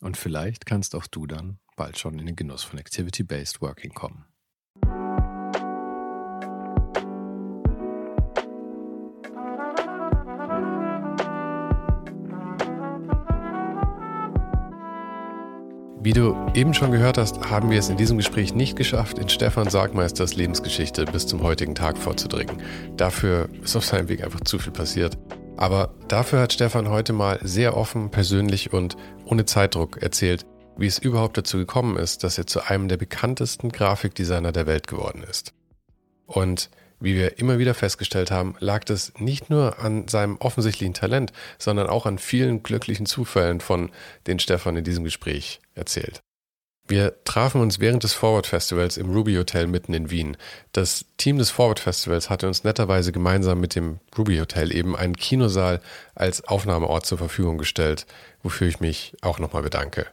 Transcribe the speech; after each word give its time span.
Und 0.00 0.16
vielleicht 0.16 0.66
kannst 0.66 0.94
auch 0.94 1.06
du 1.06 1.26
dann 1.26 1.58
bald 1.76 1.98
schon 1.98 2.18
in 2.18 2.26
den 2.26 2.36
Genuss 2.36 2.62
von 2.64 2.78
Activity-Based 2.78 3.60
Working 3.60 3.92
kommen. 3.92 4.24
Wie 16.02 16.14
du 16.14 16.34
eben 16.54 16.72
schon 16.72 16.92
gehört 16.92 17.18
hast, 17.18 17.50
haben 17.50 17.70
wir 17.70 17.78
es 17.78 17.90
in 17.90 17.98
diesem 17.98 18.16
Gespräch 18.16 18.54
nicht 18.54 18.74
geschafft, 18.74 19.18
in 19.18 19.28
Stefan 19.28 19.68
Sargmeisters 19.68 20.34
Lebensgeschichte 20.34 21.04
bis 21.04 21.26
zum 21.26 21.42
heutigen 21.42 21.74
Tag 21.74 21.98
vorzudringen. 21.98 22.62
Dafür 22.96 23.50
ist 23.62 23.76
auf 23.76 23.84
seinem 23.84 24.08
Weg 24.08 24.24
einfach 24.24 24.40
zu 24.40 24.58
viel 24.58 24.72
passiert. 24.72 25.18
Aber 25.60 25.94
dafür 26.08 26.40
hat 26.40 26.54
Stefan 26.54 26.88
heute 26.88 27.12
mal 27.12 27.38
sehr 27.42 27.76
offen, 27.76 28.10
persönlich 28.10 28.72
und 28.72 28.96
ohne 29.26 29.44
Zeitdruck 29.44 30.02
erzählt, 30.02 30.46
wie 30.78 30.86
es 30.86 30.98
überhaupt 30.98 31.36
dazu 31.36 31.58
gekommen 31.58 31.98
ist, 31.98 32.24
dass 32.24 32.38
er 32.38 32.46
zu 32.46 32.62
einem 32.62 32.88
der 32.88 32.96
bekanntesten 32.96 33.70
Grafikdesigner 33.70 34.52
der 34.52 34.66
Welt 34.66 34.86
geworden 34.86 35.22
ist. 35.22 35.52
Und 36.24 36.70
wie 36.98 37.14
wir 37.14 37.38
immer 37.38 37.58
wieder 37.58 37.74
festgestellt 37.74 38.30
haben, 38.30 38.54
lag 38.58 38.84
das 38.84 39.12
nicht 39.18 39.50
nur 39.50 39.78
an 39.80 40.08
seinem 40.08 40.38
offensichtlichen 40.38 40.94
Talent, 40.94 41.30
sondern 41.58 41.88
auch 41.88 42.06
an 42.06 42.18
vielen 42.18 42.62
glücklichen 42.62 43.04
Zufällen, 43.04 43.60
von 43.60 43.90
denen 44.26 44.40
Stefan 44.40 44.78
in 44.78 44.84
diesem 44.84 45.04
Gespräch 45.04 45.60
erzählt. 45.74 46.22
Wir 46.90 47.22
trafen 47.22 47.60
uns 47.60 47.78
während 47.78 48.02
des 48.02 48.14
Forward 48.14 48.48
Festivals 48.48 48.96
im 48.96 49.12
Ruby 49.12 49.36
Hotel 49.36 49.68
mitten 49.68 49.94
in 49.94 50.10
Wien. 50.10 50.36
Das 50.72 51.04
Team 51.18 51.38
des 51.38 51.48
Forward 51.48 51.78
Festivals 51.78 52.30
hatte 52.30 52.48
uns 52.48 52.64
netterweise 52.64 53.12
gemeinsam 53.12 53.60
mit 53.60 53.76
dem 53.76 54.00
Ruby 54.18 54.38
Hotel 54.38 54.74
eben 54.74 54.96
einen 54.96 55.14
Kinosaal 55.14 55.80
als 56.16 56.42
Aufnahmeort 56.48 57.06
zur 57.06 57.18
Verfügung 57.18 57.58
gestellt, 57.58 58.06
wofür 58.42 58.66
ich 58.66 58.80
mich 58.80 59.16
auch 59.20 59.38
nochmal 59.38 59.62
bedanke. 59.62 60.08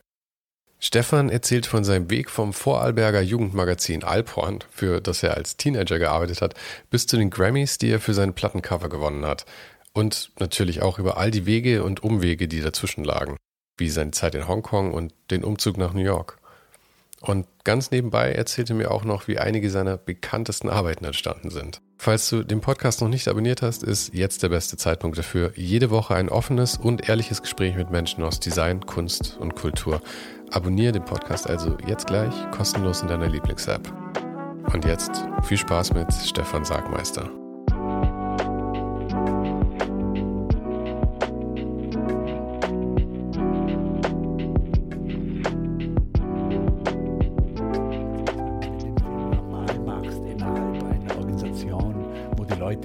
Stefan 0.78 1.30
erzählt 1.30 1.66
von 1.66 1.84
seinem 1.84 2.12
Weg 2.12 2.30
vom 2.30 2.54
Vorarlberger 2.54 3.22
Jugendmagazin 3.22 4.04
Alphorn, 4.04 4.60
für 4.70 5.02
das 5.02 5.24
er 5.24 5.36
als 5.36 5.58
Teenager 5.58 5.98
gearbeitet 5.98 6.44
hat, 6.44 6.54
bis 6.92 7.08
zu 7.08 7.18
den 7.18 7.32
Grammys, 7.32 7.80
die 7.80 7.90
er 7.90 8.00
für 8.00 8.14
seinen 8.14 8.34
Plattencover 8.34 8.88
gewonnen 8.88 9.26
hat. 9.26 9.48
Und 9.94 10.30
natürlich 10.38 10.84
auch 10.84 11.00
über 11.00 11.18
all 11.18 11.32
die 11.32 11.48
Wege 11.48 11.84
und 11.84 12.04
Umwege, 12.04 12.48
die 12.48 12.62
dazwischen 12.62 13.04
lagen, 13.04 13.36
wie 13.80 13.90
seine 13.90 14.12
Zeit 14.12 14.36
in 14.36 14.48
Hongkong 14.48 14.94
und 14.94 15.12
den 15.32 15.44
Umzug 15.44 15.80
nach 15.80 15.94
New 15.94 16.04
York. 16.04 16.37
Und 17.22 17.48
ganz 17.64 17.92
nebenbei 17.92 18.32
erzählte 18.32 18.74
mir 18.74 18.92
auch 18.92 19.04
noch, 19.04 19.28
wie 19.28 19.40
einige 19.40 19.70
seiner 19.70 19.98
bekanntesten 19.98 20.70
Arbeiten 20.70 21.06
entstanden 21.06 21.50
sind. 21.50 21.82
Falls 21.98 22.30
du 22.30 22.44
den 22.44 22.62
Podcast 22.62 23.02
noch 23.02 23.08
nicht 23.10 23.28
abonniert 23.28 23.64
hast, 23.64 23.84
ist 23.84 24.14
jetzt 24.14 24.44
der 24.44 24.50
beste 24.50 24.78
Zeitpunkt 24.78 25.18
dafür. 25.18 25.52
Jede 25.56 25.90
Woche 25.90 26.16
ein 26.16 26.30
offenes 26.30 26.78
und 26.78 27.10
ehrliches 27.10 27.42
Gespräch 27.42 27.76
mit 27.76 27.90
Menschen 27.90 28.24
aus 28.24 28.40
Design, 28.40 28.86
Kunst 28.86 29.38
und 29.40 29.56
Kultur. 29.56 30.02
Abonniere 30.52 30.94
den 30.94 31.06
Podcast 31.06 31.50
also 31.50 31.76
jetzt 31.88 32.08
gleich 32.08 32.34
kostenlos 32.52 33.02
in 33.02 33.08
deiner 33.08 33.28
Lieblings-App. 33.28 33.92
Und 34.74 34.86
jetzt 34.86 35.26
viel 35.44 35.58
Spaß 35.58 35.94
mit 35.94 36.14
Stefan 36.14 36.66
Sargmeister. 36.66 37.47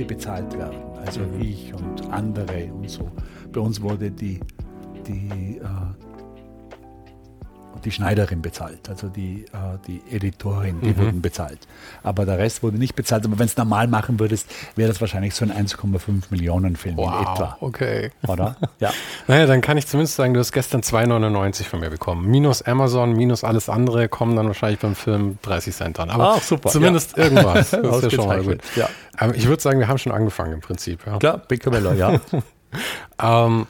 Leute 0.02 0.14
bezahlt 0.14 0.58
werden, 0.58 0.78
also 1.04 1.20
ich 1.38 1.72
und 1.74 2.10
andere 2.10 2.72
und 2.72 2.88
so. 2.88 3.10
Bei 3.52 3.60
uns 3.60 3.80
wurde 3.80 4.10
die, 4.10 4.40
die 5.06 5.58
äh, 5.58 5.62
die 7.84 7.90
Schneiderin 7.90 8.42
bezahlt, 8.42 8.88
also 8.88 9.08
die, 9.08 9.44
äh, 9.52 9.78
die 9.86 10.02
Editorin, 10.10 10.80
die 10.80 10.90
mhm. 10.90 10.96
wurden 10.98 11.22
bezahlt. 11.22 11.58
Aber 12.02 12.24
der 12.24 12.38
Rest 12.38 12.62
wurde 12.62 12.78
nicht 12.78 12.94
bezahlt. 12.94 13.24
Aber 13.24 13.38
wenn 13.38 13.46
es 13.46 13.56
normal 13.56 13.88
machen 13.88 14.20
würdest, 14.20 14.48
wäre 14.76 14.88
das 14.88 15.00
wahrscheinlich 15.00 15.34
so 15.34 15.44
ein 15.44 15.52
1,5 15.52 16.24
Millionen 16.30 16.76
Film 16.76 16.96
wow, 16.96 17.12
in 17.12 17.20
etwa. 17.20 17.56
Okay. 17.60 18.10
Oder? 18.26 18.56
Ja. 18.80 18.92
naja, 19.26 19.46
dann 19.46 19.60
kann 19.60 19.76
ich 19.76 19.86
zumindest 19.86 20.16
sagen, 20.16 20.34
du 20.34 20.40
hast 20.40 20.52
gestern 20.52 20.80
2,99 20.80 21.64
von 21.64 21.80
mir 21.80 21.90
bekommen. 21.90 22.26
Minus 22.30 22.62
Amazon, 22.62 23.12
minus 23.12 23.44
alles 23.44 23.68
andere 23.68 24.08
kommen 24.08 24.36
dann 24.36 24.46
wahrscheinlich 24.46 24.80
beim 24.80 24.94
Film 24.94 25.38
30 25.42 25.74
Cent 25.74 26.00
an. 26.00 26.10
Aber 26.10 26.34
Ach, 26.36 26.42
super. 26.42 26.70
zumindest 26.70 27.16
ja. 27.16 27.24
irgendwas. 27.24 27.72
Das 27.82 27.96
ist 27.96 28.04
ja 28.04 28.10
schon 28.10 28.26
mal 28.26 28.42
gut. 28.42 28.60
Ja. 28.76 28.88
Aber 29.16 29.34
ich 29.34 29.46
würde 29.46 29.60
sagen, 29.60 29.78
wir 29.78 29.88
haben 29.88 29.98
schon 29.98 30.12
angefangen 30.12 30.52
im 30.52 30.60
Prinzip. 30.60 31.04
Ja. 31.06 31.18
Klar, 31.18 31.38
Picobello, 31.38 31.92
ja. 31.92 32.20
ähm, 33.22 33.66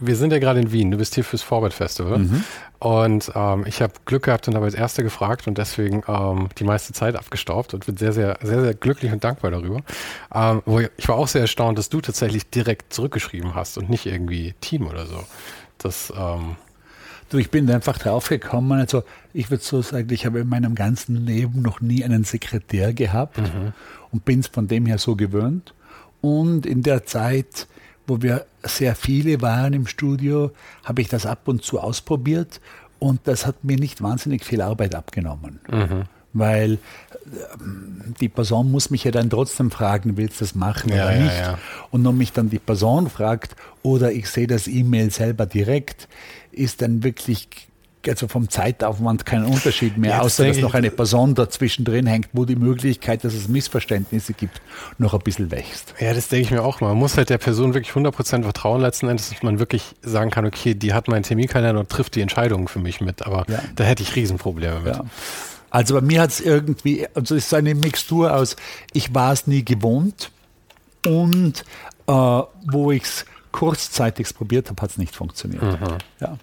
wir 0.00 0.16
sind 0.16 0.32
ja 0.32 0.38
gerade 0.38 0.60
in 0.60 0.72
Wien. 0.72 0.90
Du 0.90 0.98
bist 0.98 1.14
hier 1.14 1.24
fürs 1.24 1.42
Forward 1.42 1.72
Festival. 1.72 2.18
Mhm. 2.18 2.44
Und 2.78 3.30
ähm, 3.34 3.64
ich 3.66 3.80
habe 3.80 3.92
Glück 4.06 4.24
gehabt 4.24 4.48
und 4.48 4.54
habe 4.54 4.64
als 4.64 4.74
Erster 4.74 5.02
gefragt 5.02 5.46
und 5.46 5.56
deswegen 5.58 6.02
ähm, 6.08 6.48
die 6.58 6.64
meiste 6.64 6.92
Zeit 6.92 7.14
abgestaubt 7.14 7.74
und 7.74 7.86
bin 7.86 7.96
sehr, 7.96 8.12
sehr, 8.12 8.38
sehr, 8.42 8.60
sehr 8.60 8.74
glücklich 8.74 9.12
und 9.12 9.22
dankbar 9.22 9.52
darüber. 9.52 9.82
Ähm, 10.34 10.62
wo 10.66 10.80
ich, 10.80 10.90
ich 10.96 11.08
war 11.08 11.16
auch 11.16 11.28
sehr 11.28 11.42
erstaunt, 11.42 11.78
dass 11.78 11.88
du 11.88 12.00
tatsächlich 12.00 12.50
direkt 12.50 12.92
zurückgeschrieben 12.92 13.54
hast 13.54 13.78
und 13.78 13.88
nicht 13.88 14.06
irgendwie 14.06 14.54
Team 14.60 14.86
oder 14.86 15.06
so. 15.06 15.22
Das, 15.78 16.12
ähm, 16.16 16.56
Du, 17.32 17.38
ich 17.38 17.50
bin 17.50 17.70
einfach 17.70 17.96
draufgekommen. 17.96 18.78
Also 18.78 19.04
ich 19.32 19.50
würde 19.50 19.64
so 19.64 19.80
sagen, 19.80 20.12
ich 20.12 20.26
habe 20.26 20.40
in 20.40 20.48
meinem 20.50 20.74
ganzen 20.74 21.16
Leben 21.16 21.62
noch 21.62 21.80
nie 21.80 22.04
einen 22.04 22.24
Sekretär 22.24 22.92
gehabt 22.92 23.38
mhm. 23.38 23.72
und 24.10 24.26
bin 24.26 24.40
es 24.40 24.48
von 24.48 24.68
dem 24.68 24.84
her 24.84 24.98
so 24.98 25.16
gewöhnt. 25.16 25.72
Und 26.20 26.66
in 26.66 26.82
der 26.82 27.06
Zeit 27.06 27.68
wo 28.06 28.22
wir 28.22 28.46
sehr 28.62 28.94
viele 28.94 29.40
waren 29.40 29.72
im 29.72 29.86
Studio, 29.86 30.50
habe 30.84 31.02
ich 31.02 31.08
das 31.08 31.26
ab 31.26 31.46
und 31.46 31.62
zu 31.62 31.80
ausprobiert 31.80 32.60
und 32.98 33.20
das 33.24 33.46
hat 33.46 33.64
mir 33.64 33.76
nicht 33.76 34.02
wahnsinnig 34.02 34.44
viel 34.44 34.60
Arbeit 34.62 34.94
abgenommen. 34.94 35.60
Mhm. 35.70 36.04
Weil 36.34 36.78
ähm, 37.60 38.14
die 38.20 38.28
Person 38.28 38.70
muss 38.70 38.90
mich 38.90 39.04
ja 39.04 39.10
dann 39.10 39.28
trotzdem 39.28 39.70
fragen, 39.70 40.16
willst 40.16 40.40
du 40.40 40.44
das 40.44 40.54
machen 40.54 40.90
ja, 40.90 41.06
oder 41.06 41.18
nicht? 41.18 41.36
Ja, 41.36 41.52
ja. 41.52 41.58
Und 41.90 42.04
wenn 42.06 42.16
mich 42.16 42.32
dann 42.32 42.48
die 42.48 42.58
Person 42.58 43.10
fragt 43.10 43.54
oder 43.82 44.12
ich 44.12 44.28
sehe 44.30 44.46
das 44.46 44.66
E-Mail 44.66 45.10
selber 45.10 45.46
direkt, 45.46 46.08
ist 46.52 46.80
dann 46.80 47.02
wirklich 47.02 47.48
also 48.08 48.28
vom 48.28 48.48
Zeitaufwand 48.48 49.24
keinen 49.24 49.44
Unterschied 49.44 49.96
mehr, 49.96 50.12
ja, 50.12 50.20
außer 50.20 50.46
dass 50.46 50.58
noch 50.58 50.74
eine 50.74 50.90
Person 50.90 51.34
dazwischen 51.34 51.84
drin 51.84 52.06
hängt, 52.06 52.28
wo 52.32 52.44
die 52.44 52.56
Möglichkeit, 52.56 53.24
dass 53.24 53.34
es 53.34 53.48
Missverständnisse 53.48 54.32
gibt, 54.32 54.60
noch 54.98 55.14
ein 55.14 55.20
bisschen 55.20 55.50
wächst. 55.50 55.94
Ja, 56.00 56.12
das 56.12 56.28
denke 56.28 56.46
ich 56.46 56.50
mir 56.50 56.62
auch 56.62 56.80
mal. 56.80 56.88
Man 56.88 56.98
muss 56.98 57.16
halt 57.16 57.30
der 57.30 57.38
Person 57.38 57.74
wirklich 57.74 57.94
100% 57.94 58.42
vertrauen 58.42 58.80
letzten 58.80 59.08
Endes, 59.08 59.30
dass 59.30 59.42
man 59.42 59.58
wirklich 59.58 59.94
sagen 60.02 60.30
kann, 60.30 60.44
okay, 60.44 60.74
die 60.74 60.92
hat 60.92 61.08
meinen 61.08 61.22
Terminkalender 61.22 61.80
und 61.80 61.88
trifft 61.88 62.14
die 62.14 62.20
Entscheidungen 62.20 62.68
für 62.68 62.78
mich 62.78 63.00
mit. 63.00 63.24
Aber 63.26 63.44
ja. 63.48 63.60
da 63.76 63.84
hätte 63.84 64.02
ich 64.02 64.16
Riesenprobleme 64.16 64.80
mit. 64.80 64.96
Ja. 64.96 65.04
Also 65.70 65.94
bei 65.94 66.02
mir 66.02 66.20
hat 66.20 66.30
es 66.30 66.40
irgendwie, 66.40 67.06
also 67.14 67.34
es 67.34 67.46
ist 67.46 67.54
eine 67.54 67.74
Mixtur 67.74 68.34
aus, 68.34 68.56
ich 68.92 69.14
war 69.14 69.32
es 69.32 69.46
nie 69.46 69.64
gewohnt 69.64 70.30
und 71.06 71.64
äh, 72.06 72.12
wo 72.12 72.92
ich 72.92 73.04
es 73.04 73.24
kurzzeitig 73.52 74.34
probiert 74.34 74.68
habe, 74.68 74.82
hat 74.82 74.90
es 74.90 74.98
nicht 74.98 75.14
funktioniert. 75.14 75.62
Mhm. 75.62 75.98
Ja. 76.20 76.38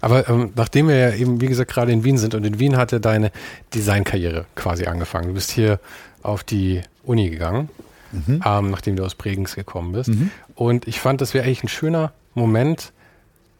Aber 0.00 0.28
ähm, 0.28 0.52
nachdem 0.54 0.88
wir 0.88 0.96
ja 0.96 1.14
eben, 1.14 1.40
wie 1.40 1.46
gesagt, 1.46 1.70
gerade 1.70 1.92
in 1.92 2.04
Wien 2.04 2.18
sind 2.18 2.34
und 2.34 2.44
in 2.44 2.58
Wien 2.58 2.76
hat 2.76 2.92
ja 2.92 2.98
deine 2.98 3.30
Designkarriere 3.74 4.46
quasi 4.54 4.86
angefangen. 4.86 5.28
Du 5.28 5.34
bist 5.34 5.50
hier 5.50 5.80
auf 6.22 6.44
die 6.44 6.82
Uni 7.04 7.30
gegangen, 7.30 7.68
mhm. 8.12 8.42
ähm, 8.44 8.70
nachdem 8.70 8.96
du 8.96 9.04
aus 9.04 9.14
Bregenz 9.14 9.54
gekommen 9.54 9.92
bist. 9.92 10.10
Mhm. 10.10 10.30
Und 10.54 10.88
ich 10.88 11.00
fand, 11.00 11.20
das 11.20 11.34
wäre 11.34 11.44
eigentlich 11.44 11.64
ein 11.64 11.68
schöner 11.68 12.12
Moment, 12.34 12.92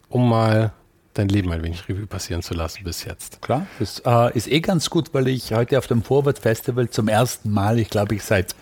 um 0.09 0.29
mal 0.29 0.73
dein 1.15 1.29
Leben 1.29 1.51
ein 1.53 1.63
wenig 1.63 1.89
Revue 1.89 2.07
passieren 2.07 2.43
zu 2.43 2.55
lassen 2.55 2.85
bis 2.85 3.05
jetzt. 3.05 3.41
Klar, 3.41 3.67
das 3.79 4.03
äh, 4.05 4.37
ist 4.37 4.49
eh 4.49 4.61
ganz 4.61 4.91
gut, 4.91 5.15
weil 5.15 5.29
ich 5.29 5.53
heute 5.53 5.79
auf 5.79 5.87
dem 5.87 6.03
Forward 6.03 6.39
Festival 6.39 6.91
zum 6.91 7.09
ersten 7.09 7.51
Mal, 7.51 7.79
ich 7.79 7.89
glaube, 7.89 8.15
ich 8.15 8.23
seit 8.23 8.55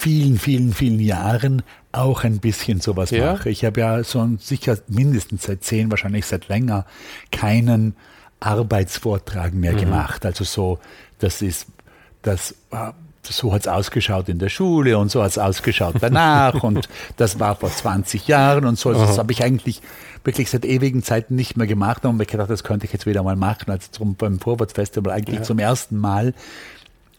vielen, 0.00 0.38
vielen, 0.38 0.72
vielen 0.72 0.98
Jahren 0.98 1.62
auch 1.92 2.24
ein 2.24 2.38
bisschen 2.38 2.80
sowas 2.80 3.10
ja. 3.10 3.32
mache. 3.32 3.50
Ich 3.50 3.66
habe 3.66 3.80
ja 3.80 4.02
so 4.02 4.26
sicher 4.38 4.78
mindestens 4.88 5.42
seit 5.42 5.62
zehn, 5.62 5.90
wahrscheinlich 5.90 6.24
seit 6.24 6.48
länger, 6.48 6.86
keinen 7.30 7.94
Arbeitsvortrag 8.40 9.52
mehr 9.52 9.74
mhm. 9.74 9.78
gemacht. 9.78 10.24
Also 10.24 10.44
so, 10.44 10.78
das 11.18 11.42
ist, 11.42 11.66
das 12.22 12.52
äh, 12.70 12.92
so 13.22 13.52
hat 13.52 13.60
es 13.60 13.68
ausgeschaut 13.68 14.30
in 14.30 14.38
der 14.38 14.48
Schule 14.48 14.96
und 14.96 15.10
so 15.10 15.22
hat 15.22 15.32
es 15.32 15.38
ausgeschaut 15.38 15.96
danach 16.00 16.54
und 16.62 16.88
das 17.18 17.38
war 17.38 17.56
vor 17.56 17.70
20 17.70 18.26
Jahren 18.26 18.64
und 18.64 18.78
so. 18.78 18.88
Also 18.88 19.04
das 19.04 19.18
habe 19.18 19.32
ich 19.32 19.44
eigentlich 19.44 19.82
wirklich 20.24 20.48
seit 20.48 20.64
ewigen 20.64 21.02
Zeiten 21.02 21.34
nicht 21.34 21.58
mehr 21.58 21.66
gemacht 21.66 22.06
und 22.06 22.16
mir 22.16 22.24
gedacht, 22.24 22.48
das 22.48 22.64
könnte 22.64 22.86
ich 22.86 22.92
jetzt 22.94 23.04
wieder 23.04 23.22
mal 23.22 23.36
machen. 23.36 23.70
Also 23.70 23.88
zum, 23.90 24.14
beim 24.14 24.38
Vorwärtsfestival 24.38 25.12
eigentlich 25.12 25.40
ja. 25.40 25.42
zum 25.42 25.58
ersten 25.58 25.98
Mal. 25.98 26.32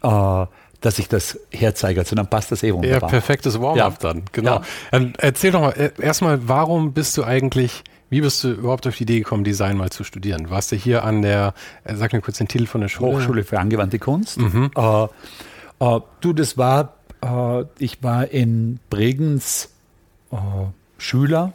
Äh, 0.01 0.45
dass 0.81 0.97
ich 0.99 1.07
das 1.07 1.39
herzeige. 1.51 2.01
Also 2.01 2.15
dann 2.15 2.27
passt 2.27 2.51
das 2.51 2.63
eh 2.63 2.73
wunderbar. 2.73 3.01
Ja, 3.01 3.07
perfektes 3.07 3.59
Warm-up 3.61 4.03
ja. 4.03 4.13
dann, 4.13 4.23
genau. 4.31 4.55
Ja. 4.55 4.61
Dann 4.89 5.13
erzähl 5.17 5.51
doch 5.51 5.61
mal, 5.61 5.71
äh, 5.71 5.91
erstmal, 5.99 6.47
warum 6.47 6.93
bist 6.93 7.15
du 7.17 7.23
eigentlich, 7.23 7.83
wie 8.09 8.19
bist 8.21 8.43
du 8.43 8.51
überhaupt 8.51 8.87
auf 8.87 8.97
die 8.97 9.03
Idee 9.03 9.19
gekommen, 9.19 9.43
Design 9.43 9.77
mal 9.77 9.91
zu 9.91 10.03
studieren? 10.03 10.49
Warst 10.49 10.71
du 10.71 10.75
hier 10.75 11.03
an 11.03 11.21
der, 11.21 11.53
äh, 11.83 11.95
sag 11.95 12.13
mir 12.13 12.21
kurz 12.21 12.39
den 12.39 12.47
Titel 12.47 12.65
von 12.65 12.81
der 12.81 12.89
Schule. 12.89 13.15
Hochschule 13.15 13.43
für 13.43 13.59
angewandte 13.59 13.99
Kunst. 13.99 14.39
Mhm. 14.39 14.71
Äh, 14.75 15.03
äh, 15.03 15.99
du, 16.19 16.33
das 16.33 16.57
war, 16.57 16.95
äh, 17.23 17.63
ich 17.77 18.01
war 18.01 18.27
in 18.29 18.79
Bregenz 18.89 19.69
äh, 20.31 20.37
Schüler 20.97 21.53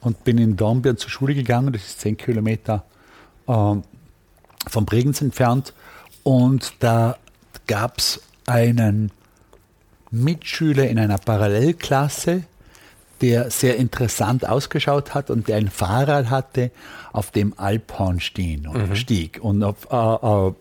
und 0.00 0.22
bin 0.22 0.38
in 0.38 0.56
Dornbirn 0.56 0.96
zur 0.96 1.10
Schule 1.10 1.34
gegangen. 1.34 1.72
Das 1.72 1.82
ist 1.82 2.00
zehn 2.00 2.16
Kilometer 2.16 2.84
von 3.44 3.82
Bregenz 4.86 5.20
entfernt. 5.20 5.74
Und 6.22 6.74
da 6.78 7.16
gab 7.66 7.98
es 7.98 8.20
einen 8.46 9.10
Mitschüler 10.10 10.88
in 10.88 10.98
einer 10.98 11.18
Parallelklasse, 11.18 12.44
der 13.20 13.50
sehr 13.50 13.76
interessant 13.76 14.46
ausgeschaut 14.46 15.14
hat 15.14 15.30
und 15.30 15.48
der 15.48 15.56
ein 15.56 15.68
Fahrrad 15.68 16.28
hatte, 16.28 16.70
auf 17.12 17.30
dem 17.30 17.54
Alphorn 17.56 18.20
stehen 18.20 18.66
und 18.66 18.90
mhm. 18.90 18.96
stieg. 18.96 19.38
Und, 19.40 19.62
auf, 19.62 19.88
äh, 19.90 19.96
äh, 19.96 20.52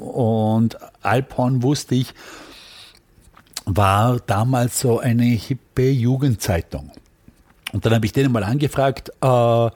und 0.00 0.78
Alphorn 1.02 1.62
wusste 1.62 1.94
ich, 1.94 2.14
war 3.64 4.18
damals 4.26 4.80
so 4.80 4.98
eine 4.98 5.24
hippe 5.24 5.88
Jugendzeitung. 5.90 6.90
Und 7.72 7.86
dann 7.86 7.94
habe 7.94 8.06
ich 8.06 8.12
den 8.12 8.32
mal 8.32 8.44
angefragt, 8.44 9.10
äh, 9.20 9.70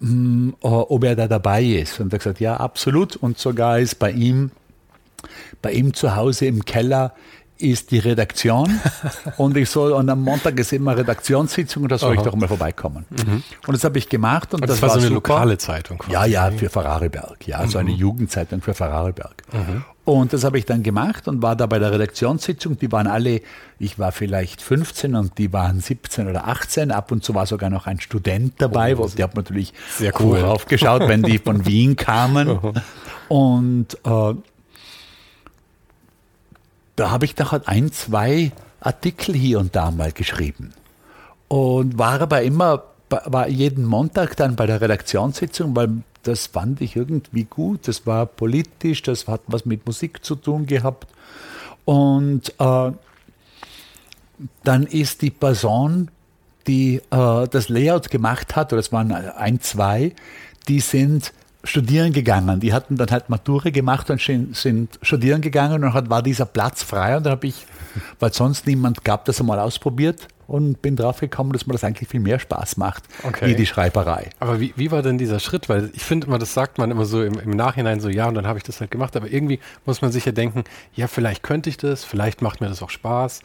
hm, 0.00 0.54
äh, 0.62 0.66
ob 0.66 1.04
er 1.04 1.16
da 1.16 1.28
dabei 1.28 1.64
ist. 1.64 2.00
Und 2.00 2.12
er 2.12 2.16
hat 2.16 2.20
gesagt, 2.20 2.40
ja, 2.40 2.56
absolut. 2.56 3.16
Und 3.16 3.38
sogar 3.38 3.78
ist 3.78 3.98
bei 3.98 4.10
ihm 4.10 4.50
bei 5.62 5.72
ihm 5.72 5.94
zu 5.94 6.16
Hause 6.16 6.46
im 6.46 6.64
Keller 6.64 7.14
ist 7.58 7.90
die 7.90 7.98
Redaktion 7.98 8.80
und 9.36 9.56
ich 9.56 9.70
soll, 9.70 9.92
und 9.92 10.08
am 10.10 10.22
Montag 10.22 10.58
ist 10.58 10.72
immer 10.72 10.96
Redaktionssitzung 10.96 11.84
und 11.84 11.92
da 11.92 11.98
soll 11.98 12.12
Aha. 12.12 12.20
ich 12.20 12.22
doch 12.22 12.36
mal 12.36 12.48
vorbeikommen. 12.48 13.06
Mhm. 13.10 13.42
Und 13.66 13.74
das 13.74 13.84
habe 13.84 13.98
ich 13.98 14.08
gemacht 14.08 14.52
und, 14.52 14.60
und 14.60 14.68
das, 14.68 14.80
das, 14.80 14.82
war 14.82 14.90
so 14.90 14.98
eine 14.98 15.08
super. 15.08 15.32
lokale 15.32 15.58
Zeitung. 15.58 15.98
Quasi. 15.98 16.12
Ja, 16.12 16.24
ja, 16.26 16.50
für 16.50 16.68
Ferrariberg. 16.68 17.46
Ja, 17.46 17.62
mhm. 17.62 17.68
so 17.68 17.78
eine 17.78 17.90
mhm. 17.90 17.96
Jugendzeitung 17.96 18.60
für 18.60 18.74
Ferrariberg. 18.74 19.42
Mhm. 19.52 19.84
Und 20.04 20.32
das 20.32 20.44
habe 20.44 20.56
ich 20.56 20.64
dann 20.66 20.84
gemacht 20.84 21.26
und 21.26 21.42
war 21.42 21.56
da 21.56 21.66
bei 21.66 21.80
der 21.80 21.90
Redaktionssitzung. 21.90 22.78
Die 22.78 22.92
waren 22.92 23.08
alle, 23.08 23.40
ich 23.80 23.98
war 23.98 24.12
vielleicht 24.12 24.62
15 24.62 25.16
und 25.16 25.36
die 25.38 25.52
waren 25.52 25.80
17 25.80 26.28
oder 26.28 26.46
18. 26.46 26.92
Ab 26.92 27.10
und 27.10 27.24
zu 27.24 27.34
war 27.34 27.46
sogar 27.46 27.70
noch 27.70 27.86
ein 27.86 27.98
Student 28.00 28.54
dabei. 28.58 28.96
Oh, 28.96 29.08
die 29.08 29.22
hat 29.22 29.34
natürlich 29.34 29.72
sehr 29.90 30.12
cool 30.20 30.44
aufgeschaut, 30.44 31.08
wenn 31.08 31.22
die 31.22 31.38
von 31.38 31.66
Wien 31.66 31.96
kamen. 31.96 32.56
und 33.28 33.98
äh, 34.04 34.34
da 36.96 37.10
habe 37.10 37.26
ich 37.26 37.36
nachher 37.36 37.62
ein, 37.66 37.92
zwei 37.92 38.52
Artikel 38.80 39.34
hier 39.34 39.60
und 39.60 39.76
da 39.76 39.90
mal 39.90 40.12
geschrieben. 40.12 40.72
Und 41.48 41.98
war 41.98 42.20
aber 42.20 42.42
immer, 42.42 42.84
war 43.08 43.48
jeden 43.48 43.84
Montag 43.84 44.36
dann 44.36 44.56
bei 44.56 44.66
der 44.66 44.80
Redaktionssitzung, 44.80 45.76
weil 45.76 46.02
das 46.22 46.46
fand 46.46 46.80
ich 46.80 46.96
irgendwie 46.96 47.44
gut. 47.44 47.86
Das 47.86 48.06
war 48.06 48.26
politisch, 48.26 49.02
das 49.02 49.28
hat 49.28 49.42
was 49.46 49.64
mit 49.64 49.86
Musik 49.86 50.24
zu 50.24 50.34
tun 50.34 50.66
gehabt. 50.66 51.06
Und 51.84 52.52
äh, 52.58 52.92
dann 54.64 54.86
ist 54.86 55.22
die 55.22 55.30
Person, 55.30 56.10
die 56.66 56.96
äh, 57.10 57.48
das 57.48 57.68
Layout 57.68 58.10
gemacht 58.10 58.56
hat, 58.56 58.72
oder 58.72 58.80
es 58.80 58.90
waren 58.90 59.12
ein, 59.12 59.60
zwei, 59.60 60.14
die 60.66 60.80
sind 60.80 61.32
studieren 61.66 62.12
gegangen. 62.12 62.60
Die 62.60 62.72
hatten 62.72 62.96
dann 62.96 63.10
halt 63.10 63.28
Matura 63.28 63.70
gemacht 63.70 64.10
und 64.10 64.20
sind 64.20 64.98
studieren 65.02 65.40
gegangen 65.40 65.84
und 65.84 65.94
dann 65.94 66.10
war 66.10 66.22
dieser 66.22 66.46
Platz 66.46 66.82
frei 66.82 67.16
und 67.16 67.26
da 67.26 67.30
habe 67.30 67.46
ich, 67.46 67.66
weil 68.20 68.32
sonst 68.32 68.66
niemand 68.66 69.04
gab, 69.04 69.24
das 69.24 69.40
einmal 69.40 69.58
ausprobiert 69.58 70.28
und 70.46 70.80
bin 70.80 70.96
drauf 70.96 71.20
gekommen, 71.20 71.52
dass 71.52 71.66
mir 71.66 71.72
das 71.72 71.84
eigentlich 71.84 72.08
viel 72.08 72.20
mehr 72.20 72.38
Spaß 72.38 72.76
macht, 72.76 73.04
okay. 73.24 73.48
wie 73.48 73.54
die 73.54 73.66
Schreiberei. 73.66 74.30
Aber 74.38 74.60
wie, 74.60 74.72
wie 74.76 74.90
war 74.90 75.02
denn 75.02 75.18
dieser 75.18 75.40
Schritt? 75.40 75.68
Weil 75.68 75.90
ich 75.92 76.04
finde 76.04 76.28
immer, 76.28 76.38
das 76.38 76.54
sagt 76.54 76.78
man 76.78 76.90
immer 76.90 77.04
so 77.04 77.22
im, 77.22 77.38
im 77.38 77.50
Nachhinein 77.50 78.00
so, 78.00 78.08
ja, 78.08 78.28
und 78.28 78.34
dann 78.34 78.46
habe 78.46 78.58
ich 78.58 78.64
das 78.64 78.80
halt 78.80 78.90
gemacht, 78.90 79.16
aber 79.16 79.30
irgendwie 79.30 79.58
muss 79.84 80.02
man 80.02 80.12
sich 80.12 80.24
ja 80.24 80.32
denken, 80.32 80.64
ja, 80.94 81.08
vielleicht 81.08 81.42
könnte 81.42 81.68
ich 81.68 81.76
das, 81.76 82.04
vielleicht 82.04 82.42
macht 82.42 82.60
mir 82.60 82.68
das 82.68 82.82
auch 82.82 82.90
Spaß. 82.90 83.40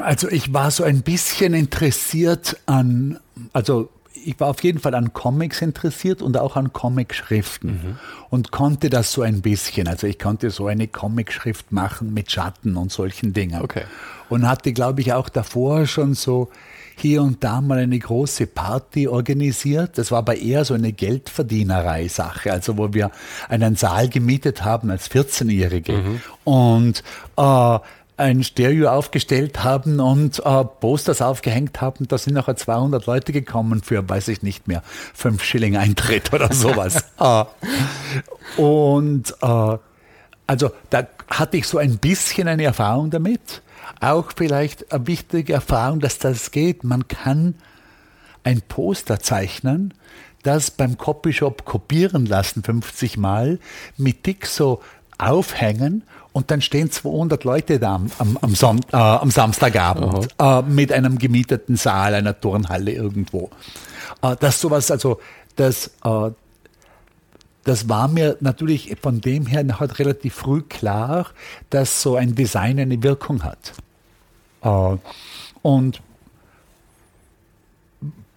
Also 0.00 0.28
ich 0.28 0.52
war 0.52 0.70
so 0.70 0.82
ein 0.82 1.02
bisschen 1.02 1.54
interessiert 1.54 2.56
an, 2.66 3.20
also 3.52 3.90
ich 4.24 4.38
war 4.40 4.48
auf 4.48 4.62
jeden 4.62 4.78
Fall 4.78 4.94
an 4.94 5.12
Comics 5.12 5.62
interessiert 5.62 6.22
und 6.22 6.36
auch 6.36 6.56
an 6.56 6.72
Comicschriften 6.72 7.70
mhm. 7.70 7.98
und 8.30 8.50
konnte 8.50 8.90
das 8.90 9.12
so 9.12 9.22
ein 9.22 9.42
bisschen. 9.42 9.88
Also 9.88 10.06
ich 10.06 10.18
konnte 10.18 10.50
so 10.50 10.66
eine 10.66 10.88
Comicschrift 10.88 11.72
machen 11.72 12.14
mit 12.14 12.30
Schatten 12.30 12.76
und 12.76 12.92
solchen 12.92 13.32
Dingen. 13.32 13.62
Okay. 13.62 13.84
Und 14.28 14.48
hatte, 14.48 14.72
glaube 14.72 15.00
ich, 15.00 15.12
auch 15.12 15.28
davor 15.28 15.86
schon 15.86 16.14
so 16.14 16.50
hier 16.96 17.22
und 17.22 17.42
da 17.42 17.60
mal 17.60 17.78
eine 17.78 17.98
große 17.98 18.46
Party 18.46 19.08
organisiert. 19.08 19.98
Das 19.98 20.10
war 20.10 20.18
aber 20.18 20.36
eher 20.36 20.64
so 20.64 20.74
eine 20.74 20.92
Geldverdienerei-Sache, 20.92 22.52
also 22.52 22.78
wo 22.78 22.92
wir 22.92 23.10
einen 23.48 23.76
Saal 23.76 24.08
gemietet 24.08 24.64
haben 24.64 24.90
als 24.90 25.10
14-Jährige. 25.10 25.92
Mhm. 25.92 26.20
Und 26.44 27.02
äh, 27.36 27.78
ein 28.22 28.44
Stereo 28.44 28.88
aufgestellt 28.88 29.64
haben 29.64 30.00
und 30.00 30.38
äh, 30.38 30.64
Posters 30.64 31.20
aufgehängt 31.20 31.80
haben. 31.80 32.06
Da 32.08 32.16
sind 32.16 32.34
nachher 32.34 32.56
200 32.56 33.04
Leute 33.06 33.32
gekommen 33.32 33.82
für, 33.82 34.08
weiß 34.08 34.28
ich 34.28 34.42
nicht 34.42 34.68
mehr, 34.68 34.82
5 35.14 35.42
Schilling 35.42 35.76
Eintritt 35.76 36.32
oder 36.32 36.52
sowas. 36.52 37.04
Ah. 37.18 37.46
und 38.56 39.32
äh, 39.42 39.76
also 40.46 40.70
da 40.90 41.06
hatte 41.28 41.56
ich 41.56 41.68
so 41.68 41.78
ein 41.78 41.98
bisschen 41.98 42.48
eine 42.48 42.64
Erfahrung 42.64 43.10
damit. 43.10 43.62
Auch 44.00 44.32
vielleicht 44.36 44.92
eine 44.92 45.06
wichtige 45.06 45.52
Erfahrung, 45.52 46.00
dass 46.00 46.18
das 46.18 46.50
geht. 46.50 46.82
Man 46.82 47.06
kann 47.06 47.54
ein 48.42 48.60
Poster 48.62 49.20
zeichnen, 49.20 49.94
das 50.42 50.72
beim 50.72 50.98
Copyshop 50.98 51.64
kopieren 51.64 52.26
lassen 52.26 52.64
50 52.64 53.18
Mal, 53.18 53.60
mit 53.96 54.26
Dick 54.26 54.46
so 54.46 54.82
aufhängen 55.18 56.02
und 56.32 56.50
dann 56.50 56.60
stehen 56.60 56.90
200 56.90 57.44
Leute 57.44 57.78
da 57.78 58.00
am, 58.18 58.38
am, 58.40 58.54
Son 58.54 58.80
äh, 58.92 58.96
am 58.96 59.30
Samstagabend 59.30 60.28
äh, 60.38 60.62
mit 60.62 60.92
einem 60.92 61.18
gemieteten 61.18 61.76
Saal, 61.76 62.14
einer 62.14 62.38
Turnhalle 62.38 62.92
irgendwo. 62.92 63.50
Äh, 64.22 64.36
das 64.40 64.60
sowas, 64.60 64.90
also 64.90 65.20
das, 65.56 65.88
äh, 66.04 66.30
das 67.64 67.88
war 67.88 68.08
mir 68.08 68.36
natürlich 68.40 68.96
von 69.00 69.20
dem 69.20 69.46
her 69.46 69.78
halt 69.78 69.98
relativ 69.98 70.34
früh 70.34 70.62
klar, 70.62 71.26
dass 71.70 72.02
so 72.02 72.16
ein 72.16 72.34
Design 72.34 72.80
eine 72.80 73.02
Wirkung 73.02 73.42
hat. 73.42 73.74
Äh, 74.62 74.96
und 75.60 76.02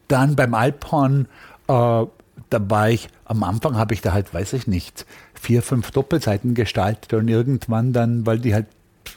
dann 0.08 0.36
beim 0.36 0.54
Alphorn, 0.54 1.28
äh, 1.68 2.06
da 2.50 2.70
war 2.70 2.90
ich, 2.90 3.10
am 3.26 3.44
Anfang 3.44 3.78
habe 3.78 3.94
ich 3.94 4.02
da 4.02 4.12
halt, 4.14 4.34
weiß 4.34 4.54
ich 4.54 4.68
nicht, 4.68 5.06
vier, 5.46 5.62
fünf 5.62 5.92
Doppelseiten 5.92 6.56
gestaltet 6.56 7.14
und 7.14 7.28
irgendwann 7.28 7.94
dann, 7.94 8.26
weil 8.26 8.40
die 8.40 8.56
halt, 8.56 8.66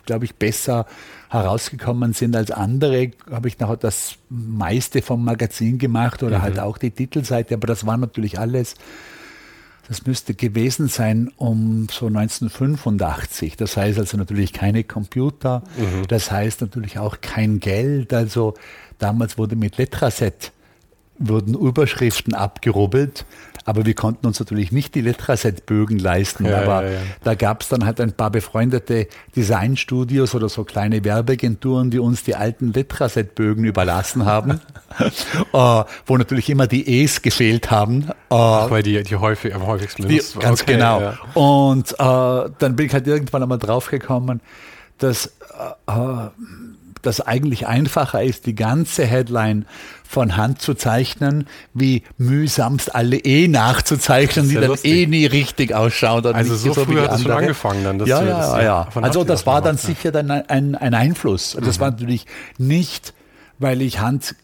glaube 0.05 0.27
ich, 0.27 0.35
besser 0.35 0.87
herausgekommen 1.31 2.13
sind 2.13 2.37
als 2.37 2.51
andere, 2.51 3.13
habe 3.31 3.49
ich 3.49 3.59
nachher 3.59 3.79
das 3.79 4.17
meiste 4.29 5.01
vom 5.01 5.25
Magazin 5.25 5.79
gemacht 5.79 6.23
oder 6.23 6.39
mhm. 6.39 6.43
halt 6.43 6.59
auch 6.61 6.77
die 6.77 6.91
Titelseite, 6.91 7.55
aber 7.55 7.67
das 7.67 7.87
war 7.87 7.97
natürlich 7.97 8.39
alles, 8.39 8.75
das 9.89 10.05
müsste 10.07 10.35
gewesen 10.35 10.89
sein 10.89 11.31
um 11.37 11.87
so 11.91 12.09
1985. 12.09 13.57
Das 13.57 13.79
heißt 13.79 13.99
also 13.99 14.19
natürlich 14.19 14.53
keine 14.53 14.85
Computer, 14.85 15.63
mhm. 15.79 16.07
das 16.09 16.31
heißt 16.31 16.61
natürlich 16.61 16.99
auch 16.99 17.23
kein 17.23 17.59
Geld. 17.59 18.13
Also 18.13 18.53
damals 18.99 19.39
wurde 19.39 19.57
mit 19.57 19.79
Letraset 19.79 20.53
wurden 21.19 21.55
Überschriften 21.55 22.35
abgerubbelt, 22.35 23.25
aber 23.69 23.85
wir 23.85 23.95
konnten 23.95 24.27
uns 24.27 24.41
natürlich 24.41 24.73
nicht 24.73 24.95
die 24.95 25.03
Letraset-Bögen 25.03 25.99
leisten. 25.99 26.47
Ja, 26.47 26.63
aber 26.63 26.85
ja, 26.85 26.91
ja. 26.93 26.99
da 27.23 27.35
gab 27.35 27.61
es 27.61 27.69
dann 27.69 27.85
halt 27.85 28.01
ein 28.01 28.13
paar 28.13 28.31
befreundete 28.31 29.09
Designstudios 29.37 30.35
oder 30.35 30.49
so 30.49 30.65
kleine 30.65 31.05
Werbeagenturen, 31.05 31.91
die 31.91 31.99
uns 31.99 32.25
die 32.25 32.35
alten 32.35 32.73
Letraset-Bögen 32.73 33.65
überlassen 33.65 34.25
haben, 34.25 34.63
uh, 35.53 35.85
wo 36.07 36.17
natürlich 36.17 36.49
immer 36.49 36.67
die 36.67 36.89
E's 36.89 37.21
gefehlt 37.21 37.71
haben. 37.71 38.05
Uh, 38.31 38.37
Ach, 38.37 38.71
weil 38.71 38.83
die, 38.83 39.03
die 39.03 39.17
häufig, 39.17 39.55
am 39.55 39.67
häufigsten 39.67 40.05
benutzt 40.05 40.37
die, 40.37 40.39
Ganz 40.39 40.63
okay, 40.63 40.73
genau. 40.73 41.13
Und 41.35 41.93
uh, 42.01 42.49
dann 42.59 42.75
bin 42.75 42.87
ich 42.87 42.95
halt 42.95 43.07
irgendwann 43.07 43.43
einmal 43.43 43.59
draufgekommen, 43.59 44.41
dass 44.97 45.31
das 47.09 47.23
eigentlich 47.23 47.67
einfacher 47.67 48.23
ist, 48.23 48.45
die 48.45 48.55
ganze 48.55 49.07
Headline 49.07 49.65
von 50.07 50.37
Hand 50.37 50.61
zu 50.61 50.75
zeichnen, 50.75 51.47
wie 51.73 52.03
mühsamst 52.19 52.95
alle 52.95 53.17
eh 53.17 53.49
nachzuzeichnen, 53.49 54.51
die 54.51 54.57
dann 54.57 54.67
lustig. 54.67 54.93
eh 54.93 55.07
nie 55.07 55.25
richtig 55.25 55.75
ausschauen. 55.75 56.27
Also 56.27 56.55
so, 56.55 56.75
so 56.75 56.85
früh 56.85 57.01
hat 57.01 57.13
es 57.15 57.23
schon 57.23 57.33
angefangen 57.33 57.85
dann. 57.85 57.99
ja, 58.07 58.23
ja, 58.23 58.39
das, 58.39 58.53
ja, 58.53 58.63
ja. 58.63 58.89
Also 58.95 59.25
das 59.25 59.47
war 59.47 59.63
dann 59.63 59.79
sicher 59.79 60.13
dann 60.13 60.31
ein, 60.31 60.75
ein 60.75 60.95
Einfluss. 60.95 61.57
Das 61.59 61.79
mhm. 61.79 61.81
war 61.81 61.91
natürlich 61.93 62.27
nicht, 62.59 63.15
weil 63.59 63.81
ich 63.81 64.01
Hand 64.01 64.35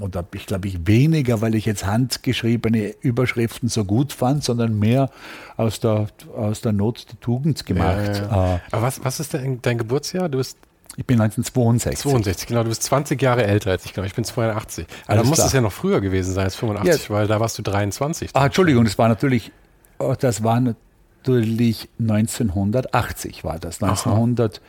oder 0.00 0.24
ich 0.34 0.46
glaube 0.46 0.68
ich 0.68 0.86
weniger, 0.86 1.40
weil 1.40 1.54
ich 1.54 1.64
jetzt 1.64 1.86
handgeschriebene 1.86 2.94
Überschriften 3.00 3.70
so 3.70 3.84
gut 3.84 4.12
fand, 4.12 4.44
sondern 4.44 4.78
mehr 4.78 5.10
aus 5.56 5.80
der, 5.80 6.08
aus 6.36 6.60
der 6.60 6.72
Not 6.72 7.06
der 7.10 7.20
Tugend 7.20 7.64
gemacht. 7.64 8.16
Ja, 8.16 8.30
ja. 8.30 8.54
Äh, 8.56 8.60
Aber 8.70 8.82
was, 8.82 9.02
was 9.02 9.20
ist 9.20 9.32
dein, 9.32 9.60
dein 9.62 9.78
Geburtsjahr? 9.78 10.28
Du 10.28 10.38
bist 10.38 10.58
ich 10.96 11.06
bin 11.06 11.20
1962. 11.20 12.00
62, 12.00 12.48
genau. 12.48 12.62
Du 12.62 12.68
bist 12.68 12.82
20 12.82 13.20
Jahre 13.20 13.44
älter 13.44 13.70
als 13.70 13.84
ich, 13.84 13.94
glaube 13.94 14.06
ich. 14.06 14.14
bin 14.14 14.24
82. 14.24 14.86
Aber 15.06 15.16
da 15.16 15.24
muss 15.24 15.38
es 15.38 15.52
ja 15.52 15.60
noch 15.60 15.72
früher 15.72 16.00
gewesen 16.00 16.34
sein 16.34 16.44
als 16.44 16.56
85, 16.56 17.08
ja. 17.08 17.14
weil 17.14 17.26
da 17.26 17.40
warst 17.40 17.58
du 17.58 17.62
23. 17.62 18.30
Ah, 18.34 18.46
Entschuldigung, 18.46 18.84
das 18.84 18.98
war 18.98 19.08
natürlich, 19.08 19.52
oh, 19.98 20.14
das 20.18 20.42
war 20.42 20.60
natürlich 20.60 21.88
1980 21.98 23.44
war 23.44 23.58
das. 23.58 23.82
1900. 23.82 24.60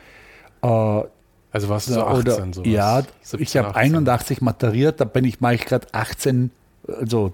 Äh, 0.61 1.03
also 1.51 1.69
warst 1.69 1.89
du 1.89 1.93
so 1.93 2.03
18 2.03 2.19
oder, 2.19 2.53
sowas. 2.53 2.67
Ja, 2.67 3.03
17, 3.21 3.41
ich 3.41 3.57
habe 3.57 3.75
81 3.75 4.41
maturiert, 4.41 4.99
da 4.99 5.05
bin 5.05 5.23
ich, 5.25 5.39
mache 5.39 5.55
ich 5.55 5.65
gerade 5.65 5.87
18, 5.91 6.51
also 6.87 7.33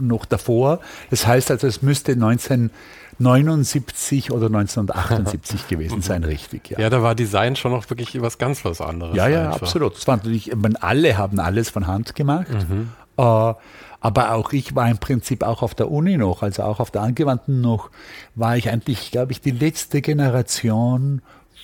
noch 0.00 0.24
davor. 0.24 0.80
Das 1.10 1.26
heißt 1.26 1.50
also, 1.50 1.66
es 1.66 1.82
müsste 1.82 2.16
19 2.16 2.70
79 3.18 4.30
oder 4.32 4.46
1978 4.46 5.68
gewesen 5.68 6.02
sein, 6.02 6.24
richtig. 6.24 6.70
Ja. 6.70 6.80
ja, 6.80 6.90
da 6.90 7.02
war 7.02 7.14
Design 7.14 7.56
schon 7.56 7.72
noch 7.72 7.88
wirklich 7.90 8.20
was 8.20 8.38
ganz 8.38 8.64
was 8.64 8.80
anderes. 8.80 9.16
Ja, 9.16 9.28
ja, 9.28 9.46
einfach. 9.46 9.62
absolut. 9.62 9.96
Das 9.96 10.06
war 10.06 10.16
natürlich, 10.16 10.52
alle 10.80 11.18
haben 11.18 11.38
alles 11.40 11.70
von 11.70 11.86
Hand 11.86 12.14
gemacht. 12.14 12.48
Mhm. 12.68 12.90
Äh, 13.16 13.54
aber 14.04 14.32
auch 14.32 14.52
ich 14.52 14.74
war 14.74 14.90
im 14.90 14.98
Prinzip 14.98 15.44
auch 15.44 15.62
auf 15.62 15.74
der 15.74 15.90
Uni 15.90 16.16
noch, 16.16 16.42
also 16.42 16.64
auch 16.64 16.80
auf 16.80 16.90
der 16.90 17.02
Angewandten 17.02 17.60
noch, 17.60 17.90
war 18.34 18.56
ich 18.56 18.68
eigentlich, 18.68 19.12
glaube 19.12 19.30
ich, 19.30 19.40
die 19.40 19.52
letzte 19.52 20.00
Generation 20.02 21.22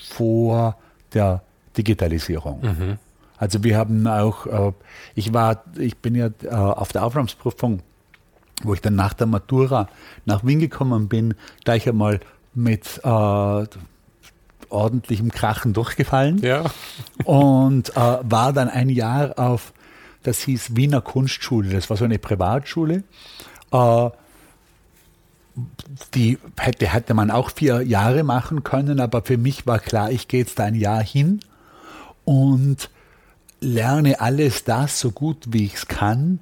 vor 0.09 0.76
der 1.14 1.43
Digitalisierung. 1.76 2.61
Mhm. 2.62 2.99
Also 3.38 3.64
wir 3.64 3.76
haben 3.76 4.07
auch, 4.07 4.47
äh, 4.47 4.73
ich 5.14 5.33
war, 5.33 5.64
ich 5.76 5.97
bin 5.99 6.14
ja 6.14 6.28
äh, 6.45 6.49
auf 6.49 6.93
der 6.93 7.05
Aufnahmsprüfung 7.05 7.81
wo 8.62 8.75
ich 8.75 8.81
dann 8.81 8.95
nach 8.95 9.15
der 9.15 9.27
Matura 9.27 9.88
nach 10.25 10.45
Wien 10.45 10.59
gekommen 10.59 11.09
bin, 11.09 11.35
gleich 11.65 11.88
einmal 11.88 12.21
mit 12.55 13.00
äh, 13.05 13.67
ordentlichem 14.69 15.31
Krachen 15.31 15.73
durchgefallen. 15.73 16.38
Ja. 16.38 16.65
Und 17.25 17.91
äh, 17.91 18.19
war 18.23 18.53
dann 18.53 18.69
ein 18.69 18.88
Jahr 18.88 19.38
auf, 19.38 19.73
das 20.23 20.41
hieß 20.41 20.77
Wiener 20.77 21.00
Kunstschule, 21.00 21.71
das 21.71 21.88
war 21.88 21.97
so 21.97 22.05
eine 22.05 22.19
Privatschule. 22.19 23.05
Äh, 23.73 24.11
die 26.15 26.38
hätte, 26.57 26.93
hätte 26.93 27.15
man 27.15 27.31
auch 27.31 27.50
vier 27.50 27.83
Jahre 27.83 28.23
machen 28.23 28.62
können, 28.62 29.00
aber 29.00 29.23
für 29.23 29.37
mich 29.37 29.67
war 29.67 29.81
klar, 29.81 30.11
ich 30.11 30.29
gehe 30.29 30.41
jetzt 30.41 30.61
ein 30.61 30.75
Jahr 30.75 31.03
hin 31.03 31.41
und 32.25 32.91
lerne 33.61 34.21
alles 34.21 34.62
das 34.62 35.00
so 35.00 35.11
gut 35.11 35.47
wie 35.49 35.65
ich 35.65 35.75
es 35.75 35.88
kann 35.88 36.38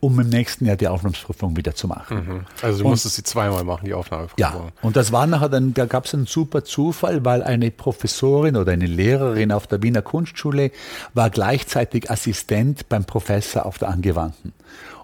um 0.00 0.18
im 0.18 0.28
nächsten 0.30 0.64
Jahr 0.64 0.76
die 0.76 0.88
Aufnahmeprüfung 0.88 1.56
wieder 1.56 1.74
zu 1.74 1.86
machen. 1.86 2.16
Mhm. 2.16 2.46
Also 2.62 2.78
du 2.78 2.84
und, 2.84 2.90
musstest 2.92 3.16
sie 3.16 3.22
zweimal 3.22 3.64
machen, 3.64 3.84
die 3.84 3.94
Aufnahmeprüfung. 3.94 4.38
Ja, 4.38 4.72
und 4.80 4.96
das 4.96 5.12
war 5.12 5.26
nachher 5.26 5.50
dann, 5.50 5.74
da 5.74 5.84
gab 5.84 6.06
es 6.06 6.14
einen 6.14 6.26
super 6.26 6.64
Zufall, 6.64 7.24
weil 7.24 7.42
eine 7.42 7.70
Professorin 7.70 8.56
oder 8.56 8.72
eine 8.72 8.86
Lehrerin 8.86 9.52
auf 9.52 9.66
der 9.66 9.82
Wiener 9.82 10.02
Kunstschule 10.02 10.70
war 11.12 11.28
gleichzeitig 11.28 12.10
Assistent 12.10 12.88
beim 12.88 13.04
Professor 13.04 13.66
auf 13.66 13.78
der 13.78 13.88
Angewandten. 13.88 14.54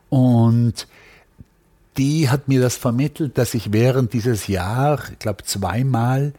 Und 0.08 0.88
die 1.98 2.30
hat 2.30 2.48
mir 2.48 2.60
das 2.60 2.76
vermittelt, 2.76 3.36
dass 3.38 3.54
ich 3.54 3.72
während 3.72 4.12
dieses 4.12 4.46
Jahr, 4.46 5.00
ich 5.10 5.18
glaube 5.18 5.44
zweimal, 5.44 6.32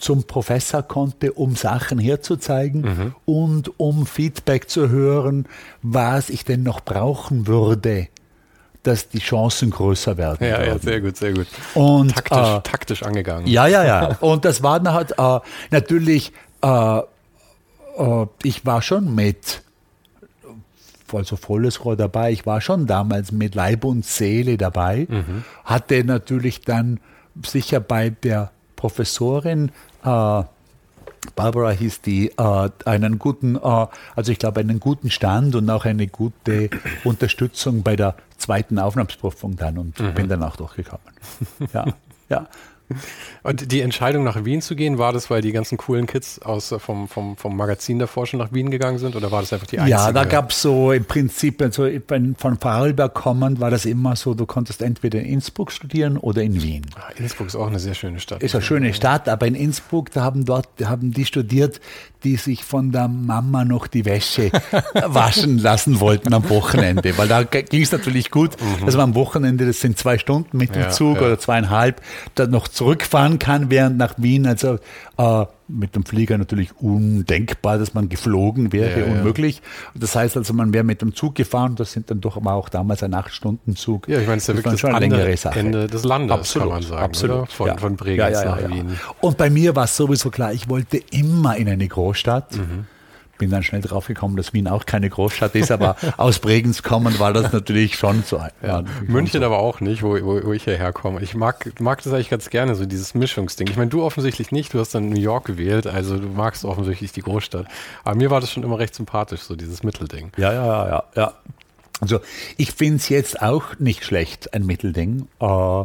zum 0.00 0.24
Professor 0.24 0.82
konnte, 0.82 1.32
um 1.32 1.54
Sachen 1.54 1.98
herzuzeigen 1.98 2.80
mhm. 2.80 3.14
und 3.26 3.78
um 3.78 4.06
Feedback 4.06 4.68
zu 4.68 4.88
hören, 4.88 5.46
was 5.82 6.30
ich 6.30 6.44
denn 6.44 6.62
noch 6.62 6.80
brauchen 6.80 7.46
würde, 7.46 8.08
dass 8.82 9.08
die 9.08 9.18
Chancen 9.18 9.70
größer 9.70 10.16
werden. 10.16 10.46
Ja, 10.46 10.64
ja 10.64 10.78
sehr 10.78 11.02
gut, 11.02 11.18
sehr 11.18 11.34
gut. 11.34 11.46
Und, 11.74 12.14
taktisch, 12.14 12.38
äh, 12.38 12.60
taktisch 12.62 13.02
angegangen. 13.02 13.46
Ja, 13.46 13.66
ja, 13.66 13.84
ja. 13.84 14.16
Und 14.20 14.46
das 14.46 14.62
war 14.62 14.80
dann 14.80 14.94
halt 14.94 15.12
äh, 15.18 15.40
natürlich, 15.70 16.32
äh, 16.62 16.98
äh, 16.98 18.26
ich 18.42 18.64
war 18.64 18.80
schon 18.80 19.14
mit 19.14 19.62
also 21.12 21.36
volles 21.36 21.84
Rohr 21.84 21.96
dabei. 21.96 22.32
Ich 22.32 22.46
war 22.46 22.60
schon 22.60 22.86
damals 22.86 23.32
mit 23.32 23.54
Leib 23.54 23.84
und 23.84 24.06
Seele 24.06 24.56
dabei, 24.56 25.06
mhm. 25.10 25.44
hatte 25.64 26.04
natürlich 26.04 26.62
dann 26.62 27.00
sicher 27.44 27.80
bei 27.80 28.10
der 28.10 28.52
Professorin 28.76 29.72
äh, 30.04 30.42
Barbara 31.36 31.70
hieß 31.70 32.00
die, 32.02 32.30
äh, 32.30 32.70
einen 32.84 33.18
guten, 33.18 33.56
äh, 33.56 33.86
also 34.16 34.32
ich 34.32 34.38
glaube 34.38 34.60
einen 34.60 34.80
guten 34.80 35.10
Stand 35.10 35.54
und 35.54 35.68
auch 35.70 35.84
eine 35.84 36.06
gute 36.06 36.70
Unterstützung 37.04 37.82
bei 37.82 37.96
der 37.96 38.14
zweiten 38.38 38.78
Aufnahmeprüfung 38.78 39.56
dann 39.56 39.78
und 39.78 40.00
mhm. 40.00 40.14
bin 40.14 40.28
dann 40.28 40.42
auch 40.42 40.56
durchgekommen. 40.56 41.06
Ja, 41.72 41.86
ja. 42.28 42.46
Und 43.42 43.72
die 43.72 43.80
Entscheidung 43.80 44.24
nach 44.24 44.44
Wien 44.44 44.60
zu 44.60 44.76
gehen, 44.76 44.98
war 44.98 45.12
das, 45.12 45.30
weil 45.30 45.40
die 45.40 45.52
ganzen 45.52 45.78
coolen 45.78 46.06
Kids 46.06 46.40
aus, 46.40 46.72
äh, 46.72 46.78
vom, 46.78 47.08
vom, 47.08 47.36
vom 47.36 47.56
Magazin 47.56 47.98
davor 47.98 48.26
schon 48.26 48.38
nach 48.38 48.52
Wien 48.52 48.70
gegangen 48.70 48.98
sind 48.98 49.16
oder 49.16 49.30
war 49.30 49.40
das 49.40 49.52
einfach 49.52 49.66
die 49.66 49.78
einzige? 49.78 49.96
Ja, 49.96 50.12
da 50.12 50.24
gab 50.24 50.50
es 50.50 50.62
so 50.62 50.92
im 50.92 51.04
Prinzip, 51.04 51.62
also 51.62 51.88
von 52.36 52.58
Vorarlberg 52.58 53.14
kommend 53.14 53.60
war 53.60 53.70
das 53.70 53.84
immer 53.84 54.16
so, 54.16 54.34
du 54.34 54.46
konntest 54.46 54.82
entweder 54.82 55.20
in 55.20 55.26
Innsbruck 55.26 55.72
studieren 55.72 56.16
oder 56.16 56.42
in 56.42 56.62
Wien. 56.62 56.86
Ah, 56.96 57.10
Innsbruck 57.16 57.46
ist 57.46 57.56
auch 57.56 57.68
eine 57.68 57.78
sehr 57.78 57.94
schöne 57.94 58.20
Stadt. 58.20 58.42
Ist 58.42 58.54
eine 58.54 58.62
schöne 58.62 58.92
Stadt, 58.92 59.28
aber 59.28 59.46
in 59.46 59.54
Innsbruck, 59.54 60.10
da 60.12 60.22
haben 60.22 60.44
dort, 60.44 60.68
haben 60.84 61.12
die 61.12 61.24
studiert, 61.24 61.80
die 62.24 62.36
sich 62.36 62.64
von 62.64 62.92
der 62.92 63.08
Mama 63.08 63.64
noch 63.64 63.86
die 63.86 64.04
Wäsche 64.04 64.50
waschen 64.94 65.58
lassen 65.58 66.00
wollten 66.00 66.32
am 66.34 66.48
Wochenende, 66.48 67.16
weil 67.16 67.28
da 67.28 67.42
ging 67.42 67.82
es 67.82 67.92
natürlich 67.92 68.30
gut, 68.30 68.56
mhm. 68.60 68.86
dass 68.86 68.96
man 68.96 69.10
am 69.10 69.14
Wochenende, 69.14 69.66
das 69.66 69.80
sind 69.80 69.98
zwei 69.98 70.18
Stunden 70.18 70.56
mit 70.56 70.74
dem 70.74 70.82
ja, 70.82 70.90
Zug 70.90 71.16
ja. 71.16 71.22
oder 71.22 71.38
zweieinhalb, 71.38 72.00
dann 72.34 72.50
noch 72.50 72.68
zurückfahren 72.68 73.38
kann, 73.38 73.70
während 73.70 73.96
nach 73.96 74.14
Wien, 74.18 74.46
also 74.46 74.78
äh, 75.20 75.46
mit 75.68 75.94
dem 75.94 76.04
Flieger 76.04 76.38
natürlich 76.38 76.72
undenkbar, 76.80 77.78
dass 77.78 77.94
man 77.94 78.08
geflogen 78.08 78.72
wäre, 78.72 79.00
ja, 79.00 79.06
unmöglich. 79.06 79.60
Das 79.94 80.16
heißt 80.16 80.36
also, 80.36 80.54
man 80.54 80.72
wäre 80.72 80.82
mit 80.82 81.02
dem 81.02 81.14
Zug 81.14 81.34
gefahren, 81.34 81.76
das 81.76 81.92
sind 81.92 82.10
dann 82.10 82.20
doch 82.20 82.36
aber 82.36 82.54
auch 82.54 82.68
damals 82.68 83.02
ein 83.02 83.12
acht-Stunden-Zug. 83.12 84.08
Ja, 84.08 84.20
ich 84.20 84.26
meine, 84.26 84.38
es 84.38 84.44
ist 84.44 84.48
ja 84.48 84.54
wirklich 84.56 84.80
das 84.80 84.94
andere 84.94 85.58
Ende 85.58 85.86
des 85.86 86.04
Landes, 86.04 86.32
absolut, 86.32 86.68
kann 86.68 86.74
man 86.74 86.82
sagen, 86.82 87.02
absolut. 87.02 87.52
Von, 87.52 87.66
ja. 87.68 87.76
von 87.76 87.96
Bregenz 87.96 88.44
nach 88.44 88.68
Wien. 88.68 88.98
Und 89.20 89.36
bei 89.36 89.50
mir 89.50 89.76
war 89.76 89.84
es 89.84 89.96
sowieso 89.96 90.30
klar, 90.30 90.52
ich 90.52 90.68
wollte 90.68 91.00
immer 91.10 91.56
in 91.56 91.68
eine 91.68 91.86
Großstadt. 91.86 92.56
Mhm 92.56 92.86
bin 93.40 93.50
dann 93.50 93.62
schnell 93.62 93.80
draufgekommen, 93.80 94.36
dass 94.36 94.52
Wien 94.52 94.68
auch 94.68 94.84
keine 94.84 95.08
Großstadt 95.08 95.54
ist, 95.54 95.72
aber 95.72 95.96
aus 96.18 96.38
Bregenz 96.38 96.82
kommen 96.82 97.18
war 97.18 97.32
das 97.32 97.52
natürlich 97.52 97.96
schon 97.96 98.22
so. 98.22 98.40
Ja, 98.62 98.84
München 99.06 99.40
so. 99.40 99.46
aber 99.46 99.58
auch 99.58 99.80
nicht, 99.80 100.02
wo, 100.02 100.10
wo, 100.10 100.44
wo 100.44 100.52
ich 100.52 100.64
hierher 100.64 100.92
komme. 100.92 101.22
Ich 101.22 101.34
mag, 101.34 101.80
mag 101.80 102.02
das 102.02 102.12
eigentlich 102.12 102.28
ganz 102.28 102.50
gerne, 102.50 102.74
so 102.74 102.84
dieses 102.84 103.14
Mischungsding. 103.14 103.66
Ich 103.68 103.78
meine, 103.78 103.88
du 103.88 104.04
offensichtlich 104.04 104.52
nicht, 104.52 104.74
du 104.74 104.78
hast 104.78 104.94
dann 104.94 105.08
New 105.08 105.18
York 105.18 105.46
gewählt, 105.46 105.86
also 105.86 106.18
du 106.18 106.28
magst 106.28 106.66
offensichtlich 106.66 107.12
die 107.12 107.22
Großstadt. 107.22 107.66
Aber 108.04 108.14
mir 108.14 108.30
war 108.30 108.42
das 108.42 108.52
schon 108.52 108.62
immer 108.62 108.78
recht 108.78 108.94
sympathisch, 108.94 109.40
so 109.40 109.56
dieses 109.56 109.82
Mittelding. 109.82 110.30
Ja, 110.36 110.52
ja, 110.52 110.88
ja, 110.88 111.04
ja. 111.16 111.32
Also 112.02 112.20
ich 112.58 112.72
finde 112.72 112.96
es 112.96 113.08
jetzt 113.08 113.40
auch 113.40 113.78
nicht 113.78 114.04
schlecht, 114.04 114.52
ein 114.52 114.66
Mittelding. 114.66 115.28
Äh, 115.40 115.84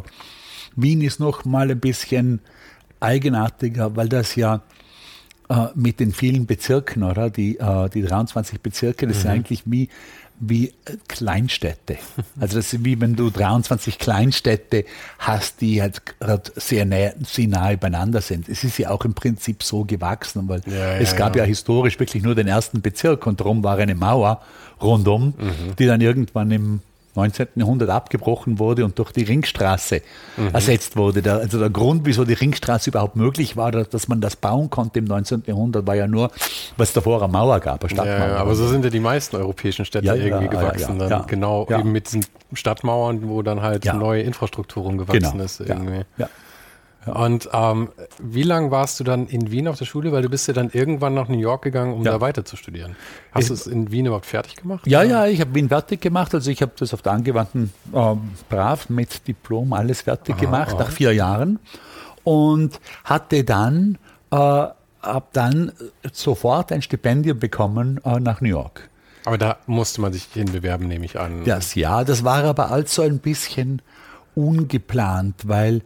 Wien 0.76 1.00
ist 1.00 1.20
noch 1.20 1.46
mal 1.46 1.70
ein 1.70 1.80
bisschen 1.80 2.40
eigenartiger, 3.00 3.96
weil 3.96 4.10
das 4.10 4.36
ja 4.36 4.60
äh, 5.48 5.66
mit 5.74 6.00
den 6.00 6.12
vielen 6.12 6.46
Bezirken, 6.46 7.02
oder? 7.02 7.30
Die, 7.30 7.58
äh, 7.58 7.88
die 7.88 8.02
23 8.02 8.60
Bezirke, 8.60 9.06
das 9.06 9.18
mhm. 9.18 9.20
sind 9.22 9.30
eigentlich 9.30 9.62
wie, 9.66 9.88
wie 10.40 10.72
Kleinstädte. 11.08 11.96
Also 12.40 12.56
das 12.56 12.72
ist 12.72 12.84
wie 12.84 13.00
wenn 13.00 13.16
du 13.16 13.30
23 13.30 13.98
Kleinstädte 13.98 14.84
hast, 15.18 15.60
die 15.60 15.80
halt 15.80 16.02
sehr, 16.56 16.84
nah, 16.84 17.12
sehr 17.24 17.48
nahe 17.48 17.78
beieinander 17.78 18.20
sind. 18.20 18.48
Es 18.48 18.62
ist 18.62 18.78
ja 18.78 18.90
auch 18.90 19.04
im 19.04 19.14
Prinzip 19.14 19.62
so 19.62 19.84
gewachsen, 19.84 20.48
weil 20.48 20.60
ja, 20.66 20.96
es 20.96 21.12
ja, 21.12 21.18
gab 21.18 21.36
ja. 21.36 21.42
ja. 21.42 21.48
historisch 21.48 21.98
wirklich 21.98 22.22
nur 22.22 22.34
den 22.34 22.46
ersten 22.46 22.82
Bezirk 22.82 23.26
und 23.26 23.40
darum 23.40 23.64
war 23.64 23.78
eine 23.78 23.94
Mauer 23.94 24.42
rundum, 24.82 25.34
mhm. 25.38 25.76
die 25.78 25.86
dann 25.86 26.00
irgendwann 26.00 26.50
im 26.50 26.80
19. 27.16 27.48
Jahrhundert 27.56 27.90
abgebrochen 27.90 28.58
wurde 28.58 28.84
und 28.84 28.98
durch 28.98 29.12
die 29.12 29.24
Ringstraße 29.24 30.02
mhm. 30.36 30.48
ersetzt 30.52 30.96
wurde. 30.96 31.22
Der, 31.22 31.36
also 31.36 31.58
der 31.58 31.70
Grund, 31.70 32.02
wieso 32.04 32.24
die 32.24 32.34
Ringstraße 32.34 32.90
überhaupt 32.90 33.16
möglich 33.16 33.56
war, 33.56 33.72
dass 33.72 34.08
man 34.08 34.20
das 34.20 34.36
bauen 34.36 34.70
konnte 34.70 34.98
im 34.98 35.06
19. 35.06 35.44
Jahrhundert, 35.46 35.86
war 35.86 35.94
ja 35.94 36.06
nur, 36.06 36.30
was 36.76 36.92
davor 36.92 37.22
eine 37.22 37.32
Mauer 37.32 37.60
gab, 37.60 37.82
eine 37.82 37.90
Stadtmauer. 37.90 38.28
Ja, 38.28 38.36
aber 38.36 38.54
so 38.54 38.68
sind 38.68 38.84
ja 38.84 38.90
die 38.90 39.00
meisten 39.00 39.36
europäischen 39.36 39.84
Städte 39.84 40.06
ja, 40.06 40.14
irgendwie 40.14 40.48
gewachsen. 40.48 41.00
Ja, 41.00 41.24
genau, 41.26 41.66
eben 41.70 41.92
mit 41.92 42.06
diesen 42.06 42.24
Stadtmauern, 42.52 43.28
wo 43.28 43.42
dann 43.42 43.62
halt 43.62 43.84
neue 43.84 44.22
Infrastruktur 44.22 44.84
rumgewachsen 44.84 45.32
genau. 45.32 45.44
ist. 45.44 45.60
Irgendwie. 45.60 46.04
Ja. 46.18 46.28
Und 47.06 47.48
ähm, 47.52 47.90
wie 48.20 48.42
lange 48.42 48.70
warst 48.70 48.98
du 48.98 49.04
dann 49.04 49.26
in 49.28 49.50
Wien 49.50 49.68
auf 49.68 49.78
der 49.78 49.84
Schule? 49.84 50.12
Weil 50.12 50.22
du 50.22 50.28
bist 50.28 50.48
ja 50.48 50.54
dann 50.54 50.70
irgendwann 50.70 51.14
nach 51.14 51.28
New 51.28 51.38
York 51.38 51.62
gegangen, 51.62 51.94
um 51.94 52.04
ja. 52.04 52.12
da 52.12 52.20
weiter 52.20 52.44
zu 52.44 52.56
studieren. 52.56 52.96
Hast 53.32 53.50
du 53.50 53.54
es 53.54 53.66
in 53.66 53.90
Wien 53.92 54.06
überhaupt 54.06 54.26
fertig 54.26 54.56
gemacht? 54.56 54.86
Ja, 54.86 55.00
oder? 55.00 55.08
ja, 55.08 55.26
ich 55.26 55.40
habe 55.40 55.54
Wien 55.54 55.68
fertig 55.68 56.00
gemacht. 56.00 56.34
Also 56.34 56.50
ich 56.50 56.62
habe 56.62 56.72
das 56.78 56.92
auf 56.92 57.02
der 57.02 57.12
angewandten 57.12 57.72
äh, 57.92 58.14
brav 58.48 58.88
mit 58.88 59.26
Diplom 59.28 59.72
alles 59.72 60.02
fertig 60.02 60.34
aha, 60.34 60.40
gemacht 60.40 60.72
aha. 60.74 60.80
nach 60.80 60.90
vier 60.90 61.12
Jahren 61.12 61.58
und 62.24 62.80
hatte 63.04 63.44
dann 63.44 63.98
äh, 64.32 64.36
habe 64.36 65.26
dann 65.32 65.72
sofort 66.12 66.72
ein 66.72 66.82
Stipendium 66.82 67.38
bekommen 67.38 68.00
äh, 68.04 68.18
nach 68.18 68.40
New 68.40 68.48
York. 68.48 68.88
Aber 69.24 69.38
da 69.38 69.58
musste 69.66 70.00
man 70.00 70.12
sich 70.12 70.28
hinbewerben, 70.32 70.86
nehme 70.86 71.04
ich 71.04 71.18
an. 71.18 71.44
Das 71.44 71.74
ja, 71.74 72.04
das 72.04 72.24
war 72.24 72.44
aber 72.44 72.70
also 72.70 73.02
ein 73.02 73.18
bisschen 73.18 73.82
ungeplant, 74.34 75.48
weil 75.48 75.82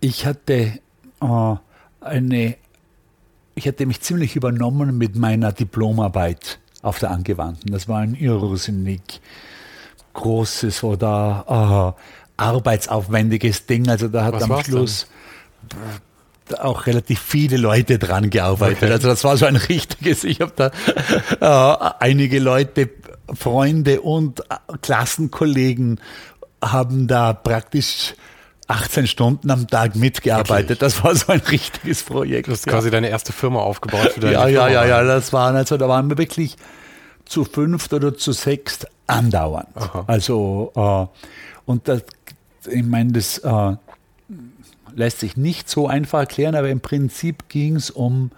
ich 0.00 0.26
hatte 0.26 0.80
äh, 1.20 1.54
eine, 2.00 2.56
ich 3.54 3.66
hatte 3.66 3.86
mich 3.86 4.00
ziemlich 4.00 4.36
übernommen 4.36 4.96
mit 4.96 5.16
meiner 5.16 5.52
Diplomarbeit 5.52 6.58
auf 6.82 6.98
der 6.98 7.10
Angewandten. 7.10 7.72
Das 7.72 7.88
war 7.88 7.98
ein 7.98 8.14
irrsinnig 8.14 9.20
großes 10.14 10.84
oder 10.84 11.96
äh, 11.98 12.42
arbeitsaufwendiges 12.42 13.66
Ding. 13.66 13.88
Also 13.88 14.08
da 14.08 14.24
hat 14.24 14.34
Was 14.34 14.42
am 14.44 14.64
Schluss 14.64 15.06
denn? 15.70 16.60
auch 16.60 16.86
relativ 16.86 17.20
viele 17.20 17.56
Leute 17.56 17.98
dran 17.98 18.30
gearbeitet. 18.30 18.84
Okay. 18.84 18.92
Also 18.92 19.08
das 19.08 19.24
war 19.24 19.36
so 19.36 19.46
ein 19.46 19.56
richtiges, 19.56 20.24
ich 20.24 20.40
habe 20.40 20.52
da 20.56 20.70
äh, 21.40 21.94
einige 22.00 22.38
Leute, 22.38 22.90
Freunde 23.34 24.00
und 24.00 24.42
Klassenkollegen 24.80 26.00
haben 26.62 27.06
da 27.06 27.34
praktisch 27.34 28.14
18 28.68 29.06
Stunden 29.06 29.50
am 29.50 29.66
Tag 29.66 29.96
mitgearbeitet. 29.96 30.68
Wirklich? 30.68 30.78
Das 30.78 31.02
war 31.02 31.14
so 31.14 31.32
ein 31.32 31.40
richtiges 31.40 32.02
Projekt. 32.02 32.48
Du 32.48 32.52
hast 32.52 32.66
ja. 32.66 32.72
quasi 32.72 32.90
deine 32.90 33.08
erste 33.08 33.32
Firma 33.32 33.60
aufgebaut. 33.60 34.12
Für 34.12 34.20
deine 34.20 34.34
ja, 34.34 34.46
ja, 34.46 34.68
ja, 34.68 34.86
ja, 34.86 35.02
das 35.02 35.32
waren, 35.32 35.56
also 35.56 35.76
da 35.78 35.88
waren 35.88 36.08
wir 36.10 36.18
wirklich 36.18 36.56
zu 37.24 37.44
fünft 37.44 37.92
oder 37.94 38.16
zu 38.16 38.32
sechst 38.32 38.86
andauernd. 39.06 39.68
Aha. 39.74 40.04
Also, 40.06 40.72
äh, 40.76 41.06
und 41.64 41.88
das, 41.88 42.02
ich 42.70 42.84
meine, 42.84 43.12
das 43.12 43.38
äh, 43.38 43.76
lässt 44.94 45.20
sich 45.20 45.36
nicht 45.36 45.70
so 45.70 45.88
einfach 45.88 46.20
erklären, 46.20 46.54
aber 46.54 46.68
im 46.68 46.80
Prinzip 46.80 47.48
ging 47.48 47.76
es 47.76 47.90
um 47.90 48.30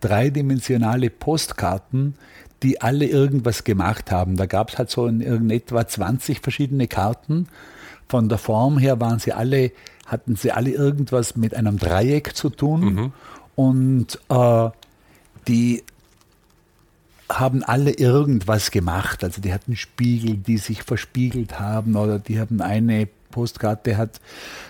dreidimensionale 0.00 1.10
Postkarten, 1.10 2.14
die 2.62 2.80
alle 2.80 3.06
irgendwas 3.06 3.62
gemacht 3.62 4.10
haben. 4.10 4.36
Da 4.36 4.46
gab 4.46 4.70
es 4.70 4.78
halt 4.78 4.90
so 4.90 5.06
in, 5.06 5.20
in 5.20 5.50
etwa 5.50 5.86
20 5.86 6.40
verschiedene 6.40 6.88
Karten 6.88 7.46
von 8.08 8.28
der 8.28 8.38
Form 8.38 8.78
her 8.78 9.00
waren 9.00 9.18
sie 9.18 9.32
alle, 9.32 9.72
hatten 10.06 10.36
sie 10.36 10.52
alle 10.52 10.70
irgendwas 10.70 11.36
mit 11.36 11.54
einem 11.54 11.78
Dreieck 11.78 12.36
zu 12.36 12.50
tun. 12.50 12.80
Mhm. 12.80 13.12
Und 13.54 14.18
äh, 14.28 14.70
die 15.48 15.82
haben 17.28 17.64
alle 17.64 17.92
irgendwas 17.92 18.70
gemacht. 18.70 19.24
Also 19.24 19.40
die 19.40 19.52
hatten 19.52 19.76
Spiegel, 19.76 20.36
die 20.36 20.58
sich 20.58 20.82
verspiegelt 20.82 21.58
haben 21.58 21.96
oder 21.96 22.18
die 22.18 22.38
haben 22.38 22.60
eine 22.60 23.08
Postkarte 23.36 23.98
hat 23.98 24.20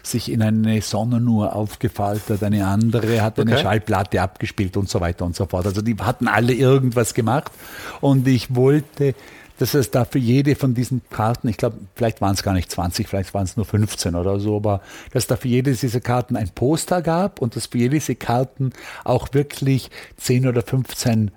sich 0.02 0.30
in 0.30 0.42
eine 0.42 0.82
Sonnenuhr 0.82 1.54
aufgefaltet, 1.54 2.42
eine 2.42 2.66
andere 2.66 3.22
hat 3.22 3.38
eine 3.38 3.52
okay. 3.52 3.62
Schallplatte 3.62 4.20
abgespielt 4.20 4.76
und 4.76 4.88
so 4.88 5.00
weiter 5.00 5.24
und 5.24 5.36
so 5.36 5.46
fort. 5.46 5.66
Also 5.66 5.82
die 5.82 5.94
hatten 6.00 6.26
alle 6.26 6.52
irgendwas 6.52 7.14
gemacht 7.14 7.52
und 8.00 8.26
ich 8.26 8.56
wollte 8.56 9.14
dass 9.58 9.74
es 9.74 9.90
da 9.90 10.04
für 10.04 10.18
jede 10.18 10.54
von 10.54 10.74
diesen 10.74 11.02
Karten, 11.10 11.48
ich 11.48 11.56
glaube, 11.56 11.78
vielleicht 11.94 12.20
waren 12.20 12.34
es 12.34 12.42
gar 12.42 12.54
nicht 12.54 12.70
20, 12.70 13.08
vielleicht 13.08 13.34
waren 13.34 13.44
es 13.44 13.56
nur 13.56 13.66
15 13.66 14.14
oder 14.14 14.38
so, 14.38 14.56
aber 14.56 14.80
dass 15.12 15.26
da 15.26 15.36
für 15.36 15.48
jede 15.48 15.72
dieser 15.72 16.00
Karten 16.00 16.36
ein 16.36 16.50
Poster 16.50 17.02
gab 17.02 17.40
und 17.40 17.56
dass 17.56 17.66
für 17.66 17.78
jede 17.78 17.98
dieser 17.98 18.14
Karten 18.14 18.72
auch 19.04 19.28
wirklich 19.32 19.90
10 20.18 20.46
oder 20.46 20.62
15 20.62 21.30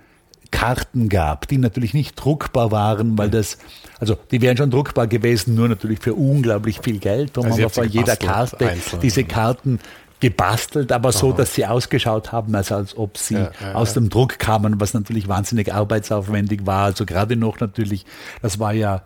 Karten 0.51 1.09
gab, 1.09 1.47
die 1.47 1.57
natürlich 1.57 1.93
nicht 1.93 2.15
druckbar 2.15 2.71
waren, 2.71 3.17
weil 3.17 3.29
das, 3.29 3.59
also 3.99 4.17
die 4.31 4.41
wären 4.41 4.57
schon 4.57 4.71
druckbar 4.71 5.07
gewesen, 5.07 5.55
nur 5.55 5.69
natürlich 5.69 5.99
für 5.99 6.15
unglaublich 6.15 6.79
viel 6.81 6.99
Geld, 6.99 7.37
um 7.37 7.45
also 7.45 7.65
aber 7.65 7.73
bei 7.75 7.85
jeder 7.85 8.15
Karte 8.15 8.67
einzeln. 8.67 9.01
diese 9.01 9.23
Karten 9.23 9.79
gebastelt, 10.19 10.91
aber 10.91 11.11
so, 11.11 11.29
Aha. 11.29 11.37
dass 11.37 11.53
sie 11.53 11.65
ausgeschaut 11.65 12.31
haben, 12.31 12.53
also 12.53 12.75
als 12.75 12.97
ob 12.97 13.17
sie 13.17 13.35
ja, 13.35 13.51
ja, 13.61 13.73
aus 13.73 13.93
dem 13.93 14.09
Druck 14.09 14.37
kamen, 14.37 14.79
was 14.79 14.93
natürlich 14.93 15.27
wahnsinnig 15.27 15.73
arbeitsaufwendig 15.73 16.65
war. 16.65 16.85
Also 16.85 17.05
gerade 17.05 17.35
noch 17.35 17.59
natürlich, 17.59 18.05
das 18.41 18.59
war 18.59 18.73
ja, 18.73 19.03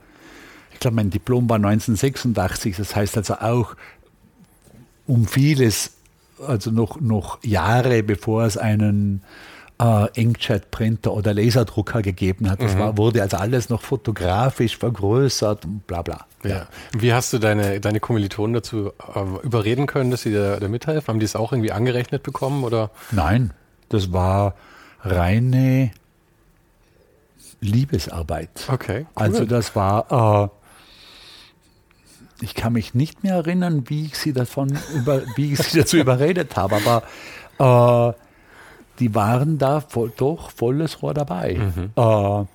ich 0.71 0.79
glaube, 0.79 0.95
mein 0.95 1.11
Diplom 1.11 1.49
war 1.49 1.57
1986, 1.57 2.77
das 2.77 2.95
heißt 2.95 3.17
also 3.17 3.35
auch 3.35 3.75
um 5.05 5.27
vieles, 5.27 5.91
also 6.47 6.71
noch, 6.71 6.99
noch 6.99 7.43
Jahre 7.43 8.01
bevor 8.01 8.45
es 8.45 8.57
einen 8.57 9.21
äh, 9.79 10.07
Inkjet-Printer 10.13 11.13
oder 11.13 11.33
Laserdrucker 11.33 12.01
gegeben 12.01 12.49
hat. 12.49 12.61
Das 12.61 12.75
mhm. 12.75 12.79
war, 12.79 12.97
wurde 12.97 13.21
also 13.21 13.37
alles 13.37 13.69
noch 13.69 13.81
fotografisch 13.81 14.77
vergrößert 14.77 15.65
und 15.65 15.87
bla 15.87 16.01
bla. 16.01 16.25
Ja. 16.43 16.67
Wie 16.91 17.13
hast 17.13 17.33
du 17.33 17.39
deine, 17.39 17.79
deine 17.79 17.99
Kommilitonen 17.99 18.53
dazu 18.53 18.91
äh, 19.15 19.45
überreden 19.45 19.87
können, 19.87 20.11
dass 20.11 20.21
sie 20.21 20.33
da, 20.33 20.59
da 20.59 20.67
mithelfen? 20.67 21.07
Haben 21.07 21.19
die 21.19 21.25
es 21.25 21.35
auch 21.35 21.51
irgendwie 21.51 21.71
angerechnet 21.71 22.23
bekommen? 22.23 22.63
Oder? 22.63 22.91
Nein, 23.11 23.51
das 23.89 24.11
war 24.11 24.55
reine 25.01 25.91
Liebesarbeit. 27.61 28.67
Okay. 28.67 29.01
Cool. 29.01 29.07
Also 29.15 29.45
das 29.45 29.75
war, 29.75 30.51
äh, 32.41 32.43
ich 32.43 32.55
kann 32.55 32.73
mich 32.73 32.93
nicht 32.93 33.23
mehr 33.23 33.35
erinnern, 33.35 33.85
wie 33.87 34.05
ich 34.05 34.17
sie 34.17 34.33
davon 34.33 34.77
über, 34.93 35.21
wie 35.35 35.53
ich 35.53 35.59
sie 35.59 35.79
dazu 35.79 35.97
überredet 36.03 36.55
habe, 36.57 36.75
aber 37.57 38.13
äh, 38.13 38.22
die 38.99 39.13
waren 39.15 39.57
da 39.57 39.81
voll, 39.81 40.11
doch 40.15 40.51
volles 40.51 41.01
Rohr 41.01 41.13
dabei. 41.13 41.55
Mhm. 41.55 41.91
Äh, 41.95 42.45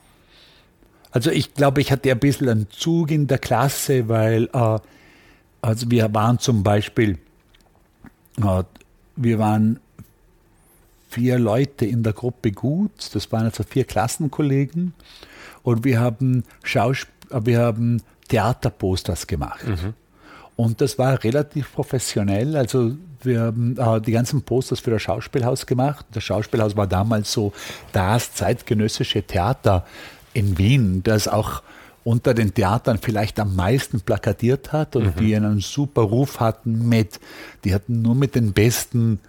also 1.11 1.31
ich 1.31 1.55
glaube, 1.55 1.81
ich 1.81 1.91
hatte 1.91 2.11
ein 2.11 2.19
bisschen 2.19 2.49
einen 2.49 2.71
Zug 2.71 3.11
in 3.11 3.27
der 3.27 3.39
Klasse, 3.39 4.09
weil 4.09 4.49
äh, 4.53 4.79
also 5.63 5.91
wir 5.91 6.15
waren 6.15 6.39
zum 6.39 6.63
Beispiel, 6.63 7.19
äh, 8.41 8.63
wir 9.17 9.39
waren 9.39 9.81
vier 11.09 11.39
Leute 11.39 11.87
in 11.87 12.03
der 12.03 12.13
Gruppe 12.13 12.53
gut, 12.53 13.15
das 13.15 13.33
waren 13.33 13.45
also 13.45 13.65
vier 13.65 13.85
Klassenkollegen 13.85 14.93
und 15.63 15.85
wir 15.85 16.01
haben, 16.01 16.45
Schausp 16.63 17.09
wir 17.31 17.61
haben 17.61 18.03
Theaterposters 18.29 19.27
gemacht. 19.27 19.67
Mhm. 19.67 19.95
Und 20.59 20.81
das 20.81 20.99
war 20.99 21.23
relativ 21.23 21.73
professionell. 21.73 22.57
Also 22.57 22.97
wir 23.23 23.43
haben 23.43 23.77
äh, 23.79 24.01
die 24.01 24.11
ganzen 24.11 24.43
Posters 24.43 24.81
für 24.81 24.91
das 24.91 25.03
Schauspielhaus 25.03 25.67
gemacht. 25.67 26.05
Das 26.11 26.25
Schauspielhaus 26.25 26.77
war 26.77 26.89
damals 26.89 27.33
so 27.33 27.53
das 27.93 28.35
zeitgenössische 28.35 29.23
Theater 29.23 29.87
in 30.35 30.59
Wien, 30.59 31.05
das 31.05 31.29
auch 31.29 31.63
unter 32.03 32.35
den 32.35 32.55
Theatern 32.55 32.99
vielleicht 32.99 33.39
am 33.39 33.55
meisten 33.55 34.01
plakatiert 34.01 34.73
hat 34.73 34.97
und 34.97 35.15
mhm. 35.15 35.21
die 35.21 35.37
einen 35.37 35.61
super 35.61 36.03
Ruf 36.03 36.41
hatten 36.41 36.89
mit, 36.89 37.21
die 37.63 37.73
hatten 37.73 38.03
nur 38.03 38.17
mit 38.17 38.35
den 38.35 38.53
besten 38.53 39.21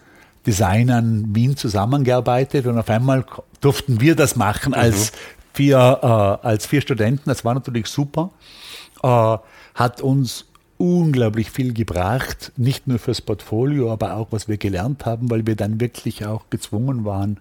Designern 0.48 1.36
Wien 1.36 1.56
zusammengearbeitet 1.56 2.66
und 2.66 2.80
auf 2.80 2.90
einmal 2.90 3.24
durften 3.62 4.02
wir 4.02 4.16
das 4.16 4.36
machen 4.36 4.74
als 4.74 5.12
mhm. 5.12 5.16
vier, 5.54 6.00
äh, 6.02 6.48
als 6.48 6.66
vier 6.66 6.82
Studenten. 6.82 7.30
Das 7.30 7.46
war 7.46 7.54
natürlich 7.54 7.86
super. 7.86 8.32
Äh, 9.04 9.38
hat 9.76 10.02
uns 10.02 10.49
unglaublich 10.80 11.52
viel 11.52 11.74
gebracht, 11.74 12.54
nicht 12.56 12.88
nur 12.88 13.00
fürs 13.00 13.22
Portfolio, 13.22 13.92
aber 13.92 14.16
auch 14.16 14.28
was 14.32 14.48
wir 14.48 14.58
gelernt 14.58 15.06
haben, 15.06 15.30
weil 15.30 15.46
wir 15.46 15.58
dann 15.58 15.82
wirklich 15.82 16.26
auch 16.26 16.50
gezwungen 16.50 17.04
waren, 17.04 17.38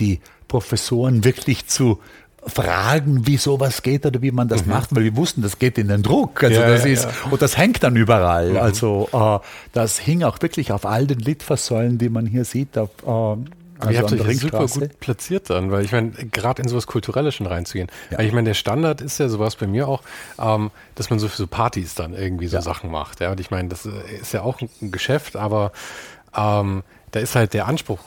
die 0.00 0.20
Professoren 0.48 1.24
wirklich 1.24 1.68
zu 1.68 2.00
fragen, 2.44 3.26
wie 3.26 3.36
sowas 3.36 3.82
geht 3.82 4.04
oder 4.04 4.20
wie 4.20 4.32
man 4.32 4.48
das 4.48 4.66
mhm. 4.66 4.72
macht, 4.72 4.94
weil 4.94 5.04
wir 5.04 5.16
wussten, 5.16 5.42
das 5.42 5.60
geht 5.60 5.78
in 5.78 5.88
den 5.88 6.02
Druck. 6.02 6.42
Also 6.42 6.60
ja, 6.60 6.68
das 6.68 6.84
ja, 6.84 6.90
ist, 6.90 7.04
ja. 7.04 7.30
und 7.30 7.40
das 7.40 7.56
hängt 7.56 7.82
dann 7.84 7.94
überall. 7.94 8.50
Mhm. 8.50 8.56
Also 8.58 9.08
äh, 9.12 9.46
das 9.72 9.98
hing 9.98 10.24
auch 10.24 10.42
wirklich 10.42 10.72
auf 10.72 10.86
all 10.86 11.06
den 11.06 11.20
Litfaßsäulen, 11.20 11.98
die 11.98 12.08
man 12.08 12.26
hier 12.26 12.44
sieht, 12.44 12.76
auf, 12.78 12.90
äh, 13.06 13.36
also 13.78 13.92
ihr 13.92 13.98
habt 14.02 14.12
euch 14.12 14.40
super 14.40 14.66
gut 14.66 15.00
platziert 15.00 15.50
dann, 15.50 15.70
weil 15.70 15.84
ich 15.84 15.92
meine, 15.92 16.10
gerade 16.10 16.62
in 16.62 16.68
sowas 16.68 16.86
Kulturelles 16.86 17.34
schon 17.34 17.46
reinzugehen. 17.46 17.88
Ja. 18.10 18.18
Weil 18.18 18.26
ich 18.26 18.32
meine, 18.32 18.46
der 18.46 18.54
Standard 18.54 19.00
ist 19.00 19.18
ja 19.18 19.28
sowas 19.28 19.56
bei 19.56 19.66
mir 19.66 19.88
auch, 19.88 20.02
ähm, 20.38 20.70
dass 20.94 21.10
man 21.10 21.18
so 21.18 21.28
für 21.28 21.36
so 21.36 21.46
Partys 21.46 21.94
dann 21.94 22.14
irgendwie 22.14 22.46
so 22.46 22.56
ja. 22.56 22.62
Sachen 22.62 22.90
macht. 22.90 23.20
Ja, 23.20 23.32
und 23.32 23.40
ich 23.40 23.50
meine, 23.50 23.68
das 23.68 23.86
äh, 23.86 23.90
ist 24.20 24.32
ja 24.32 24.42
auch 24.42 24.60
ein 24.60 24.90
Geschäft, 24.90 25.36
aber 25.36 25.72
ähm, 26.36 26.82
da 27.10 27.20
ist 27.20 27.34
halt 27.34 27.54
der 27.54 27.66
Anspruch 27.66 28.00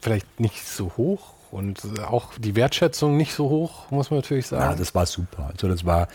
vielleicht 0.00 0.40
nicht 0.40 0.66
so 0.66 0.92
hoch 0.96 1.34
Und 1.52 1.82
auch 2.08 2.32
die 2.38 2.56
Wertschätzung 2.56 3.18
nicht 3.18 3.34
so 3.34 3.50
hoch, 3.50 3.90
muss 3.90 4.10
man 4.10 4.20
natürlich 4.20 4.46
sagen. 4.46 4.70
Ja, 4.70 4.74
das 4.74 4.94
war 4.94 5.04
super. 5.04 5.50
Also 5.52 5.68
das 5.68 5.84
war 5.84 6.08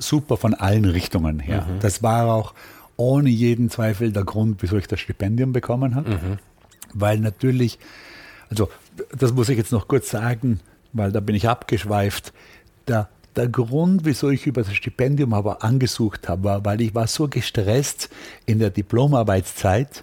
super 0.00 0.36
von 0.36 0.52
allen 0.54 0.84
Richtungen 0.84 1.38
her. 1.38 1.62
Mhm. 1.62 1.78
Das 1.78 2.02
war 2.02 2.34
auch 2.34 2.54
ohne 2.96 3.30
jeden 3.30 3.70
Zweifel 3.70 4.12
der 4.12 4.24
Grund, 4.24 4.62
wieso 4.62 4.76
ich 4.76 4.88
das 4.88 4.98
Stipendium 4.98 5.52
bekommen 5.52 5.94
habe. 5.94 6.10
Mhm. 6.10 6.38
Weil 6.92 7.20
natürlich, 7.20 7.78
also 8.50 8.68
das 9.16 9.32
muss 9.32 9.48
ich 9.48 9.56
jetzt 9.56 9.72
noch 9.72 9.88
kurz 9.88 10.10
sagen, 10.10 10.60
weil 10.92 11.12
da 11.12 11.20
bin 11.20 11.36
ich 11.36 11.48
abgeschweift. 11.48 12.32
Der, 12.88 13.08
der 13.36 13.48
Grund, 13.48 14.04
wieso 14.04 14.28
ich 14.30 14.46
über 14.46 14.62
das 14.62 14.74
Stipendium 14.74 15.32
aber 15.32 15.62
angesucht 15.62 16.28
habe, 16.28 16.44
war, 16.44 16.64
weil 16.64 16.80
ich 16.80 16.94
war 16.94 17.06
so 17.06 17.28
gestresst 17.28 18.10
in 18.46 18.58
der 18.58 18.70
Diplomarbeitszeit, 18.70 20.02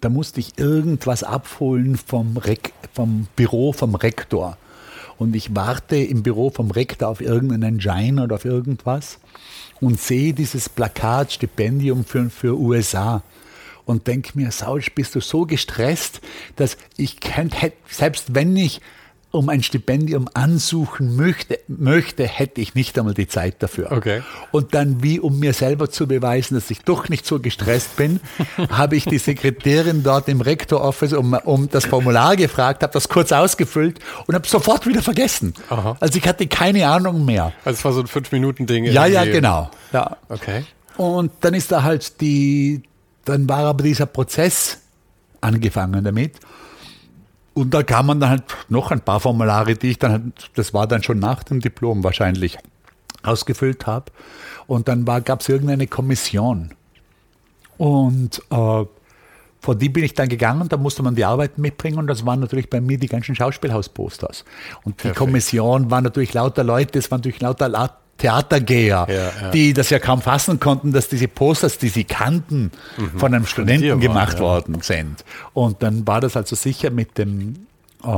da 0.00 0.08
musste 0.08 0.40
ich 0.40 0.58
irgendwas 0.58 1.22
abholen 1.22 1.96
vom, 1.96 2.36
Rek 2.36 2.72
vom 2.92 3.28
Büro 3.36 3.72
vom 3.72 3.94
Rektor. 3.94 4.56
Und 5.18 5.36
ich 5.36 5.54
warte 5.54 5.96
im 5.96 6.24
Büro 6.24 6.50
vom 6.50 6.72
Rektor 6.72 7.08
auf 7.08 7.20
irgendeinen 7.20 7.80
Schein 7.80 8.18
oder 8.18 8.34
auf 8.34 8.44
irgendwas 8.44 9.18
und 9.80 10.00
sehe 10.00 10.32
dieses 10.32 10.68
Plakat 10.68 11.32
Stipendium 11.32 12.04
für, 12.04 12.30
für 12.30 12.58
USA 12.58 13.22
und 13.84 14.06
denke 14.06 14.32
mir, 14.34 14.50
Sausch, 14.50 14.92
bist 14.94 15.14
du 15.14 15.20
so 15.20 15.46
gestresst, 15.46 16.20
dass 16.56 16.76
ich 16.96 17.20
könnte, 17.20 17.72
selbst 17.88 18.34
wenn 18.34 18.56
ich 18.56 18.80
um 19.32 19.48
ein 19.48 19.62
Stipendium 19.62 20.28
ansuchen 20.34 21.16
möchte, 21.16 21.58
möchte, 21.66 22.26
hätte 22.26 22.60
ich 22.60 22.74
nicht 22.74 22.98
einmal 22.98 23.14
die 23.14 23.26
Zeit 23.26 23.62
dafür. 23.62 23.90
Okay. 23.90 24.22
Und 24.50 24.74
dann, 24.74 25.02
wie 25.02 25.18
um 25.18 25.38
mir 25.38 25.54
selber 25.54 25.90
zu 25.90 26.06
beweisen, 26.06 26.54
dass 26.54 26.70
ich 26.70 26.82
doch 26.82 27.08
nicht 27.08 27.26
so 27.26 27.40
gestresst 27.40 27.96
bin, 27.96 28.20
habe 28.70 28.94
ich 28.94 29.06
die 29.06 29.18
Sekretärin 29.18 30.02
dort 30.02 30.28
im 30.28 30.42
Rektor-Office 30.42 31.14
um, 31.14 31.32
um 31.32 31.68
das 31.70 31.86
Formular 31.86 32.36
gefragt, 32.36 32.82
habe 32.82 32.92
das 32.92 33.08
kurz 33.08 33.32
ausgefüllt 33.32 33.98
und 34.26 34.34
habe 34.34 34.46
sofort 34.46 34.86
wieder 34.86 35.02
vergessen. 35.02 35.54
Aha. 35.70 35.96
Also 35.98 36.18
ich 36.18 36.28
hatte 36.28 36.46
keine 36.46 36.86
Ahnung 36.86 37.24
mehr. 37.24 37.52
Also 37.64 37.78
es 37.78 37.84
war 37.84 37.92
so 37.94 38.00
ein 38.00 38.06
Fünf-Minuten-Ding. 38.06 38.84
Ja, 38.84 39.06
ja, 39.06 39.24
genau. 39.24 39.70
Ja. 39.92 40.18
Okay. 40.28 40.64
Und 40.98 41.32
dann 41.40 41.54
ist 41.54 41.72
da 41.72 41.82
halt 41.82 42.20
die, 42.20 42.82
dann 43.24 43.48
war 43.48 43.60
aber 43.60 43.84
dieser 43.84 44.06
Prozess 44.06 44.78
angefangen 45.40 46.04
damit. 46.04 46.38
Und 47.54 47.74
da 47.74 47.82
kam 47.82 48.06
man 48.06 48.20
dann 48.20 48.30
halt 48.30 48.44
noch 48.68 48.90
ein 48.90 49.00
paar 49.00 49.20
Formulare, 49.20 49.74
die 49.74 49.90
ich 49.90 49.98
dann, 49.98 50.12
halt, 50.12 50.50
das 50.54 50.72
war 50.72 50.86
dann 50.86 51.02
schon 51.02 51.18
nach 51.18 51.42
dem 51.42 51.60
Diplom 51.60 52.02
wahrscheinlich, 52.02 52.58
ausgefüllt 53.22 53.86
habe. 53.86 54.06
Und 54.66 54.88
dann 54.88 55.04
gab 55.04 55.40
es 55.40 55.48
irgendeine 55.48 55.86
Kommission. 55.86 56.72
Und 57.76 58.42
äh, 58.50 58.84
vor 59.62 59.76
die 59.76 59.88
bin 59.88 60.02
ich 60.02 60.14
dann 60.14 60.28
gegangen, 60.28 60.68
da 60.68 60.76
musste 60.76 61.02
man 61.02 61.14
die 61.14 61.24
Arbeiten 61.24 61.60
mitbringen 61.60 61.98
und 61.98 62.08
das 62.08 62.26
waren 62.26 62.40
natürlich 62.40 62.68
bei 62.68 62.80
mir 62.80 62.98
die 62.98 63.06
ganzen 63.06 63.34
Schauspielhausposters. 63.34 64.44
Und 64.84 64.98
die 64.98 65.02
Perfekt. 65.02 65.18
Kommission 65.18 65.90
war 65.90 66.00
natürlich 66.00 66.34
lauter 66.34 66.64
Leute, 66.64 66.98
es 66.98 67.10
waren 67.10 67.20
natürlich 67.20 67.40
lauter 67.40 67.68
Theatergeher, 68.22 69.06
ja, 69.08 69.14
ja. 69.14 69.50
die 69.50 69.72
das 69.72 69.90
ja 69.90 69.98
kaum 69.98 70.22
fassen 70.22 70.60
konnten, 70.60 70.92
dass 70.92 71.08
diese 71.08 71.26
Posters, 71.26 71.78
die 71.78 71.88
sie 71.88 72.04
kannten, 72.04 72.70
mhm. 72.96 73.18
von 73.18 73.34
einem 73.34 73.46
Studenten 73.46 73.98
gemacht 73.98 74.34
ja. 74.34 74.40
worden 74.40 74.80
sind. 74.80 75.24
Und 75.54 75.82
dann 75.82 76.06
war 76.06 76.20
das 76.20 76.36
also 76.36 76.54
sicher 76.54 76.90
mit 76.90 77.18
dem, 77.18 77.66
äh, 78.04 78.08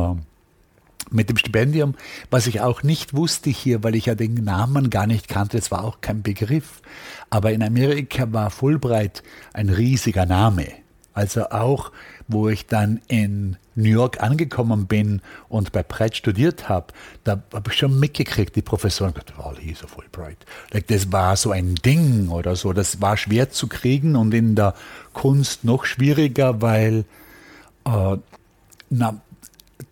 mit 1.10 1.30
dem 1.30 1.38
Stipendium, 1.38 1.94
was 2.30 2.46
ich 2.46 2.60
auch 2.60 2.82
nicht 2.82 3.14
wusste 3.14 3.48
hier, 3.48 3.82
weil 3.82 3.94
ich 3.94 4.04
ja 4.04 4.14
den 4.14 4.34
Namen 4.34 4.90
gar 4.90 5.06
nicht 5.06 5.26
kannte, 5.26 5.56
es 5.56 5.70
war 5.70 5.82
auch 5.82 6.02
kein 6.02 6.22
Begriff. 6.22 6.82
Aber 7.30 7.52
in 7.52 7.62
Amerika 7.62 8.30
war 8.30 8.50
Fulbright 8.50 9.22
ein 9.54 9.70
riesiger 9.70 10.26
Name. 10.26 10.66
Also 11.14 11.48
auch, 11.48 11.92
wo 12.28 12.48
ich 12.48 12.66
dann 12.66 13.00
in 13.08 13.56
New 13.74 13.90
York 13.90 14.22
angekommen 14.22 14.86
bin 14.86 15.20
und 15.48 15.72
bei 15.72 15.82
Pratt 15.82 16.16
studiert 16.16 16.68
habe, 16.68 16.86
da 17.24 17.42
habe 17.52 17.70
ich 17.70 17.78
schon 17.78 17.98
mitgekriegt, 17.98 18.54
die 18.56 18.62
Professoren 18.62 19.12
gesagt, 19.12 19.34
oh, 19.38 19.52
he's 19.58 19.82
a 19.82 19.86
Fulbright. 19.86 20.38
Like, 20.72 20.86
das 20.86 21.12
war 21.12 21.36
so 21.36 21.50
ein 21.50 21.74
Ding 21.74 22.28
oder 22.28 22.56
so. 22.56 22.72
Das 22.72 23.00
war 23.00 23.16
schwer 23.16 23.50
zu 23.50 23.66
kriegen 23.66 24.16
und 24.16 24.32
in 24.32 24.54
der 24.54 24.74
Kunst 25.12 25.64
noch 25.64 25.84
schwieriger, 25.84 26.62
weil 26.62 27.04
äh, 27.84 28.16
na, 28.90 29.20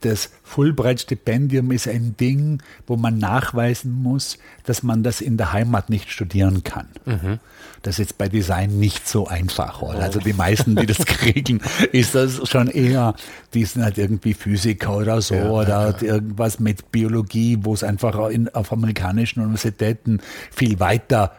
das 0.00 0.30
Fulbright-Stipendium 0.52 1.70
ist 1.72 1.88
ein 1.88 2.14
Ding, 2.18 2.62
wo 2.86 2.96
man 2.96 3.16
nachweisen 3.16 4.02
muss, 4.02 4.36
dass 4.64 4.82
man 4.82 5.02
das 5.02 5.22
in 5.22 5.38
der 5.38 5.54
Heimat 5.54 5.88
nicht 5.88 6.10
studieren 6.10 6.62
kann. 6.62 6.88
Mhm. 7.06 7.38
Das 7.80 7.94
ist 7.94 7.98
jetzt 7.98 8.18
bei 8.18 8.28
Design 8.28 8.78
nicht 8.78 9.08
so 9.08 9.26
einfach. 9.26 9.80
Oder? 9.80 10.00
Also 10.00 10.20
die 10.20 10.34
meisten, 10.34 10.76
die 10.76 10.84
das 10.84 10.98
kriegen, 11.06 11.62
ist 11.92 12.14
das 12.14 12.46
schon 12.50 12.68
eher, 12.68 13.14
die 13.54 13.64
sind 13.64 13.82
halt 13.82 13.96
irgendwie 13.96 14.34
Physiker 14.34 14.98
oder 14.98 15.22
so 15.22 15.34
ja, 15.34 15.48
oder 15.48 15.96
ja. 16.02 16.14
irgendwas 16.14 16.60
mit 16.60 16.92
Biologie, 16.92 17.58
wo 17.62 17.72
es 17.72 17.82
einfach 17.82 18.28
in, 18.28 18.54
auf 18.54 18.72
amerikanischen 18.72 19.40
Universitäten 19.40 20.20
viel 20.50 20.78
weiter 20.80 21.32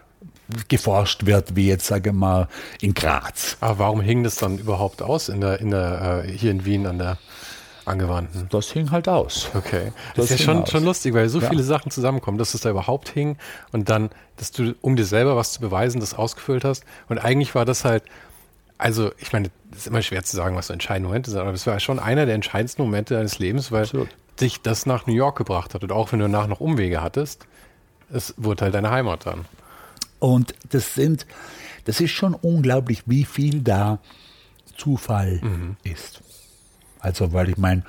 geforscht 0.70 1.28
wird, 1.28 1.56
wie 1.56 1.68
jetzt, 1.68 1.86
sage 1.86 2.10
ich 2.10 2.16
mal, 2.16 2.48
in 2.82 2.96
Graz. 2.96 3.58
Aber 3.62 3.80
warum 3.80 4.02
hing 4.02 4.24
das 4.24 4.38
dann 4.38 4.58
überhaupt 4.58 5.04
aus 5.04 5.30
in 5.30 5.40
der, 5.40 5.60
in 5.60 5.70
der, 5.70 6.24
äh, 6.26 6.32
hier 6.32 6.50
in 6.50 6.66
Wien 6.66 6.88
an 6.88 6.98
der 6.98 7.20
angewandten. 7.86 8.48
Das 8.50 8.72
hing 8.72 8.92
halt 8.92 9.08
aus. 9.08 9.50
Okay. 9.54 9.92
Das, 10.16 10.28
das 10.28 10.32
ist 10.32 10.40
ja 10.40 10.54
schon, 10.54 10.66
schon 10.66 10.84
lustig, 10.84 11.14
weil 11.14 11.30
so 11.30 11.40
ja. 11.40 11.50
viele 11.50 11.64
Sachen 11.64 11.92
zusammenkommen, 11.92 12.38
dass 12.38 12.54
es 12.54 12.62
da 12.62 12.70
überhaupt 12.70 13.10
hing 13.10 13.38
und 13.72 13.90
dann, 13.90 14.10
dass 14.38 14.52
du, 14.52 14.76
um 14.82 14.96
dir 14.96 15.06
selber 15.06 15.36
was 15.36 15.54
zu 15.54 15.62
beweisen, 15.62 16.00
das 16.00 16.14
ausgefüllt 16.14 16.64
hast. 16.64 16.84
Und 17.10 17.20
eigentlich 17.20 17.56
war 17.56 17.66
das 17.66 17.86
halt, 17.86 18.04
also 18.78 19.12
ich 19.18 19.34
meine, 19.34 19.50
es 19.72 19.80
ist 19.80 19.88
immer 19.88 20.02
schwer 20.02 20.24
zu 20.24 20.36
sagen, 20.36 20.56
was 20.56 20.68
so 20.68 20.74
entscheidende 20.74 21.08
Momente 21.08 21.32
sind, 21.32 21.40
aber 21.40 21.52
es 21.52 21.66
war 21.68 21.80
schon 21.80 22.00
einer 22.00 22.26
der 22.26 22.36
entscheidendsten 22.36 22.84
Momente 22.84 23.16
deines 23.16 23.40
Lebens, 23.40 23.72
weil 23.72 23.84
Absolut. 23.84 24.10
dich 24.40 24.62
das 24.62 24.86
nach 24.86 25.08
New 25.08 25.14
York 25.14 25.38
gebracht 25.38 25.74
hat. 25.74 25.84
Und 25.84 25.92
auch 25.92 26.12
wenn 26.12 26.20
du 26.20 26.26
danach 26.26 26.48
noch 26.48 26.60
Umwege 26.60 27.02
hattest, 27.02 27.48
es 28.12 28.34
wurde 28.38 28.66
halt 28.66 28.76
deine 28.76 28.92
Heimat 28.92 29.26
dann. 29.26 29.46
Und 30.20 30.54
das 30.70 30.96
sind, 30.96 31.26
das 31.86 32.00
ist 32.00 32.12
schon 32.12 32.34
unglaublich, 32.34 33.04
wie 33.08 33.26
viel 33.26 33.62
da 33.62 34.00
Zufall 34.78 35.40
mhm. 35.42 35.76
ist. 35.84 36.22
Also, 37.04 37.34
weil 37.34 37.50
ich 37.50 37.58
meine, 37.58 37.84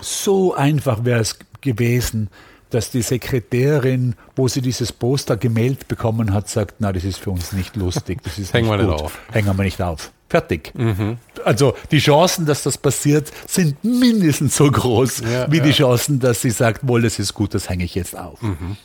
so 0.00 0.54
einfach 0.54 1.04
wäre 1.04 1.20
es 1.20 1.38
gewesen, 1.60 2.28
dass 2.70 2.90
die 2.90 3.02
Sekretärin, 3.02 4.16
wo 4.34 4.48
sie 4.48 4.60
dieses 4.60 4.92
Poster 4.92 5.36
gemeldet 5.36 5.88
bekommen 5.88 6.34
hat, 6.34 6.48
sagt, 6.48 6.76
na, 6.80 6.92
das 6.92 7.04
ist 7.04 7.18
für 7.18 7.30
uns 7.30 7.52
nicht 7.52 7.76
lustig, 7.76 8.22
das 8.24 8.38
ist 8.38 8.52
Hängen 8.52 8.68
wir 8.68 8.76
nicht 8.76 8.88
auf. 8.88 9.18
Hängen 9.32 9.56
wir 9.56 9.62
nicht 9.64 9.80
auf. 9.80 10.10
Fertig. 10.28 10.72
Mhm. 10.74 11.18
Also 11.44 11.74
die 11.92 11.98
Chancen, 11.98 12.46
dass 12.46 12.64
das 12.64 12.76
passiert, 12.76 13.32
sind 13.46 13.82
mindestens 13.84 14.56
so 14.56 14.68
groß 14.68 15.20
ja, 15.20 15.50
wie 15.50 15.58
ja. 15.58 15.62
die 15.62 15.70
Chancen, 15.70 16.18
dass 16.18 16.42
sie 16.42 16.50
sagt, 16.50 16.86
wohl, 16.86 17.02
das 17.02 17.20
ist 17.20 17.32
gut, 17.34 17.54
das 17.54 17.68
hänge 17.68 17.84
ich 17.84 17.94
jetzt 17.94 18.18
auf. 18.18 18.42
Mhm. 18.42 18.76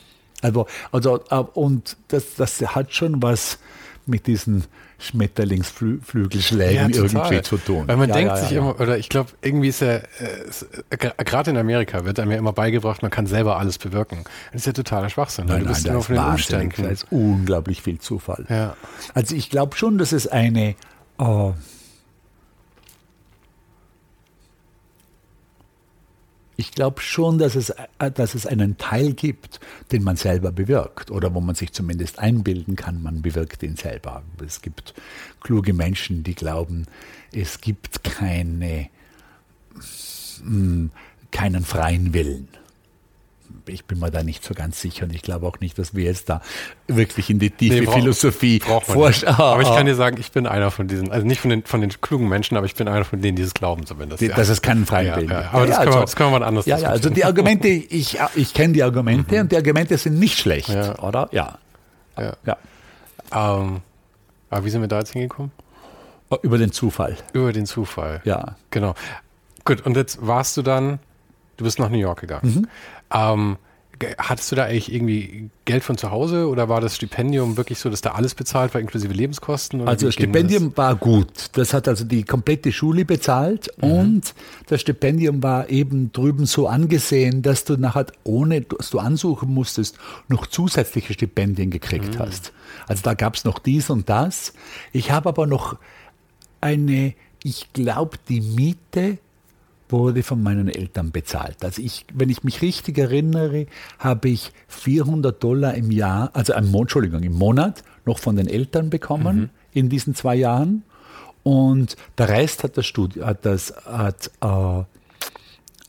Also, 0.44 0.68
also, 0.92 1.20
und 1.54 1.98
das, 2.10 2.36
das 2.38 2.62
hat 2.62 2.94
schon 2.94 3.22
was 3.24 3.58
mit 4.06 4.28
diesen 4.28 4.66
Schmetterlingsflügelschlägen 5.00 6.92
ja, 6.92 7.04
irgendwie 7.04 7.42
zu 7.42 7.58
tun. 7.58 7.88
Weil 7.88 7.98
man 7.98 8.10
ja, 8.10 8.16
denkt 8.16 8.36
ja, 8.36 8.38
sich 8.38 8.52
immer, 8.54 8.80
oder 8.80 8.98
ich 8.98 9.10
glaube, 9.10 9.32
irgendwie 9.42 9.70
ist 9.70 9.82
ja, 9.82 9.96
äh, 9.96 10.04
äh 10.90 10.98
gerade 10.98 11.52
in 11.52 11.58
Amerika 11.58 12.06
wird 12.06 12.20
einem 12.20 12.32
ja 12.32 12.38
immer 12.38 12.54
beigebracht, 12.54 13.02
man 13.02 13.12
kann 13.12 13.28
selber 13.28 13.58
alles 13.58 13.78
bewirken. 13.78 14.24
Das 14.52 14.62
ist 14.62 14.66
ja 14.68 14.74
totaler 14.74 15.10
Schwachsinn. 15.10 15.46
Nein, 15.48 15.62
du 15.62 15.68
bist 15.68 15.86
nein, 15.86 15.94
immer 15.94 16.04
von 16.04 16.16
den 16.16 16.26
Umständen. 16.26 16.84
Das 16.84 16.92
ist 16.92 17.08
unglaublich 17.12 17.82
viel 17.82 18.00
Zufall. 18.00 18.76
Also 19.14 19.36
ich 19.36 19.50
glaube 19.50 19.76
schon, 19.76 19.98
dass 19.98 20.12
es 20.12 20.28
eine 20.28 20.76
äh, 21.20 21.52
ich 26.62 26.72
glaube 26.72 27.02
schon, 27.02 27.40
dass 27.40 27.56
es, 27.56 27.72
äh, 27.72 28.12
dass 28.12 28.36
es 28.36 28.46
einen 28.46 28.78
Teil 28.78 29.14
gibt, 29.14 29.60
den 29.92 30.04
man 30.04 30.16
selber 30.16 30.52
bewirkt 30.52 31.10
oder 31.10 31.34
wo 31.34 31.42
man 31.42 31.56
sich 31.56 31.74
zumindest 31.74 32.20
einbilden 32.20 32.76
kann, 32.76 33.02
man 33.02 33.22
bewirkt 33.22 33.64
ihn 33.64 33.76
selber. 33.76 34.22
Es 34.46 34.62
gibt 34.62 34.94
kluge 35.42 35.74
Menschen, 35.74 36.24
die 36.24 36.36
glauben, 36.36 36.86
es 37.34 37.62
gibt 37.62 38.04
keine, 38.04 38.90
hm, 40.44 40.92
keinen 41.32 41.66
freien 41.66 42.14
Willen 42.14 42.48
ich 43.68 43.86
bin 43.86 44.00
mir 44.00 44.12
da 44.12 44.24
nicht 44.24 44.44
so 44.44 44.54
ganz 44.54 44.82
sicher 44.82 45.06
und 45.06 45.14
ich 45.14 45.22
glaube 45.22 45.46
auch 45.46 45.60
nicht, 45.60 45.78
dass 45.78 45.96
wir 45.96 46.06
jetzt 46.06 46.30
da 46.30 46.42
wirklich 46.88 47.30
in 47.30 47.40
die 47.40 47.50
tiefe 47.50 47.76
nee, 47.76 47.82
brauch, 47.82 47.96
Philosophie 47.96 48.60
forschen. 48.60 49.28
Aber 49.28 49.62
ich 49.62 49.68
kann 49.68 49.86
dir 49.86 49.96
sagen, 49.96 50.18
ich 50.20 50.32
bin 50.32 50.48
einer 50.48 50.72
von 50.72 50.88
diesen, 50.88 51.12
also 51.12 51.26
nicht 51.26 51.42
von 51.42 51.50
den, 51.50 51.64
von 51.64 51.82
den 51.82 51.90
klugen 52.02 52.28
Menschen, 52.28 52.58
aber 52.58 52.66
ich 52.66 52.76
bin 52.76 52.88
einer 52.88 53.06
von 53.06 53.22
denen, 53.22 53.36
die 53.36 53.44
es 53.44 53.54
glauben 53.54 53.86
zumindest. 53.86 54.22
Die, 54.22 54.28
ja. 54.28 54.36
Dass 54.36 54.50
es 54.50 54.62
keinen 54.62 54.86
freien 54.86 55.08
ja, 55.08 55.20
ja, 55.20 55.50
Aber 55.52 55.68
das, 55.68 55.78
also, 55.78 55.90
können 55.90 56.02
wir, 56.02 56.06
das 56.06 56.16
können 56.16 56.32
wir 56.32 56.40
mal 56.40 56.46
anders 56.46 56.66
Ja, 56.66 56.78
ja, 56.78 56.90
also 56.90 57.10
die 57.10 57.26
Argumente, 57.26 57.68
ich, 57.68 58.18
ich 58.36 58.54
kenne 58.54 58.74
die 58.74 58.84
Argumente 58.84 59.36
mhm. 59.36 59.42
und 59.42 59.52
die 59.52 59.58
Argumente 59.58 59.98
sind 59.98 60.20
nicht 60.20 60.38
schlecht, 60.38 60.70
oder? 60.70 61.30
Ja. 61.32 61.58
ja. 62.18 62.34
ja. 62.46 62.58
Ähm, 63.34 63.82
aber 64.50 64.66
wie 64.66 64.70
sind 64.70 64.82
wir 64.82 64.88
da 64.88 65.00
jetzt 65.00 65.14
hingekommen? 65.14 65.52
Über 66.44 66.58
den 66.58 66.72
Zufall. 66.72 67.18
Über 67.34 67.52
den 67.52 67.66
Zufall. 67.66 68.22
Ja. 68.24 68.56
Genau. 68.70 68.96
Gut, 69.66 69.86
und 69.86 69.98
jetzt 69.98 70.26
warst 70.26 70.56
du 70.58 70.62
dann, 70.62 71.00
du 71.58 71.64
bist 71.66 71.80
nach 71.80 71.90
New 71.90 71.98
York 71.98 72.22
gegangen. 72.22 72.56
Mhm. 72.56 72.68
Ähm, 73.14 73.58
hattest 74.18 74.52
du 74.52 74.56
da 74.56 74.66
eigentlich 74.66 74.92
irgendwie 74.92 75.50
Geld 75.66 75.84
von 75.84 75.98
zu 75.98 76.12
Hause 76.12 76.48
oder 76.48 76.70
war 76.70 76.82
das 76.82 76.96
Stipendium 76.96 77.58
wirklich 77.58 77.80
so, 77.80 77.90
dass 77.90 78.02
da 78.02 78.12
alles 78.12 78.36
bezahlt 78.36 78.74
war, 78.74 78.82
inklusive 78.82 79.14
Lebenskosten? 79.14 79.88
also 79.88 80.08
das 80.08 80.16
Stipendium 80.16 80.70
das? 80.70 80.78
war 80.78 80.96
gut. 80.96 81.50
Das 81.54 81.74
hat 81.74 81.88
also 81.88 82.04
die 82.04 82.24
komplette 82.24 82.72
Schule 82.72 83.06
bezahlt 83.06 83.70
mhm. 83.78 83.92
und 83.92 84.34
das 84.68 84.82
Stipendium 84.82 85.44
war 85.44 85.70
eben 85.70 86.12
drüben 86.12 86.46
so 86.46 86.68
angesehen, 86.68 87.42
dass 87.42 87.64
du 87.64 87.78
nachher, 87.78 88.08
ohne 88.24 88.62
dass 88.62 88.90
du 88.90 89.00
ansuchen 89.00 89.54
musstest, 89.54 89.98
noch 90.28 90.48
zusätzliche 90.48 91.14
Stipendien 91.14 91.70
gekriegt 91.70 92.16
mhm. 92.16 92.20
hast. 92.20 92.54
Also 92.88 93.04
da 93.04 93.14
gab 93.14 93.36
es 93.36 93.44
noch 93.44 93.60
dies 93.60 93.90
und 93.90 94.10
das. 94.10 94.54
Ich 94.92 95.12
habe 95.12 95.30
aber 95.30 95.48
noch 95.48 95.78
eine, 96.60 97.14
ich 97.44 97.72
glaube, 97.74 98.18
die 98.30 98.42
Miete 98.42 99.18
wurde 99.92 100.24
von 100.24 100.42
meinen 100.42 100.70
Eltern 100.70 101.12
bezahlt. 101.12 101.64
Also 101.64 101.82
ich, 101.82 102.06
wenn 102.14 102.30
ich 102.30 102.44
mich 102.44 102.62
richtig 102.62 102.98
erinnere, 102.98 103.68
habe 104.00 104.30
ich 104.30 104.52
400 104.68 105.42
Dollar 105.42 105.74
im 105.76 105.92
Jahr, 105.92 106.30
also 106.34 106.54
im, 106.54 106.74
Entschuldigung, 106.74 107.24
im 107.24 107.34
Monat 107.34 107.84
noch 108.06 108.20
von 108.20 108.36
den 108.36 108.48
Eltern 108.48 108.90
bekommen 108.90 109.38
mhm. 109.38 109.50
in 109.74 109.90
diesen 109.90 110.16
zwei 110.16 110.36
Jahren. 110.36 110.84
Und 111.44 111.96
der 112.18 112.30
Rest 112.30 112.64
hat 112.64 112.78
das 112.78 112.86
Studio, 112.86 113.26
hat 113.26 113.46
das, 113.46 113.74
hat, 113.86 114.28
äh, 114.42 114.84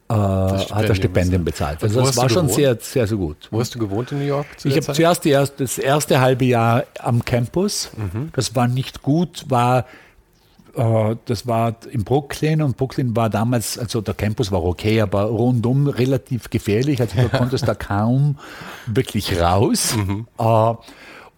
das 0.09 0.71
hat 0.71 0.89
das 0.89 0.97
Stipendium 0.97 1.45
bezahlt. 1.45 1.83
Also 1.83 2.01
das 2.01 2.17
war 2.17 2.29
schon 2.29 2.49
sehr, 2.49 2.77
sehr, 2.81 3.07
sehr 3.07 3.17
gut. 3.17 3.49
Wo 3.51 3.61
hast 3.61 3.75
du 3.75 3.79
gewohnt 3.79 4.13
in 4.13 4.19
New 4.19 4.25
York? 4.25 4.47
ich 4.65 4.77
habe 4.77 4.93
zuerst 4.93 5.27
erste, 5.27 5.65
das 5.65 5.79
erste 5.79 6.21
halbe 6.21 6.45
Jahr 6.45 6.85
am 6.99 7.25
Campus. 7.25 7.91
Mhm. 7.97 8.31
Das 8.35 8.55
war 8.55 8.69
nicht 8.69 9.03
gut, 9.03 9.45
war 9.49 9.81
äh, 9.81 9.83
das 10.75 11.47
war 11.47 11.77
in 11.91 12.05
Brooklyn 12.05 12.63
und 12.63 12.77
Brooklyn 12.77 13.15
war 13.15 13.29
damals, 13.29 13.79
also 13.79 14.01
der 14.01 14.15
Campus 14.15 14.51
war 14.51 14.65
okay, 14.65 15.01
aber 15.01 15.25
rundum 15.25 15.87
relativ 15.87 16.49
gefährlich. 16.49 17.01
Also 17.01 17.21
du 17.21 17.29
konntest 17.29 17.69
da 17.69 17.75
kaum 17.75 18.39
wirklich 18.87 19.39
raus. 19.39 19.97
Mhm. 19.97 20.27
Uh, 20.39 20.77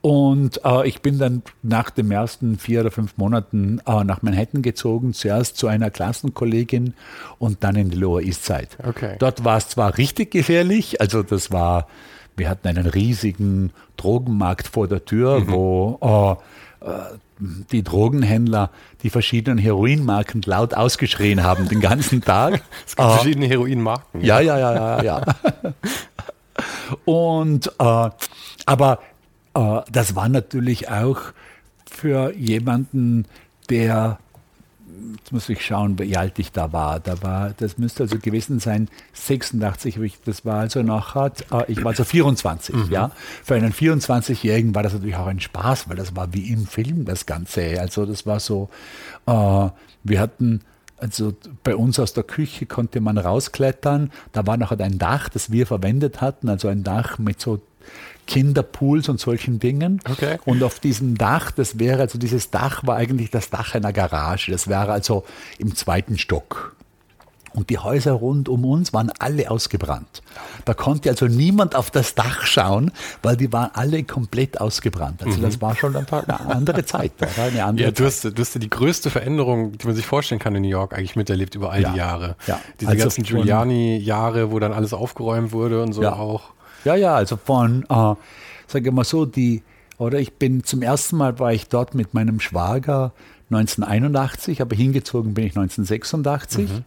und 0.05 0.61
äh, 0.67 0.87
ich 0.87 1.01
bin 1.01 1.19
dann 1.19 1.43
nach 1.63 1.89
den 1.89 2.11
ersten 2.11 2.59
vier 2.59 2.83
oder 2.83 2.91
fünf 2.91 3.17
Monaten 3.17 3.81
äh, 3.87 4.05
nach 4.05 4.21
Manhattan 4.21 4.61
gezogen, 4.61 5.15
zuerst 5.15 5.57
zu 5.57 5.67
einer 5.67 5.89
Klassenkollegin 5.89 6.93
und 7.39 7.65
dann 7.65 7.75
in 7.75 7.89
die 7.89 7.97
Lower 7.97 8.21
East 8.21 8.45
Side. 8.45 8.69
Okay. 8.87 9.17
Dort 9.19 9.45
war 9.45 9.57
es 9.57 9.71
zwar 9.71 9.97
richtig 9.97 10.31
gefährlich, 10.31 11.01
also 11.01 11.23
das 11.23 11.53
war, 11.53 11.89
wir 12.37 12.51
hatten 12.51 12.69
einen 12.69 12.85
riesigen 12.85 13.73
Drogenmarkt 13.97 14.69
vor 14.69 14.89
der 14.89 15.07
Tür, 15.07 15.41
mhm. 15.41 15.51
wo 15.51 16.39
äh, 16.83 17.17
die 17.39 17.83
Drogenhändler 17.83 18.71
die 19.03 19.11
verschiedenen 19.11 19.59
Heroinmarken 19.59 20.43
laut 20.43 20.75
ausgeschrien 20.75 21.43
haben 21.43 21.69
den 21.69 21.81
ganzen 21.81 22.21
Tag. 22.23 22.63
es 22.87 22.97
gibt 22.97 23.09
äh, 23.09 23.13
verschiedene 23.13 23.47
Heroinmarken. 23.47 24.21
Ja, 24.21 24.41
ja, 24.41 24.59
ja, 24.59 24.75
ja, 24.75 25.03
ja. 25.03 25.23
Und 27.05 27.73
äh, 27.79 28.11
aber 28.67 28.99
äh, 29.55 29.81
das 29.91 30.15
war 30.15 30.29
natürlich 30.29 30.89
auch 30.89 31.19
für 31.91 32.35
jemanden, 32.35 33.27
der 33.71 34.19
jetzt 35.17 35.33
muss 35.33 35.49
ich 35.49 35.65
schauen, 35.65 35.99
wie 35.99 36.17
alt 36.17 36.39
ich 36.39 36.53
da 36.53 36.73
war. 36.73 37.01
Da 37.01 37.23
war, 37.23 37.51
das 37.57 37.79
müsste 37.79 38.05
also 38.05 38.19
gewesen 38.19 38.61
sein, 38.61 38.89
86, 39.13 39.99
das 40.25 40.45
war 40.45 40.61
also 40.61 40.83
nachher, 40.83 41.33
äh, 41.51 41.71
ich 41.71 41.79
war 41.83 41.91
also 41.91 42.05
24, 42.05 42.75
mhm. 42.75 42.91
ja. 42.91 43.11
Für 43.43 43.55
einen 43.55 43.73
24-Jährigen 43.73 44.75
war 44.75 44.83
das 44.83 44.93
natürlich 44.93 45.17
auch 45.17 45.27
ein 45.27 45.41
Spaß, 45.41 45.89
weil 45.89 45.97
das 45.97 46.15
war 46.17 46.33
wie 46.33 46.51
im 46.51 46.67
Film 46.67 47.05
das 47.05 47.27
Ganze. 47.27 47.81
Also 47.81 48.07
das 48.07 48.27
war 48.27 48.41
so, 48.41 48.69
äh, 49.27 49.69
wir 50.05 50.21
hatten 50.21 50.61
also 50.97 51.35
bei 51.65 51.77
uns 51.77 51.99
aus 51.99 52.13
der 52.13 52.25
Küche 52.25 52.67
konnte 52.67 53.01
man 53.01 53.19
rausklettern. 53.19 54.11
Da 54.33 54.47
war 54.47 54.57
nachher 54.57 54.81
ein 54.81 54.99
Dach, 54.99 55.29
das 55.29 55.51
wir 55.51 55.67
verwendet 55.67 56.21
hatten, 56.21 56.49
also 56.49 56.69
ein 56.69 56.85
Dach 56.85 57.19
mit 57.19 57.41
so 57.41 57.61
Kinderpools 58.27 59.09
und 59.09 59.21
solchen 59.21 59.59
Dingen. 59.59 60.01
Okay. 60.09 60.39
Und 60.45 60.63
auf 60.63 60.81
diesem 60.81 61.17
Dach, 61.17 61.51
das 61.51 61.79
wäre, 61.79 62.01
also 62.01 62.19
dieses 62.19 62.51
Dach 62.51 62.87
war 62.87 62.97
eigentlich 62.97 63.31
das 63.31 63.51
Dach 63.51 63.75
einer 63.75 63.93
Garage. 63.93 64.51
Das 64.51 64.69
wäre 64.69 64.93
also 64.93 65.25
im 65.59 65.75
zweiten 65.75 66.19
Stock. 66.19 66.75
Und 67.55 67.71
die 67.71 67.79
Häuser 67.79 68.13
rund 68.13 68.49
um 68.49 68.65
uns 68.65 68.93
waren 68.93 69.13
alle 69.21 69.49
ausgebrannt. 69.49 70.23
Da 70.65 70.75
konnte 70.75 71.09
also 71.09 71.27
niemand 71.27 71.77
auf 71.77 71.93
das 71.93 72.17
Dach 72.17 72.45
schauen, 72.45 72.91
weil 73.23 73.37
die 73.37 73.53
waren 73.53 73.71
alle 73.75 74.03
komplett 74.03 74.61
ausgebrannt. 74.61 75.23
Also 75.23 75.39
mhm. 75.39 75.43
das 75.43 75.61
war 75.61 75.77
schon 75.77 75.95
einfach 75.95 76.27
eine 76.27 76.41
andere 76.41 76.85
Zeit. 76.85 77.13
Eine 77.37 77.65
andere 77.65 77.87
ja, 77.87 77.93
du 77.93 78.05
hast, 78.05 78.25
du 78.25 78.33
hast 78.37 78.61
die 78.61 78.69
größte 78.69 79.09
Veränderung, 79.09 79.79
die 79.79 79.87
man 79.87 79.95
sich 79.95 80.05
vorstellen 80.05 80.41
kann 80.41 80.57
in 80.57 80.63
New 80.63 80.69
York, 80.69 80.95
eigentlich 80.95 81.15
miterlebt 81.15 81.55
über 81.55 81.71
all 81.71 81.83
ja. 81.83 81.93
die 81.93 81.99
Jahre. 81.99 82.37
Ja. 82.49 82.61
Diese 82.81 82.91
also 82.91 83.03
ganzen 83.03 83.23
Giuliani-Jahre, 83.23 84.51
wo 84.51 84.59
dann 84.59 84.73
alles 84.73 84.93
aufgeräumt 84.93 85.53
wurde 85.53 85.81
und 85.81 85.93
so 85.93 86.03
ja. 86.03 86.15
auch. 86.15 86.55
Ja, 86.85 86.95
ja, 86.95 87.15
also 87.15 87.37
von, 87.37 87.85
äh, 87.89 88.15
sage 88.67 88.93
mal 88.93 89.05
so, 89.05 89.27
die, 89.27 89.63
oder 89.99 90.19
ich 90.19 90.35
bin 90.35 90.65
zum 90.65 90.83
ersten 90.83 91.17
Mal 91.17 91.39
war 91.39 91.53
ich 91.53 91.69
dort 91.69 91.95
mit 91.95 92.15
meinem 92.15 92.41
Schwager 92.41 93.13
1981, 93.51 94.61
aber 94.61 94.77
hingezogen 94.77 95.35
bin 95.35 95.47
ich 95.47 95.57
1986. 95.57 96.71
Mhm. 96.71 96.85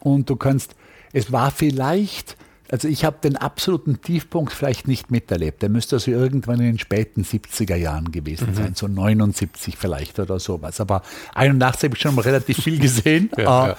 Und 0.00 0.30
du 0.30 0.36
kannst, 0.36 0.74
es 1.12 1.32
war 1.32 1.50
vielleicht, 1.50 2.36
also 2.70 2.88
ich 2.88 3.04
habe 3.04 3.18
den 3.22 3.36
absoluten 3.36 4.00
Tiefpunkt 4.00 4.52
vielleicht 4.52 4.88
nicht 4.88 5.10
miterlebt. 5.10 5.62
Der 5.62 5.68
müsste 5.68 5.96
also 5.96 6.10
irgendwann 6.10 6.60
in 6.60 6.66
den 6.66 6.78
späten 6.78 7.22
70er 7.22 7.76
Jahren 7.76 8.10
gewesen 8.10 8.50
mhm. 8.50 8.54
sein, 8.54 8.74
so 8.74 8.88
79 8.88 9.76
vielleicht 9.76 10.18
oder 10.18 10.38
sowas. 10.38 10.80
Aber 10.80 11.02
81 11.34 11.88
habe 11.88 11.96
ich 11.96 12.02
schon 12.02 12.14
mal 12.14 12.22
relativ 12.22 12.62
viel 12.62 12.78
gesehen. 12.78 13.30
ja, 13.38 13.68
ja. 13.68 13.76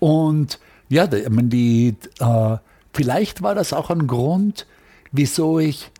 Und 0.00 0.58
ja, 0.88 1.06
die, 1.06 1.96
äh, 2.18 2.56
vielleicht 2.92 3.42
war 3.42 3.54
das 3.54 3.72
auch 3.72 3.90
ein 3.90 4.06
Grund, 4.06 4.66
wieso 5.12 5.58
ich 5.58 5.90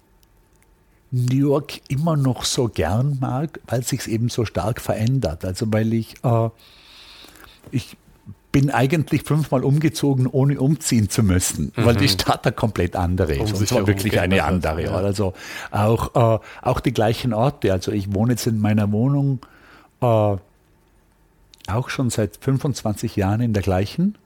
New 1.12 1.48
York 1.48 1.80
immer 1.88 2.16
noch 2.16 2.44
so 2.44 2.68
gern 2.68 3.18
mag, 3.20 3.60
weil 3.66 3.82
sich 3.82 4.08
eben 4.08 4.30
so 4.30 4.46
stark 4.46 4.80
verändert. 4.80 5.44
Also 5.44 5.66
weil 5.70 5.92
ich, 5.92 6.14
äh, 6.24 6.48
ich 7.70 7.96
bin 8.50 8.70
eigentlich 8.70 9.22
fünfmal 9.22 9.62
umgezogen, 9.62 10.26
ohne 10.26 10.58
umziehen 10.58 11.10
zu 11.10 11.22
müssen, 11.22 11.72
mhm. 11.76 11.84
weil 11.84 11.96
die 11.96 12.08
Stadt 12.08 12.46
eine 12.46 12.52
komplett 12.52 12.96
andere 12.96 13.34
ist. 13.34 13.52
Und 13.52 13.68
zwar 13.68 13.86
wirklich 13.86 14.18
eine 14.18 14.42
andere. 14.44 14.84
Ja. 14.84 14.92
Also 14.92 15.34
auch, 15.70 16.14
äh, 16.14 16.38
auch 16.62 16.80
die 16.80 16.92
gleichen 16.92 17.34
Orte. 17.34 17.72
Also 17.72 17.92
ich 17.92 18.14
wohne 18.14 18.32
jetzt 18.32 18.46
in 18.46 18.58
meiner 18.58 18.90
Wohnung 18.90 19.40
äh, 20.00 20.36
auch 21.66 21.88
schon 21.88 22.10
seit 22.10 22.38
25 22.38 23.16
Jahren 23.16 23.40
in 23.40 23.52
der 23.52 23.62
gleichen 23.62 24.16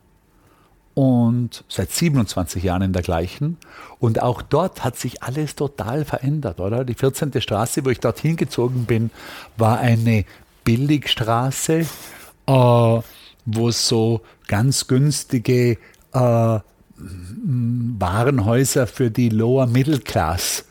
und 0.96 1.62
seit 1.68 1.92
27 1.92 2.62
Jahren 2.62 2.80
in 2.80 2.94
der 2.94 3.02
gleichen. 3.02 3.59
Und 3.98 4.22
auch 4.22 4.40
dort 4.40 4.82
hat 4.82 4.96
sich 4.96 5.22
alles 5.22 5.54
total 5.54 6.06
verändert, 6.06 6.59
oder? 6.59 6.87
Die 6.87 6.94
14. 6.94 7.38
Straße, 7.38 7.85
wo 7.85 7.90
ich 7.90 8.00
dorthin 8.00 8.37
gezogen 8.37 8.87
bin, 8.87 9.11
war 9.59 9.78
eine 9.78 10.24
Billigstraße, 10.64 11.80
äh, 11.80 11.87
wo 12.46 13.70
so 13.70 14.22
ganz 14.48 14.87
günstige 14.87 15.76
äh, 16.14 16.61
Warenhäuser 16.96 18.87
für 18.87 19.11
die 19.11 19.28
Lower 19.28 19.66
Middle 19.66 19.98
Class 19.98 20.64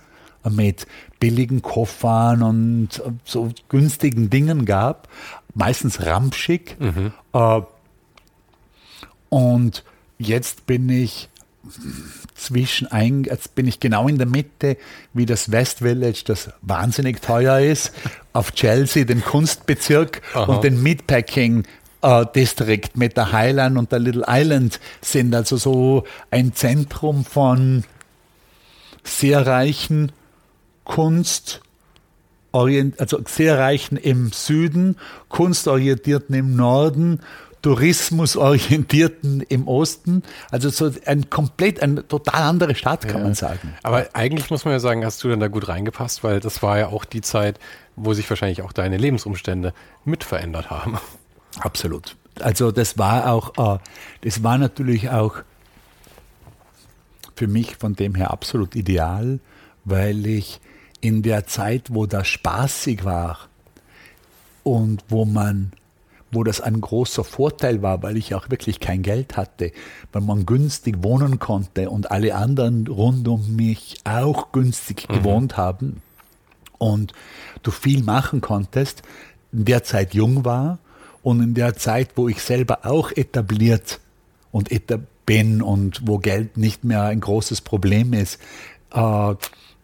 mit 0.49 0.87
billigen 1.19 1.61
Koffern 1.61 2.41
und 2.41 2.99
so 3.25 3.51
günstigen 3.69 4.31
Dingen 4.31 4.65
gab, 4.65 5.07
meistens 5.53 6.03
ramschig. 6.03 6.77
Mhm. 6.79 7.13
Äh, 7.31 7.61
und 9.29 9.83
jetzt 10.17 10.65
bin 10.65 10.89
ich 10.89 11.29
zwischen 12.35 12.87
ein, 12.87 13.23
jetzt 13.23 13.55
bin 13.55 13.67
ich 13.67 13.79
genau 13.79 14.07
in 14.07 14.17
der 14.17 14.27
Mitte, 14.27 14.77
wie 15.13 15.25
das 15.25 15.51
West 15.51 15.79
Village, 15.79 16.23
das 16.25 16.49
wahnsinnig 16.61 17.21
teuer 17.21 17.59
ist, 17.59 17.91
auf 18.33 18.51
Chelsea, 18.51 19.03
den 19.03 19.23
Kunstbezirk 19.23 20.21
Aha. 20.33 20.43
und 20.43 20.63
den 20.63 20.81
Meatpacking 20.83 21.63
äh, 22.01 22.25
District 22.35 22.89
mit 22.95 23.17
der 23.17 23.31
Highland 23.31 23.77
und 23.77 23.91
der 23.91 23.99
Little 23.99 24.25
Island 24.27 24.79
sind 25.01 25.33
also 25.33 25.57
so 25.57 26.03
ein 26.29 26.53
Zentrum 26.53 27.25
von 27.25 27.83
sehr 29.03 29.45
reichen 29.45 30.11
Kunst, 30.83 31.61
also 32.51 33.19
sehr 33.25 33.57
reichen 33.57 33.97
im 33.97 34.31
Süden, 34.31 34.97
kunstorientierten 35.29 36.35
im 36.35 36.55
Norden 36.55 37.21
tourismusorientierten 37.65 39.41
im 39.41 39.67
Osten. 39.67 40.21
Also 40.51 40.69
so 40.69 40.91
ein 41.07 41.31
komplett, 41.31 41.81
eine 41.81 42.07
total 42.07 42.43
andere 42.43 42.75
Stadt, 42.75 43.07
kann 43.07 43.17
ja. 43.17 43.23
man 43.23 43.33
sagen. 43.33 43.73
Aber 43.81 44.07
eigentlich 44.13 44.51
muss 44.51 44.65
man 44.65 44.73
ja 44.73 44.79
sagen, 44.79 45.03
hast 45.03 45.23
du 45.23 45.29
dann 45.29 45.39
da 45.39 45.47
gut 45.47 45.67
reingepasst, 45.67 46.23
weil 46.23 46.39
das 46.39 46.61
war 46.61 46.77
ja 46.77 46.89
auch 46.89 47.05
die 47.05 47.21
Zeit, 47.21 47.59
wo 47.95 48.13
sich 48.13 48.29
wahrscheinlich 48.29 48.61
auch 48.61 48.71
deine 48.71 48.97
Lebensumstände 48.97 49.73
mit 50.03 50.23
verändert 50.23 50.69
haben. 50.69 50.99
Absolut. 51.59 52.15
Also 52.39 52.71
das 52.71 52.99
war 52.99 53.31
auch, 53.31 53.77
äh, 53.77 53.79
das 54.21 54.43
war 54.43 54.59
natürlich 54.59 55.09
auch 55.09 55.37
für 57.35 57.47
mich 57.47 57.77
von 57.77 57.95
dem 57.95 58.13
her 58.13 58.29
absolut 58.29 58.75
ideal, 58.75 59.39
weil 59.85 60.27
ich 60.27 60.61
in 61.01 61.23
der 61.23 61.47
Zeit, 61.47 61.87
wo 61.91 62.05
das 62.05 62.27
spaßig 62.27 63.05
war 63.05 63.39
und 64.61 65.03
wo 65.09 65.25
man 65.25 65.71
wo 66.35 66.43
das 66.43 66.61
ein 66.61 66.79
großer 66.79 67.23
Vorteil 67.23 67.81
war, 67.81 68.03
weil 68.03 68.17
ich 68.17 68.35
auch 68.35 68.49
wirklich 68.49 68.79
kein 68.79 69.01
Geld 69.01 69.37
hatte, 69.37 69.71
weil 70.11 70.21
man 70.21 70.45
günstig 70.45 71.03
wohnen 71.03 71.39
konnte 71.39 71.89
und 71.89 72.11
alle 72.11 72.35
anderen 72.35 72.87
rund 72.87 73.27
um 73.27 73.55
mich 73.55 73.97
auch 74.03 74.51
günstig 74.51 75.09
mhm. 75.09 75.13
gewohnt 75.13 75.57
haben 75.57 76.01
und 76.77 77.13
du 77.63 77.71
viel 77.71 78.03
machen 78.03 78.41
konntest, 78.41 79.01
in 79.51 79.65
der 79.65 79.83
Zeit 79.83 80.13
jung 80.13 80.45
war 80.45 80.79
und 81.23 81.41
in 81.41 81.53
der 81.53 81.75
Zeit, 81.75 82.11
wo 82.15 82.27
ich 82.27 82.41
selber 82.41 82.85
auch 82.85 83.11
etabliert 83.11 83.99
und 84.51 84.71
etabliert 84.71 85.09
bin 85.25 85.61
und 85.61 86.07
wo 86.07 86.19
Geld 86.19 86.57
nicht 86.57 86.83
mehr 86.83 87.03
ein 87.03 87.19
großes 87.19 87.61
Problem 87.61 88.13
ist, 88.13 88.39
äh, 88.93 89.35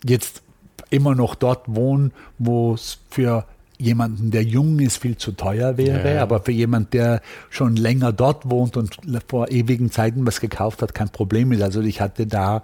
jetzt 0.05 0.43
immer 0.89 1.15
noch 1.15 1.35
dort 1.35 1.73
wohnen, 1.73 2.13
wo 2.37 2.73
es 2.73 2.99
für 3.09 3.45
jemanden, 3.81 4.31
der 4.31 4.43
jung 4.43 4.79
ist, 4.79 4.97
viel 4.97 5.17
zu 5.17 5.31
teuer 5.31 5.77
wäre, 5.77 6.15
ja. 6.15 6.21
aber 6.21 6.41
für 6.41 6.51
jemanden, 6.51 6.91
der 6.91 7.21
schon 7.49 7.75
länger 7.75 8.13
dort 8.13 8.49
wohnt 8.49 8.77
und 8.77 8.97
vor 9.27 9.49
ewigen 9.49 9.91
Zeiten 9.91 10.25
was 10.25 10.39
gekauft 10.39 10.81
hat, 10.81 10.93
kein 10.93 11.09
Problem 11.09 11.51
ist. 11.51 11.61
Also 11.61 11.81
ich 11.81 11.99
hatte 11.99 12.27
da, 12.27 12.63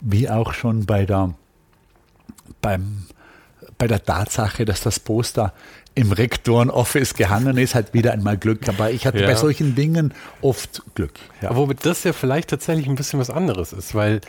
wie 0.00 0.30
auch 0.30 0.54
schon 0.54 0.86
bei 0.86 1.04
der, 1.04 1.34
beim, 2.62 3.04
bei 3.76 3.86
der 3.86 4.02
Tatsache, 4.02 4.64
dass 4.64 4.80
das 4.80 5.00
Poster 5.00 5.52
im 5.94 6.12
Rektorenoffice 6.12 7.14
gehangen 7.14 7.56
ist, 7.56 7.74
halt 7.74 7.92
wieder 7.92 8.12
einmal 8.12 8.38
Glück. 8.38 8.68
Aber 8.68 8.90
ich 8.90 9.06
hatte 9.06 9.20
ja. 9.20 9.26
bei 9.26 9.34
solchen 9.34 9.74
Dingen 9.74 10.14
oft 10.40 10.82
Glück. 10.94 11.14
Ja. 11.42 11.54
Womit 11.56 11.84
das 11.84 12.04
ja 12.04 12.12
vielleicht 12.12 12.50
tatsächlich 12.50 12.86
ein 12.88 12.94
bisschen 12.94 13.18
was 13.18 13.30
anderes 13.30 13.72
ist, 13.72 13.94
weil 13.94 14.20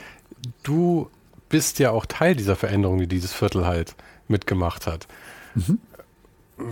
du 0.64 1.10
bist 1.50 1.80
ja 1.80 1.92
auch 1.92 2.06
Teil 2.06 2.36
dieser 2.36 2.56
Veränderung, 2.56 2.98
die 2.98 3.08
dieses 3.08 3.34
Viertel 3.34 3.68
halt 3.68 3.96
mitgemacht 4.28 4.88
hat. 4.88 5.08
Mhm. 5.56 5.80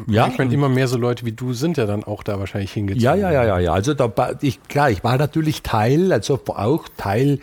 Ja. 0.08 0.28
Ich 0.28 0.38
meine, 0.38 0.54
immer 0.54 0.70
mehr 0.70 0.88
so 0.88 0.98
Leute 0.98 1.26
wie 1.26 1.32
du 1.32 1.54
sind 1.54 1.78
ja 1.78 1.86
dann 1.86 2.04
auch 2.04 2.24
da 2.24 2.40
wahrscheinlich 2.40 2.72
hingezogen. 2.72 3.04
Ja, 3.04 3.16
ja, 3.16 3.32
ja, 3.32 3.44
ja, 3.44 3.60
ja. 3.60 3.74
Also 3.74 3.94
da, 3.94 4.12
ich, 4.42 4.62
klar, 4.64 4.90
ich 4.90 5.04
war 5.04 5.18
natürlich 5.18 5.62
Teil, 5.64 6.12
also 6.12 6.40
auch 6.48 6.88
Teil 6.98 7.40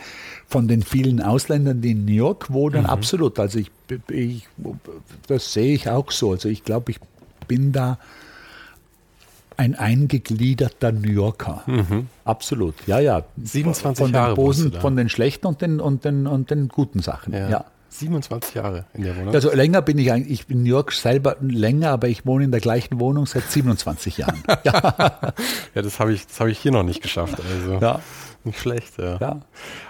von 0.47 0.67
den 0.67 0.81
vielen 0.81 1.21
Ausländern, 1.21 1.81
die 1.81 1.91
in 1.91 2.05
New 2.05 2.13
York 2.13 2.51
wohnen, 2.51 2.83
mhm. 2.83 2.89
absolut. 2.89 3.39
Also 3.39 3.59
ich, 3.59 3.71
ich, 4.09 4.47
das 5.27 5.53
sehe 5.53 5.73
ich 5.73 5.89
auch 5.89 6.11
so. 6.11 6.31
Also 6.31 6.49
ich 6.49 6.63
glaube, 6.63 6.91
ich 6.91 6.99
bin 7.47 7.71
da 7.71 7.97
ein 9.57 9.75
eingegliederter 9.75 10.91
New 10.91 11.11
Yorker. 11.11 11.63
Mhm. 11.65 12.07
Absolut. 12.23 12.75
Ja, 12.85 12.99
ja. 12.99 13.23
27 13.43 14.05
von 14.05 14.13
Jahre. 14.13 14.29
Den 14.29 14.35
Posen, 14.35 14.71
von 14.73 14.95
den 14.95 15.09
schlechten 15.09 15.47
und 15.47 15.61
den, 15.61 15.79
und 15.79 16.05
den, 16.05 16.27
und 16.27 16.51
den 16.51 16.69
guten 16.69 17.01
Sachen. 17.01 17.33
Ja. 17.33 17.49
ja. 17.49 17.65
27 17.89 18.55
Jahre 18.55 18.85
in 18.93 19.03
der 19.03 19.15
Wohnung? 19.15 19.33
Also 19.33 19.53
länger 19.53 19.81
bin 19.81 19.97
ich 19.97 20.11
eigentlich, 20.11 20.41
ich 20.41 20.47
bin 20.47 20.57
in 20.57 20.63
New 20.63 20.69
York 20.69 20.91
selber 20.91 21.37
länger, 21.41 21.91
aber 21.91 22.07
ich 22.07 22.25
wohne 22.25 22.45
in 22.45 22.51
der 22.51 22.59
gleichen 22.59 22.99
Wohnung 22.99 23.25
seit 23.25 23.43
27 23.43 24.17
Jahren. 24.17 24.43
ja, 24.63 25.05
das 25.73 25.99
habe 25.99 26.13
ich, 26.13 26.25
hab 26.39 26.47
ich 26.47 26.59
hier 26.59 26.71
noch 26.71 26.83
nicht 26.83 27.01
geschafft. 27.01 27.37
Also 27.39 27.79
ja. 27.79 27.99
nicht 28.43 28.59
schlecht, 28.59 28.97
ja. 28.97 29.17
ja. 29.17 29.41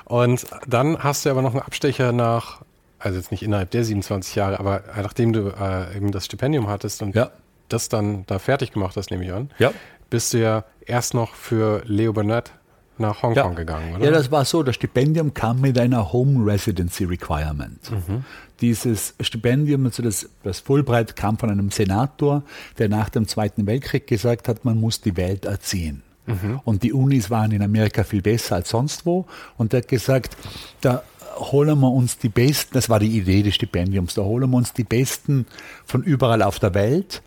Und 0.06 0.46
dann 0.68 1.04
hast 1.04 1.26
du 1.26 1.30
aber 1.30 1.42
noch 1.42 1.52
einen 1.52 1.62
Abstecher 1.62 2.12
nach 2.12 2.62
also 3.00 3.18
jetzt 3.18 3.32
nicht 3.32 3.44
innerhalb 3.44 3.72
der 3.72 3.84
27 3.84 4.36
Jahre, 4.36 4.60
aber 4.60 4.84
nachdem 4.96 5.34
du 5.34 5.50
äh, 5.50 5.96
eben 5.96 6.12
das 6.12 6.26
Stipendium 6.26 6.68
hattest 6.68 7.02
und 7.02 7.16
ja. 7.16 7.32
das 7.70 7.90
dann 7.90 8.26
da 8.26 8.40
fertig 8.40 8.72
gemacht 8.72 8.96
hast, 8.98 9.12
nehme 9.12 9.26
ich 9.26 9.32
an, 9.32 9.52
ja. 9.60 9.72
bist 10.10 10.34
du 10.34 10.40
ja 10.40 10.64
erst 10.86 11.14
noch 11.14 11.36
für 11.36 11.84
Leo 11.86 12.14
Burnett 12.14 12.52
nach 13.00 13.24
Hongkong 13.24 13.52
ja. 13.52 13.58
gegangen, 13.58 13.96
oder? 13.96 14.06
Ja, 14.06 14.12
das 14.12 14.32
war 14.32 14.46
so. 14.46 14.64
Das 14.64 14.76
Stipendium 14.76 15.34
kam 15.34 15.62
mit 15.62 15.78
einer 15.80 16.12
Home 16.12 16.46
Residency 16.46 17.06
Requirement. 17.06 17.92
Mhm. 17.92 18.24
Dieses 18.62 19.14
Stipendium, 19.20 19.86
also 19.86 20.02
das, 20.04 20.30
das 20.44 20.60
Fulbright, 20.60 21.16
kam 21.16 21.38
von 21.38 21.50
einem 21.50 21.72
Senator, 21.72 22.44
der 22.78 22.90
nach 22.90 23.10
dem 23.10 23.28
Zweiten 23.28 23.68
Weltkrieg 23.68 24.08
gesagt 24.08 24.48
hat, 24.48 24.66
man 24.66 24.80
muss 24.80 25.02
die 25.02 25.16
Welt 25.16 25.46
erziehen. 25.46 26.04
Mhm. 26.26 26.60
Und 26.66 26.84
die 26.84 26.94
Unis 26.94 27.30
waren 27.30 27.52
in 27.52 27.62
Amerika 27.62 28.04
viel 28.04 28.22
besser 28.22 28.56
als 28.56 28.70
sonst 28.70 29.06
wo. 29.06 29.26
Und 29.58 29.74
er 29.74 29.82
hat 29.82 29.88
gesagt, 29.88 30.36
da 30.82 31.04
holen 31.38 31.80
wir 31.80 31.92
uns 31.92 32.18
die 32.18 32.30
Besten, 32.30 32.74
das 32.74 32.90
war 32.90 33.00
die 33.00 33.18
Idee 33.18 33.44
des 33.44 33.56
Stipendiums, 33.56 34.16
da 34.16 34.24
holen 34.24 34.50
wir 34.50 34.58
uns 34.58 34.74
die 34.74 34.84
Besten 34.84 35.46
von 35.86 36.04
überall 36.04 36.42
auf 36.42 36.60
der 36.60 36.74
Welt, 36.74 37.22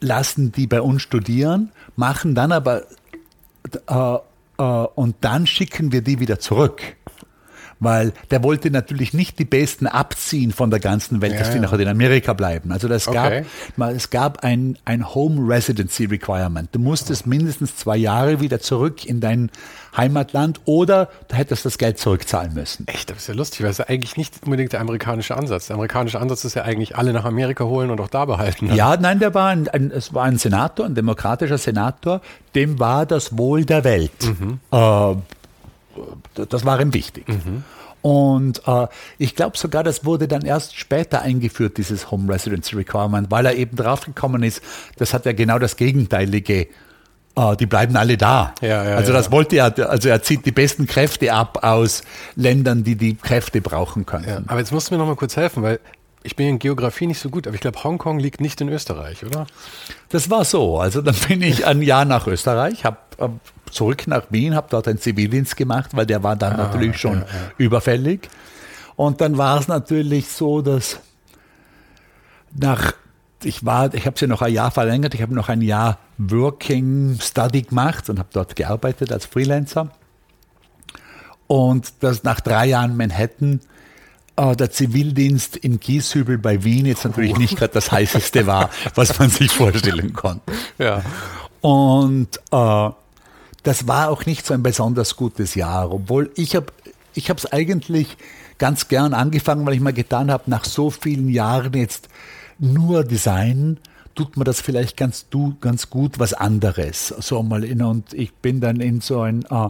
lassen 0.00 0.52
die 0.52 0.66
bei 0.66 0.80
uns 0.80 1.02
studieren, 1.02 1.72
machen 1.96 2.34
dann 2.34 2.52
aber 2.52 2.82
äh, 3.86 4.18
und 4.58 5.16
dann 5.20 5.46
schicken 5.46 5.92
wir 5.92 6.02
die 6.02 6.18
wieder 6.20 6.38
zurück 6.40 6.96
weil 7.80 8.12
der 8.30 8.42
wollte 8.42 8.70
natürlich 8.70 9.12
nicht 9.14 9.38
die 9.38 9.44
Besten 9.44 9.86
abziehen 9.86 10.52
von 10.52 10.70
der 10.70 10.80
ganzen 10.80 11.20
Welt, 11.20 11.32
ja, 11.32 11.38
dass 11.40 11.52
die 11.52 11.60
nachher 11.60 11.80
in 11.80 11.88
Amerika 11.88 12.32
bleiben. 12.32 12.72
Also 12.72 12.88
das 12.88 13.08
okay. 13.08 13.44
gab, 13.76 13.90
es 13.90 14.10
gab 14.10 14.44
ein, 14.44 14.78
ein 14.84 15.14
Home 15.14 15.48
Residency 15.48 16.06
Requirement. 16.06 16.68
Du 16.72 16.78
musstest 16.78 17.26
mindestens 17.26 17.76
zwei 17.76 17.96
Jahre 17.96 18.40
wieder 18.40 18.60
zurück 18.60 19.04
in 19.04 19.20
dein 19.20 19.50
Heimatland 19.96 20.60
oder 20.64 21.08
du 21.28 21.36
hättest 21.36 21.64
das 21.64 21.78
Geld 21.78 21.98
zurückzahlen 21.98 22.54
müssen. 22.54 22.86
Echt, 22.86 23.10
das 23.10 23.18
ist 23.18 23.26
ja 23.28 23.34
lustig, 23.34 23.62
weil 23.62 23.70
es 23.70 23.78
ja 23.78 23.86
eigentlich 23.88 24.16
nicht 24.16 24.34
unbedingt 24.44 24.72
der 24.72 24.80
amerikanische 24.80 25.36
Ansatz. 25.36 25.66
Der 25.66 25.74
amerikanische 25.74 26.20
Ansatz 26.20 26.44
ist 26.44 26.54
ja 26.54 26.62
eigentlich 26.62 26.96
alle 26.96 27.12
nach 27.12 27.24
Amerika 27.24 27.64
holen 27.64 27.90
und 27.90 28.00
auch 28.00 28.08
da 28.08 28.24
behalten. 28.24 28.66
Ne? 28.66 28.76
Ja, 28.76 28.96
nein, 28.96 29.18
der 29.18 29.34
war 29.34 29.48
ein, 29.48 29.68
ein, 29.68 29.90
es 29.90 30.14
war 30.14 30.24
ein 30.24 30.38
Senator, 30.38 30.86
ein 30.86 30.94
demokratischer 30.94 31.58
Senator, 31.58 32.20
dem 32.54 32.78
war 32.78 33.06
das 33.06 33.36
Wohl 33.36 33.64
der 33.64 33.84
Welt. 33.84 34.12
Mhm. 34.22 34.60
Äh, 34.70 35.16
das 36.34 36.64
war 36.64 36.80
ihm 36.80 36.94
wichtig. 36.94 37.26
Mhm. 37.28 37.64
Und 38.00 38.62
äh, 38.66 38.86
ich 39.18 39.34
glaube 39.34 39.56
sogar, 39.56 39.82
das 39.82 40.04
wurde 40.04 40.28
dann 40.28 40.42
erst 40.42 40.76
später 40.76 41.22
eingeführt, 41.22 41.78
dieses 41.78 42.10
Home 42.10 42.32
Residence 42.32 42.74
Requirement, 42.76 43.30
weil 43.30 43.46
er 43.46 43.54
eben 43.54 43.76
draufgekommen 43.76 44.42
ist, 44.42 44.62
das 44.96 45.12
hat 45.14 45.26
ja 45.26 45.32
genau 45.32 45.58
das 45.58 45.76
Gegenteilige. 45.76 46.68
Äh, 47.36 47.56
die 47.56 47.66
bleiben 47.66 47.96
alle 47.96 48.16
da. 48.16 48.54
Ja, 48.60 48.84
ja, 48.84 48.96
also 48.96 49.12
das 49.12 49.26
ja. 49.26 49.32
wollte 49.32 49.56
er, 49.56 49.90
also 49.90 50.08
er 50.08 50.22
zieht 50.22 50.46
die 50.46 50.52
besten 50.52 50.86
Kräfte 50.86 51.32
ab 51.32 51.64
aus 51.64 52.02
Ländern, 52.36 52.84
die 52.84 52.94
die 52.94 53.14
Kräfte 53.16 53.60
brauchen 53.60 54.06
können. 54.06 54.44
Aber 54.48 54.60
jetzt 54.60 54.72
musst 54.72 54.90
du 54.90 54.94
mir 54.94 54.98
noch 54.98 55.06
mal 55.06 55.16
kurz 55.16 55.36
helfen, 55.36 55.62
weil 55.62 55.80
ich 56.22 56.36
bin 56.36 56.48
in 56.48 56.58
Geografie 56.58 57.06
nicht 57.06 57.20
so 57.20 57.30
gut, 57.30 57.46
aber 57.46 57.54
ich 57.54 57.60
glaube, 57.60 57.82
Hongkong 57.82 58.18
liegt 58.18 58.40
nicht 58.40 58.60
in 58.60 58.68
Österreich, 58.68 59.24
oder? 59.24 59.46
Das 60.08 60.30
war 60.30 60.44
so. 60.44 60.78
Also 60.78 61.00
dann 61.00 61.14
bin 61.28 61.42
ich 61.42 61.66
ein 61.66 61.82
Jahr 61.82 62.04
nach 62.04 62.26
Österreich, 62.26 62.84
habe 62.84 62.98
äh, 63.18 63.28
zurück 63.70 64.06
nach 64.06 64.24
Wien, 64.30 64.54
habe 64.54 64.66
dort 64.70 64.88
einen 64.88 64.98
Zivildienst 64.98 65.56
gemacht, 65.56 65.90
weil 65.94 66.06
der 66.06 66.22
war 66.22 66.36
dann 66.36 66.54
ah, 66.54 66.64
natürlich 66.64 66.98
schon 66.98 67.20
ja, 67.20 67.26
ja. 67.26 67.52
überfällig. 67.58 68.28
Und 68.96 69.20
dann 69.20 69.38
war 69.38 69.60
es 69.60 69.68
natürlich 69.68 70.28
so, 70.28 70.60
dass 70.60 71.00
nach 72.52 72.92
ich 73.44 73.64
war, 73.64 73.94
ich 73.94 74.04
habe 74.06 74.14
es 74.14 74.20
ja 74.20 74.26
noch 74.26 74.42
ein 74.42 74.52
Jahr 74.52 74.72
verlängert, 74.72 75.14
ich 75.14 75.22
habe 75.22 75.34
noch 75.34 75.48
ein 75.48 75.62
Jahr 75.62 75.98
Working 76.18 77.18
Study 77.20 77.62
gemacht 77.62 78.10
und 78.10 78.18
habe 78.18 78.28
dort 78.32 78.56
gearbeitet 78.56 79.12
als 79.12 79.26
Freelancer. 79.26 79.90
Und 81.46 81.92
das 82.00 82.24
nach 82.24 82.40
drei 82.40 82.66
Jahren 82.66 82.96
Manhattan 82.96 83.60
der 84.38 84.70
Zivildienst 84.70 85.56
in 85.56 85.80
Gieshübel 85.80 86.38
bei 86.38 86.62
Wien 86.62 86.86
jetzt 86.86 87.04
natürlich 87.04 87.36
nicht 87.36 87.56
gerade 87.56 87.72
das 87.72 87.90
heißeste 87.90 88.46
war, 88.46 88.70
was 88.94 89.18
man 89.18 89.30
sich 89.30 89.50
vorstellen 89.50 90.12
konnte. 90.12 90.52
Ja. 90.78 91.02
Und 91.60 92.28
äh, 92.52 92.90
das 93.62 93.88
war 93.88 94.10
auch 94.10 94.26
nicht 94.26 94.46
so 94.46 94.54
ein 94.54 94.62
besonders 94.62 95.16
gutes 95.16 95.54
Jahr, 95.54 95.90
obwohl 95.90 96.30
ich 96.36 96.54
habe 96.54 96.66
ich 97.14 97.30
habe 97.30 97.38
es 97.38 97.50
eigentlich 97.52 98.16
ganz 98.58 98.88
gern 98.88 99.12
angefangen, 99.12 99.66
weil 99.66 99.74
ich 99.74 99.80
mal 99.80 99.92
getan 99.92 100.30
habe, 100.30 100.44
nach 100.46 100.64
so 100.64 100.90
vielen 100.90 101.28
Jahren 101.28 101.74
jetzt 101.74 102.08
nur 102.58 103.04
Design, 103.04 103.78
tut 104.14 104.36
mir 104.36 104.44
das 104.44 104.60
vielleicht 104.60 104.96
ganz, 104.96 105.28
du, 105.28 105.56
ganz 105.60 105.90
gut 105.90 106.18
was 106.18 106.34
anderes. 106.34 107.08
So 107.18 107.42
mal 107.42 107.64
in, 107.64 107.82
und 107.82 108.12
ich 108.14 108.32
bin 108.34 108.60
dann 108.60 108.80
in 108.80 109.00
so 109.00 109.20
ein, 109.20 109.44
äh, 109.50 109.68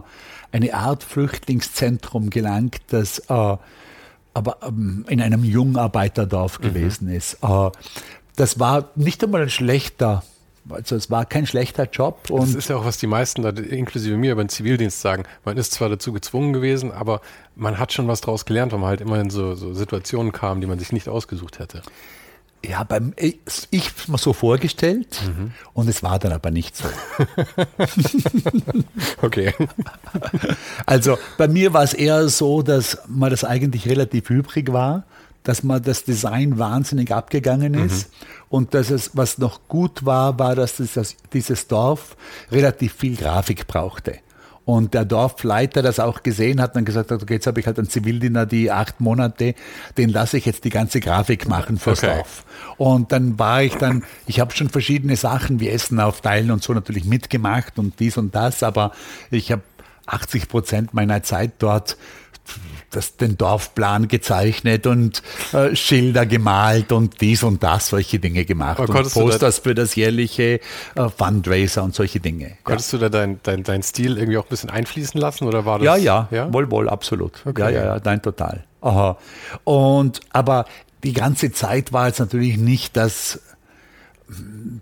eine 0.51 0.73
Art 0.73 1.03
Flüchtlingszentrum 1.03 2.29
gelangt, 2.29 2.81
das 2.87 3.19
äh, 3.29 3.57
aber 4.39 4.57
ähm, 4.67 5.05
in 5.09 5.21
einem 5.21 5.43
Jungarbeiterdorf 5.43 6.59
mhm. 6.59 6.63
gewesen 6.63 7.09
ist. 7.09 7.37
Äh, 7.43 7.69
das 8.35 8.59
war 8.59 8.89
nicht 8.95 9.23
einmal 9.23 9.41
ein 9.41 9.49
schlechter 9.49 10.23
also 10.69 10.95
es 10.95 11.09
war 11.09 11.25
kein 11.25 11.47
schlechter 11.47 11.89
Job. 11.91 12.29
Und 12.29 12.41
das 12.41 12.53
ist 12.53 12.69
ja 12.69 12.75
auch, 12.75 12.85
was 12.85 12.97
die 12.97 13.07
meisten, 13.07 13.41
da, 13.41 13.49
inklusive 13.49 14.15
mir, 14.17 14.33
über 14.33 14.43
den 14.43 14.49
Zivildienst 14.49 15.01
sagen. 15.01 15.23
Man 15.43 15.57
ist 15.57 15.71
zwar 15.71 15.89
dazu 15.89 16.13
gezwungen 16.13 16.53
gewesen, 16.53 16.91
aber 16.91 17.21
man 17.55 17.79
hat 17.79 17.91
schon 17.91 18.07
was 18.07 18.21
daraus 18.21 18.45
gelernt, 18.45 18.71
weil 18.71 18.79
man 18.79 18.89
halt 18.89 19.01
immer 19.01 19.19
in 19.19 19.31
so, 19.31 19.55
so 19.55 19.73
Situationen 19.73 20.31
kam, 20.31 20.61
die 20.61 20.67
man 20.67 20.77
sich 20.77 20.91
nicht 20.91 21.09
ausgesucht 21.09 21.57
hätte. 21.57 21.81
Ja, 22.65 22.83
beim, 22.83 23.13
ich, 23.15 23.39
ich 23.71 24.07
mir 24.07 24.17
so 24.17 24.33
vorgestellt 24.33 25.21
mhm. 25.25 25.51
und 25.73 25.87
es 25.87 26.03
war 26.03 26.19
dann 26.19 26.33
aber 26.33 26.51
nicht 26.51 26.75
so. 26.75 26.85
okay. 29.21 29.53
Also 30.85 31.17
bei 31.37 31.47
mir 31.47 31.73
war 31.73 31.83
es 31.83 31.93
eher 31.93 32.27
so, 32.27 32.61
dass 32.61 32.97
man 33.07 33.29
das 33.29 33.43
eigentlich 33.43 33.87
relativ 33.87 34.29
übrig 34.29 34.73
war 34.73 35.05
dass 35.43 35.63
man 35.63 35.81
das 35.81 36.03
Design 36.03 36.59
wahnsinnig 36.59 37.11
abgegangen 37.11 37.73
ist. 37.73 38.09
Mhm. 38.09 38.27
Und 38.49 38.73
dass 38.73 38.89
es, 38.89 39.11
was 39.15 39.37
noch 39.37 39.67
gut 39.67 40.05
war, 40.05 40.37
war, 40.37 40.55
dass 40.55 40.77
das, 40.77 41.15
dieses 41.33 41.67
Dorf 41.67 42.15
relativ 42.51 42.93
viel 42.93 43.15
Grafik 43.15 43.67
brauchte. 43.67 44.19
Und 44.69 44.93
der 44.93 45.03
Dorfleiter 45.03 45.81
das 45.81 45.99
auch 45.99 46.21
gesehen 46.21 46.61
hat 46.61 46.75
und 46.75 46.85
gesagt 46.85 47.09
hat, 47.09 47.23
okay, 47.23 47.33
jetzt 47.33 47.47
habe 47.47 47.59
ich 47.59 47.65
halt 47.65 47.79
einen 47.79 47.89
Zivildiener, 47.89 48.45
die 48.45 48.69
acht 48.69 49.01
Monate, 49.01 49.55
den 49.97 50.09
lasse 50.09 50.37
ich 50.37 50.45
jetzt 50.45 50.63
die 50.63 50.69
ganze 50.69 50.99
Grafik 50.99 51.47
machen 51.47 51.79
fürs 51.79 52.03
okay. 52.03 52.17
Dorf. 52.17 52.45
Und 52.77 53.11
dann 53.11 53.39
war 53.39 53.63
ich 53.63 53.73
dann, 53.77 54.03
ich 54.27 54.39
habe 54.39 54.53
schon 54.55 54.69
verschiedene 54.69 55.15
Sachen 55.15 55.59
wie 55.59 55.69
Essen 55.69 55.99
aufteilen 55.99 56.51
und 56.51 56.61
so 56.61 56.71
natürlich 56.71 57.03
mitgemacht 57.03 57.79
und 57.79 57.99
dies 57.99 58.15
und 58.17 58.35
das, 58.35 58.61
aber 58.61 58.91
ich 59.31 59.51
habe 59.51 59.63
80 60.05 60.47
Prozent 60.47 60.93
meiner 60.93 61.23
Zeit 61.23 61.53
dort 61.57 61.97
das, 62.89 63.15
den 63.17 63.37
Dorfplan 63.37 64.07
gezeichnet 64.07 64.87
und 64.87 65.21
äh, 65.53 65.75
Schilder 65.75 66.25
gemalt 66.25 66.91
und 66.91 67.21
dies 67.21 67.43
und 67.43 67.63
das, 67.63 67.87
solche 67.87 68.19
Dinge 68.19 68.45
gemacht. 68.45 68.79
Und 68.79 68.91
Posters 69.13 69.59
für 69.59 69.75
das 69.75 69.95
jährliche 69.95 70.59
äh, 70.95 71.09
Fundraiser 71.09 71.83
und 71.83 71.95
solche 71.95 72.19
Dinge. 72.19 72.57
Konntest 72.63 72.93
ja. 72.93 72.99
du 72.99 73.09
da 73.09 73.09
deinen 73.09 73.39
dein, 73.43 73.63
dein 73.63 73.83
Stil 73.83 74.17
irgendwie 74.17 74.37
auch 74.37 74.45
ein 74.45 74.49
bisschen 74.49 74.69
einfließen 74.69 75.19
lassen 75.19 75.45
oder 75.45 75.65
war 75.65 75.79
das? 75.79 75.85
Ja, 75.85 75.95
ja, 75.95 76.27
ja? 76.31 76.51
wohl, 76.53 76.69
wohl, 76.71 76.89
absolut. 76.89 77.33
Okay. 77.45 77.61
Ja, 77.61 77.69
ja, 77.69 77.85
ja, 77.85 78.01
nein, 78.03 78.21
total. 78.21 78.63
Aha. 78.81 79.17
Und, 79.63 80.21
aber 80.31 80.65
die 81.03 81.13
ganze 81.13 81.51
Zeit 81.51 81.93
war 81.93 82.07
es 82.07 82.19
natürlich 82.19 82.57
nicht 82.57 82.97
das 82.97 83.41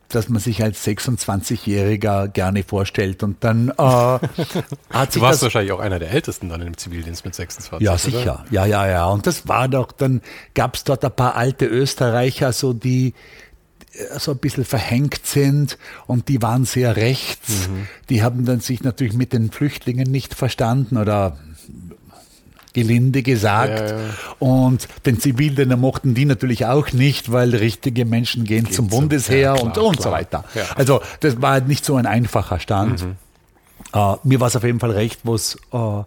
dass 0.09 0.29
man 0.29 0.41
sich 0.41 0.63
als 0.63 0.85
26-Jähriger 0.85 2.27
gerne 2.27 2.63
vorstellt. 2.63 3.23
Und 3.23 3.43
dann 3.43 3.69
äh, 3.69 3.73
hat 3.77 5.11
sich. 5.11 5.21
Du 5.21 5.21
warst 5.21 5.35
das, 5.35 5.41
wahrscheinlich 5.43 5.71
auch 5.71 5.79
einer 5.79 5.99
der 5.99 6.11
Ältesten 6.11 6.49
dann 6.49 6.61
im 6.61 6.77
Zivildienst 6.77 7.25
mit 7.25 7.35
26. 7.35 7.85
Ja, 7.85 7.97
sicher. 7.97 8.21
Oder? 8.21 8.45
Ja, 8.51 8.65
ja, 8.65 8.87
ja. 8.87 9.05
Und 9.05 9.27
das 9.27 9.47
war 9.47 9.67
doch, 9.67 9.91
dann 9.91 10.21
gab 10.53 10.75
es 10.75 10.83
dort 10.83 11.03
ein 11.03 11.15
paar 11.15 11.35
alte 11.35 11.65
Österreicher, 11.65 12.53
so 12.53 12.73
die 12.73 13.13
äh, 13.93 14.19
so 14.19 14.31
ein 14.31 14.37
bisschen 14.37 14.65
verhängt 14.65 15.25
sind 15.25 15.77
und 16.05 16.27
die 16.29 16.41
waren 16.41 16.65
sehr 16.65 16.95
rechts. 16.95 17.67
Mhm. 17.67 17.87
Die 18.09 18.23
haben 18.23 18.45
dann 18.45 18.59
sich 18.59 18.83
natürlich 18.83 19.13
mit 19.13 19.33
den 19.33 19.51
Flüchtlingen 19.51 20.09
nicht 20.09 20.33
verstanden 20.33 20.97
oder 20.97 21.37
gelinde 22.78 23.23
gesagt. 23.23 23.89
Ja, 23.89 23.97
ja. 23.97 24.03
Und 24.38 24.88
den 25.07 25.19
Zivildienst 25.19 25.75
mochten 25.78 26.13
die 26.13 26.25
natürlich 26.25 26.67
auch 26.67 26.93
nicht, 26.93 27.32
weil 27.32 27.55
richtige 27.55 28.05
Menschen 28.05 28.43
gehen 28.43 28.65
Geht 28.65 28.75
zum 28.75 28.88
Bundesheer 28.88 29.55
klar, 29.55 29.63
und, 29.63 29.78
und 29.80 29.99
so 29.99 30.11
weiter. 30.11 30.43
Also 30.75 31.01
das 31.21 31.41
war 31.41 31.59
nicht 31.61 31.84
so 31.84 31.95
ein 31.95 32.05
einfacher 32.05 32.59
Stand. 32.59 33.03
Mhm. 33.03 33.15
Uh, 33.95 34.17
mir 34.23 34.39
war 34.39 34.47
es 34.47 34.55
auf 34.55 34.63
jeden 34.63 34.80
Fall 34.80 34.91
recht, 34.91 35.21
wo 35.23 35.34
es 35.34 35.57
uh, 35.73 36.03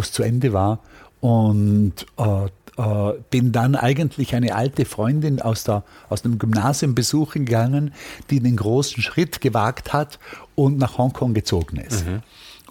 zu 0.00 0.22
Ende 0.22 0.54
war. 0.54 0.78
Und 1.20 2.06
uh, 2.18 2.46
bin 3.30 3.52
dann 3.52 3.76
eigentlich 3.76 4.34
eine 4.34 4.54
alte 4.54 4.84
Freundin 4.84 5.42
aus, 5.42 5.64
der, 5.64 5.84
aus 6.08 6.22
dem 6.22 6.38
Gymnasium 6.38 6.94
besuchen 6.94 7.44
gegangen, 7.44 7.92
die 8.30 8.40
den 8.40 8.56
großen 8.56 9.02
Schritt 9.02 9.40
gewagt 9.40 9.92
hat 9.92 10.18
und 10.54 10.78
nach 10.78 10.96
Hongkong 10.98 11.34
gezogen 11.34 11.76
ist. 11.76 12.06
Mhm. 12.06 12.22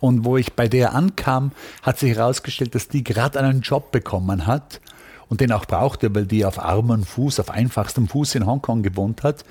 Und 0.04 0.26
wo 0.26 0.36
ich 0.36 0.52
bei 0.52 0.68
der 0.68 0.94
ankam, 0.96 1.54
hat 1.82 1.98
sich 1.98 2.18
herausgestellt, 2.18 2.76
dass 2.76 2.90
die 2.90 3.06
gerade 3.06 3.40
einen 3.40 3.62
Job 3.62 3.94
bekommen 3.94 4.46
hat 4.46 4.82
und 5.30 5.40
den 5.40 5.54
auch 5.54 5.64
brauchte, 5.64 6.14
weil 6.14 6.26
die 6.26 6.44
auf 6.44 6.60
armem 6.60 7.06
Fuß, 7.06 7.40
auf 7.40 7.50
einfachstem 7.50 8.10
Fuß 8.10 8.36
in 8.36 8.46
Hongkong 8.46 8.84
gewohnt 8.84 9.24
hat. 9.24 9.46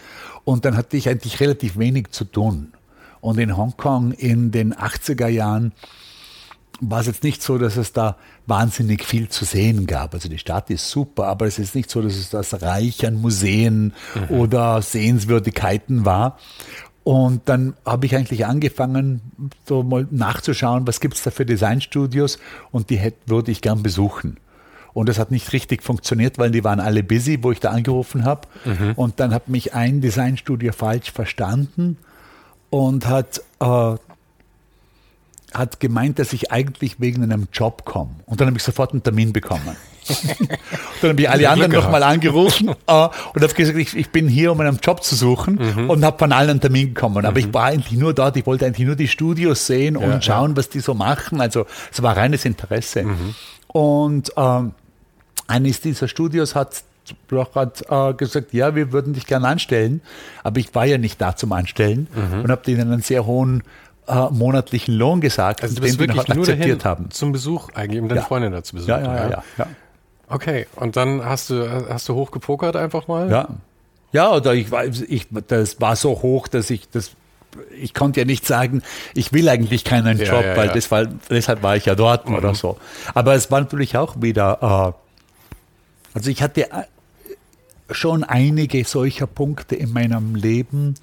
Und 0.45 0.67
dann 0.67 0.77
hatte 0.77 0.99
ich 0.99 1.09
eigentlich 1.09 1.41
relativ 1.41 1.79
wenig 1.79 2.11
zu 2.11 2.27
tun. 2.27 2.75
Und 3.23 3.39
in 3.39 3.57
Hongkong 3.57 4.13
in 4.13 4.51
den 4.51 4.75
80er 4.75 5.29
Jahren 5.29 5.73
war 6.83 7.01
es 7.01 7.07
jetzt 7.07 7.25
nicht 7.25 7.43
so, 7.43 7.57
dass 7.57 7.79
es 7.79 7.95
da 7.95 8.19
wahnsinnig 8.47 9.05
viel 9.05 9.31
zu 9.31 9.47
sehen 9.47 9.87
gab. 9.87 10.13
Also 10.13 10.29
die 10.29 10.37
Stadt 10.37 10.69
ist 10.69 10.91
super, 10.91 11.29
aber 11.29 11.47
es 11.47 11.59
ist 11.59 11.75
nicht 11.75 11.89
so, 11.89 12.03
dass 12.03 12.17
es 12.17 12.29
das 12.29 12.61
reich 12.61 13.07
an 13.07 13.23
Museen 13.23 13.95
mhm. 14.15 14.37
oder 14.37 14.83
Sehenswürdigkeiten 14.83 16.05
war. 16.05 16.37
Und 17.05 17.43
dann 17.47 17.75
habe 17.85 18.07
ich 18.07 18.15
eigentlich 18.15 18.47
angefangen, 18.47 19.21
so 19.67 19.83
mal 19.83 20.07
nachzuschauen, 20.11 20.87
was 20.87 21.01
gibt 21.01 21.15
es 21.15 21.23
da 21.23 21.31
für 21.31 21.45
Designstudios 21.45 22.39
und 22.71 22.91
die 22.91 22.97
hätte, 22.97 23.19
würde 23.27 23.51
ich 23.51 23.61
gern 23.61 23.83
besuchen. 23.83 24.37
Und 24.95 25.09
das 25.09 25.19
hat 25.19 25.31
nicht 25.31 25.53
richtig 25.53 25.83
funktioniert, 25.83 26.39
weil 26.39 26.51
die 26.51 26.65
waren 26.65 26.79
alle 26.79 27.03
busy, 27.03 27.39
wo 27.43 27.51
ich 27.51 27.61
da 27.61 27.71
angerufen 27.71 28.25
habe. 28.25 28.47
Mhm. 28.65 28.93
Und 28.95 29.21
dann 29.21 29.33
hat 29.33 29.49
mich 29.49 29.75
ein 29.75 30.01
Designstudio 30.01 30.73
falsch 30.73 31.11
verstanden 31.11 31.97
und 32.71 33.07
hat, 33.07 33.43
äh, 33.61 33.95
hat 35.55 35.81
gemeint, 35.81 36.19
dass 36.19 36.33
ich 36.33 36.53
eigentlich 36.53 37.01
wegen 37.01 37.23
einem 37.23 37.49
Job 37.53 37.85
komme. 37.85 38.11
Und 38.27 38.41
dann 38.41 38.49
habe 38.49 38.59
ich 38.59 38.63
sofort 38.63 38.93
einen 38.93 39.03
Termin 39.03 39.33
bekommen. 39.33 39.77
Dann 41.01 41.11
habe 41.11 41.21
ich 41.21 41.31
alle 41.31 41.49
anderen 41.49 41.73
nochmal 41.73 42.03
angerufen 42.03 42.69
äh, 42.87 42.93
und 42.93 43.43
habe 43.43 43.55
gesagt, 43.55 43.79
ich, 43.79 43.97
ich, 43.97 44.11
bin 44.11 44.29
hier, 44.29 44.53
um 44.53 44.61
einen 44.61 44.79
Job 44.83 45.03
zu 45.03 45.15
suchen 45.15 45.59
mhm. 45.77 45.91
und 45.91 46.05
habe 46.05 46.19
von 46.19 46.33
allen 46.33 46.51
einen 46.51 46.61
Termin 46.61 46.95
bekommen. 46.95 47.25
Aber 47.25 47.41
mhm. 47.41 47.47
ich 47.49 47.55
war 47.55 47.65
eigentlich 47.65 47.99
nur 47.99 48.15
dort, 48.15 48.37
ich 48.37 48.47
wollte 48.47 48.67
eigentlich 48.67 48.87
nur 48.87 48.97
die 48.97 49.09
Studios 49.09 49.67
sehen 49.67 49.99
ja, 50.01 50.07
und 50.07 50.25
schauen, 50.25 50.51
ja. 50.51 50.57
was 50.57 50.69
die 50.69 50.81
so 50.81 50.95
machen. 50.95 51.41
Also 51.41 51.67
es 51.93 52.03
war 52.03 52.17
reines 52.17 52.45
Interesse. 52.45 53.05
Mhm. 53.05 53.35
Und 53.69 54.33
ähm, 54.37 54.73
eines 55.47 55.81
dieser 55.81 56.09
Studios 56.09 56.55
hat 56.55 56.85
hat 57.55 57.85
äh, 57.91 58.15
gesagt, 58.15 58.53
ja, 58.53 58.77
wir 58.77 58.93
würden 58.93 59.13
dich 59.13 59.27
gerne 59.27 59.49
anstellen, 59.49 60.03
aber 60.45 60.61
ich 60.61 60.73
war 60.75 60.85
ja 60.85 60.99
nicht 60.99 61.21
da 61.21 61.35
zum 61.35 61.53
Anstellen 61.53 62.07
mhm. 62.15 62.43
und 62.43 62.51
habe 62.51 62.63
denen 62.65 62.93
einen 62.93 63.03
sehr 63.03 63.27
hohen 63.27 63.65
äh, 64.07 64.31
monatlichen 64.31 64.95
Lohn 64.95 65.21
gesagt, 65.21 65.63
also 65.63 65.83
wirklich 65.83 66.09
nur 66.09 66.39
akzeptiert 66.39 66.85
haben. 66.85 67.11
Zum 67.11 67.33
Besuch 67.33 67.71
eigentlich, 67.75 68.01
um 68.01 68.09
deine 68.09 68.21
ja. 68.21 68.27
Freundin 68.27 68.53
da 68.53 68.63
zu 68.63 68.77
besuchen. 68.77 68.91
Ja, 68.91 69.01
ja, 69.01 69.17
ja. 69.17 69.31
ja, 69.31 69.45
ja. 69.59 69.67
Okay, 70.33 70.67
und 70.77 70.97
dann 70.97 71.25
hast 71.25 71.51
du, 71.51 71.89
hast 71.91 72.09
du 72.09 72.15
hochgepokert 72.15 72.75
einfach 72.75 73.07
mal? 73.07 73.31
Ja. 73.31 73.49
Ja, 74.13 74.33
oder 74.33 74.55
ich, 74.55 74.67
ich, 75.09 75.27
das 75.49 75.81
war 75.81 75.97
so 75.97 76.11
hoch, 76.23 76.49
dass 76.49 76.71
ich 76.71 76.89
das 76.91 77.13
ich 77.79 77.93
konnte 77.93 78.21
ja 78.21 78.25
nicht 78.25 78.47
sagen, 78.47 78.83
ich 79.15 79.35
will 79.35 79.47
eigentlich 79.49 79.85
keinen 79.85 80.17
ja, 80.19 80.25
Job, 80.25 80.43
ja, 80.43 80.57
weil 80.57 80.69
ja. 80.69 80.73
Das 80.73 80.91
war, 80.91 81.05
deshalb 81.29 81.63
war 81.63 81.77
ich 81.77 81.85
ja 81.85 81.95
dort 81.95 82.27
mhm. 82.27 82.37
oder 82.37 82.55
so. 82.55 82.79
Aber 83.13 83.35
es 83.35 83.51
war 83.51 83.61
natürlich 83.61 83.97
auch 83.99 84.23
wieder, 84.23 84.95
äh, 84.97 86.15
also 86.15 86.31
ich 86.31 86.43
hatte 86.43 86.71
äh, 86.71 86.85
schon 87.91 88.25
einige 88.25 88.85
solcher 88.85 89.27
Punkte 89.27 89.75
in 89.75 89.93
meinem 89.93 90.35
Leben, 90.35 90.95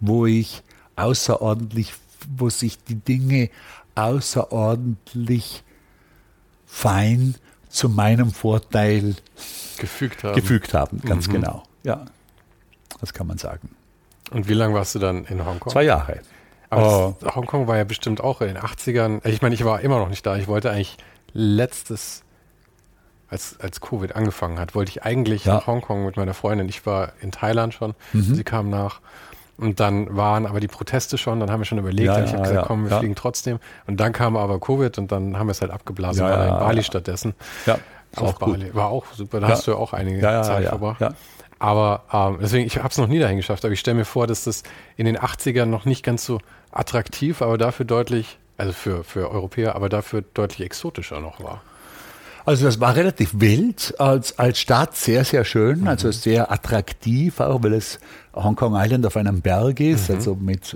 wo 0.00 0.24
ich 0.24 0.62
außerordentlich, 0.96 1.92
wo 2.36 2.48
sich 2.48 2.82
die 2.84 2.94
Dinge 2.94 3.50
außerordentlich 3.94 5.62
fein 6.66 7.34
zu 7.68 7.88
meinem 7.88 8.30
Vorteil 8.32 9.16
gefügt 9.78 10.24
haben. 10.24 10.34
Gefügt 10.34 10.74
haben, 10.74 11.00
ganz 11.00 11.28
mhm. 11.28 11.32
genau. 11.32 11.62
Ja, 11.82 12.04
das 13.00 13.12
kann 13.12 13.26
man 13.26 13.38
sagen. 13.38 13.70
Und 14.30 14.48
wie 14.48 14.54
lange 14.54 14.74
warst 14.74 14.94
du 14.94 14.98
dann 14.98 15.24
in 15.24 15.44
Hongkong? 15.44 15.72
Zwei 15.72 15.84
Jahre. 15.84 16.20
Aber 16.70 17.16
oh. 17.22 17.34
Hongkong 17.34 17.66
war 17.66 17.76
ja 17.76 17.84
bestimmt 17.84 18.20
auch 18.20 18.40
in 18.40 18.48
den 18.48 18.58
80ern. 18.58 19.26
Ich 19.26 19.40
meine, 19.40 19.54
ich 19.54 19.64
war 19.64 19.80
immer 19.80 19.98
noch 19.98 20.08
nicht 20.08 20.26
da. 20.26 20.36
Ich 20.36 20.48
wollte 20.48 20.70
eigentlich 20.70 20.98
letztes, 21.32 22.24
als, 23.30 23.58
als 23.60 23.80
Covid 23.80 24.14
angefangen 24.14 24.58
hat, 24.58 24.74
wollte 24.74 24.90
ich 24.90 25.02
eigentlich 25.02 25.46
ja. 25.46 25.54
nach 25.54 25.66
Hongkong 25.66 26.04
mit 26.04 26.16
meiner 26.16 26.34
Freundin. 26.34 26.68
Ich 26.68 26.84
war 26.84 27.12
in 27.20 27.32
Thailand 27.32 27.72
schon. 27.72 27.94
Mhm. 28.12 28.34
Sie 28.34 28.44
kam 28.44 28.68
nach. 28.68 29.00
Und 29.58 29.80
dann 29.80 30.16
waren 30.16 30.46
aber 30.46 30.60
die 30.60 30.68
Proteste 30.68 31.18
schon, 31.18 31.40
dann 31.40 31.50
haben 31.50 31.60
wir 31.60 31.64
schon 31.64 31.78
überlegt, 31.78 32.06
ja, 32.06 32.22
ich 32.22 32.32
habe 32.32 32.42
gesagt, 32.42 32.60
ja, 32.60 32.62
komm, 32.62 32.84
wir 32.84 32.92
ja. 32.92 32.98
fliegen 33.00 33.16
trotzdem. 33.16 33.58
Und 33.88 33.98
dann 33.98 34.12
kam 34.12 34.36
aber 34.36 34.60
Covid 34.60 34.96
und 34.98 35.10
dann 35.10 35.36
haben 35.36 35.48
wir 35.48 35.52
es 35.52 35.60
halt 35.60 35.72
abgeblasen, 35.72 36.24
ja, 36.24 36.44
in 36.44 36.50
Bali 36.60 36.84
stattdessen. 36.84 37.34
Ja, 37.66 37.78
auf 38.14 38.38
Bali. 38.38 38.66
Gut. 38.66 38.74
War 38.76 38.88
auch 38.88 39.04
super, 39.14 39.40
da 39.40 39.48
hast 39.48 39.66
du 39.66 39.72
ja 39.72 39.76
auch 39.76 39.92
einige 39.92 40.20
Zeit 40.20 40.68
verbracht. 40.68 41.00
Ja. 41.00 41.14
Aber 41.58 42.04
ähm, 42.12 42.38
deswegen, 42.40 42.66
ich 42.66 42.76
habe 42.76 42.88
es 42.88 42.98
noch 42.98 43.08
nie 43.08 43.18
dahin 43.18 43.36
geschafft, 43.36 43.64
aber 43.64 43.72
ich 43.72 43.80
stelle 43.80 43.96
mir 43.96 44.04
vor, 44.04 44.28
dass 44.28 44.44
das 44.44 44.62
in 44.96 45.06
den 45.06 45.18
80ern 45.18 45.64
noch 45.64 45.84
nicht 45.84 46.04
ganz 46.04 46.24
so 46.24 46.38
attraktiv, 46.70 47.42
aber 47.42 47.58
dafür 47.58 47.84
deutlich, 47.84 48.38
also 48.56 48.72
für, 48.72 49.02
für 49.02 49.30
Europäer, 49.30 49.74
aber 49.74 49.88
dafür 49.88 50.22
deutlich 50.34 50.64
exotischer 50.64 51.20
noch 51.20 51.42
war. 51.42 51.62
Also 52.48 52.64
das 52.64 52.80
war 52.80 52.96
relativ 52.96 53.32
wild, 53.34 53.94
als, 53.98 54.38
als 54.38 54.58
Stadt 54.58 54.96
sehr, 54.96 55.22
sehr 55.26 55.44
schön, 55.44 55.80
mhm. 55.80 55.88
also 55.88 56.10
sehr 56.10 56.50
attraktiv, 56.50 57.40
auch 57.40 57.62
weil 57.62 57.74
es 57.74 58.00
Hongkong 58.34 58.72
Island 58.74 59.04
auf 59.04 59.18
einem 59.18 59.42
Berg 59.42 59.80
ist, 59.80 60.08
mhm. 60.08 60.14
also 60.14 60.34
mit 60.34 60.74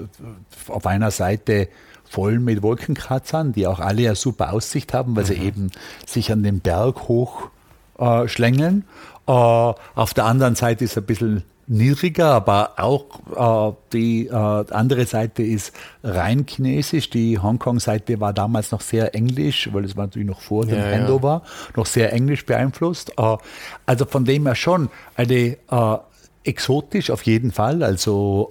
auf 0.69 0.87
einer 0.87 1.11
Seite 1.11 1.69
voll 2.05 2.41
mit 2.41 2.63
Wolkenkratzern, 2.63 3.55
die 3.55 3.67
auch 3.67 3.81
alle 3.81 4.05
eine 4.09 4.17
super 4.17 4.53
Aussicht 4.53 4.93
haben, 4.93 5.17
weil 5.17 5.25
mhm. 5.25 5.29
sie 5.29 5.35
eben 5.37 5.71
sich 6.07 6.31
an 6.31 6.43
den 6.43 6.61
Berg 6.61 7.09
hoch 7.09 7.49
äh, 7.99 8.29
schlängeln. 8.29 8.85
Äh, 9.27 9.33
auf 9.33 10.13
der 10.15 10.27
anderen 10.27 10.57
Seite 10.57 10.85
ist 10.85 10.99
ein 10.99 11.05
bisschen 11.05 11.43
niedriger, 11.67 12.33
aber 12.33 12.75
auch 12.77 13.73
äh, 13.73 13.77
die 13.93 14.27
äh, 14.27 14.33
andere 14.33 15.07
Seite 15.07 15.43
ist 15.43 15.73
rein 16.03 16.45
chinesisch. 16.49 17.11
Die 17.11 17.39
Hongkong-Seite 17.39 18.21
war 18.21 18.33
damals 18.33 18.73
noch 18.73 18.81
sehr 18.81 19.15
englisch, 19.15 19.69
weil 19.73 19.85
es 19.85 19.97
war 19.97 20.07
natürlich 20.07 20.29
noch 20.29 20.41
vor 20.41 20.67
dem 20.67 20.79
ja, 20.79 20.91
Handover, 20.91 21.43
ja. 21.45 21.73
noch 21.77 21.87
sehr 21.87 22.13
englisch 22.13 22.45
beeinflusst. 22.45 23.13
Äh, 23.17 23.37
also 23.87 24.05
von 24.05 24.25
dem 24.25 24.47
her 24.47 24.55
schon 24.55 24.91
eine 25.15 25.35
äh, 25.35 25.57
exotisch 26.45 27.11
auf 27.11 27.23
jeden 27.23 27.53
Fall, 27.53 27.83
also 27.83 28.49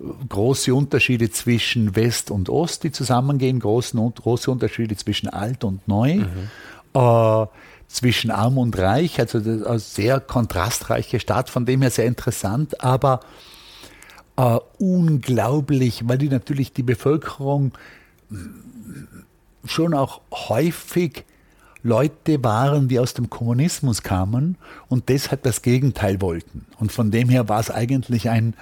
äh, 0.00 0.06
große 0.28 0.74
Unterschiede 0.74 1.30
zwischen 1.30 1.94
West 1.94 2.30
und 2.30 2.48
Ost, 2.48 2.84
die 2.84 2.92
zusammengehen, 2.92 3.60
große, 3.60 3.96
große 3.96 4.50
Unterschiede 4.50 4.96
zwischen 4.96 5.28
alt 5.28 5.64
und 5.64 5.86
neu. 5.86 6.16
Mhm. 6.16 6.48
Zwischen 7.92 8.30
Arm 8.30 8.56
und 8.56 8.78
Reich, 8.78 9.20
also 9.20 9.38
eine 9.38 9.78
sehr 9.78 10.18
kontrastreiche 10.18 11.20
Stadt, 11.20 11.50
von 11.50 11.66
dem 11.66 11.82
her 11.82 11.90
sehr 11.90 12.06
interessant, 12.06 12.82
aber 12.82 13.20
äh, 14.36 14.58
unglaublich, 14.78 16.02
weil 16.08 16.18
die 16.18 16.30
natürlich 16.30 16.72
die 16.72 16.82
Bevölkerung 16.82 17.72
schon 19.64 19.94
auch 19.94 20.22
häufig 20.32 21.24
Leute 21.82 22.42
waren, 22.42 22.88
die 22.88 22.98
aus 22.98 23.14
dem 23.14 23.28
Kommunismus 23.28 24.02
kamen 24.02 24.56
und 24.88 25.08
deshalb 25.08 25.42
das 25.42 25.62
Gegenteil 25.62 26.20
wollten. 26.20 26.66
Und 26.78 26.92
von 26.92 27.10
dem 27.10 27.28
her 27.28 27.48
war 27.48 27.60
es 27.60 27.70
eigentlich 27.70 28.30
ein 28.30 28.54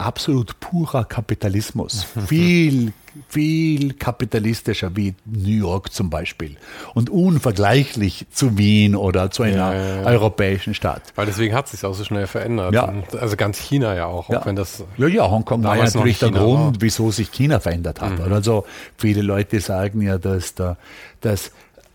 absolut 0.00 0.58
purer 0.60 1.04
Kapitalismus. 1.04 2.06
viel, 2.26 2.92
viel 3.28 3.94
kapitalistischer 3.94 4.94
wie 4.96 5.14
New 5.24 5.56
York 5.56 5.92
zum 5.92 6.10
Beispiel. 6.10 6.56
Und 6.94 7.10
unvergleichlich 7.10 8.26
zu 8.30 8.56
Wien 8.56 8.96
oder 8.96 9.30
zu 9.30 9.42
einer 9.42 9.56
ja, 9.56 9.74
ja, 9.74 10.00
ja. 10.02 10.06
europäischen 10.06 10.74
Stadt. 10.74 11.02
Weil 11.14 11.26
deswegen 11.26 11.54
hat 11.54 11.66
es 11.66 11.72
sich 11.72 11.84
auch 11.84 11.94
so 11.94 12.04
schnell 12.04 12.26
verändert. 12.26 12.72
Ja. 12.72 12.92
also 13.20 13.36
ganz 13.36 13.58
China 13.58 13.94
ja 13.94 14.06
auch, 14.06 14.30
auch 14.30 14.46
wenn 14.46 14.56
das. 14.56 14.84
Ja, 14.96 15.06
ja, 15.06 15.30
Hongkong 15.30 15.62
war 15.62 15.76
natürlich 15.76 16.18
der 16.18 16.30
Grund, 16.30 16.76
war. 16.76 16.80
wieso 16.80 17.10
sich 17.10 17.30
China 17.30 17.60
verändert 17.60 18.00
hat. 18.00 18.18
Mhm. 18.18 18.32
Also 18.32 18.64
viele 18.96 19.22
Leute 19.22 19.60
sagen 19.60 20.02
ja, 20.02 20.18
dass, 20.18 20.54
da, 20.54 20.76
dass 21.20 21.52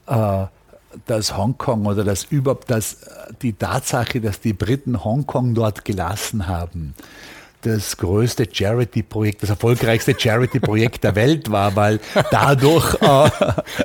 äh, 0.08 0.46
dass 1.06 1.36
Hongkong 1.36 1.86
oder 1.86 2.04
dass 2.04 2.24
überhaupt 2.24 2.70
dass 2.70 2.98
die 3.42 3.54
Tatsache, 3.54 4.22
dass 4.22 4.40
die 4.40 4.54
Briten 4.54 5.04
Hongkong 5.04 5.54
dort 5.54 5.86
gelassen 5.86 6.48
haben, 6.48 6.94
das 7.66 7.98
größte 7.98 8.48
Charity-Projekt, 8.52 9.44
das 9.44 9.50
erfolgreichste 9.50 10.16
Charity-Projekt 10.18 11.04
der 11.04 11.16
Welt 11.16 11.52
war, 11.52 11.76
weil 11.76 12.00
dadurch. 12.32 12.96
Äh, 13.02 13.28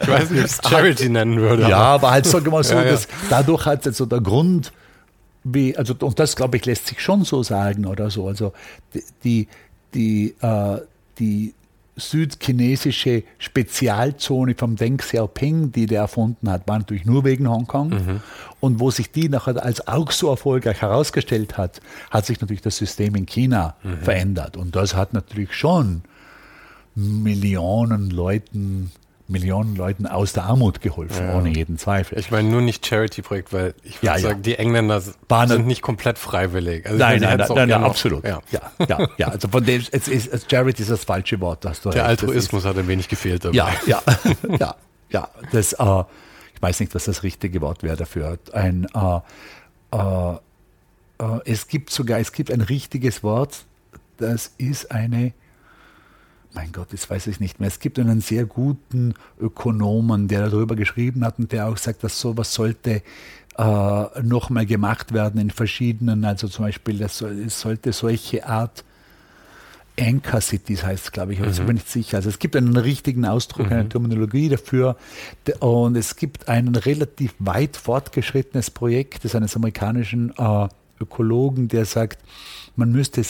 ich 0.02 0.08
weiß 0.08 0.30
nicht, 0.30 0.40
ob 0.40 0.46
ich 0.46 0.52
es 0.52 0.60
Charity 0.68 1.08
nennen 1.08 1.40
würde. 1.40 1.68
Ja, 1.68 1.78
aber 1.78 2.10
halt 2.10 2.26
sag 2.26 2.46
mal 2.50 2.62
so, 2.62 2.74
ja, 2.74 2.84
ja. 2.84 2.90
Dass 2.92 3.08
dadurch 3.28 3.66
hat 3.66 3.86
also 3.86 4.06
der 4.06 4.20
Grund, 4.20 4.72
wie, 5.44 5.76
also, 5.76 5.94
und 6.00 6.18
das 6.18 6.36
glaube 6.36 6.56
ich 6.58 6.66
lässt 6.66 6.86
sich 6.86 7.00
schon 7.00 7.24
so 7.24 7.42
sagen 7.42 7.86
oder 7.86 8.10
so, 8.10 8.28
also 8.28 8.52
die, 8.94 9.04
die, 9.24 9.48
die, 9.94 10.34
äh, 10.40 10.78
die 11.18 11.54
südchinesische 12.00 13.22
Spezialzone 13.38 14.54
vom 14.56 14.76
Deng 14.76 14.96
Xiaoping, 14.96 15.72
die 15.72 15.86
der 15.86 16.00
erfunden 16.00 16.50
hat, 16.50 16.66
war 16.66 16.78
natürlich 16.78 17.04
nur 17.04 17.24
wegen 17.24 17.48
Hongkong. 17.48 17.90
Mhm. 17.90 18.20
Und 18.58 18.80
wo 18.80 18.90
sich 18.90 19.10
die 19.12 19.28
nachher 19.28 19.62
als 19.62 19.86
auch 19.86 20.10
so 20.10 20.30
erfolgreich 20.30 20.82
herausgestellt 20.82 21.56
hat, 21.56 21.80
hat 22.10 22.26
sich 22.26 22.40
natürlich 22.40 22.62
das 22.62 22.76
System 22.76 23.14
in 23.14 23.26
China 23.26 23.76
mhm. 23.82 23.98
verändert. 23.98 24.56
Und 24.56 24.74
das 24.74 24.94
hat 24.94 25.12
natürlich 25.12 25.54
schon 25.54 26.02
Millionen 26.94 28.10
Leuten 28.10 28.90
Millionen 29.30 29.76
Leuten 29.76 30.06
aus 30.06 30.32
der 30.32 30.44
Armut 30.44 30.80
geholfen, 30.80 31.26
ja. 31.26 31.36
ohne 31.36 31.50
jeden 31.50 31.78
Zweifel. 31.78 32.18
Ich 32.18 32.30
meine 32.30 32.48
nur 32.48 32.60
nicht 32.60 32.84
Charity-Projekt, 32.84 33.52
weil 33.52 33.74
ich 33.82 34.02
würde 34.02 34.06
ja, 34.06 34.18
sagen, 34.18 34.38
ja. 34.38 34.42
die 34.42 34.54
Engländer 34.56 35.02
Bahn 35.28 35.48
sind 35.48 35.66
nicht 35.66 35.82
komplett 35.82 36.18
freiwillig. 36.18 36.86
Also 36.86 36.98
nein, 36.98 37.20
nein, 37.20 37.38
nein, 37.38 37.68
nein, 37.68 37.84
absolut. 37.84 38.24
Ja. 38.24 38.40
ja, 38.50 39.08
ja. 39.16 39.28
Also 39.28 39.48
von 39.48 39.64
dem, 39.64 39.82
es 39.90 40.08
ist, 40.08 40.50
Charity 40.50 40.82
ist 40.82 40.90
das 40.90 41.04
falsche 41.04 41.40
Wort. 41.40 41.64
Hast 41.64 41.84
du 41.84 41.90
Der 41.90 42.02
recht. 42.02 42.22
Altruismus 42.22 42.62
ist, 42.62 42.68
hat 42.68 42.76
ein 42.76 42.88
wenig 42.88 43.08
gefehlt. 43.08 43.44
Dabei. 43.44 43.56
Ja, 43.56 43.72
ja, 43.86 44.02
ja, 44.58 44.74
ja. 45.10 45.28
Das, 45.52 45.72
äh, 45.72 46.04
ich 46.54 46.62
weiß 46.62 46.80
nicht, 46.80 46.94
was 46.94 47.04
das 47.04 47.22
richtige 47.22 47.60
Wort 47.60 47.82
wäre 47.82 47.96
dafür. 47.96 48.38
Ein, 48.52 48.86
äh, 48.94 49.96
äh, 49.96 50.34
äh 50.34 51.40
es 51.44 51.68
gibt 51.68 51.90
sogar, 51.90 52.18
es 52.18 52.32
gibt 52.32 52.50
ein 52.50 52.60
richtiges 52.60 53.22
Wort, 53.22 53.64
das 54.18 54.52
ist 54.58 54.90
eine 54.90 55.32
mein 56.52 56.72
Gott, 56.72 56.88
das 56.92 57.08
weiß 57.08 57.28
ich 57.28 57.40
nicht 57.40 57.60
mehr. 57.60 57.68
Es 57.68 57.78
gibt 57.78 57.98
einen 57.98 58.20
sehr 58.20 58.44
guten 58.44 59.14
Ökonomen, 59.38 60.28
der 60.28 60.48
darüber 60.48 60.76
geschrieben 60.76 61.24
hat 61.24 61.38
und 61.38 61.52
der 61.52 61.68
auch 61.68 61.76
sagt, 61.76 62.02
dass 62.02 62.20
sowas 62.20 62.52
sollte 62.52 63.02
äh, 63.56 64.22
nochmal 64.22 64.66
gemacht 64.66 65.12
werden 65.12 65.40
in 65.40 65.50
verschiedenen, 65.50 66.24
also 66.24 66.48
zum 66.48 66.64
Beispiel, 66.64 66.98
das 66.98 67.20
es 67.20 67.60
sollte 67.60 67.92
solche 67.92 68.46
Art 68.46 68.84
Anchor 69.98 70.40
Cities 70.40 70.84
heißt 70.84 71.12
glaube 71.12 71.34
ich, 71.34 71.40
aber 71.40 71.48
mhm. 71.48 71.54
ich 71.54 71.62
bin 71.62 71.74
nicht 71.74 71.88
sicher. 71.88 72.16
Also 72.18 72.30
es 72.30 72.38
gibt 72.38 72.56
einen 72.56 72.76
richtigen 72.76 73.26
Ausdruck, 73.26 73.66
mhm. 73.66 73.72
eine 73.72 73.88
Terminologie 73.88 74.48
dafür 74.48 74.96
und 75.58 75.96
es 75.96 76.16
gibt 76.16 76.48
ein 76.48 76.74
relativ 76.74 77.34
weit 77.38 77.76
fortgeschrittenes 77.76 78.70
Projekt 78.70 79.24
des 79.24 79.34
eines 79.34 79.56
amerikanischen 79.56 80.32
äh, 80.36 80.68
Ökologen, 81.00 81.68
der 81.68 81.84
sagt, 81.84 82.18
man 82.76 82.92
müsste 82.92 83.22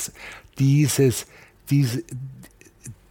dieses, 0.58 1.26
diese, 1.70 2.02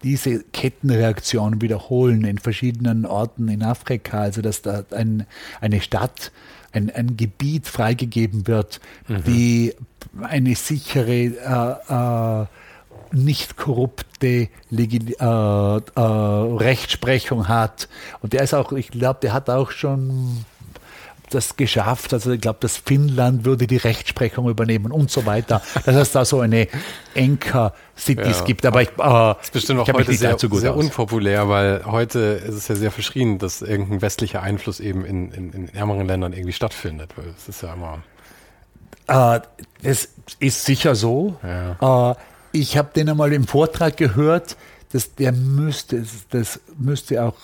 diese 0.03 0.43
Kettenreaktion 0.43 1.61
wiederholen 1.61 2.23
in 2.23 2.37
verschiedenen 2.37 3.05
Orten 3.05 3.47
in 3.47 3.63
Afrika, 3.63 4.21
also 4.21 4.41
dass 4.41 4.61
da 4.61 4.83
ein, 4.91 5.25
eine 5.61 5.81
Stadt, 5.81 6.31
ein, 6.71 6.89
ein 6.89 7.17
Gebiet 7.17 7.67
freigegeben 7.67 8.47
wird, 8.47 8.79
mhm. 9.07 9.23
die 9.23 9.75
eine 10.21 10.55
sichere, 10.55 11.11
äh, 11.11 12.43
äh, 12.43 12.45
nicht 13.11 13.57
korrupte 13.57 14.49
Legi 14.69 15.15
äh, 15.19 15.25
äh, 15.25 15.99
Rechtsprechung 15.99 17.47
hat. 17.47 17.89
Und 18.21 18.33
der 18.33 18.43
ist 18.43 18.53
auch, 18.53 18.71
ich 18.71 18.89
glaube, 18.89 19.19
der 19.21 19.33
hat 19.33 19.49
auch 19.49 19.71
schon 19.71 20.45
das 21.29 21.55
geschafft. 21.55 22.13
Also 22.13 22.31
ich 22.31 22.41
glaube, 22.41 22.59
dass 22.61 22.77
Finnland 22.77 23.45
würde 23.45 23.67
die 23.67 23.77
Rechtsprechung 23.77 24.49
übernehmen 24.49 24.91
und 24.91 25.11
so 25.11 25.25
weiter. 25.25 25.61
Dass 25.85 25.95
es 25.95 26.11
da 26.11 26.25
so 26.25 26.39
eine 26.39 26.67
Enker-Cities 27.13 28.39
ja. 28.39 28.45
gibt. 28.45 28.65
Aber 28.65 28.81
ich, 28.81 28.89
äh, 28.89 28.95
das 28.97 29.37
ist 29.43 29.53
bestimmt 29.53 29.79
auch 29.81 29.87
heute 29.87 30.13
sehr, 30.13 30.37
sehr 30.37 30.75
unpopulär, 30.75 31.49
weil 31.49 31.85
heute 31.85 32.19
ist 32.19 32.55
es 32.55 32.67
ja 32.67 32.75
sehr 32.75 32.91
verschrien, 32.91 33.39
dass 33.39 33.61
irgendein 33.61 34.01
westlicher 34.01 34.41
Einfluss 34.41 34.79
eben 34.79 35.05
in, 35.05 35.31
in, 35.31 35.53
in 35.53 35.69
ärmeren 35.69 36.07
Ländern 36.07 36.33
irgendwie 36.33 36.53
stattfindet. 36.53 37.11
Weil 37.15 37.25
es 37.37 37.47
ist 37.47 37.61
ja 37.61 37.73
immer. 37.73 37.99
Äh, 39.07 39.41
es 39.81 40.09
ist 40.39 40.65
sicher 40.65 40.95
so. 40.95 41.35
Ja. 41.43 42.11
Äh, 42.11 42.15
ich 42.51 42.77
habe 42.77 42.89
den 42.95 43.09
einmal 43.09 43.31
im 43.33 43.47
Vortrag 43.47 43.97
gehört, 43.97 44.57
dass 44.91 45.15
der 45.15 45.31
müsste, 45.31 46.03
das 46.31 46.59
müsste 46.77 47.23
auch 47.23 47.35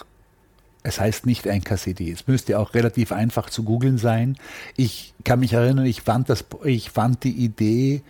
es 0.86 1.00
heißt 1.00 1.26
nicht 1.26 1.48
NKCD. 1.48 2.12
Es 2.12 2.28
müsste 2.28 2.60
auch 2.60 2.76
relativ 2.76 3.12
einfach 3.12 3.50
zu 3.50 3.64
googeln 3.64 3.98
sein. 3.98 4.38
Ich 4.78 5.14
kann 5.24 5.40
mich 5.40 5.54
erinnern, 5.54 5.86
ich 5.86 6.02
fand, 6.02 6.30
das, 6.30 6.46
ich 6.64 6.92
fand 6.92 7.24
die 7.24 7.32
Idee 7.32 8.04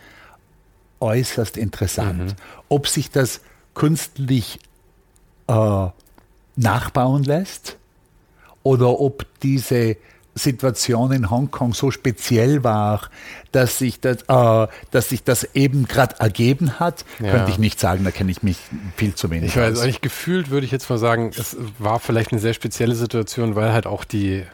äußerst 1.00 1.56
interessant. 1.56 2.18
Mhm. 2.18 2.36
Ob 2.68 2.86
sich 2.86 3.10
das 3.10 3.40
künstlich 3.74 4.58
äh, 5.46 5.86
nachbauen 6.56 7.24
lässt 7.24 7.78
oder 8.62 9.00
ob 9.00 9.26
diese 9.40 9.96
Situation 10.36 11.12
in 11.12 11.30
Hongkong 11.30 11.74
so 11.74 11.90
speziell 11.90 12.62
war, 12.62 13.10
dass 13.52 13.78
sich 13.78 14.00
das, 14.00 14.18
äh, 14.28 14.68
dass 14.90 15.08
sich 15.08 15.24
das 15.24 15.44
eben 15.54 15.88
gerade 15.88 16.16
ergeben 16.20 16.78
hat, 16.78 17.04
ja. 17.18 17.32
könnte 17.32 17.50
ich 17.50 17.58
nicht 17.58 17.80
sagen, 17.80 18.04
da 18.04 18.10
kenne 18.10 18.30
ich 18.30 18.42
mich 18.42 18.58
viel 18.96 19.14
zu 19.14 19.30
wenig 19.30 19.50
ich 19.50 19.56
weiß, 19.56 19.78
aus. 19.78 19.82
Eigentlich 19.82 20.02
gefühlt 20.02 20.50
würde 20.50 20.66
ich 20.66 20.72
jetzt 20.72 20.88
mal 20.90 20.98
sagen, 20.98 21.32
es 21.36 21.56
war 21.78 21.98
vielleicht 21.98 22.32
eine 22.32 22.40
sehr 22.40 22.54
spezielle 22.54 22.94
Situation, 22.94 23.56
weil 23.56 23.72
halt 23.72 23.86
auch 23.86 24.04
die 24.04 24.44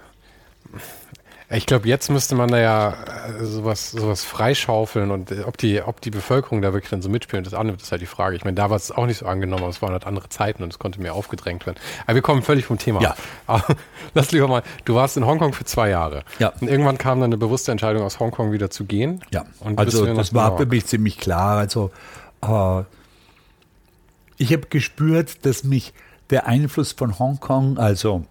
ich 1.55 1.67
glaube, 1.67 1.87
jetzt 1.87 2.11
müsste 2.11 2.35
man 2.35 2.51
da 2.51 2.59
ja 2.59 2.95
äh, 3.39 3.45
sowas, 3.45 3.91
sowas 3.91 4.25
freischaufeln 4.25 5.11
und 5.11 5.31
äh, 5.31 5.43
ob 5.43 5.59
die, 5.59 5.83
ob 5.83 6.01
die 6.01 6.11
Bevölkerung 6.11 6.63
da 6.63 6.73
wirklich 6.73 6.91
dann 6.91 7.03
so 7.03 7.09
mitspielt, 7.09 7.45
das 7.47 7.55
annimmt, 7.55 7.83
ist 7.83 7.93
halt 7.93 8.01
die 8.01 8.07
Frage. 8.07 8.37
Ich 8.37 8.45
meine, 8.45 8.55
da 8.55 8.71
war 8.71 8.77
es 8.77 8.91
auch 8.91 9.07
nicht 9.07 9.19
so 9.19 9.27
angenommen, 9.27 9.63
aber 9.63 9.71
es 9.71 9.83
waren 9.83 9.93
halt 9.93 10.07
andere 10.07 10.29
Zeiten 10.29 10.63
und 10.63 10.73
es 10.73 10.79
konnte 10.79 11.01
mehr 11.01 11.15
aufgedrängt 11.15 11.67
werden. 11.67 11.79
Aber 12.07 12.15
wir 12.15 12.23
kommen 12.23 12.43
völlig 12.43 12.65
vom 12.65 12.79
Thema 12.79 13.01
ja. 13.03 13.15
lass 14.15 14.33
lieber 14.33 14.49
mal, 14.49 14.63
du 14.85 14.95
warst 14.95 15.17
in 15.17 15.27
Hongkong 15.27 15.53
für 15.53 15.65
zwei 15.65 15.91
Jahre. 15.91 16.25
Ja. 16.39 16.53
Und 16.61 16.69
irgendwann 16.69 16.97
kam 16.99 17.21
dann 17.21 17.29
eine 17.29 17.39
bewusste 17.39 17.71
Entscheidung, 17.71 18.03
aus 18.03 18.19
Hongkong 18.19 18.53
wieder 18.53 18.71
zu 18.71 18.85
gehen. 18.85 19.23
Ja. 19.31 19.45
Und 19.61 19.79
also 19.79 20.07
das 20.07 20.33
war 20.35 20.57
für 20.57 20.67
mich 20.67 20.87
ziemlich 20.87 21.19
klar. 21.19 21.59
Also 21.59 21.91
äh, 22.43 22.83
ich 24.39 24.53
habe 24.53 24.67
gespürt, 24.69 25.45
dass 25.45 25.65
mich 25.65 25.93
der 26.31 26.47
Einfluss 26.47 26.93
von 26.93 27.19
Hongkong, 27.19 27.79
also 27.79 28.25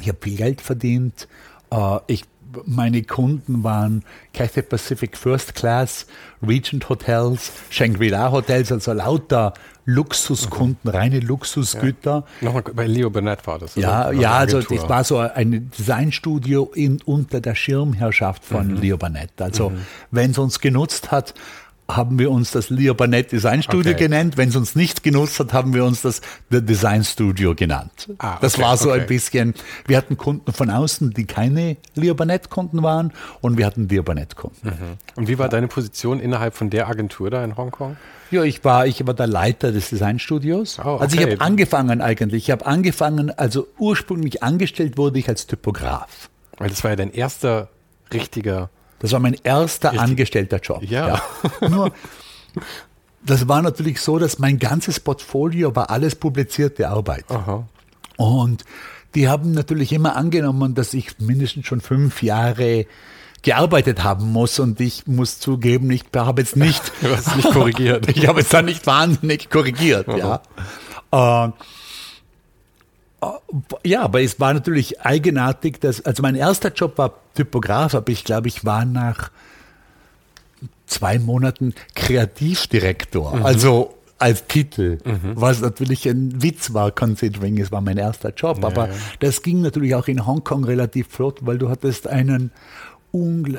ich 0.00 0.08
habe 0.08 0.18
viel 0.22 0.36
Geld 0.36 0.60
verdient, 0.60 1.28
äh, 1.70 1.98
ich 2.06 2.24
meine 2.66 3.02
Kunden 3.02 3.64
waren 3.64 4.04
Cathay 4.32 4.62
Pacific 4.62 5.16
First 5.16 5.54
Class, 5.54 6.06
Regent 6.46 6.88
Hotels, 6.88 7.52
Shangri-La 7.70 8.30
Hotels, 8.30 8.70
also 8.72 8.92
lauter 8.92 9.54
Luxuskunden, 9.86 10.78
mhm. 10.82 10.90
reine 10.90 11.20
Luxusgüter. 11.20 12.24
Ja. 12.40 12.46
Nochmal 12.46 12.62
bei 12.74 12.86
Leo 12.86 13.10
Burnett 13.10 13.46
war 13.46 13.58
das. 13.58 13.74
Ja, 13.74 14.10
ja, 14.12 14.32
also 14.32 14.60
das 14.62 14.88
war 14.88 15.04
so 15.04 15.18
ein 15.18 15.70
Designstudio 15.76 16.70
in, 16.74 17.02
unter 17.04 17.40
der 17.40 17.54
Schirmherrschaft 17.54 18.44
von 18.44 18.68
mhm. 18.68 18.76
Leo 18.80 18.96
Burnett. 18.96 19.40
Also 19.40 19.70
mhm. 19.70 19.78
wenn 20.10 20.30
es 20.30 20.38
uns 20.38 20.60
genutzt 20.60 21.10
hat, 21.10 21.34
haben 21.88 22.18
wir 22.18 22.30
uns 22.30 22.50
das 22.50 22.70
Leo 22.70 22.94
Burnett 22.94 23.32
Design 23.32 23.62
Studio 23.62 23.92
okay. 23.92 24.04
genannt. 24.04 24.36
Wenn 24.36 24.48
es 24.48 24.56
uns 24.56 24.74
nicht 24.74 25.02
genutzt 25.02 25.38
hat, 25.38 25.52
haben 25.52 25.74
wir 25.74 25.84
uns 25.84 26.02
das 26.02 26.20
The 26.50 26.64
Design 26.64 27.04
Studio 27.04 27.54
genannt. 27.54 28.08
Ah, 28.18 28.32
okay, 28.32 28.38
das 28.40 28.58
war 28.58 28.76
so 28.76 28.90
okay. 28.90 29.00
ein 29.00 29.06
bisschen, 29.06 29.54
wir 29.86 29.96
hatten 29.96 30.16
Kunden 30.16 30.52
von 30.52 30.70
außen, 30.70 31.10
die 31.10 31.26
keine 31.26 31.76
Leo 31.94 32.14
Burnett 32.14 32.48
Kunden 32.50 32.82
waren 32.82 33.12
und 33.40 33.58
wir 33.58 33.66
hatten 33.66 33.88
Leo 33.88 34.02
Burnett 34.02 34.36
Kunden. 34.36 34.68
Mhm. 34.68 34.96
Und 35.16 35.28
wie 35.28 35.38
war 35.38 35.46
ja. 35.46 35.50
deine 35.50 35.68
Position 35.68 36.20
innerhalb 36.20 36.54
von 36.54 36.70
der 36.70 36.88
Agentur 36.88 37.30
da 37.30 37.44
in 37.44 37.56
Hongkong? 37.56 37.96
Ja, 38.30 38.42
ich 38.42 38.64
war, 38.64 38.86
ich 38.86 39.06
war 39.06 39.14
der 39.14 39.26
Leiter 39.26 39.70
des 39.70 39.90
Designstudios. 39.90 40.78
Oh, 40.78 40.96
also 40.96 41.16
ich 41.16 41.22
habe 41.22 41.40
angefangen 41.40 42.00
eigentlich, 42.00 42.44
ich 42.44 42.50
habe 42.50 42.66
angefangen, 42.66 43.30
also 43.30 43.68
ursprünglich 43.78 44.42
angestellt 44.42 44.96
wurde 44.96 45.18
ich 45.18 45.28
als 45.28 45.46
Typograf. 45.46 46.30
Weil 46.56 46.70
das 46.70 46.82
war 46.82 46.92
ja 46.92 46.96
dein 46.96 47.12
erster 47.12 47.68
richtiger 48.12 48.70
das 48.98 49.12
war 49.12 49.20
mein 49.20 49.36
erster 49.42 49.92
Richtig. 49.92 50.08
angestellter 50.08 50.58
Job. 50.58 50.82
Ja. 50.82 51.20
ja. 51.60 51.68
Nur, 51.68 51.92
das 53.24 53.48
war 53.48 53.62
natürlich 53.62 54.00
so, 54.00 54.18
dass 54.18 54.38
mein 54.38 54.58
ganzes 54.58 55.00
Portfolio 55.00 55.74
war 55.74 55.90
alles 55.90 56.14
publizierte 56.14 56.88
Arbeit. 56.88 57.24
Aha. 57.28 57.66
Und 58.16 58.64
die 59.14 59.28
haben 59.28 59.52
natürlich 59.52 59.92
immer 59.92 60.16
angenommen, 60.16 60.74
dass 60.74 60.94
ich 60.94 61.18
mindestens 61.18 61.66
schon 61.66 61.80
fünf 61.80 62.22
Jahre 62.22 62.86
gearbeitet 63.42 64.02
haben 64.02 64.32
muss 64.32 64.58
und 64.58 64.80
ich 64.80 65.06
muss 65.06 65.38
zugeben, 65.38 65.90
ich 65.90 66.04
habe 66.16 66.42
jetzt 66.42 66.56
nicht, 66.56 66.92
nicht 67.36 67.50
korrigiert. 67.52 68.08
ich 68.16 68.26
habe 68.26 68.40
jetzt 68.40 68.52
da 68.52 68.62
nicht 68.62 68.86
wahnsinnig 68.86 69.50
korrigiert, 69.50 70.08
ja. 70.08 70.40
Äh, 71.12 71.50
ja, 73.84 74.02
aber 74.02 74.22
es 74.22 74.40
war 74.40 74.54
natürlich 74.54 75.00
eigenartig, 75.00 75.80
dass, 75.80 76.04
also 76.04 76.22
mein 76.22 76.34
erster 76.34 76.72
Job 76.72 76.98
war 76.98 77.14
Typograf, 77.34 77.94
aber 77.94 78.10
ich 78.10 78.24
glaube, 78.24 78.48
ich 78.48 78.64
war 78.64 78.84
nach 78.84 79.30
zwei 80.86 81.18
Monaten 81.18 81.74
Kreativdirektor. 81.94 83.36
Mhm. 83.36 83.44
Also 83.44 83.94
als 84.18 84.46
Titel, 84.46 84.98
mhm. 85.04 85.32
was 85.34 85.60
natürlich 85.60 86.08
ein 86.08 86.42
Witz 86.42 86.72
war, 86.72 86.92
considering 86.92 87.58
es 87.58 87.72
war 87.72 87.80
mein 87.80 87.98
erster 87.98 88.32
Job. 88.32 88.58
Ja, 88.60 88.68
aber 88.68 88.88
ja. 88.88 88.94
das 89.20 89.42
ging 89.42 89.60
natürlich 89.60 89.94
auch 89.94 90.08
in 90.08 90.26
Hongkong 90.26 90.64
relativ 90.64 91.08
flott, 91.08 91.40
weil 91.42 91.58
du 91.58 91.68
hattest 91.68 92.06
einen, 92.06 92.52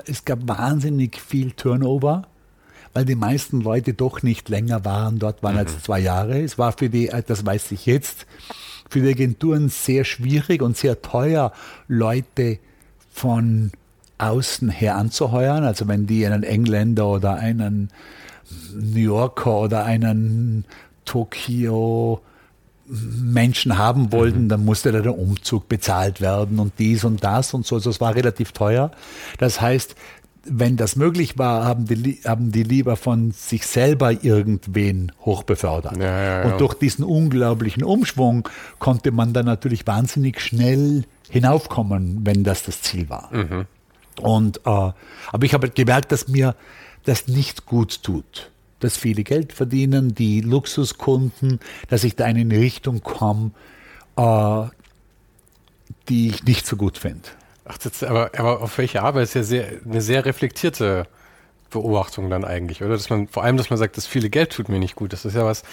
es 0.05 0.25
gab 0.25 0.47
wahnsinnig 0.47 1.19
viel 1.19 1.51
Turnover, 1.51 2.27
weil 2.93 3.05
die 3.05 3.15
meisten 3.15 3.61
Leute 3.61 3.93
doch 3.93 4.23
nicht 4.23 4.47
länger 4.49 4.85
waren. 4.85 5.19
Dort 5.19 5.43
waren 5.43 5.53
mhm. 5.53 5.59
als 5.59 5.83
zwei 5.83 5.99
Jahre. 5.99 6.41
Es 6.41 6.57
war 6.57 6.71
für 6.71 6.89
die, 6.89 7.11
das 7.27 7.45
weiß 7.45 7.71
ich 7.71 7.85
jetzt, 7.85 8.25
für 8.95 9.01
die 9.01 9.09
Agenturen 9.09 9.67
sehr 9.67 10.05
schwierig 10.05 10.61
und 10.61 10.77
sehr 10.77 11.01
teuer, 11.01 11.51
Leute 11.89 12.59
von 13.11 13.73
außen 14.19 14.69
her 14.69 14.95
anzuheuern. 14.95 15.65
Also 15.65 15.89
wenn 15.89 16.07
die 16.07 16.25
einen 16.25 16.43
Engländer 16.43 17.05
oder 17.05 17.35
einen 17.35 17.89
New 18.73 19.01
Yorker 19.01 19.59
oder 19.59 19.83
einen 19.83 20.63
Tokio 21.03 22.21
Menschen 22.87 23.77
haben 23.77 24.13
wollten, 24.13 24.45
mhm. 24.45 24.49
dann 24.49 24.63
musste 24.63 24.93
da 24.93 25.01
der 25.01 25.17
Umzug 25.17 25.67
bezahlt 25.67 26.21
werden 26.21 26.57
und 26.57 26.71
dies 26.79 27.03
und 27.03 27.21
das 27.21 27.53
und 27.53 27.65
so. 27.65 27.75
Also 27.75 27.89
es 27.89 27.99
war 27.99 28.15
relativ 28.15 28.53
teuer. 28.53 28.91
Das 29.39 29.59
heißt, 29.59 29.93
wenn 30.45 30.77
das 30.77 30.95
möglich 30.95 31.37
war, 31.37 31.65
haben 31.65 31.85
die, 31.85 32.19
haben 32.25 32.51
die 32.51 32.63
lieber 32.63 32.95
von 32.95 33.31
sich 33.31 33.65
selber 33.65 34.23
irgendwen 34.23 35.11
hochbefördert. 35.21 35.97
Ja, 35.97 36.03
ja, 36.03 36.43
ja. 36.43 36.51
Und 36.51 36.61
durch 36.61 36.75
diesen 36.75 37.03
unglaublichen 37.03 37.83
Umschwung 37.83 38.47
konnte 38.79 39.11
man 39.11 39.33
dann 39.33 39.45
natürlich 39.45 39.85
wahnsinnig 39.87 40.39
schnell 40.39 41.03
hinaufkommen, 41.29 42.21
wenn 42.23 42.43
das 42.43 42.63
das 42.63 42.81
Ziel 42.81 43.09
war. 43.09 43.29
Mhm. 43.33 43.65
Und, 44.21 44.57
äh, 44.59 44.69
aber 44.69 45.43
ich 45.43 45.53
habe 45.53 45.69
gemerkt, 45.69 46.11
dass 46.11 46.27
mir 46.27 46.55
das 47.03 47.27
nicht 47.27 47.65
gut 47.65 48.03
tut. 48.03 48.51
Dass 48.79 48.97
viele 48.97 49.23
Geld 49.23 49.53
verdienen, 49.53 50.13
die 50.13 50.41
Luxuskunden, 50.41 51.59
dass 51.89 52.03
ich 52.03 52.15
da 52.15 52.27
in 52.27 52.37
eine 52.37 52.59
Richtung 52.59 53.01
komme, 53.01 53.51
äh, 54.15 54.63
die 56.07 56.29
ich 56.29 56.43
nicht 56.43 56.67
so 56.67 56.75
gut 56.75 56.97
finde. 56.97 57.29
Ach, 57.65 57.77
das, 57.77 58.03
aber, 58.03 58.31
aber 58.37 58.61
auf 58.61 58.77
welche? 58.77 59.01
Weil 59.01 59.23
es 59.23 59.33
ja 59.33 59.43
sehr, 59.43 59.67
eine 59.83 60.01
sehr 60.01 60.25
reflektierte 60.25 61.07
Beobachtung 61.71 62.29
dann 62.29 62.45
eigentlich, 62.45 62.83
oder? 62.83 62.93
Dass 62.93 63.09
man, 63.09 63.27
vor 63.27 63.43
allem, 63.43 63.57
dass 63.57 63.69
man 63.69 63.77
sagt, 63.77 63.97
das 63.97 64.05
viele 64.05 64.29
Geld 64.29 64.51
tut 64.51 64.69
mir 64.69 64.79
nicht 64.79 64.95
gut. 64.95 65.11
Das 65.13 65.25
ist 65.25 65.35
ja 65.35 65.45
was, 65.45 65.63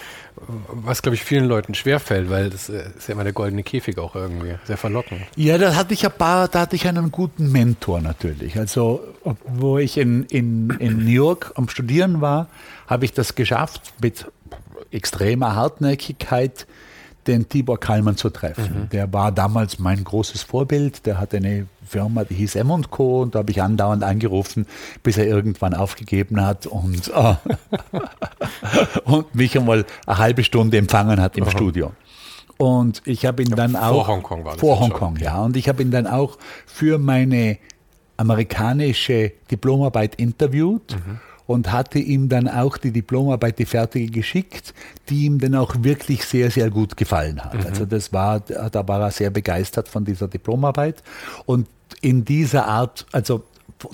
was 0.67 1.01
glaube 1.01 1.15
ich 1.15 1.23
vielen 1.23 1.45
Leuten 1.45 1.75
schwerfällt, 1.75 2.29
weil 2.29 2.49
das 2.49 2.67
äh, 2.67 2.89
ist 2.97 3.07
ja 3.07 3.13
immer 3.13 3.23
der 3.23 3.31
goldene 3.31 3.63
Käfig 3.63 3.97
auch 3.99 4.15
irgendwie. 4.15 4.55
Sehr 4.65 4.77
verlockend. 4.77 5.21
Ja, 5.35 5.57
da 5.57 5.75
hatte 5.75 5.93
ich 5.93 6.05
ein 6.05 6.11
paar, 6.11 6.47
da 6.47 6.61
hatte 6.61 6.75
ich 6.75 6.87
einen 6.87 7.11
guten 7.11 7.51
Mentor 7.51 8.01
natürlich. 8.01 8.57
Also, 8.57 9.01
wo 9.45 9.77
ich 9.77 9.97
in, 9.97 10.23
in, 10.25 10.71
in 10.79 11.05
New 11.05 11.11
York 11.11 11.53
am 11.55 11.69
Studieren 11.69 12.21
war, 12.21 12.49
habe 12.87 13.05
ich 13.05 13.13
das 13.13 13.35
geschafft, 13.35 13.93
mit 14.01 14.25
extremer 14.91 15.55
Hartnäckigkeit 15.55 16.67
den 17.27 17.47
Tibor 17.49 17.79
Kallmann 17.79 18.17
zu 18.17 18.29
treffen. 18.29 18.83
Mhm. 18.83 18.89
Der 18.89 19.11
war 19.13 19.31
damals 19.31 19.79
mein 19.79 20.03
großes 20.03 20.43
Vorbild. 20.43 21.05
Der 21.05 21.19
hat 21.19 21.33
eine 21.33 21.67
Firma, 21.85 22.23
die 22.23 22.35
hieß 22.35 22.55
M 22.55 22.69
Co. 22.89 23.21
Und 23.21 23.35
da 23.35 23.39
habe 23.39 23.51
ich 23.51 23.61
andauernd 23.61 24.03
angerufen, 24.03 24.65
bis 25.03 25.17
er 25.17 25.25
irgendwann 25.25 25.73
aufgegeben 25.73 26.43
hat 26.45 26.65
und, 26.65 27.09
äh, 27.09 27.35
und 29.05 29.33
mich 29.35 29.57
einmal 29.57 29.85
eine 30.05 30.17
halbe 30.17 30.43
Stunde 30.43 30.77
empfangen 30.77 31.21
hat 31.21 31.37
im 31.37 31.45
mhm. 31.45 31.49
Studio. 31.49 31.91
Und 32.57 33.01
ich 33.05 33.25
habe 33.25 33.43
ihn 33.43 33.49
ja, 33.49 33.55
dann 33.55 33.75
auch. 33.75 34.05
Vor 34.05 34.07
Hongkong 34.07 34.45
war 34.45 34.51
das. 34.53 34.59
Vor 34.61 34.79
Hongkong, 34.79 35.17
ja. 35.17 35.41
Und 35.41 35.57
ich 35.57 35.67
habe 35.67 35.81
ihn 35.81 35.91
dann 35.91 36.07
auch 36.07 36.37
für 36.65 36.97
meine 36.97 37.57
amerikanische 38.17 39.31
Diplomarbeit 39.49 40.15
interviewt. 40.15 40.95
Mhm 40.95 41.19
und 41.53 41.71
hatte 41.71 41.99
ihm 41.99 42.29
dann 42.29 42.47
auch 42.47 42.77
die 42.77 42.91
Diplomarbeit, 42.91 43.59
die 43.59 43.65
fertige 43.65 44.11
geschickt, 44.11 44.73
die 45.09 45.25
ihm 45.25 45.37
dann 45.37 45.53
auch 45.53 45.75
wirklich 45.79 46.25
sehr, 46.25 46.49
sehr 46.49 46.71
gut 46.71 46.97
gefallen 46.97 47.45
hat. 47.45 47.53
Mhm. 47.53 47.67
Also 47.67 47.85
das 47.85 48.11
war, 48.11 48.39
da 48.39 48.87
war 48.87 49.01
er 49.01 49.11
sehr 49.11 49.29
begeistert 49.29 49.87
von 49.87 50.03
dieser 50.03 50.27
Diplomarbeit 50.27 51.03
und 51.45 51.67
in 52.01 52.25
dieser 52.25 52.65
Art, 52.65 53.05
also 53.11 53.43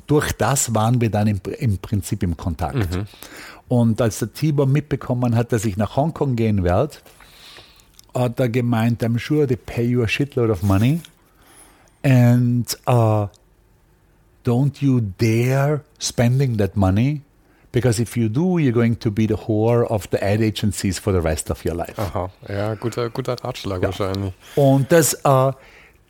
durch 0.08 0.32
das 0.32 0.74
waren 0.74 1.02
wir 1.02 1.12
dann 1.12 1.28
im, 1.28 1.42
im 1.60 1.78
Prinzip 1.80 2.24
im 2.24 2.38
Kontakt. 2.38 2.96
Mhm. 2.96 3.06
Und 3.68 4.02
als 4.02 4.20
der 4.20 4.32
Tibor 4.32 4.66
mitbekommen 4.66 5.36
hat, 5.36 5.52
dass 5.52 5.66
ich 5.66 5.76
nach 5.76 5.98
Hongkong 5.98 6.38
gehen 6.38 6.64
werde, 6.64 6.96
hat 8.16 8.40
er 8.40 8.48
gemeint, 8.48 9.04
I'm 9.04 9.20
sure 9.20 9.46
they 9.46 9.58
pay 9.58 9.84
you 9.84 10.02
a 10.02 10.08
shitload 10.08 10.50
of 10.50 10.64
money 10.64 11.02
and 12.04 12.66
uh, 12.88 13.28
don't 14.46 14.82
you 14.82 15.02
dare 15.18 15.82
spending 16.00 16.58
that 16.58 16.78
money 16.78 17.22
Because 17.72 18.02
if 18.02 18.18
you 18.18 18.30
do, 18.30 18.58
you're 18.58 18.74
going 18.74 18.98
to 19.00 19.12
be 19.12 19.28
the 19.28 19.36
whore 19.36 19.86
of 19.88 20.10
the 20.10 20.24
ad 20.24 20.42
agencies 20.42 20.98
for 20.98 21.14
the 21.14 21.22
rest 21.22 21.52
of 21.52 21.64
your 21.64 21.76
life. 21.76 22.00
Aha, 22.00 22.32
ja, 22.48 22.74
guter, 22.76 23.10
guter 23.10 23.36
Ratschlag 23.44 23.82
ja. 23.82 23.90
wahrscheinlich. 23.90 24.34
Und 24.56 24.92
das, 24.92 25.14
äh, 25.24 25.52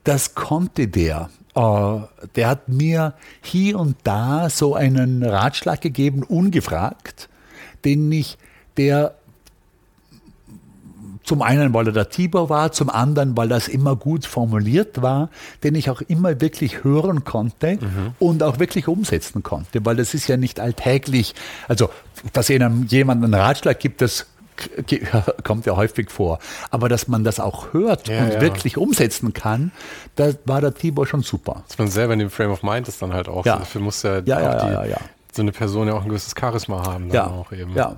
das 0.06 0.36
konnte 0.36 0.88
der. 0.88 1.30
Äh, 1.56 2.00
der 2.36 2.48
hat 2.48 2.70
mir 2.70 3.14
hier 3.42 3.78
und 3.78 3.98
da 4.04 4.50
so 4.50 4.76
einen 4.76 5.24
Ratschlag 5.24 5.82
gegeben, 5.82 6.24
ungefragt, 6.24 7.28
den 7.84 8.10
ich, 8.12 8.38
der 8.78 9.16
zum 11.24 11.42
einen, 11.42 11.74
weil 11.74 11.88
er 11.88 11.94
der 11.94 12.10
Tibor 12.10 12.50
war, 12.50 12.72
zum 12.72 12.90
anderen, 12.90 13.38
weil 13.38 13.48
das 13.50 13.68
immer 13.68 13.96
gut 13.96 14.26
formuliert 14.26 15.02
war, 15.02 15.30
den 15.64 15.76
ich 15.76 15.90
auch 15.90 16.02
immer 16.02 16.42
wirklich 16.42 16.84
hören 16.84 17.24
konnte 17.24 17.74
mhm. 17.74 18.14
und 18.20 18.42
auch 18.42 18.60
wirklich 18.60 18.88
umsetzen 18.88 19.44
konnte, 19.44 19.86
weil 19.86 19.96
das 19.96 20.14
ist 20.14 20.28
ja 20.28 20.38
nicht 20.38 20.60
alltäglich. 20.60 21.36
Also, 21.68 21.90
dass 22.34 22.50
einem 22.50 22.86
jemand 22.88 23.24
einen 23.24 23.34
Ratschlag 23.34 23.80
gibt, 23.80 24.02
das 24.02 24.28
kommt 25.44 25.66
ja 25.66 25.76
häufig 25.76 26.10
vor. 26.12 26.40
Aber 26.70 26.90
dass 26.90 27.08
man 27.08 27.24
das 27.24 27.40
auch 27.40 27.74
hört 27.74 28.08
ja, 28.08 28.24
und 28.24 28.34
ja. 28.34 28.42
wirklich 28.42 28.78
umsetzen 28.78 29.34
kann, 29.34 29.72
da 30.16 30.32
war 30.46 30.62
der 30.62 30.74
Tibor 30.74 31.08
schon 31.08 31.22
super. 31.22 31.64
Dass 31.68 31.78
man 31.78 31.88
selber 31.88 32.14
in 32.14 32.20
dem 32.20 32.30
Frame 32.30 32.52
of 32.52 32.64
Mind 32.64 32.88
ist 32.88 33.02
dann 33.02 33.14
halt 33.14 33.28
auch. 33.28 33.46
Ja. 33.46 33.58
Dafür 33.58 33.82
muss 33.82 34.04
ja, 34.04 34.20
ja, 34.20 34.84
die, 34.84 34.94
so 35.32 35.42
eine 35.42 35.52
Person 35.52 35.88
ja 35.88 35.94
auch 35.94 36.02
ein 36.02 36.10
gewisses 36.10 36.34
Charisma 36.38 36.86
haben. 36.86 37.10
ja, 37.12 37.28
auch 37.28 37.52
eben. 37.52 37.74
ja. 37.76 37.96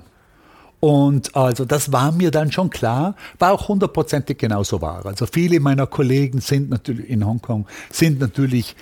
Und 0.81 1.35
also 1.35 1.63
das 1.63 1.91
war 1.93 2.11
mir 2.11 2.31
dann 2.31 2.51
schon 2.51 2.71
klar, 2.71 3.15
war 3.37 3.53
auch 3.53 3.67
hundertprozentig 3.67 4.39
genauso 4.39 4.81
wahr. 4.81 5.05
Also 5.05 5.27
viele 5.27 5.59
meiner 5.59 5.85
Kollegen 5.85 6.41
sind 6.41 6.71
natürlich 6.71 7.07
in 7.07 7.25
Hongkong, 7.25 7.67
sind 7.91 8.19
natürlich 8.19 8.75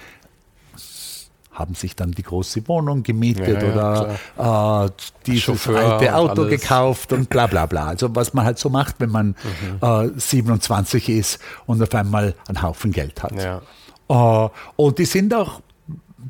haben 1.51 1.75
sich 1.75 1.93
dann 1.97 2.11
die 2.11 2.23
große 2.23 2.65
Wohnung 2.69 3.03
gemietet 3.03 3.61
ja, 3.61 4.15
oder 4.37 4.85
äh, 4.85 4.91
dieses 5.25 5.67
alte 5.67 6.15
Auto 6.15 6.43
und 6.43 6.49
gekauft 6.49 7.11
und 7.11 7.29
bla 7.29 7.47
bla 7.47 7.65
bla. 7.65 7.87
Also 7.87 8.15
was 8.15 8.33
man 8.33 8.45
halt 8.45 8.57
so 8.57 8.69
macht, 8.69 8.95
wenn 8.99 9.09
man 9.09 9.35
mhm. 9.81 10.15
äh, 10.15 10.17
27 10.17 11.09
ist 11.09 11.39
und 11.65 11.83
auf 11.83 11.93
einmal 11.93 12.33
einen 12.47 12.61
Haufen 12.61 12.93
Geld 12.93 13.21
hat. 13.21 13.33
Ja. 13.33 14.45
Äh, 14.45 14.49
und 14.77 14.97
die 14.99 15.05
sind 15.05 15.33
auch 15.33 15.59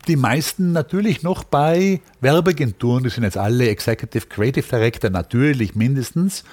die 0.07 0.15
meisten 0.15 0.71
natürlich 0.71 1.23
noch 1.23 1.43
bei 1.43 2.01
Werbeagenturen, 2.21 3.03
die 3.03 3.09
sind 3.09 3.23
jetzt 3.23 3.37
alle 3.37 3.69
Executive 3.69 4.27
Creative 4.27 4.65
Director, 4.67 5.09
natürlich 5.09 5.75
mindestens. 5.75 6.43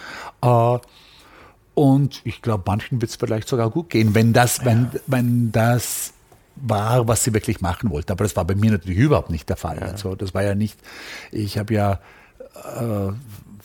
Äh, 0.42 0.78
und 1.74 2.22
ich 2.24 2.40
glaube, 2.40 2.64
manchen 2.66 3.00
wird 3.00 3.10
es 3.10 3.16
vielleicht 3.16 3.48
sogar 3.48 3.70
gut 3.70 3.90
gehen, 3.90 4.14
wenn 4.14 4.32
das, 4.32 4.64
wenn, 4.64 4.90
wenn 5.06 5.52
das 5.52 6.14
war, 6.56 7.06
was 7.06 7.22
sie 7.24 7.34
wirklich 7.34 7.60
machen 7.60 7.90
wollten. 7.90 8.10
Aber 8.12 8.24
das 8.24 8.34
war 8.34 8.44
bei 8.44 8.54
mir 8.54 8.70
natürlich 8.70 8.98
überhaupt 8.98 9.30
nicht 9.30 9.48
der 9.48 9.56
Fall. 9.56 9.78
Ja. 9.80 9.88
Also 9.88 10.14
das 10.14 10.32
war 10.32 10.42
ja 10.42 10.54
nicht, 10.54 10.78
ich 11.30 11.58
habe 11.58 11.74
ja 11.74 12.00
äh, 12.54 13.12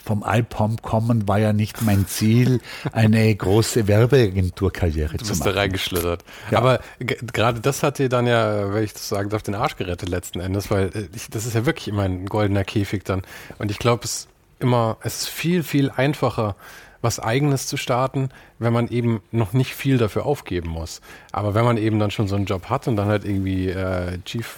vom 0.03 0.23
Alpom 0.23 0.77
kommen 0.81 1.27
war 1.27 1.39
ja 1.39 1.53
nicht 1.53 1.81
mein 1.81 2.07
Ziel, 2.07 2.59
eine 2.91 3.33
große 3.35 3.87
Werbeagenturkarriere 3.87 5.09
zu 5.09 5.13
machen. 5.13 5.27
Du 5.27 5.27
bist 5.29 5.45
da 5.45 5.51
reingeschlittert. 5.51 6.23
Ja. 6.49 6.57
Aber 6.57 6.79
gerade 6.99 7.59
das 7.59 7.83
hat 7.83 7.99
dir 7.99 8.09
dann 8.09 8.27
ja, 8.27 8.73
wenn 8.73 8.83
ich 8.83 8.93
das 8.93 9.09
sagen 9.09 9.29
darf, 9.29 9.43
den 9.43 9.55
Arsch 9.55 9.75
gerettet 9.75 10.09
letzten 10.09 10.39
Endes, 10.39 10.71
weil 10.71 10.89
äh, 10.93 11.07
ich, 11.15 11.29
das 11.29 11.45
ist 11.45 11.55
ja 11.55 11.65
wirklich 11.65 11.87
immer 11.87 12.03
ein 12.03 12.25
goldener 12.25 12.63
Käfig 12.63 13.03
dann. 13.03 13.21
Und 13.59 13.71
ich 13.71 13.79
glaube, 13.79 14.05
es 14.05 14.27
immer, 14.59 14.97
es 15.01 15.21
ist 15.21 15.29
viel, 15.29 15.63
viel 15.63 15.89
einfacher, 15.89 16.55
was 17.01 17.19
Eigenes 17.19 17.67
zu 17.67 17.77
starten, 17.77 18.29
wenn 18.59 18.73
man 18.73 18.87
eben 18.87 19.21
noch 19.31 19.53
nicht 19.53 19.73
viel 19.73 19.97
dafür 19.97 20.25
aufgeben 20.25 20.69
muss. 20.69 21.01
Aber 21.31 21.55
wenn 21.55 21.65
man 21.65 21.77
eben 21.77 21.99
dann 21.99 22.11
schon 22.11 22.27
so 22.27 22.35
einen 22.35 22.45
Job 22.45 22.69
hat 22.69 22.87
und 22.87 22.95
dann 22.95 23.07
halt 23.07 23.25
irgendwie 23.25 23.69
äh, 23.69 24.19
Chief 24.23 24.55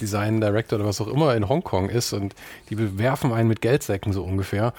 Design 0.00 0.40
Director 0.40 0.78
oder 0.78 0.88
was 0.88 1.00
auch 1.00 1.08
immer 1.08 1.34
in 1.34 1.48
Hongkong 1.48 1.88
ist 1.88 2.12
und 2.12 2.34
die 2.68 2.74
bewerfen 2.74 3.32
einen 3.32 3.48
mit 3.48 3.60
Geldsäcken 3.60 4.12
so 4.12 4.24
ungefähr, 4.24 4.72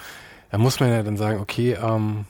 da 0.51 0.57
muss 0.57 0.80
man 0.80 0.89
ja 0.89 1.03
dann 1.03 1.17
sagen, 1.17 1.39
okay, 1.39 1.78
ähm, 1.82 2.26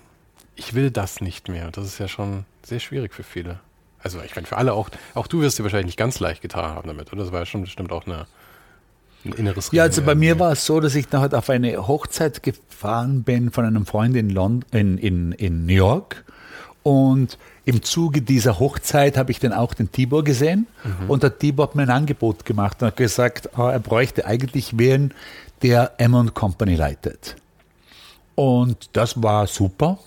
ich 0.55 0.73
will 0.73 0.91
das 0.91 1.21
nicht 1.21 1.47
mehr. 1.47 1.71
Das 1.71 1.85
ist 1.85 1.97
ja 1.97 2.07
schon 2.07 2.45
sehr 2.63 2.79
schwierig 2.79 3.13
für 3.13 3.23
viele. 3.23 3.59
Also 4.03 4.19
ich 4.21 4.35
meine, 4.35 4.47
für 4.47 4.57
alle 4.57 4.73
auch, 4.73 4.89
auch 5.13 5.27
du 5.27 5.41
wirst 5.41 5.59
dir 5.59 5.63
wahrscheinlich 5.63 5.87
nicht 5.87 5.97
ganz 5.97 6.19
leicht 6.19 6.41
getan 6.41 6.75
haben 6.75 6.87
damit, 6.87 7.11
oder? 7.11 7.23
Das 7.23 7.31
war 7.31 7.39
ja 7.39 7.45
schon 7.45 7.61
bestimmt 7.61 7.91
auch 7.91 8.05
eine, 8.05 8.25
ein 9.25 9.33
inneres 9.33 9.71
Ja, 9.71 9.83
also 9.83 10.01
bei 10.01 10.15
mir 10.15 10.39
war 10.39 10.51
es 10.51 10.65
so, 10.65 10.79
dass 10.79 10.95
ich 10.95 11.07
dann 11.07 11.21
halt 11.21 11.35
auf 11.35 11.49
eine 11.49 11.87
Hochzeit 11.87 12.43
gefahren 12.43 13.23
bin 13.23 13.51
von 13.51 13.65
einem 13.65 13.85
Freund 13.85 14.15
in, 14.15 14.29
Lond 14.29 14.65
in, 14.71 14.97
in, 14.97 15.31
in 15.33 15.65
New 15.65 15.73
York. 15.73 16.23
Und 16.83 17.37
im 17.65 17.83
Zuge 17.83 18.21
dieser 18.21 18.59
Hochzeit 18.59 19.17
habe 19.17 19.31
ich 19.31 19.39
dann 19.39 19.53
auch 19.53 19.73
den 19.73 19.91
Tibor 19.91 20.23
gesehen. 20.23 20.67
Mhm. 20.83 21.09
Und 21.09 21.23
der 21.23 21.37
Tibor 21.37 21.67
hat 21.67 21.75
mir 21.75 21.83
ein 21.83 21.89
Angebot 21.89 22.45
gemacht 22.45 22.81
und 22.81 22.87
hat 22.87 22.97
gesagt, 22.97 23.57
ah, 23.57 23.71
er 23.71 23.79
bräuchte 23.79 24.25
eigentlich 24.25 24.77
wen, 24.77 25.13
der 25.61 25.93
M 25.97 26.33
Company 26.33 26.75
leitet. 26.75 27.35
Und 28.35 28.89
das 28.93 29.21
war 29.21 29.45
super. 29.47 29.99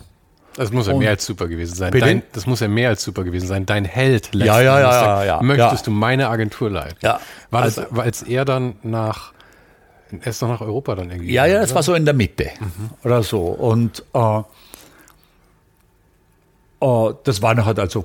Das 0.56 0.70
muss 0.70 0.86
ja 0.86 0.94
mehr 0.94 1.10
als 1.10 1.26
super 1.26 1.48
gewesen 1.48 1.74
sein. 1.74 1.92
Dein, 1.92 2.22
das 2.32 2.46
muss 2.46 2.60
ja 2.60 2.68
mehr 2.68 2.88
als 2.88 3.02
super 3.02 3.24
gewesen 3.24 3.46
sein. 3.46 3.66
Dein 3.66 3.84
Held 3.84 4.34
letzten 4.34 4.46
ja, 4.46 4.60
ja, 4.60 4.80
ja, 4.80 5.02
ja, 5.02 5.24
ja, 5.24 5.42
Möchtest 5.42 5.86
ja. 5.86 5.90
du 5.90 5.90
meine 5.90 6.28
Agentur 6.28 6.70
leiten? 6.70 6.96
Ja. 7.02 7.20
War 7.50 7.62
also, 7.62 7.82
das, 7.82 7.98
als 7.98 8.22
er 8.22 8.44
dann 8.44 8.76
nach, 8.82 9.32
er 10.10 10.28
ist 10.28 10.42
noch 10.42 10.48
nach 10.48 10.60
Europa 10.60 10.94
dann 10.94 11.10
irgendwie? 11.10 11.32
Ja, 11.32 11.46
ja, 11.46 11.60
das 11.60 11.74
war 11.74 11.82
so 11.82 11.94
in 11.94 12.04
der 12.04 12.14
Mitte 12.14 12.50
mhm. 12.60 12.90
oder 13.02 13.22
so. 13.24 13.40
Und 13.46 14.04
äh, 14.14 14.42
das 16.80 17.42
war 17.42 17.54
noch 17.54 17.66
halt 17.66 17.78
also 17.78 18.04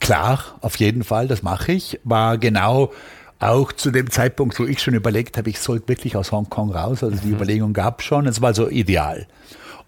klar, 0.00 0.56
auf 0.60 0.76
jeden 0.76 1.04
Fall, 1.04 1.28
das 1.28 1.42
mache 1.42 1.72
ich. 1.72 2.00
War 2.04 2.38
genau 2.38 2.92
auch 3.40 3.72
zu 3.72 3.90
dem 3.90 4.10
Zeitpunkt, 4.10 4.58
wo 4.58 4.64
ich 4.64 4.80
schon 4.80 4.94
überlegt 4.94 5.36
habe, 5.36 5.50
ich 5.50 5.58
sollte 5.58 5.88
wirklich 5.88 6.16
aus 6.16 6.32
Hongkong 6.32 6.70
raus. 6.70 7.02
Also 7.02 7.16
die 7.16 7.28
mhm. 7.28 7.34
Überlegung 7.34 7.72
gab 7.72 8.00
es 8.00 8.06
schon. 8.06 8.26
Es 8.26 8.40
war 8.40 8.54
so 8.54 8.68
ideal. 8.68 9.26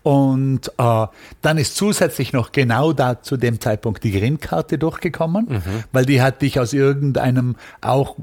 Und 0.03 0.71
äh, 0.79 1.07
dann 1.43 1.59
ist 1.59 1.77
zusätzlich 1.77 2.33
noch 2.33 2.53
genau 2.53 2.93
da 2.93 3.23
zu 3.23 3.37
dem 3.37 3.61
Zeitpunkt 3.61 4.05
die 4.05 4.13
Green-Karte 4.13 4.79
durchgekommen, 4.79 5.47
mhm. 5.49 5.85
weil 5.91 6.05
die 6.05 6.23
hatte 6.23 6.47
ich 6.47 6.61
aus 6.61 6.73
irgendeinem 6.73 7.57
auch 7.81 8.17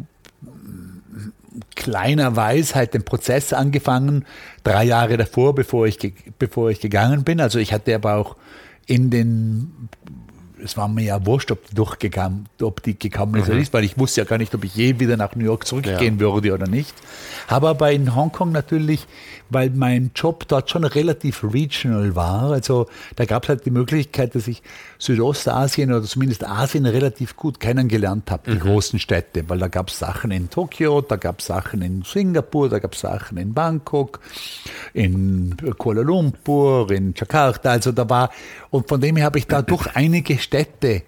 kleiner 1.76 2.36
Weisheit 2.36 2.94
den 2.94 3.04
Prozess 3.04 3.54
angefangen, 3.54 4.26
drei 4.64 4.86
Jahre 4.86 5.18
davor, 5.18 5.54
bevor 5.56 5.86
ich, 5.86 6.14
bevor 6.40 6.70
ich 6.70 6.80
gegangen 6.80 7.24
bin. 7.24 7.42
Also 7.42 7.60
ich 7.60 7.74
hatte 7.74 7.94
aber 7.94 8.16
auch 8.16 8.36
in 8.86 9.10
den 9.10 9.90
es 10.64 10.78
war 10.78 10.88
mir 10.88 11.04
ja 11.04 11.26
wurscht, 11.26 11.52
ob 11.52 11.68
die 11.68 11.76
durchgegangen, 11.76 12.48
ob 12.62 12.82
die 12.82 12.98
gekommen 12.98 13.36
ist 13.36 13.46
mhm. 13.46 13.52
oder 13.52 13.60
nicht, 13.60 13.74
weil 13.74 13.84
ich 13.84 13.98
wusste 13.98 14.22
ja 14.22 14.26
gar 14.26 14.38
nicht, 14.38 14.56
ob 14.56 14.64
ich 14.64 14.76
je 14.76 15.00
wieder 15.00 15.18
nach 15.18 15.36
New 15.36 15.44
York 15.44 15.68
zurückgehen 15.68 16.16
ja. 16.16 16.20
würde 16.20 16.54
oder 16.54 16.68
nicht. 16.68 16.94
Habe 17.48 17.70
aber 17.70 17.92
in 17.92 18.16
Hongkong 18.16 18.52
natürlich, 18.52 19.06
weil 19.54 19.70
mein 19.70 20.12
Job 20.16 20.48
dort 20.48 20.70
schon 20.70 20.84
relativ 20.84 21.44
regional 21.44 22.16
war, 22.16 22.52
also 22.52 22.88
da 23.16 23.26
gab 23.26 23.44
es 23.44 23.50
halt 23.50 23.66
die 23.66 23.72
Möglichkeit, 23.72 24.36
dass 24.36 24.48
ich 24.48 24.62
Südostasien 24.98 25.92
oder 25.92 26.04
zumindest 26.04 26.46
Asien 26.46 26.86
relativ 26.86 27.36
gut 27.36 27.60
kennengelernt 27.60 28.32
habe, 28.32 28.52
die 28.52 28.58
mhm. 28.58 28.62
großen 28.62 29.00
Städte, 29.00 29.48
weil 29.50 29.60
da 29.60 29.68
gab 29.68 29.90
es 29.90 30.00
Sachen 30.00 30.32
in 30.32 30.50
Tokio, 30.50 31.02
da 31.02 31.16
gab 31.16 31.40
es 31.40 31.48
Sachen 31.48 31.82
in 31.82 32.04
Singapur, 32.04 32.70
da 32.70 32.80
gab 32.80 32.94
es 32.94 33.02
Sachen 33.02 33.38
in 33.38 33.54
Bangkok, 33.54 34.20
in 34.94 35.56
Kuala 35.78 36.02
Lumpur, 36.02 36.90
in 36.92 37.14
Jakarta, 37.16 37.72
also 37.72 37.92
da 37.92 38.10
war, 38.10 38.30
und 38.70 38.88
von 38.88 39.02
dem 39.02 39.16
her 39.16 39.26
habe 39.26 39.40
ich 39.40 39.48
da 39.48 39.62
durch 39.62 39.88
einige 39.96 40.38
Städte 40.38 41.04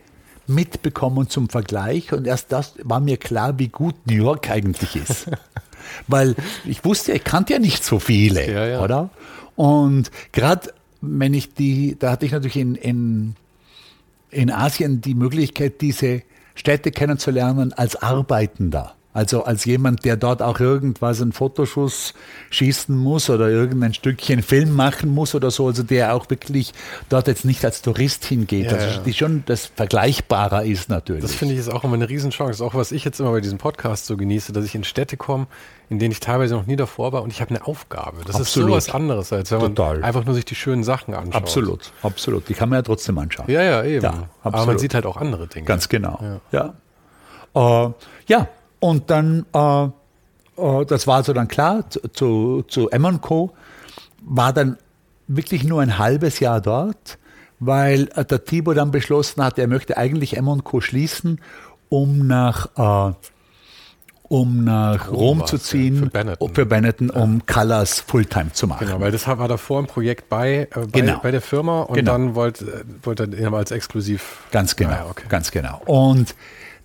mitbekommen 0.48 1.30
zum 1.30 1.50
Vergleich 1.50 2.14
und 2.14 2.28
erst 2.28 2.52
das 2.52 2.76
war 2.84 3.00
mir 3.00 3.18
klar, 3.18 3.58
wie 3.58 3.68
gut 3.68 3.96
New 4.06 4.16
York 4.16 4.50
eigentlich 4.50 4.96
ist. 4.96 5.30
Weil 6.08 6.36
ich 6.66 6.84
wusste, 6.86 7.14
ich 7.14 7.24
kannte 7.24 7.54
ja 7.54 7.60
nicht 7.60 7.84
so 7.84 8.00
viele, 8.00 8.52
ja, 8.52 8.66
ja. 8.66 8.82
oder? 8.82 9.10
Und 9.56 10.12
gerade 10.32 10.74
wenn 11.02 11.34
ich 11.34 11.54
die, 11.54 11.96
da 11.98 12.12
hatte 12.12 12.26
ich 12.26 12.32
natürlich 12.32 12.58
in, 12.58 12.76
in 12.76 13.36
in 14.36 14.52
Asien 14.52 15.02
die 15.02 15.16
Möglichkeit, 15.16 15.82
diese 15.82 16.22
Städte 16.56 16.92
kennenzulernen 16.92 17.74
als 17.74 17.96
Arbeitender. 17.96 18.94
Also 19.16 19.46
als 19.46 19.64
jemand, 19.64 20.04
der 20.04 20.18
dort 20.18 20.42
auch 20.42 20.60
irgendwas, 20.60 21.22
einen 21.22 21.32
Fotoschuss 21.32 22.14
schießen 22.50 22.94
muss 22.94 23.30
oder 23.30 23.48
irgendein 23.48 23.94
Stückchen 23.94 24.44
Film 24.44 24.76
machen 24.76 25.10
muss 25.10 25.34
oder 25.34 25.52
so, 25.52 25.68
also 25.68 25.84
der 25.84 26.14
auch 26.14 26.30
wirklich 26.30 26.74
dort 27.08 27.28
jetzt 27.30 27.46
nicht 27.46 27.64
als 27.64 27.82
Tourist 27.82 28.26
hingeht. 28.26 28.66
Ja, 28.66 28.78
also 28.78 29.00
die 29.04 29.14
schon 29.14 29.44
das 29.46 29.68
vergleichbarer 29.68 30.66
ist 30.66 30.90
natürlich. 30.90 31.22
Das 31.22 31.34
finde 31.34 31.54
ich 31.54 31.62
ist 31.62 31.72
auch 31.72 31.86
immer 31.86 31.94
eine 31.94 32.10
Riesenchance. 32.10 32.62
Auch 32.62 32.76
was 32.76 32.92
ich 32.92 33.06
jetzt 33.06 33.22
immer 33.22 33.32
bei 33.32 33.40
diesem 33.40 33.58
Podcast 33.58 34.06
so 34.06 34.18
genieße, 34.18 34.52
dass 34.52 34.66
ich 34.66 34.76
in 34.76 34.84
Städte 34.84 35.16
komme, 35.16 35.48
in 35.90 35.98
denen 35.98 36.12
ich 36.12 36.20
teilweise 36.20 36.56
noch 36.56 36.66
nie 36.66 36.76
davor 36.76 37.14
war 37.14 37.24
und 37.24 37.32
ich 37.32 37.40
habe 37.40 37.52
eine 37.52 37.66
Aufgabe. 37.66 38.18
Das 38.26 38.36
absolut. 38.36 38.68
ist 38.68 38.88
sowas 38.88 38.90
anderes, 38.94 39.32
als 39.32 39.50
wenn 39.50 39.60
man 39.60 39.76
Total. 39.76 40.04
einfach 40.04 40.26
nur 40.26 40.36
sich 40.36 40.44
die 40.44 40.56
schönen 40.56 40.84
Sachen 40.84 41.14
anschaut. 41.14 41.36
Absolut, 41.36 41.94
absolut. 42.02 42.50
Die 42.50 42.54
kann 42.54 42.68
man 42.68 42.80
ja 42.80 42.84
trotzdem 42.84 43.18
anschauen. 43.18 43.46
Ja, 43.50 43.64
ja, 43.64 43.82
eben. 43.86 44.04
Ja, 44.04 44.28
Aber 44.44 44.66
man 44.66 44.78
sieht 44.78 44.94
halt 44.94 45.06
auch 45.06 45.16
andere 45.16 45.48
Dinge. 45.48 45.66
Ganz 45.66 45.88
genau. 45.88 46.20
Ja. 46.52 46.74
Ja, 47.56 47.86
äh, 47.86 47.94
ja. 48.28 48.50
Und 48.86 49.10
dann, 49.10 49.48
äh, 49.52 49.86
äh, 49.86 50.86
das 50.86 51.08
war 51.08 51.24
so 51.24 51.34
dann 51.34 51.48
klar, 51.48 51.86
zu, 52.14 52.64
zu 52.68 52.90
M 52.92 53.20
Co. 53.20 53.52
war 54.22 54.54
dann 54.54 54.78
wirklich 55.28 55.64
nur 55.64 55.82
ein 55.82 55.98
halbes 55.98 56.40
Jahr 56.40 56.62
dort, 56.62 57.18
weil 57.60 58.10
äh, 58.14 58.24
der 58.24 58.46
Tibor 58.46 58.76
dann 58.76 58.92
beschlossen 58.92 59.44
hat, 59.44 59.58
er 59.58 59.68
möchte 59.68 59.98
eigentlich 59.98 60.38
M 60.38 60.64
Co. 60.64 60.82
schließen, 60.82 61.42
um 61.90 62.28
nach 62.28 62.68
äh, 62.78 63.14
um 64.28 64.64
nach 64.64 65.10
Rom, 65.10 65.40
Rom 65.40 65.48
zu 65.48 65.58
ziehen, 65.58 65.98
für 65.98 66.06
Benetton, 66.08 66.54
für 66.54 66.66
Benetton 66.68 67.10
um 67.10 67.42
ja. 67.48 67.54
Colors 67.54 68.02
Fulltime 68.02 68.52
zu 68.54 68.68
machen. 68.68 68.86
Genau, 68.86 69.00
weil 69.00 69.12
das 69.12 69.28
war 69.28 69.48
davor 69.48 69.80
ein 69.80 69.88
Projekt 69.88 70.30
bei, 70.30 70.68
äh, 70.76 70.80
bei, 70.92 71.02
genau. 71.02 71.20
bei, 71.24 71.32
der 71.32 71.42
Firma 71.42 71.82
und 71.82 71.96
genau. 71.96 72.12
dann 72.12 72.36
wollte, 72.36 72.86
wollte 73.02 73.30
er 73.36 73.52
als 73.54 73.72
exklusiv. 73.72 74.44
Ganz 74.52 74.76
genau, 74.76 74.92
ah, 74.92 75.08
okay. 75.10 75.26
ganz 75.28 75.50
genau. 75.50 75.82
Und 75.86 76.36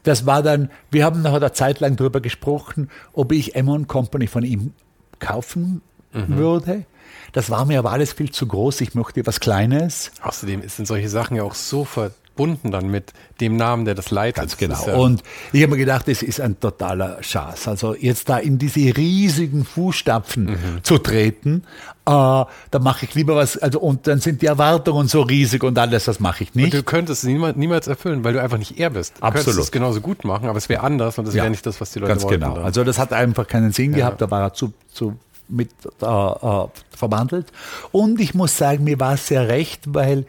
das 0.03 0.27
war 0.27 0.43
dann, 0.43 0.71
wir 0.91 1.05
haben 1.05 1.23
nach 1.23 1.35
einer 1.35 1.53
Zeit 1.53 1.81
lang 1.81 1.97
darüber 1.97 2.21
gesprochen, 2.21 2.91
ob 3.13 3.33
ich 3.33 3.55
M 3.55 3.87
Company 3.87 4.27
von 4.27 4.45
ihm 4.45 4.73
kaufen 5.19 5.83
mhm. 6.13 6.37
würde. 6.37 6.85
Das 7.33 7.51
war 7.51 7.65
mir 7.65 7.79
aber 7.79 7.93
alles 7.93 8.13
viel 8.13 8.31
zu 8.31 8.47
groß. 8.47 8.81
Ich 8.81 8.95
möchte 8.95 9.27
was 9.27 9.41
Kleines. 9.41 10.13
Außerdem 10.23 10.69
sind 10.69 10.87
solche 10.87 11.09
Sachen 11.09 11.37
ja 11.37 11.43
auch 11.43 11.55
so 11.55 11.85
ver 11.85 12.13
verbunden 12.41 12.71
dann 12.71 12.89
mit 12.91 13.13
dem 13.41 13.57
Namen, 13.57 13.85
der 13.85 13.95
das 13.95 14.11
leitet. 14.11 14.37
Ganz 14.37 14.57
genau. 14.57 14.87
Ja 14.87 14.95
und 14.95 15.23
ich 15.53 15.63
habe 15.63 15.73
mir 15.73 15.79
gedacht, 15.79 16.09
das 16.09 16.23
ist 16.23 16.41
ein 16.41 16.59
totaler 16.59 17.23
Schatz. 17.23 17.69
Also 17.69 17.95
jetzt 17.95 18.29
da 18.29 18.39
in 18.39 18.59
diese 18.59 18.97
riesigen 18.97 19.65
Fußstapfen 19.65 20.45
mhm. 20.45 20.57
zu 20.83 20.99
treten, 20.99 21.65
äh, 22.07 22.11
da 22.11 22.79
mache 22.81 23.05
ich 23.05 23.15
lieber 23.15 23.37
was, 23.37 23.59
also 23.59 23.81
und 23.81 24.07
dann 24.07 24.21
sind 24.21 24.43
die 24.43 24.47
Erwartungen 24.47 25.09
so 25.09 25.23
riesig 25.23 25.63
und 25.63 25.79
alles, 25.79 26.05
das 26.05 26.21
mache 26.21 26.45
ich 26.45 26.55
nicht. 26.55 26.67
Und 26.67 26.75
du 26.75 26.83
könntest 26.83 27.25
es 27.25 27.29
niemals, 27.29 27.57
niemals 27.57 27.87
erfüllen, 27.89 28.25
weil 28.25 28.33
du 28.33 28.43
einfach 28.43 28.59
nicht 28.59 28.79
er 28.79 28.91
bist. 28.91 29.19
Du 29.19 29.23
Absolut. 29.23 29.45
könntest 29.47 29.65
es 29.67 29.73
genauso 29.73 30.01
gut 30.01 30.25
machen, 30.25 30.49
aber 30.49 30.59
es 30.59 30.69
wäre 30.69 30.83
anders 30.83 31.19
und 31.19 31.29
es 31.29 31.35
ja. 31.35 31.43
wäre 31.43 31.51
nicht 31.51 31.67
das, 31.67 31.81
was 31.81 31.93
die 31.93 31.99
Leute 31.99 32.13
Ganz 32.13 32.23
wollten. 32.23 32.41
Ganz 32.41 32.55
genau. 32.55 32.65
Also 32.65 32.85
das 32.85 32.99
hat 32.99 33.13
einfach 33.13 33.47
keinen 33.47 33.73
Sinn 33.73 33.93
ja. 33.93 33.99
gehabt, 33.99 34.21
da 34.21 34.31
war 34.31 34.43
er 34.43 34.55
zu, 34.55 34.73
zu 34.93 35.17
mit 35.49 35.71
äh, 36.01 36.07
äh, 36.07 36.69
verwandelt. 36.91 37.49
Und 37.93 38.21
ich 38.21 38.35
muss 38.35 38.57
sagen, 38.57 38.85
mir 38.85 39.01
war 39.01 39.15
es 39.15 39.27
sehr 39.27 39.49
recht, 39.49 39.83
weil 39.89 40.25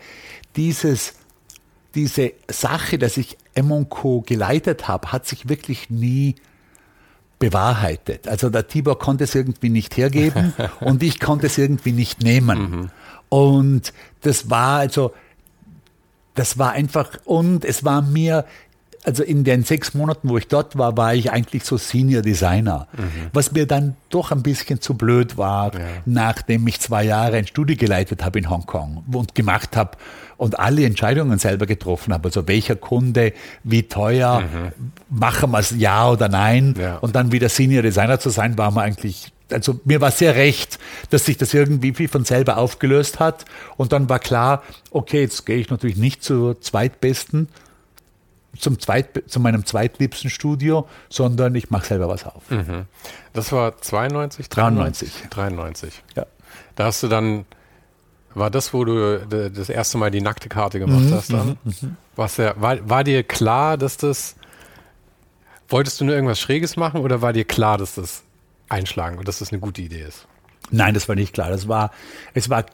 dieses 0.56 1.14
diese 1.96 2.34
Sache, 2.50 2.98
dass 2.98 3.18
ich 3.18 3.38
Emonco 3.54 4.22
geleitet 4.22 4.88
habe, 4.88 5.12
hat 5.12 5.28
sich 5.28 5.50
wirklich 5.50 5.90
nie 5.90 6.36
bewahrheitet. 7.40 8.28
Also 8.28 8.50
der 8.50 8.68
Tibor 8.68 9.00
konnte 9.00 9.24
es 9.26 9.36
irgendwie 9.36 9.70
nicht 9.70 9.98
hergeben 9.98 10.54
und 10.80 11.04
ich 11.04 11.20
konnte 11.20 11.48
es 11.48 11.58
irgendwie 11.58 11.92
nicht 11.92 12.22
nehmen. 12.22 12.60
Mhm. 12.60 12.90
Und 13.30 13.94
das 14.22 14.50
war 14.50 14.80
also, 14.80 15.14
das 16.36 16.58
war 16.58 16.74
einfach, 16.74 17.18
und 17.26 17.66
es 17.66 17.84
war 17.84 18.02
mir 18.02 18.46
also 19.04 19.24
in 19.24 19.44
den 19.44 19.64
sechs 19.64 19.94
Monaten, 19.94 20.30
wo 20.30 20.38
ich 20.38 20.48
dort 20.48 20.78
war, 20.78 20.96
war 20.96 21.16
ich 21.16 21.32
eigentlich 21.32 21.64
so 21.64 21.78
Senior 21.78 22.22
Designer, 22.22 22.88
mhm. 22.96 23.30
was 23.34 23.52
mir 23.52 23.66
dann 23.66 23.96
doch 24.10 24.32
ein 24.32 24.44
bisschen 24.44 24.82
zu 24.82 24.94
blöd 24.94 25.38
war, 25.38 25.74
ja. 25.74 25.80
nachdem 26.06 26.68
ich 26.68 26.80
zwei 26.80 27.04
Jahre 27.04 27.38
ein 27.38 27.48
Studio 27.48 27.76
geleitet 27.76 28.24
habe 28.24 28.40
in 28.40 28.50
Hongkong 28.50 29.04
und 29.12 29.34
gemacht 29.34 29.76
habe 29.76 29.98
und 30.38 30.60
alle 30.60 30.86
Entscheidungen 30.86 31.40
selber 31.40 31.66
getroffen 31.66 32.14
habe. 32.14 32.30
Also 32.30 32.48
welcher 32.48 32.76
Kunde, 32.76 33.34
wie 33.64 33.84
teuer, 33.84 34.42
mhm. 34.42 34.72
machen 35.10 35.52
wir 35.52 35.60
es 35.60 35.74
ja 35.78 36.10
oder 36.10 36.30
nein. 36.30 36.76
Ja. 36.80 36.98
Und 36.98 37.16
dann 37.16 37.32
wieder 37.32 37.50
Senior 37.50 37.84
Designer 37.84 38.20
zu 38.20 38.30
sein, 38.30 38.58
war 38.58 38.72
mir 38.72 38.82
eigentlich 38.82 39.32
also 39.52 39.82
mir 39.84 40.00
war 40.00 40.12
sehr 40.12 40.36
recht, 40.36 40.80
dass 41.10 41.26
sich 41.26 41.38
das 41.38 41.54
irgendwie 41.54 42.00
wie 42.00 42.08
von 42.08 42.24
selber 42.24 42.58
aufgelöst 42.58 43.20
hat. 43.20 43.44
Und 43.76 43.92
dann 43.92 44.08
war 44.08 44.20
klar, 44.20 44.64
okay, 44.92 45.20
jetzt 45.22 45.46
gehe 45.46 45.58
ich 45.58 45.70
natürlich 45.70 45.98
nicht 45.98 46.24
zur 46.24 46.62
zweitbesten, 46.62 47.50
zum 48.58 48.80
zweit, 48.80 49.24
zu 49.28 49.40
meinem 49.40 49.66
zweitliebsten 49.66 50.30
Studio, 50.30 50.88
sondern 51.10 51.56
ich 51.56 51.70
mache 51.70 51.86
selber 51.86 52.08
was 52.08 52.26
auf. 52.26 52.50
Mhm. 52.50 52.86
Das 53.34 53.52
war 53.52 53.78
92? 53.78 54.50
93. 54.50 55.12
93. 55.30 56.04
Ja. 56.16 56.26
Da 56.76 56.86
hast 56.86 57.04
du 57.04 57.08
dann, 57.08 57.46
war 58.34 58.50
das, 58.50 58.74
wo 58.74 58.84
du 58.84 59.26
das 59.50 59.70
erste 59.70 59.98
Mal 59.98 60.12
die 60.12 60.22
nackte 60.22 60.50
Karte 60.50 60.80
gemacht 60.80 61.02
mhm, 61.02 61.14
hast 61.14 61.32
dann? 61.32 61.58
Mhm, 61.64 61.74
mhm. 61.82 61.98
Was 62.16 62.38
ja, 62.38 62.54
war, 62.60 62.90
war 62.90 63.04
dir 63.04 63.24
klar, 63.24 63.78
dass 63.78 63.98
das, 63.98 64.36
wolltest 65.70 66.02
du 66.02 66.06
nur 66.06 66.16
irgendwas 66.16 66.40
Schräges 66.40 66.76
machen 66.76 67.02
oder 67.02 67.22
war 67.22 67.34
dir 67.34 67.46
klar, 67.46 67.78
dass 67.78 67.96
das 67.96 68.24
einschlagen 68.70 69.18
und 69.18 69.28
dass 69.28 69.40
das 69.40 69.52
eine 69.52 69.60
gute 69.60 69.82
Idee 69.82 70.02
ist? 70.02 70.28
Nein, 70.72 70.94
das 70.94 71.08
war 71.08 71.16
nicht 71.16 71.34
klar. 71.34 71.50
Das 71.50 71.68
war, 71.68 71.92
es 72.34 72.50
war 72.50 72.66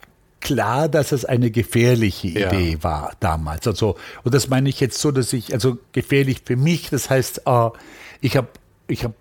klar, 0.42 0.90
dass 0.90 1.12
es 1.12 1.26
eine 1.26 1.52
gefährliche 1.52 2.28
Ja. 2.30 2.52
Idee 2.52 2.78
war 2.82 3.12
damals. 3.20 3.68
Also, 3.68 3.96
und 4.24 4.34
das 4.34 4.48
meine 4.50 4.70
ich 4.70 4.80
jetzt 4.80 5.00
so, 5.00 5.12
dass 5.12 5.34
ich, 5.34 5.54
also 5.54 5.78
gefährlich 5.92 6.42
für 6.46 6.56
mich, 6.56 6.90
das 6.90 7.10
heißt, 7.10 7.42
äh, 7.46 7.70
ich 8.22 8.38
habe 8.38 8.48
ich 8.88 9.04
hab 9.04 9.14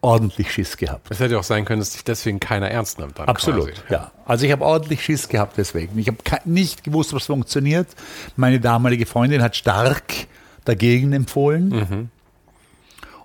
ordentlich 0.00 0.52
Schiss 0.52 0.76
gehabt. 0.76 1.06
Es 1.10 1.18
hätte 1.20 1.38
auch 1.38 1.44
sein 1.44 1.64
können, 1.64 1.80
dass 1.80 1.92
dich 1.92 2.04
deswegen 2.04 2.38
keiner 2.38 2.70
ernst 2.70 2.98
nimmt. 2.98 3.18
Absolut, 3.20 3.70
Quasi. 3.70 3.80
ja. 3.90 4.10
Also 4.26 4.44
ich 4.44 4.52
habe 4.52 4.62
ordentlich 4.64 5.02
Schiss 5.02 5.28
gehabt 5.28 5.54
deswegen. 5.56 5.98
Ich 5.98 6.08
habe 6.08 6.18
nicht 6.44 6.84
gewusst, 6.84 7.14
was 7.14 7.24
funktioniert. 7.26 7.88
Meine 8.36 8.60
damalige 8.60 9.06
Freundin 9.06 9.40
hat 9.42 9.56
stark 9.56 10.02
dagegen 10.66 11.12
empfohlen. 11.14 11.68
Mhm. 11.68 12.08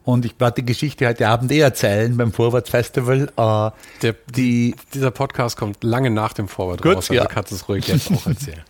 Und 0.09 0.25
ich 0.25 0.39
werde 0.39 0.63
die 0.63 0.65
Geschichte 0.65 1.07
heute 1.07 1.27
Abend 1.27 1.51
eh 1.51 1.59
erzählen 1.59 2.17
beim 2.17 2.33
Vorwärts 2.33 2.71
Festival. 2.71 3.31
Äh, 3.37 4.01
Der, 4.01 4.15
die, 4.35 4.75
dieser 4.91 5.11
Podcast 5.11 5.55
kommt 5.55 5.83
lange 5.83 6.09
nach 6.09 6.33
dem 6.33 6.47
Vorwort 6.47 6.81
Gut, 6.81 6.95
raus, 6.95 7.11
also 7.11 7.21
ja. 7.21 7.27
kannst 7.27 7.51
du 7.51 7.55
es 7.55 7.69
ruhig 7.69 7.87
jetzt 7.87 8.11
auch 8.11 8.25
erzählen. 8.25 8.63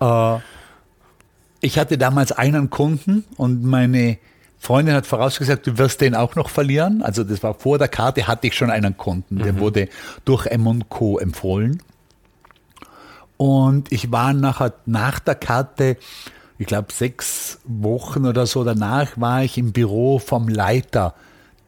ich 1.60 1.78
hatte 1.78 1.98
damals 1.98 2.32
einen 2.32 2.70
Kunden 2.70 3.24
und 3.36 3.62
meine 3.62 4.16
Freundin 4.58 4.94
hat 4.94 5.06
vorausgesagt, 5.06 5.66
du 5.66 5.76
wirst 5.76 6.00
den 6.00 6.14
auch 6.14 6.34
noch 6.34 6.48
verlieren. 6.48 7.02
Also 7.02 7.24
das 7.24 7.42
war 7.42 7.52
vor 7.52 7.76
der 7.76 7.88
Karte, 7.88 8.26
hatte 8.26 8.46
ich 8.46 8.56
schon 8.56 8.70
einen 8.70 8.96
Kunden, 8.96 9.40
der 9.40 9.58
wurde 9.58 9.90
durch 10.24 10.46
M&Co 10.46 11.18
empfohlen. 11.18 11.82
Und 13.36 13.92
ich 13.92 14.10
war 14.10 14.32
nachher 14.32 14.72
nach 14.86 15.18
der 15.18 15.34
Karte, 15.34 15.98
ich 16.58 16.66
glaube 16.66 16.92
sechs 16.92 17.58
Wochen 17.64 18.26
oder 18.26 18.46
so 18.46 18.64
danach, 18.64 19.12
war 19.16 19.42
ich 19.42 19.58
im 19.58 19.72
Büro 19.72 20.18
vom 20.18 20.48
Leiter 20.48 21.14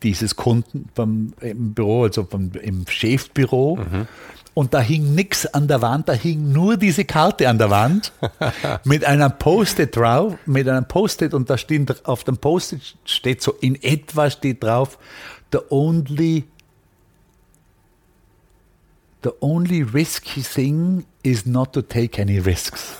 dieses 0.03 0.37
Kunden, 0.37 0.89
vom, 0.95 1.33
im 1.41 1.75
Büro, 1.75 2.05
also 2.05 2.25
vom, 2.25 2.53
im 2.63 2.87
Chefbüro. 2.87 3.79
Und 4.55 4.73
da 4.73 4.81
hing 4.81 5.15
nichts 5.15 5.47
an 5.47 5.69
der 5.69 5.83
Wand, 5.83 6.09
da 6.09 6.15
hing 6.15 6.51
nur 6.51 6.79
diese 6.79 7.05
Karte 7.05 7.49
an 7.49 7.59
der 7.59 7.69
Wand 7.69 8.13
mit 8.85 9.05
einem 9.05 9.33
Post-it 9.39 9.95
drauf, 9.95 10.35
mit 10.47 10.67
einem 10.67 10.87
Post-it 10.87 11.35
und 11.35 11.51
da 11.51 11.59
steht 11.59 12.07
auf 12.07 12.25
dem 12.25 12.39
Post-it 12.39 12.97
steht 13.05 13.43
so 13.43 13.53
in 13.61 13.75
etwa 13.83 14.31
steht 14.31 14.63
drauf, 14.63 14.99
the 15.53 15.59
only 15.69 16.45
the 19.27 19.33
only 19.41 19.83
risky 19.83 20.41
thing 20.41 21.05
is 21.25 21.47
not 21.47 21.73
to 21.73 21.83
take 21.83 22.21
any 22.21 22.39
risks. 22.39 22.97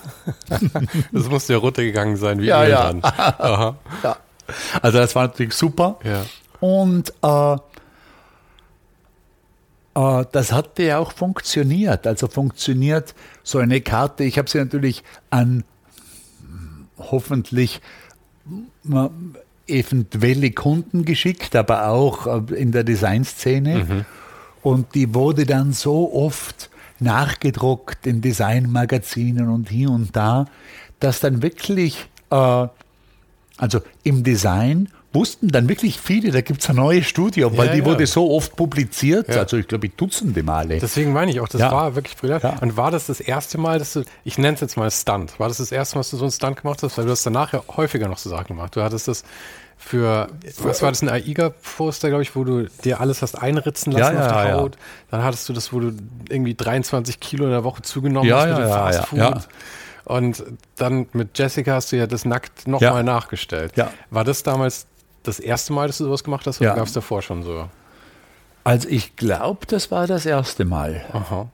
Das 1.13 1.29
musste 1.29 1.53
ja 1.53 1.59
runtergegangen 1.61 2.17
sein, 2.17 2.41
wie 2.41 2.47
Ja, 2.47 2.65
ja. 2.65 2.93
dann. 2.93 3.05
Aha. 3.05 3.77
Ja. 4.03 4.17
Also 4.83 4.99
das 4.99 5.15
war 5.15 5.29
natürlich 5.29 5.55
super. 5.55 5.99
Ja. 6.03 6.27
Und 6.59 7.13
äh, 7.23 7.55
äh, 9.95 10.25
das 10.33 10.51
hatte 10.53 10.83
ja 10.83 10.99
auch 10.99 11.13
funktioniert. 11.13 12.07
Also 12.09 12.27
funktioniert 12.27 13.15
so 13.45 13.59
eine 13.59 13.81
Karte. 13.81 14.25
Ich 14.25 14.37
habe 14.39 14.51
sie 14.51 14.59
natürlich 14.59 15.05
an 15.31 15.63
hm, 16.41 16.89
hoffentlich 16.99 17.81
hm, 18.83 19.37
eventuelle 19.69 20.51
Kunden 20.51 21.05
geschickt, 21.05 21.55
aber 21.55 21.89
auch 21.89 22.27
äh, 22.27 22.55
in 22.55 22.73
der 22.73 22.83
Designszene. 22.83 24.05
Und 24.67 24.97
die 24.97 25.15
wurde 25.15 25.47
dann 25.47 25.73
so 25.73 26.13
oft 26.13 26.71
nachgedruckt 26.99 28.05
in 28.05 28.21
Designmagazinen 28.21 29.49
und 29.49 29.69
hier 29.69 29.91
und 29.91 30.17
da, 30.17 30.47
dass 30.99 31.21
dann 31.21 31.41
wirklich 31.41 32.09
äh, 32.31 32.67
also 33.59 33.81
im 34.03 34.25
Design 34.25 34.89
wussten 35.13 35.49
dann 35.49 35.69
wirklich 35.69 36.01
viele, 36.01 36.31
da 36.33 36.41
gibt 36.41 36.61
es 36.63 36.69
eine 36.69 36.81
neue 36.81 37.03
Studie, 37.05 37.45
weil 37.45 37.69
Ja, 37.69 37.73
die 37.75 37.79
ja. 37.79 37.85
wurde 37.87 38.07
so 38.07 38.31
oft 38.33 38.57
publiziert, 38.57 39.29
Ja. 39.29 39.37
also 39.43 39.57
ich 39.57 39.69
glaube 39.69 39.89
Dutzende 39.89 40.43
Male. 40.43 40.79
Deswegen 40.79 41.13
meine 41.13 41.31
ich 41.31 41.39
auch, 41.41 41.49
das 41.49 41.63
war 41.63 41.95
wirklich 41.95 42.17
brillant. 42.17 42.45
Und 42.61 42.77
war 42.77 42.91
das 42.91 43.07
das 43.07 43.21
erste 43.21 43.57
Mal, 43.59 43.79
dass 43.79 43.93
du, 43.93 44.03
ich 44.25 44.37
nenne 44.37 44.55
es 44.57 44.61
jetzt 44.61 44.77
mal 44.77 44.91
Stunt, 44.91 45.39
war 45.39 45.47
das 45.49 45.59
das 45.59 45.71
erste 45.71 45.95
Mal, 45.97 46.01
dass 46.01 46.11
du 46.11 46.17
so 46.17 46.25
einen 46.25 46.33
Stunt 46.33 46.61
gemacht 46.61 46.83
hast? 46.83 46.99
Weil 46.99 47.05
du 47.07 47.13
hast 47.13 47.25
danach 47.25 47.53
ja 47.53 47.63
häufiger 47.77 48.09
noch 48.09 48.19
so 48.19 48.29
Sachen 48.31 48.49
gemacht. 48.49 48.75
Du 48.75 48.83
hattest 48.83 49.07
das 49.09 49.23
für, 49.79 50.29
was 50.59 50.83
war 50.83 50.91
das, 50.91 51.03
ein 51.03 51.09
AIGA-Poster, 51.09 52.09
glaube 52.09 52.23
ich, 52.23 52.35
wo 52.35 52.45
du 52.45 52.67
dir 52.85 53.01
alles 53.01 53.23
hast 53.23 53.37
einritzen 53.37 53.93
lassen 53.93 54.17
Ja, 54.17 54.23
auf 54.27 54.33
der 54.33 54.43
ja, 54.43 54.49
ja. 54.49 54.55
Haut. 54.57 54.77
Dann 55.11 55.23
hattest 55.23 55.49
du 55.49 55.53
das, 55.53 55.73
wo 55.73 55.81
du 55.81 55.93
irgendwie 56.29 56.55
23 56.55 57.21
Kilo 57.21 57.45
in 57.45 57.51
der 57.51 57.63
Woche 57.65 57.83
zugenommen 57.83 58.33
hast 58.33 58.49
mit 58.49 58.59
dem 58.59 58.69
Fast 58.69 59.07
Food. 59.07 59.49
Und 60.05 60.45
dann 60.77 61.07
mit 61.13 61.37
Jessica 61.39 61.75
hast 61.75 61.91
du 61.93 61.97
ja 61.97 62.07
das 62.07 62.25
nackt 62.25 62.67
nochmal 62.69 63.03
nachgestellt. 63.05 63.73
Ja. 63.77 63.91
War 64.11 64.25
das 64.25 64.43
damals 64.43 64.87
das 65.25 65.41
erste 65.41 65.73
Mal, 65.73 65.89
dass 65.89 65.99
du 65.99 66.05
sowas 66.05 66.23
gemacht 66.25 66.47
hast, 66.47 66.61
oder 66.61 66.71
Ja. 66.71 66.77
gab 66.77 66.87
es 66.87 66.93
davor 66.93 67.23
schon 67.23 67.43
so? 67.43 67.69
Also 68.65 68.89
ich 68.89 69.17
glaube, 69.17 69.67
das 69.67 69.91
war 69.91 70.07
das 70.07 70.27
erste 70.27 70.65
Mal. 70.65 71.05
Aha. 71.13 71.49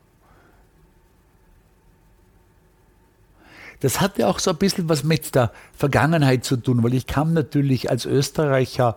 Das 3.83 4.01
hatte 4.01 4.29
auch 4.29 4.39
so 4.39 4.53
ein 4.53 4.57
bisschen 4.57 4.89
was 4.89 5.03
mit 5.03 5.35
der 5.35 5.51
Vergangenheit 5.75 6.45
zu 6.45 6.57
tun, 6.57 6.83
weil 6.85 6.95
ich 6.95 7.07
kam 7.07 7.35
natürlich 7.35 7.91
als 7.91 8.07
Österreicher 8.07 8.97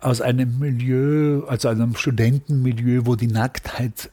aus 0.00 0.22
einem 0.22 0.58
Milieu, 0.58 1.42
also 1.46 1.68
einem 1.68 1.94
Studentenmilieu, 1.94 3.02
wo 3.04 3.14
die 3.14 3.26
Nacktheit 3.26 4.10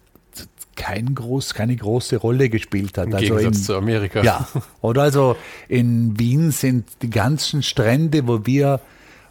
kein 0.76 1.16
groß, 1.16 1.54
keine 1.54 1.76
große 1.76 2.18
Rolle 2.18 2.50
gespielt 2.50 2.98
hat. 2.98 3.08
Im 3.08 3.16
also 3.16 3.36
Gegensatz 3.36 3.58
in, 3.58 3.64
zu 3.64 3.76
Amerika. 3.78 4.22
Ja, 4.24 4.48
oder 4.82 5.04
also 5.04 5.38
in 5.70 6.20
Wien 6.20 6.52
sind 6.52 6.86
die 7.02 7.10
ganzen 7.10 7.64
Strände, 7.64 8.28
wo 8.28 8.46
wir 8.46 8.82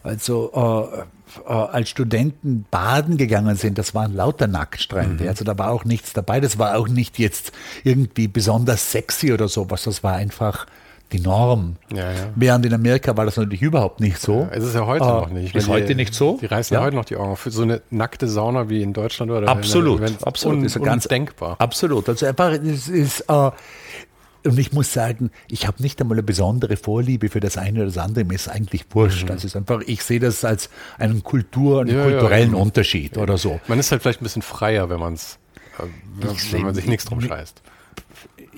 also 0.06 0.50
äh, 0.96 1.00
äh, 1.48 1.52
als 1.52 1.88
Studenten 1.90 2.64
baden 2.70 3.16
gegangen 3.16 3.56
sind, 3.56 3.76
das 3.78 3.94
waren 3.94 4.14
lauter 4.14 4.46
Nacktstrände. 4.46 5.24
Mhm. 5.24 5.28
Also 5.28 5.44
da 5.44 5.58
war 5.58 5.70
auch 5.70 5.84
nichts 5.84 6.12
dabei. 6.12 6.40
Das 6.40 6.58
war 6.58 6.76
auch 6.78 6.88
nicht 6.88 7.18
jetzt 7.18 7.52
irgendwie 7.84 8.28
besonders 8.28 8.92
sexy 8.92 9.32
oder 9.32 9.48
sowas. 9.48 9.82
Das 9.84 10.02
war 10.02 10.14
einfach 10.14 10.66
die 11.12 11.20
Norm. 11.20 11.76
Ja, 11.92 12.10
ja. 12.10 12.16
Während 12.34 12.66
in 12.66 12.74
Amerika 12.74 13.16
war 13.16 13.24
das 13.26 13.36
natürlich 13.36 13.62
überhaupt 13.62 14.00
nicht 14.00 14.18
so. 14.18 14.48
Es 14.50 14.64
ist 14.64 14.74
ja 14.74 14.86
heute 14.86 15.04
Äh, 15.04 15.08
noch 15.08 15.28
nicht. 15.30 15.54
ist 15.54 15.68
heute 15.68 15.94
nicht 15.94 16.14
so? 16.14 16.36
Die 16.40 16.46
reißen 16.46 16.74
Ja. 16.74 16.80
heute 16.82 16.96
noch 16.96 17.04
die 17.04 17.16
Augen 17.16 17.30
auf. 17.30 17.38
Für 17.40 17.50
so 17.52 17.62
eine 17.62 17.80
nackte 17.90 18.26
Sauna 18.26 18.68
wie 18.68 18.82
in 18.82 18.92
Deutschland 18.92 19.30
oder 19.30 19.48
Absolut, 19.48 20.00
wenn- 20.00 20.16
absolut. 20.24 20.58
Un, 20.58 20.64
ist 20.64 20.74
ja 20.74 20.82
ganz 20.82 21.04
undenkbar. 21.06 21.56
Absolut. 21.60 22.08
Also 22.08 22.26
einfach, 22.26 22.50
es 22.52 22.88
ist, 22.88 23.20
äh, 23.28 23.50
und 24.46 24.58
ich 24.58 24.72
muss 24.72 24.92
sagen, 24.92 25.30
ich 25.48 25.66
habe 25.66 25.82
nicht 25.82 26.00
einmal 26.00 26.16
eine 26.16 26.22
besondere 26.22 26.76
Vorliebe 26.76 27.28
für 27.28 27.40
das 27.40 27.58
eine 27.58 27.78
oder 27.80 27.86
das 27.86 27.98
andere. 27.98 28.24
Mir 28.24 28.34
ist 28.34 28.48
eigentlich 28.48 28.84
wurscht. 28.90 29.28
Das 29.28 29.44
ist 29.44 29.56
einfach, 29.56 29.80
ich 29.86 30.02
sehe 30.02 30.20
das 30.20 30.44
als 30.44 30.70
einen 30.98 31.22
Kultur, 31.22 31.80
einen 31.82 31.90
Mhm. 31.90 31.96
Ja, 31.96 32.04
ja, 32.08 32.10
kulturellen 32.18 32.48
eben. 32.50 32.54
Unterschied 32.60 33.18
oder 33.18 33.36
so. 33.38 33.60
Man 33.68 33.78
ist 33.78 33.90
halt 33.92 34.02
vielleicht 34.02 34.20
ein 34.20 34.24
bisschen 34.24 34.42
freier, 34.42 34.88
wenn 34.88 35.00
man 35.00 35.14
es, 35.14 35.38
äh, 35.78 35.82
wenn, 36.18 36.30
Ich 36.30 36.52
wenn 36.52 36.62
man 36.62 36.74
sich 36.74 36.86
nichts 36.86 37.04
drum 37.04 37.20
scheißt. 37.20 37.62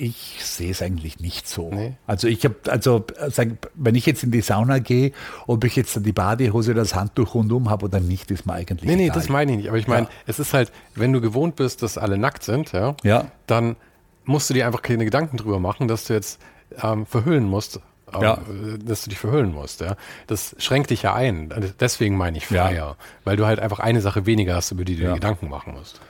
Ich 0.00 0.38
sehe 0.44 0.70
es 0.70 0.80
eigentlich 0.80 1.18
nicht 1.18 1.48
so. 1.48 1.70
Nee? 1.72 1.96
Also 2.06 2.28
ich 2.28 2.44
habe, 2.44 2.54
also 2.68 3.04
sagen, 3.30 3.58
wenn 3.74 3.96
ich 3.96 4.06
jetzt 4.06 4.22
in 4.22 4.30
die 4.30 4.42
Sauna 4.42 4.78
gehe, 4.78 5.10
ob 5.48 5.64
ich 5.64 5.74
jetzt 5.74 5.98
die 6.06 6.12
Badehose 6.12 6.70
oder 6.70 6.82
das 6.82 6.94
Handtuch 6.94 7.34
rundum 7.34 7.68
habe 7.68 7.86
oder 7.86 7.98
nicht, 7.98 8.30
ist 8.30 8.46
mir 8.46 8.52
eigentlich 8.52 8.88
Nee, 8.88 8.94
nee, 8.96 9.04
egal. 9.06 9.16
das 9.16 9.28
meine 9.28 9.50
ich 9.52 9.58
nicht. 9.58 9.68
Aber 9.68 9.78
ich 9.78 9.88
meine, 9.88 10.04
Ja. 10.06 10.10
es 10.28 10.38
ist 10.38 10.54
halt, 10.54 10.70
wenn 10.94 11.12
du 11.12 11.20
gewohnt 11.20 11.56
bist, 11.56 11.82
dass 11.82 11.98
alle 11.98 12.16
nackt 12.16 12.44
sind, 12.44 12.70
ja, 12.72 12.94
Ja. 13.02 13.26
dann 13.46 13.74
musst 14.28 14.48
du 14.50 14.54
dir 14.54 14.66
einfach 14.66 14.82
keine 14.82 15.04
Gedanken 15.04 15.36
drüber 15.38 15.58
machen, 15.58 15.88
dass 15.88 16.04
du 16.04 16.12
jetzt 16.14 16.40
ähm, 16.82 17.06
verhüllen 17.06 17.44
musst. 17.48 17.80
Ähm, 18.14 18.22
Ja. 18.22 18.38
Dass 18.84 19.02
du 19.04 19.10
dich 19.10 19.18
verhüllen 19.18 19.52
musst, 19.52 19.80
ja. 19.80 19.96
Das 20.28 20.54
schränkt 20.58 20.90
dich 20.90 21.02
ja 21.02 21.14
ein. 21.14 21.52
Deswegen 21.80 22.16
meine 22.16 22.38
ich 22.38 22.48
Ja. 22.50 22.66
freier. 22.66 22.96
Weil 23.24 23.36
du 23.36 23.44
halt 23.46 23.58
einfach 23.58 23.80
eine 23.80 24.00
Sache 24.00 24.24
weniger 24.26 24.54
hast, 24.54 24.70
über 24.70 24.84
die 24.84 24.96
du 24.96 25.02
Ja. 25.02 25.08
dir 25.10 25.14
Gedanken 25.16 25.48
machen 25.48 25.74
musst. 25.74 26.00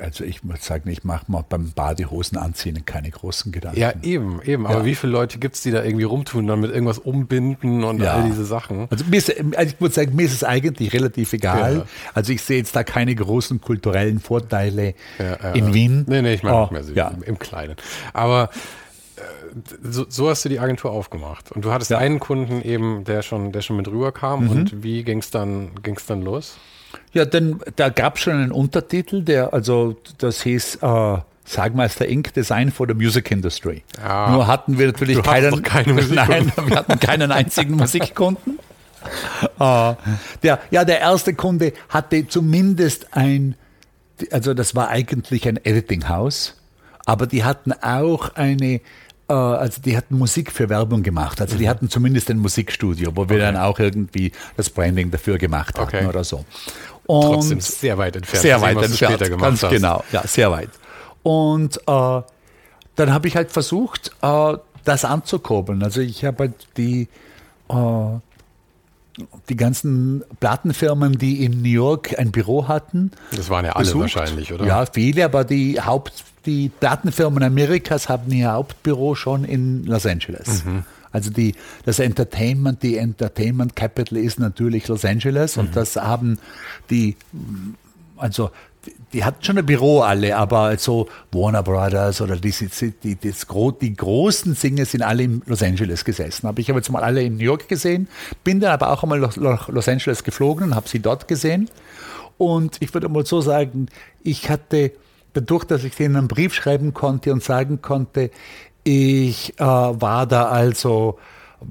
Also 0.00 0.24
ich 0.24 0.42
muss 0.44 0.64
sagen, 0.64 0.88
ich 0.90 1.04
mache 1.04 1.24
mal 1.30 1.44
beim 1.48 1.72
Badehosen 1.72 2.38
anziehen 2.38 2.84
keine 2.86 3.10
großen 3.10 3.52
Gedanken. 3.52 3.78
Ja, 3.80 3.92
eben, 4.02 4.40
eben. 4.42 4.66
Aber 4.66 4.78
Ja. 4.80 4.84
wie 4.84 4.94
viele 4.94 5.12
Leute 5.12 5.38
gibt 5.38 5.54
es, 5.56 5.62
die 5.62 5.70
da 5.70 5.82
irgendwie 5.82 6.04
rumtun, 6.04 6.46
dann 6.46 6.60
mit 6.60 6.70
irgendwas 6.70 6.98
umbinden 6.98 7.84
und 7.84 8.00
Ja. 8.00 8.14
all 8.14 8.24
diese 8.24 8.44
Sachen? 8.44 8.86
Also, 8.90 9.04
ist, 9.10 9.34
also 9.56 9.74
ich 9.74 9.80
muss 9.80 9.94
sagen, 9.94 10.14
mir 10.14 10.26
ist 10.26 10.32
es 10.34 10.44
eigentlich 10.44 10.92
relativ 10.92 11.32
egal. 11.32 11.76
Ja. 11.78 11.86
Also 12.14 12.32
ich 12.32 12.42
sehe 12.42 12.58
jetzt 12.58 12.76
da 12.76 12.84
keine 12.84 13.14
großen 13.14 13.60
kulturellen 13.60 14.20
Vorteile 14.20 14.94
in. 15.54 15.74
Wien. 15.74 16.04
Nee, 16.08 16.22
nee, 16.22 16.34
ich 16.34 16.42
meine 16.42 16.56
Oh, 16.56 16.60
nicht 16.62 16.72
mehr 16.72 16.84
so 16.84 16.92
ja. 16.92 17.12
im, 17.26 17.38
Kleinen. 17.38 17.76
Aber 18.12 18.50
äh, 19.16 19.20
so, 19.82 20.06
so 20.08 20.28
hast 20.30 20.44
du 20.44 20.48
die 20.48 20.58
Agentur 20.60 20.90
aufgemacht. 20.92 21.50
Und 21.52 21.64
du 21.64 21.72
hattest. 21.72 21.90
Mhm. 21.90 21.96
einen 21.96 22.20
Kunden 22.20 22.62
eben, 22.62 23.04
der 23.04 23.22
schon, 23.22 23.52
der 23.52 23.62
schon 23.62 23.76
mit 23.76 23.88
rüberkam. 23.88 24.48
Und 24.48 24.82
wie 24.82 25.02
ging 25.04 25.18
es 25.18 25.30
dann, 25.30 25.70
ging's 25.82 26.06
dann 26.06 26.22
los? 26.22 26.56
Ja, 27.12 27.24
denn 27.24 27.60
da 27.76 27.88
gab 27.88 28.16
es 28.16 28.22
schon 28.22 28.34
einen 28.34 28.52
Untertitel, 28.52 29.22
der, 29.22 29.52
also 29.52 29.96
das 30.18 30.42
hieß 30.42 30.76
äh, 30.82 31.18
Sagmeister 31.44 32.06
Inc. 32.06 32.34
Design 32.34 32.70
for 32.70 32.86
the 32.86 32.94
Music 32.94 33.30
Industry. 33.30 33.82
Ja. 34.02 34.30
Nur 34.30 34.46
hatten 34.46 34.78
wir 34.78 34.86
natürlich 34.86 35.16
Du 35.16 35.22
keinen, 35.22 35.62
keine. 35.62 35.94
Nein, 36.10 36.52
wir 36.66 36.76
hatten 36.76 37.00
keinen 37.00 37.32
einzigen 37.32 37.74
Musikkunden. 37.74 38.58
Äh, 39.60 39.94
der, 40.42 40.58
ja, 40.72 40.84
der 40.84 41.00
erste 41.00 41.32
Kunde 41.32 41.72
hatte 41.88 42.26
zumindest 42.26 43.16
ein, 43.16 43.54
also 44.32 44.52
das 44.52 44.74
war 44.74 44.88
eigentlich 44.88 45.46
ein 45.46 45.56
Editing-Haus, 45.56 46.60
aber 47.06 47.28
die 47.28 47.44
hatten 47.44 47.72
auch 47.72 48.34
eine, 48.34 48.80
also 49.34 49.80
die 49.82 49.96
hatten 49.96 50.16
Musik 50.16 50.50
für 50.52 50.68
Werbung 50.68 51.02
gemacht. 51.02 51.40
Also 51.40 51.54
Mhm. 51.54 51.58
die 51.58 51.68
hatten 51.68 51.88
zumindest 51.90 52.30
ein 52.30 52.38
Musikstudio, 52.38 53.10
wo 53.14 53.28
wir 53.28 53.38
dann 53.38 53.56
auch 53.56 53.78
irgendwie 53.78 54.32
das 54.56 54.70
Branding 54.70 55.10
dafür 55.10 55.38
gemacht 55.38 55.78
hatten 55.78 55.96
Okay. 55.96 56.06
oder 56.06 56.24
so. 56.24 56.44
Und 57.06 57.22
Trotzdem 57.34 57.60
sehr 57.60 57.96
weit 57.98 58.16
entfernt. 58.16 58.42
sehr 58.42 58.60
weit 58.60 58.76
du 58.76 58.80
entfernt, 58.82 59.14
später 59.14 59.30
gemacht 59.30 59.44
ganz 59.50 59.62
hast. 59.62 59.70
genau, 59.70 60.04
ja, 60.12 60.26
sehr 60.26 60.50
weit. 60.50 60.70
Und 61.22 61.76
äh, 61.78 61.82
dann 62.96 63.12
habe 63.12 63.28
ich 63.28 63.36
halt 63.36 63.50
versucht, 63.52 64.12
äh, 64.22 64.54
das 64.84 65.04
anzukurbeln. 65.04 65.82
Also 65.82 66.00
ich 66.00 66.24
habe 66.24 66.44
halt 66.44 66.54
die, 66.76 67.08
äh, 67.68 67.74
die 69.48 69.56
ganzen 69.56 70.22
Plattenfirmen, 70.40 71.18
die 71.18 71.44
in 71.44 71.60
New 71.62 71.68
York 71.68 72.18
ein 72.18 72.30
Büro 72.30 72.68
hatten. 72.68 73.10
Das 73.34 73.50
waren 73.50 73.64
ja 73.64 73.72
alle 73.72 73.84
besucht. 73.84 74.00
wahrscheinlich, 74.16 74.52
oder? 74.52 74.64
Ja, 74.66 74.86
viele, 74.86 75.24
aber 75.24 75.44
die 75.44 75.80
Haupt, 75.80 76.24
die 76.46 76.68
Plattenfirmen 76.68 77.42
Amerikas 77.42 78.08
haben 78.08 78.30
ihr 78.32 78.52
Hauptbüro 78.52 79.14
schon 79.14 79.44
in 79.44 79.84
Los 79.84 80.06
Angeles. 80.06 80.64
Mhm. 80.64 80.84
Also 81.10 81.30
die, 81.30 81.54
das 81.84 81.98
Entertainment, 81.98 82.82
die 82.82 82.96
Entertainment 82.96 83.74
Capital 83.74 84.18
ist 84.18 84.38
natürlich 84.38 84.88
Los 84.88 85.04
Angeles 85.04 85.56
mhm. 85.56 85.62
und 85.62 85.76
das 85.76 85.96
haben 85.96 86.38
die, 86.90 87.16
also 88.16 88.50
die 89.12 89.24
hatten 89.24 89.42
schon 89.42 89.58
ein 89.58 89.66
Büro 89.66 90.00
alle, 90.00 90.36
aber 90.36 90.76
so 90.78 91.08
Warner 91.32 91.62
Brothers 91.62 92.20
oder 92.20 92.36
die, 92.36 92.54
die, 93.02 93.16
das, 93.16 93.46
die 93.80 93.94
großen 93.94 94.54
Singer 94.54 94.84
sind 94.84 95.02
alle 95.02 95.24
in 95.24 95.42
Los 95.46 95.62
Angeles 95.62 96.04
gesessen. 96.04 96.46
Habe 96.46 96.60
ich 96.60 96.70
aber 96.70 96.78
jetzt 96.78 96.90
mal 96.90 97.02
alle 97.02 97.22
in 97.22 97.36
New 97.36 97.44
York 97.44 97.68
gesehen, 97.68 98.08
bin 98.44 98.60
dann 98.60 98.72
aber 98.72 98.90
auch 98.90 99.02
einmal 99.02 99.18
nach 99.18 99.68
Los 99.68 99.88
Angeles 99.88 100.24
geflogen 100.24 100.68
und 100.68 100.74
habe 100.74 100.88
sie 100.88 101.00
dort 101.00 101.28
gesehen. 101.28 101.68
Und 102.36 102.76
ich 102.80 102.94
würde 102.94 103.08
mal 103.08 103.26
so 103.26 103.40
sagen, 103.40 103.88
ich 104.22 104.48
hatte 104.48 104.92
dadurch, 105.34 105.64
dass 105.64 105.84
ich 105.84 105.94
denen 105.94 106.16
einen 106.16 106.28
Brief 106.28 106.54
schreiben 106.54 106.94
konnte 106.94 107.32
und 107.32 107.42
sagen 107.42 107.82
konnte, 107.82 108.30
ich 108.84 109.58
äh, 109.58 109.64
war 109.64 110.26
da 110.26 110.46
also 110.46 111.18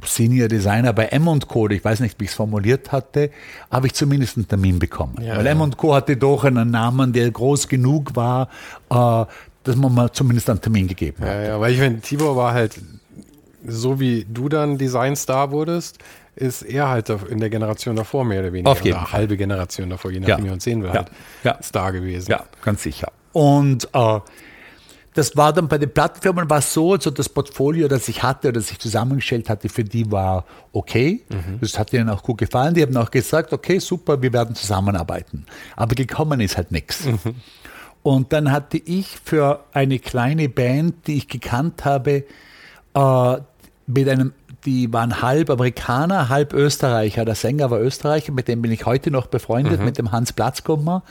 Senior 0.06 0.48
Designer 0.48 0.94
bei 0.94 1.06
M 1.06 1.40
Co., 1.48 1.70
ich 1.70 1.84
weiß 1.84 2.02
nicht, 2.02 2.20
wie 2.20 2.26
ich 2.26 2.32
es 2.32 2.36
formuliert 2.36 2.92
hatte, 2.92 3.32
habe 3.72 3.88
ich 3.88 3.94
zumindest 3.94 4.38
einen 4.38 4.48
Termin 4.48 4.80
bekommen. 4.80 5.16
Ja, 5.22 5.38
Weil 5.38 5.46
ja. 5.46 5.52
M 5.52 5.76
Co. 5.76 5.96
hatte 5.96 6.18
doch 6.18 6.44
einen 6.44 6.72
Namen, 6.72 7.14
der 7.14 7.32
groß 7.32 7.68
genug 7.68 8.16
war, 8.16 8.50
äh, 8.90 9.26
dass 9.64 9.76
man 9.76 9.94
mal 9.94 10.12
zumindest 10.12 10.50
einen 10.50 10.62
Termin 10.62 10.88
gegeben 10.88 11.18
hat. 11.22 11.28
Ja, 11.28 11.42
ja, 11.42 11.60
weil 11.60 11.74
ich 11.74 11.80
meine, 11.80 12.00
Tibor 12.00 12.36
war 12.36 12.54
halt, 12.54 12.80
so 13.66 14.00
wie 14.00 14.26
du 14.30 14.50
dann 14.50 14.78
Designstar 14.78 15.52
wurdest, 15.52 16.00
ist 16.36 16.62
er 16.62 16.90
halt 16.90 17.10
in 17.10 17.40
der 17.40 17.50
Generation 17.50 17.96
davor 17.96 18.24
mehr 18.24 18.42
oder 18.42 18.54
weniger. 18.54 18.70
Auf 18.70 18.84
jeden 18.84 19.00
Fall. 19.00 19.14
halbe 19.14 19.38
Generation 19.38 19.90
davor, 19.90 20.12
je 20.12 20.20
nachdem, 20.20 20.46
ja. 20.46 20.52
wie 20.52 20.54
uns 20.54 20.64
sehen 20.64 20.84
will, 20.84 20.92
halt 20.92 21.10
ja. 21.44 21.62
Star 21.64 21.92
gewesen. 21.92 22.30
Ja, 22.30 22.44
ganz 22.62 22.84
sicher. 22.84 23.12
Und 23.38 23.88
äh, 23.94 24.20
das 25.14 25.38
war 25.38 25.54
dann 25.54 25.68
bei 25.68 25.78
den 25.78 25.94
Plattenfirmen 25.94 26.50
war 26.50 26.60
so, 26.60 26.94
also 26.94 27.12
das 27.12 27.30
Portfolio, 27.30 27.88
das 27.88 28.08
ich 28.08 28.24
hatte 28.24 28.48
oder 28.48 28.60
das 28.60 28.72
ich 28.72 28.80
zusammengestellt 28.80 29.48
hatte, 29.48 29.70
für 29.70 29.84
die 29.84 30.12
war 30.12 30.44
okay. 30.74 31.22
Mhm. 31.30 31.60
Das 31.62 31.78
hat 31.78 31.94
ihnen 31.94 32.10
auch 32.10 32.24
gut 32.24 32.40
gefallen. 32.40 32.74
Die 32.74 32.82
haben 32.82 32.98
auch 32.98 33.12
gesagt, 33.12 33.54
okay, 33.54 33.78
super, 33.78 34.20
wir 34.24 34.34
werden 34.34 34.56
zusammenarbeiten. 34.56 35.46
Aber 35.76 35.94
gekommen 35.94 36.40
ist 36.40 36.58
halt 36.58 36.72
nichts. 36.72 37.06
Mhm. 37.06 37.36
Und 38.02 38.34
dann 38.34 38.52
hatte 38.52 38.78
ich 38.84 39.20
für 39.24 39.66
eine 39.72 40.00
kleine 40.00 40.50
Band, 40.50 41.06
die 41.06 41.18
ich 41.18 41.28
gekannt 41.28 41.86
habe, 41.86 42.24
äh, 42.96 43.38
mit 43.86 44.10
einem 44.10 44.34
die 44.66 44.92
waren 44.92 45.22
halb 45.22 45.50
Amerikaner, 45.50 46.30
halb 46.30 46.54
Österreicher. 46.54 47.26
Der 47.26 47.36
Sänger 47.36 47.72
war 47.72 47.80
Österreicher, 47.80 48.32
mit 48.32 48.48
dem 48.48 48.62
bin 48.62 48.72
ich 48.72 48.86
heute 48.86 49.12
noch 49.12 49.28
befreundet, 49.28 49.80
mhm. 49.80 49.86
mit 49.86 49.98
dem 49.98 50.12
Hans 50.12 50.34
Platzkummer. 50.34 51.04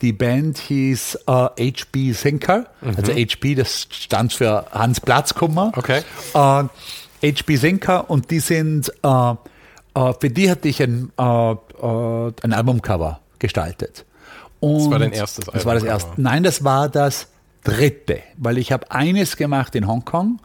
Die 0.00 0.12
Band 0.12 0.58
hieß 0.58 1.20
äh, 1.26 1.72
HB 1.72 2.12
Sinker, 2.12 2.66
mhm. 2.80 2.96
also 2.96 3.12
HB, 3.12 3.56
das 3.56 3.88
stand 3.90 4.32
für 4.32 4.66
Hans 4.72 5.00
Platzkummer. 5.00 5.72
Okay. 5.76 6.02
Äh, 6.34 7.32
HB 7.32 7.56
Sinker 7.56 8.08
und 8.10 8.30
die 8.30 8.40
sind, 8.40 8.92
äh, 9.02 9.34
für 9.92 10.30
die 10.30 10.50
hatte 10.50 10.68
ich 10.68 10.82
ein, 10.82 11.10
ein 11.16 12.52
Albumcover 12.52 13.20
gestaltet. 13.38 14.04
Und 14.60 14.78
das 14.78 14.90
war 14.90 14.98
dein 14.98 15.12
erstes 15.12 15.48
Album? 15.48 15.58
Das 15.58 15.66
war 15.66 15.74
das 15.74 15.82
erste. 15.82 16.10
Nein, 16.16 16.42
das 16.42 16.62
war 16.64 16.88
das 16.88 17.28
dritte, 17.64 18.20
weil 18.36 18.58
ich 18.58 18.72
habe 18.72 18.90
eines 18.90 19.36
gemacht 19.36 19.74
in 19.74 19.86
Hongkong 19.86 20.38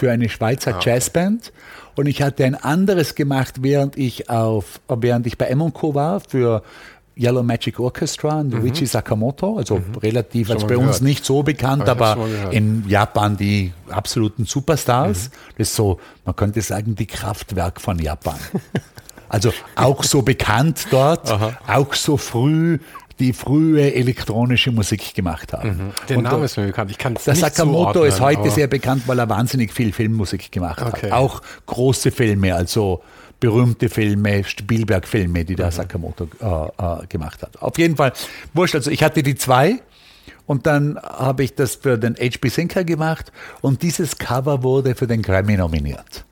für 0.00 0.10
eine 0.10 0.30
Schweizer 0.30 0.76
ah. 0.76 0.80
Jazzband 0.82 1.52
und 1.94 2.06
ich 2.06 2.22
hatte 2.22 2.44
ein 2.46 2.54
anderes 2.54 3.14
gemacht, 3.14 3.56
während 3.60 3.98
ich 3.98 4.30
auf, 4.30 4.80
während 4.88 5.26
ich 5.26 5.36
bei 5.36 5.46
M&Co 5.46 5.94
war 5.94 6.20
für 6.20 6.62
Yellow 7.14 7.42
Magic 7.42 7.78
Orchestra 7.78 8.40
und 8.40 8.54
mhm. 8.54 8.62
Richie 8.62 8.86
Sakamoto, 8.86 9.58
also 9.58 9.76
mhm. 9.76 9.96
relativ, 10.02 10.50
als 10.50 10.62
bei 10.62 10.68
gehört. 10.68 10.88
uns 10.88 11.00
nicht 11.02 11.26
so 11.26 11.42
bekannt, 11.42 11.86
aber, 11.86 12.12
aber 12.12 12.52
in 12.52 12.88
Japan 12.88 13.36
die 13.36 13.74
absoluten 13.90 14.46
Superstars. 14.46 15.28
Mhm. 15.28 15.32
Das 15.58 15.68
ist 15.68 15.76
so, 15.76 16.00
man 16.24 16.34
könnte 16.34 16.62
sagen, 16.62 16.94
die 16.94 17.06
Kraftwerk 17.06 17.78
von 17.78 17.98
Japan. 17.98 18.38
Also 19.28 19.52
auch 19.76 20.02
so 20.02 20.22
bekannt 20.22 20.86
dort, 20.90 21.30
Aha. 21.30 21.52
auch 21.66 21.92
so 21.94 22.16
früh 22.16 22.78
die 23.20 23.32
frühe 23.32 23.94
elektronische 23.94 24.72
Musik 24.72 25.14
gemacht 25.14 25.52
haben. 25.52 25.68
Mhm. 25.68 25.90
Der 26.08 26.18
und 26.18 26.24
Name 26.24 26.44
ist 26.46 26.56
mir 26.56 26.66
bekannt. 26.66 26.90
Ich 26.90 26.98
kann 26.98 27.16
Der 27.24 27.34
Sakamoto 27.34 28.02
ist 28.02 28.20
heute 28.20 28.50
sehr 28.50 28.66
bekannt, 28.66 29.02
weil 29.06 29.18
er 29.18 29.28
wahnsinnig 29.28 29.72
viel 29.72 29.92
Filmmusik 29.92 30.50
gemacht 30.50 30.82
okay. 30.82 31.10
hat. 31.10 31.12
Auch 31.12 31.42
große 31.66 32.10
Filme, 32.10 32.54
also 32.54 33.02
berühmte 33.38 33.88
Filme, 33.88 34.42
Spielberg-Filme, 34.44 35.44
die 35.44 35.54
der 35.54 35.66
mhm. 35.66 35.70
Sakamoto 35.72 36.28
äh, 36.40 36.46
äh, 36.46 37.06
gemacht 37.06 37.42
hat. 37.42 37.60
Auf 37.62 37.78
jeden 37.78 37.96
Fall, 37.96 38.12
wurscht, 38.54 38.74
also 38.74 38.90
ich 38.90 39.02
hatte 39.02 39.22
die 39.22 39.34
zwei 39.34 39.80
und 40.46 40.66
dann 40.66 40.98
habe 41.02 41.44
ich 41.44 41.54
das 41.54 41.76
für 41.76 41.98
den 41.98 42.16
HB 42.16 42.48
Sinker 42.48 42.84
gemacht 42.84 43.32
und 43.60 43.82
dieses 43.82 44.18
Cover 44.18 44.62
wurde 44.62 44.94
für 44.94 45.06
den 45.06 45.22
Grammy 45.22 45.56
nominiert. 45.56 46.24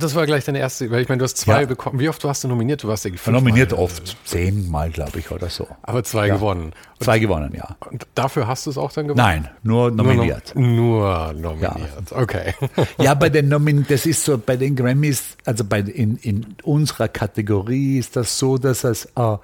Das 0.00 0.14
war 0.14 0.26
gleich 0.26 0.44
deine 0.44 0.58
erste, 0.58 0.90
weil 0.90 1.02
ich 1.02 1.08
meine, 1.08 1.18
du 1.18 1.24
hast 1.24 1.36
zwei 1.36 1.62
ja. 1.62 1.66
bekommen. 1.66 2.00
Wie 2.00 2.08
oft 2.08 2.24
warst 2.24 2.42
du 2.42 2.48
nominiert? 2.48 2.82
Du 2.82 2.88
warst 2.88 3.04
ja 3.04 3.10
Nominiert 3.26 3.72
oft, 3.72 4.16
zehnmal, 4.24 4.90
glaube 4.90 5.18
ich, 5.18 5.30
oder 5.30 5.48
so. 5.48 5.68
Aber 5.82 6.02
zwei 6.02 6.28
ja. 6.28 6.34
gewonnen. 6.34 6.72
Und 6.98 7.04
zwei 7.04 7.18
gewonnen, 7.18 7.54
ja. 7.54 7.76
Und 7.90 8.06
dafür 8.14 8.46
hast 8.46 8.66
du 8.66 8.70
es 8.70 8.78
auch 8.78 8.92
dann 8.92 9.08
gewonnen? 9.08 9.24
Nein, 9.24 9.48
nur 9.62 9.90
nominiert. 9.90 10.54
Nur, 10.54 11.32
nur 11.34 11.54
nominiert, 11.54 12.10
ja. 12.10 12.16
okay. 12.16 12.54
Ja, 12.98 13.14
bei 13.14 13.28
den 13.28 13.48
Nomin 13.50 13.86
das 13.88 14.06
ist 14.06 14.24
so, 14.24 14.38
bei 14.38 14.56
den 14.56 14.76
Grammys, 14.76 15.36
also 15.44 15.64
bei, 15.64 15.80
in, 15.80 16.16
in 16.16 16.56
unserer 16.62 17.08
Kategorie 17.08 17.98
ist 17.98 18.16
das 18.16 18.38
so, 18.38 18.58
dass 18.58 18.84
es 18.84 19.06
äh, 19.16 19.36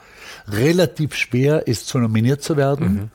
relativ 0.48 1.14
schwer 1.14 1.66
ist, 1.66 1.86
zu 1.88 1.98
nominiert 1.98 2.42
zu 2.42 2.56
werden. 2.56 2.94
Mhm. 2.94 3.10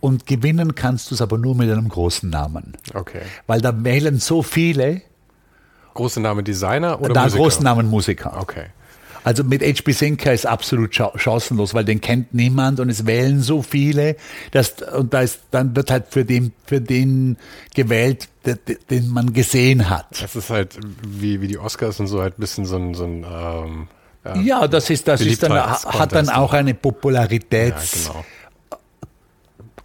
Und 0.00 0.26
gewinnen 0.26 0.74
kannst 0.74 1.10
du 1.10 1.14
es 1.14 1.22
aber 1.22 1.38
nur 1.38 1.54
mit 1.54 1.70
einem 1.70 1.88
großen 1.88 2.28
Namen. 2.28 2.76
Okay. 2.94 3.22
Weil 3.46 3.60
da 3.60 3.84
wählen 3.84 4.18
so 4.18 4.42
viele, 4.42 5.02
Große 5.96 6.20
Name 6.20 6.42
Designer 6.42 7.00
oder 7.00 7.14
da 7.14 7.24
Musiker? 7.24 7.42
großen 7.42 7.64
Namen 7.64 7.90
Musiker. 7.90 8.38
Okay. 8.40 8.66
Also 9.26 9.42
mit 9.42 9.60
HB 9.60 9.90
Sinker 9.90 10.32
ist 10.32 10.46
absolut 10.46 10.94
chancenlos, 10.94 11.74
weil 11.74 11.84
den 11.84 12.00
kennt 12.00 12.32
niemand 12.32 12.78
und 12.78 12.88
es 12.88 13.06
wählen 13.06 13.42
so 13.42 13.60
viele, 13.60 14.14
dass, 14.52 14.74
und 14.96 15.12
da 15.12 15.22
ist, 15.22 15.40
dann 15.50 15.74
wird 15.74 15.90
halt 15.90 16.04
für 16.10 16.24
den, 16.24 16.52
für 16.64 16.80
den 16.80 17.36
gewählt, 17.74 18.28
den, 18.46 18.58
den 18.88 19.08
man 19.08 19.32
gesehen 19.32 19.90
hat. 19.90 20.06
Das 20.22 20.36
ist 20.36 20.48
halt 20.48 20.78
wie, 21.04 21.40
wie 21.40 21.48
die 21.48 21.58
Oscars 21.58 21.98
und 21.98 22.06
so 22.06 22.22
halt 22.22 22.38
ein 22.38 22.40
bisschen 22.40 22.66
so 22.66 22.76
ein, 22.76 22.94
so 22.94 23.02
ein 23.02 23.26
ähm, 23.28 23.88
ja, 24.24 24.36
ja, 24.40 24.68
das 24.68 24.90
ist, 24.90 25.08
das 25.08 25.20
ist 25.20 25.42
dann, 25.42 25.54
hat 25.54 26.12
dann 26.12 26.28
auch 26.28 26.52
eine 26.52 26.74
Popularitäts 26.74 28.06
ja, 28.06 28.12
genau. 28.12 28.24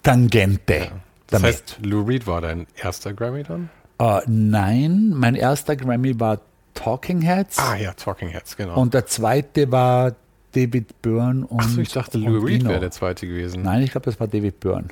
Tangente. 0.04 0.76
Ja. 0.76 0.92
Das 1.26 1.42
damit. 1.42 1.56
heißt, 1.56 1.78
Lou 1.82 2.04
Reed 2.04 2.28
war 2.28 2.42
dein 2.42 2.68
erster 2.76 3.14
Grammy 3.14 3.42
dann? 3.42 3.72
Uh, 4.02 4.20
nein, 4.26 5.14
mein 5.16 5.36
erster 5.36 5.76
Grammy 5.76 6.20
war 6.20 6.40
Talking 6.74 7.22
Heads. 7.22 7.60
Ah 7.60 7.76
ja, 7.76 7.94
Talking 7.94 8.30
Heads, 8.30 8.58
genau. 8.58 8.80
Und 8.80 8.96
der 8.96 9.06
zweite 9.06 9.72
war 9.72 10.16
David 10.54 11.04
Byrne 11.04 11.46
und. 11.46 11.60
Achso, 11.60 11.82
ich 11.82 11.92
dachte, 11.92 12.18
Lou 12.18 12.40
Reed 12.44 12.66
wäre 12.66 12.80
der 12.80 12.90
zweite 12.90 13.28
gewesen. 13.28 13.62
Nein, 13.62 13.84
ich 13.84 13.92
glaube, 13.92 14.06
das 14.06 14.20
war 14.20 14.28
David 14.28 14.60
Byrne. 14.60 14.88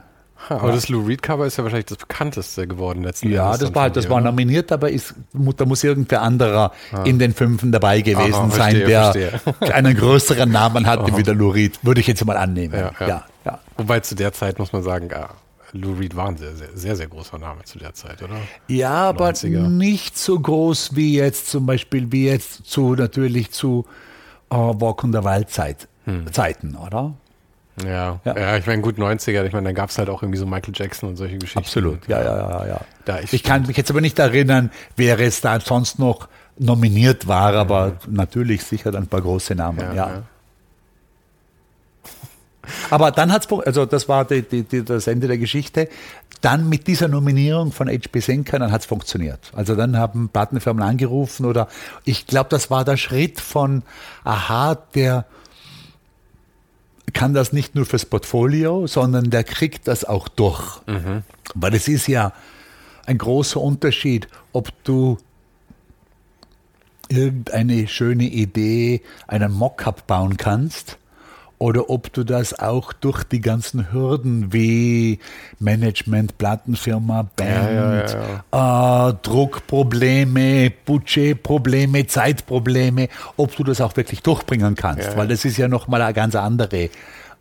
Ha, 0.48 0.56
aber 0.58 0.70
ja. 0.70 0.76
das 0.76 0.90
Lou 0.90 1.06
Reed 1.06 1.24
Cover 1.24 1.48
ist 1.48 1.58
ja 1.58 1.64
wahrscheinlich 1.64 1.88
das 1.88 1.98
bekannteste 1.98 2.68
geworden 2.68 3.04
letzten 3.04 3.32
Ja, 3.32 3.58
das 3.58 3.74
war 3.74 3.84
halt, 3.84 3.98
das 3.98 4.10
war 4.12 4.22
nominiert, 4.22 4.72
aber 4.72 4.92
ist, 4.92 5.16
da 5.34 5.66
muss 5.66 5.84
irgendwer 5.84 6.22
anderer 6.22 6.72
ah. 6.92 7.04
in 7.04 7.18
den 7.18 7.34
Fünfen 7.34 7.72
dabei 7.72 8.02
gewesen 8.02 8.34
Aha, 8.34 8.50
sein, 8.52 8.76
verstehe, 8.76 8.86
der 8.86 9.40
verstehe. 9.40 9.74
einen 9.74 9.98
größeren 9.98 10.50
Namen 10.50 10.86
hatte 10.86 11.06
Aha. 11.06 11.18
wie 11.18 11.24
der 11.24 11.34
Lou 11.34 11.50
Reed, 11.50 11.80
würde 11.84 12.00
ich 12.00 12.08
jetzt 12.08 12.24
mal 12.26 12.38
annehmen. 12.38 12.76
Ja, 12.76 12.92
ja. 13.06 13.26
ja. 13.44 13.60
Wobei 13.76 14.02
zu 14.02 14.16
der 14.16 14.34
Zeit 14.34 14.60
muss 14.60 14.72
man 14.72 14.84
sagen, 14.84 15.10
ja, 15.12 15.30
Lou 15.74 15.94
Reed 15.94 16.16
war 16.16 16.28
ein 16.28 16.38
sehr, 16.38 16.56
sehr, 16.56 16.70
sehr, 16.74 16.96
sehr 16.96 17.08
großer 17.08 17.38
Name 17.38 17.64
zu 17.64 17.80
der 17.80 17.94
Zeit, 17.94 18.22
oder? 18.22 18.36
Ja, 18.68 19.10
aber 19.10 19.30
90er. 19.30 19.68
nicht 19.68 20.18
so 20.18 20.40
groß 20.40 20.96
wie 20.96 21.16
jetzt 21.16 21.50
zum 21.50 21.66
Beispiel, 21.66 22.12
wie 22.12 22.26
jetzt 22.26 22.66
zu 22.66 22.96
natürlich 22.96 23.52
zu 23.52 23.86
uh, 24.52 24.74
Walk 24.80 25.04
on 25.04 25.14
the 25.14 25.24
Wild 25.24 25.50
Zeit, 25.50 25.88
hm. 26.06 26.32
Zeiten, 26.32 26.76
oder? 26.76 27.14
Ja, 27.86 28.20
ja, 28.26 28.38
ja 28.38 28.58
ich 28.58 28.68
meine, 28.68 28.82
gut 28.82 28.98
90er, 28.98 29.46
ich 29.46 29.54
meine, 29.54 29.66
dann 29.66 29.76
gab 29.76 29.90
es 29.90 29.98
halt 29.98 30.10
auch 30.10 30.22
irgendwie 30.22 30.40
so 30.40 30.46
Michael 30.46 30.74
Jackson 30.76 31.10
und 31.10 31.16
solche 31.16 31.38
Geschichten. 31.38 31.60
Absolut, 31.60 32.08
ja, 32.08 32.22
ja, 32.22 32.38
ja, 32.38 32.68
ja. 32.68 32.82
Da 33.06 33.20
ich, 33.20 33.34
ich 33.34 33.44
kann 33.44 33.66
mich 33.68 33.78
jetzt 33.78 33.90
aber 33.90 34.02
nicht 34.02 34.20
erinnern, 34.20 34.72
wer 34.96 35.20
es 35.20 35.42
da 35.42 35.60
sonst 35.60 36.00
noch 36.00 36.28
nominiert 36.58 37.28
war, 37.28 37.54
aber 37.54 37.88
ja. 37.88 37.94
natürlich 38.10 38.64
sicher 38.64 38.94
ein 38.94 39.08
paar 39.08 39.22
große 39.22 39.56
Namen, 39.56 39.80
ja. 39.80 39.94
ja. 39.94 40.24
Aber 42.90 43.12
dann 43.12 43.32
hat 43.32 43.46
es, 43.46 43.60
also 43.66 43.86
das 43.86 44.10
war 44.10 44.26
die, 44.26 44.42
die, 44.42 44.64
die, 44.64 44.84
das 44.84 45.08
Ende 45.08 45.28
der 45.28 45.38
Geschichte. 45.38 45.90
Dann 46.42 46.70
mit 46.70 46.88
dieser 46.88 47.08
Nominierung 47.08 47.72
von 47.72 47.90
HB 47.90 48.22
Senker, 48.22 48.60
dann 48.60 48.72
hat 48.72 48.82
es 48.82 48.88
funktioniert. 48.88 49.52
Also 49.56 49.76
dann 49.76 49.98
haben 49.98 50.30
Plattenfirmen 50.30 50.84
angerufen 50.84 51.46
oder 51.46 51.68
ich 52.06 52.28
glaube, 52.28 52.50
das 52.50 52.70
war 52.70 52.86
der 52.86 52.98
Schritt 52.98 53.42
von 53.42 53.84
Aha, 54.24 54.76
der 54.96 55.26
kann 57.14 57.34
das 57.34 57.52
nicht 57.52 57.76
nur 57.76 57.86
fürs 57.86 58.06
Portfolio, 58.06 58.88
sondern 58.88 59.30
der 59.30 59.44
kriegt 59.44 59.88
das 59.88 60.06
auch 60.06 60.28
durch. 60.28 60.80
Mhm. 60.86 61.24
Weil 61.56 61.74
es 61.74 61.88
ist 61.88 62.08
ja 62.08 62.34
ein 63.06 63.18
großer 63.18 63.60
Unterschied, 63.60 64.28
ob 64.54 64.72
du 64.84 65.18
irgendeine 67.10 67.88
schöne 67.88 68.26
Idee, 68.26 69.02
einen 69.28 69.52
Mockup 69.52 70.06
bauen 70.06 70.38
kannst 70.38 70.99
oder 71.60 71.90
ob 71.90 72.12
du 72.14 72.24
das 72.24 72.58
auch 72.58 72.94
durch 72.94 73.24
die 73.24 73.42
ganzen 73.42 73.92
Hürden 73.92 74.52
wie 74.52 75.20
Management, 75.60 76.38
Plattenfirma, 76.38 77.30
Band, 77.36 78.12
ja, 78.12 78.30
ja, 78.52 79.10
äh, 79.10 79.14
Druckprobleme, 79.22 80.72
Budgetprobleme, 80.86 82.08
Zeitprobleme, 82.08 83.10
ob 83.38 83.56
du 83.56 83.64
das 83.64 83.82
auch 83.82 83.96
wirklich 83.98 84.24
durchbringen 84.24 84.76
kannst, 84.76 85.16
weil 85.18 85.28
das 85.28 85.46
ist 85.46 85.58
ja 85.58 85.68
nochmal 85.68 86.02
eine 86.02 86.14
ganz 86.14 86.36
andere 86.36 86.90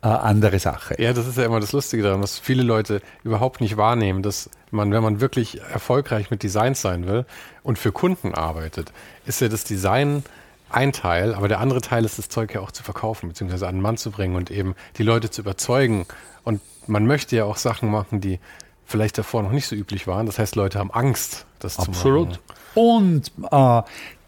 äh, 0.01 0.07
andere 0.07 0.59
Sache. 0.59 0.95
Ja, 0.97 1.13
das 1.13 1.27
ist 1.27 1.37
ja 1.37 1.45
immer 1.45 1.59
das 1.59 1.71
Lustige 1.73 2.03
daran, 2.03 2.21
was 2.21 2.39
viele 2.39 2.63
Leute 2.63 3.01
überhaupt 3.23 3.59
nicht 3.59 3.75
wahrnehmen, 3.75 4.23
dass 4.23 4.49
man, 4.71 4.93
wenn 4.93 5.03
man 5.03 5.19
wirklich 5.19 5.59
erfolgreich 5.73 6.31
mit 6.31 6.43
Designs 6.43 6.81
sein 6.81 7.05
will 7.05 7.25
und 7.63 7.77
für 7.77 7.91
Kunden 7.91 8.33
arbeitet, 8.33 8.93
ist 9.25 9.41
ja 9.41 9.49
das 9.49 9.63
Design 9.65 10.23
ein 10.69 10.91
Teil, 10.93 11.33
aber 11.33 11.47
der 11.47 11.59
andere 11.59 11.81
Teil 11.81 12.05
ist 12.05 12.17
das 12.17 12.29
Zeug 12.29 12.53
ja 12.53 12.61
auch 12.61 12.71
zu 12.71 12.83
verkaufen, 12.83 13.29
beziehungsweise 13.29 13.67
an 13.67 13.75
den 13.75 13.81
Mann 13.81 13.97
zu 13.97 14.11
bringen 14.11 14.35
und 14.35 14.51
eben 14.51 14.75
die 14.97 15.03
Leute 15.03 15.29
zu 15.29 15.41
überzeugen. 15.41 16.05
Und 16.43 16.61
man 16.87 17.05
möchte 17.05 17.35
ja 17.35 17.45
auch 17.45 17.57
Sachen 17.57 17.89
machen, 17.89 18.21
die 18.21 18.39
vielleicht 18.85 19.17
davor 19.17 19.43
noch 19.43 19.51
nicht 19.51 19.67
so 19.67 19.75
üblich 19.75 20.07
waren. 20.07 20.25
Das 20.25 20.39
heißt, 20.39 20.55
Leute 20.55 20.79
haben 20.79 20.91
Angst, 20.91 21.45
das 21.59 21.79
Absolut. 21.79 22.33
zu 22.33 22.39
machen. 22.39 22.49
Und 22.75 23.31
äh, 23.51 23.81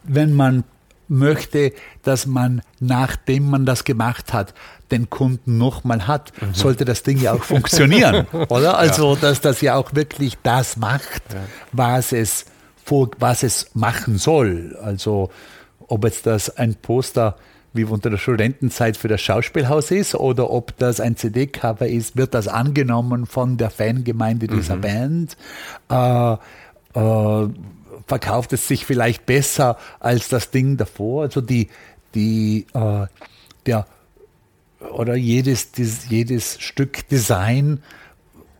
wenn 0.03 0.33
man 0.33 0.63
möchte, 1.07 1.73
dass 2.03 2.25
man, 2.25 2.61
nachdem 2.79 3.49
man 3.49 3.65
das 3.65 3.83
gemacht 3.83 4.33
hat, 4.33 4.53
den 4.91 5.09
Kunden 5.09 5.57
nochmal 5.57 6.07
hat, 6.07 6.31
mhm. 6.41 6.53
sollte 6.53 6.85
das 6.85 7.03
Ding 7.03 7.19
ja 7.19 7.33
auch 7.33 7.43
funktionieren, 7.43 8.27
oder? 8.49 8.77
Also, 8.77 9.13
ja. 9.15 9.19
dass 9.19 9.41
das 9.41 9.61
ja 9.61 9.75
auch 9.75 9.93
wirklich 9.93 10.37
das 10.43 10.77
macht, 10.77 11.23
ja. 11.33 11.39
was 11.71 12.11
es 12.13 12.45
was 13.19 13.43
es 13.43 13.69
machen 13.73 14.17
soll. 14.17 14.77
Also, 14.83 15.29
ob 15.91 16.05
jetzt 16.05 16.25
das 16.25 16.57
ein 16.57 16.75
Poster 16.75 17.35
wie 17.73 17.83
unter 17.83 18.09
der 18.09 18.17
Studentenzeit 18.17 18.97
für 18.97 19.07
das 19.07 19.21
Schauspielhaus 19.21 19.91
ist 19.91 20.15
oder 20.15 20.49
ob 20.49 20.77
das 20.77 20.99
ein 20.99 21.15
CD-Cover 21.15 21.87
ist, 21.87 22.17
wird 22.17 22.33
das 22.33 22.47
angenommen 22.47 23.25
von 23.25 23.57
der 23.57 23.69
Fangemeinde 23.69 24.47
dieser 24.47 24.77
mhm. 24.77 24.81
Band. 24.81 25.37
Äh, 25.89 26.33
äh, 26.99 27.49
verkauft 28.07 28.53
es 28.53 28.67
sich 28.67 28.85
vielleicht 28.85 29.25
besser 29.25 29.77
als 29.99 30.27
das 30.27 30.51
Ding 30.51 30.77
davor. 30.77 31.23
Also 31.23 31.39
die, 31.39 31.69
die, 32.13 32.65
äh, 32.73 33.07
der, 33.65 33.85
oder 34.93 35.15
jedes, 35.15 35.69
jedes 36.09 36.59
Stück 36.59 37.07
Design, 37.07 37.81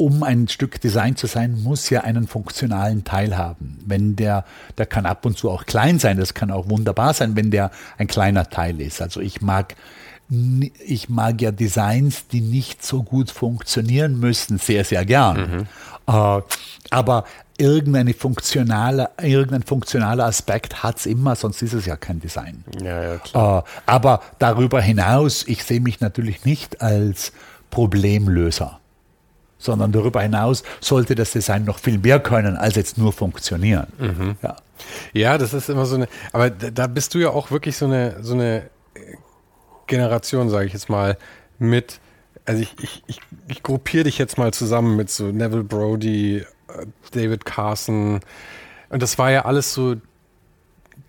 um 0.02 0.24
ein 0.24 0.47
Stück 0.47 0.82
Design 0.82 1.16
zu 1.16 1.28
sein, 1.28 1.62
muss 1.62 1.91
ja 1.91 2.02
einen 2.02 2.28
funktionalen 2.28 3.04
Teil 3.04 3.38
haben. 3.38 3.78
Wenn 3.86 4.16
der, 4.16 4.45
der 4.80 4.88
kann 4.88 5.06
ab 5.06 5.28
und 5.28 5.38
zu 5.38 5.47
auch 5.52 5.68
klein 5.68 5.99
sein, 5.99 6.18
das 6.18 6.34
kann 6.34 6.49
auch 6.49 6.68
wunderbar 6.70 7.14
sein, 7.14 7.36
wenn 7.36 7.52
der 7.52 7.70
ein 7.99 8.08
kleiner 8.08 8.49
Teil 8.49 8.82
ist. 8.82 8.99
Also 8.99 9.22
ich 9.22 9.41
mag 9.41 9.76
ich 10.80 11.10
mag 11.10 11.41
ja 11.41 11.52
Designs, 11.52 12.26
die 12.28 12.39
nicht 12.39 12.84
so 12.84 13.04
gut 13.04 13.30
funktionieren 13.30 14.18
müssen, 14.18 14.58
sehr, 14.58 14.86
sehr 14.86 15.06
gern. 15.06 15.68
Mhm. 16.08 16.12
Äh, 16.12 16.41
aber 16.89 17.26
irgendeine 17.58 18.14
funktionale, 18.14 19.10
irgendein 19.22 19.62
funktionaler 19.62 20.26
Aspekt 20.26 20.82
hat 20.82 20.97
es 20.97 21.06
immer, 21.06 21.36
sonst 21.36 21.62
ist 21.62 21.74
es 21.74 21.86
ja 21.86 21.95
kein 21.95 22.22
Design. 22.22 22.64
Ja, 22.82 23.04
ja. 23.04 23.60
Äh, 23.60 23.64
aber 23.86 24.22
darüber 24.39 24.82
hinaus, 24.82 25.45
ich 25.47 25.64
sehe 25.64 25.82
mich 25.82 25.99
natürlich 25.99 26.43
nicht 26.45 26.82
als 26.82 27.34
Problemlöser, 27.70 28.80
sondern 29.62 29.91
darüber 29.91 30.22
hinaus 30.22 30.64
sollte 30.80 31.16
das 31.16 31.32
Design 31.32 31.66
noch 31.66 31.80
viel 31.80 31.97
mehr 31.97 32.20
können, 32.20 32.57
als 32.57 32.76
jetzt 32.76 32.97
nur 32.97 33.14
funktionieren. 33.14 33.88
Mhm. 33.97 34.36
Ja. 34.41 34.55
ja, 35.14 35.38
das 35.38 35.53
ist 35.53 35.70
immer 35.70 35.86
so 35.86 35.95
eine, 35.95 36.07
aber 36.34 36.49
da 36.49 36.88
bist 36.88 37.14
du 37.14 37.20
ja 37.20 37.30
auch 37.30 37.51
wirklich 37.51 37.78
so 37.78 37.86
eine, 37.86 38.18
so 38.22 38.34
eine 38.34 38.70
Generation, 39.88 40.49
sage 40.49 40.66
ich 40.66 40.74
jetzt 40.74 40.89
mal, 40.89 41.18
mit, 41.59 41.99
also 42.45 42.62
ich, 42.62 42.76
ich, 42.82 43.03
ich, 43.07 43.20
ich 43.47 43.64
gruppiere 43.64 44.05
dich 44.05 44.18
jetzt 44.18 44.38
mal 44.38 44.53
zusammen 44.53 44.95
mit 44.95 45.09
so 45.09 45.26
Neville 45.26 45.64
Brody, 45.64 46.45
David 47.12 47.45
Carson. 47.45 48.22
Und 48.89 49.01
das 49.01 49.18
war 49.18 49.32
ja 49.32 49.45
alles 49.45 49.74
so, 49.74 49.95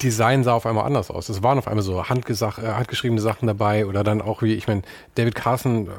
Design 0.03 0.42
sah 0.42 0.55
auf 0.55 0.66
einmal 0.66 0.84
anders 0.84 1.11
aus. 1.11 1.28
Es 1.28 1.42
waren 1.42 1.59
auf 1.59 1.68
einmal 1.68 1.82
so 1.82 2.00
äh, 2.00 2.05
handgeschriebene 2.05 3.20
Sachen 3.20 3.46
dabei 3.46 3.86
oder 3.86 4.03
dann 4.03 4.20
auch 4.20 4.42
wie, 4.42 4.55
ich 4.55 4.66
meine, 4.66 4.82
David 5.14 5.34
Carson, 5.34 5.86
äh, 5.86 5.90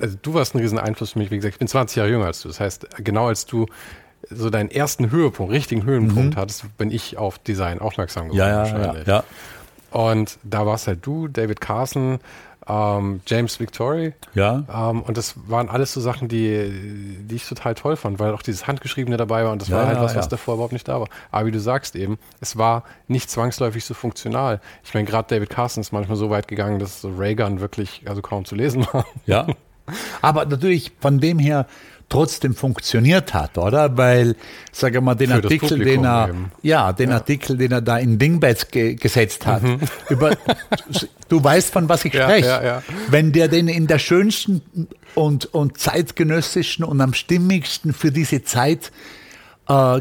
also 0.00 0.16
du 0.20 0.34
warst 0.34 0.54
ein 0.54 0.58
riesen 0.58 0.78
Einfluss 0.78 1.12
für 1.12 1.18
mich, 1.18 1.30
wie 1.30 1.36
gesagt, 1.36 1.54
ich 1.54 1.58
bin 1.58 1.68
20 1.68 1.96
Jahre 1.96 2.10
jünger 2.10 2.26
als 2.26 2.42
du. 2.42 2.48
Das 2.48 2.60
heißt, 2.60 2.86
genau 2.98 3.26
als 3.26 3.46
du 3.46 3.66
so 4.30 4.50
deinen 4.50 4.70
ersten 4.70 5.10
Höhepunkt, 5.10 5.52
richtigen 5.52 5.84
Höhepunkt 5.84 6.36
mhm. 6.36 6.40
hattest, 6.40 6.76
bin 6.78 6.90
ich 6.90 7.18
auf 7.18 7.38
Design 7.38 7.80
aufmerksam 7.80 8.28
geworden. 8.28 8.38
Ja, 8.38 8.66
ja, 8.66 8.94
ja, 8.94 9.02
ja. 9.04 9.24
Und 9.90 10.38
da 10.42 10.64
warst 10.64 10.86
halt 10.86 11.04
du, 11.04 11.28
David 11.28 11.60
Carson, 11.60 12.18
ähm, 12.66 13.20
James 13.26 13.58
Victory. 13.60 14.14
Ja. 14.34 14.64
Ähm, 14.72 15.02
und 15.02 15.16
das 15.16 15.34
waren 15.48 15.68
alles 15.68 15.92
so 15.92 16.00
Sachen, 16.00 16.28
die, 16.28 17.18
die 17.28 17.34
ich 17.34 17.46
total 17.46 17.74
toll 17.74 17.96
fand, 17.96 18.18
weil 18.18 18.32
auch 18.32 18.42
dieses 18.42 18.66
Handgeschriebene 18.66 19.16
dabei 19.16 19.44
war 19.44 19.52
und 19.52 19.60
das 19.60 19.68
ja, 19.68 19.76
war 19.76 19.86
halt 19.86 20.00
was, 20.00 20.14
was 20.14 20.28
davor 20.28 20.54
überhaupt 20.54 20.72
nicht 20.72 20.88
da 20.88 21.00
war. 21.00 21.08
Aber 21.30 21.46
wie 21.46 21.50
du 21.50 21.60
sagst 21.60 21.96
eben, 21.96 22.18
es 22.40 22.56
war 22.56 22.84
nicht 23.08 23.30
zwangsläufig 23.30 23.84
so 23.84 23.94
funktional. 23.94 24.60
Ich 24.84 24.94
meine, 24.94 25.06
gerade 25.06 25.28
David 25.28 25.50
Carson 25.50 25.80
ist 25.80 25.92
manchmal 25.92 26.16
so 26.16 26.30
weit 26.30 26.48
gegangen, 26.48 26.78
dass 26.78 27.00
so 27.00 27.12
Raygun 27.16 27.60
wirklich 27.60 28.02
also 28.06 28.22
kaum 28.22 28.44
zu 28.44 28.54
lesen 28.54 28.86
war. 28.92 29.06
Ja. 29.26 29.46
Aber 30.20 30.46
natürlich 30.46 30.92
von 31.00 31.20
dem 31.20 31.38
her 31.38 31.66
trotzdem 32.12 32.54
funktioniert 32.54 33.32
hat, 33.32 33.56
oder? 33.56 33.96
Weil, 33.96 34.36
sage 34.70 35.00
mal, 35.00 35.14
den 35.14 35.30
Für 35.30 35.36
Artikel, 35.36 35.78
den 35.78 36.04
er, 36.04 36.28
eben. 36.28 36.52
ja, 36.62 36.92
den 36.92 37.08
ja. 37.08 37.16
Artikel, 37.16 37.56
den 37.56 37.72
er 37.72 37.80
da 37.80 37.96
in 37.96 38.18
Dingbeds 38.18 38.68
ge 38.68 38.94
gesetzt 38.94 39.46
hat, 39.46 39.62
mhm. 39.62 39.78
über, 40.10 40.36
du 41.28 41.42
weißt, 41.42 41.72
von 41.72 41.88
was 41.88 42.04
ich 42.04 42.12
ja, 42.12 42.24
spreche. 42.24 42.48
Ja, 42.48 42.82
Wenn 43.08 43.32
der 43.32 43.48
den 43.48 43.66
in 43.66 43.86
der 43.86 43.98
schönsten 43.98 44.60
und, 45.14 45.46
und 45.54 45.78
zeitgenössischen 45.78 46.84
und 46.84 47.00
am 47.00 47.14
stimmigsten 47.14 47.94
für 47.94 48.12
diese 48.12 48.44
Zeit 48.44 48.92
äh, 49.68 50.00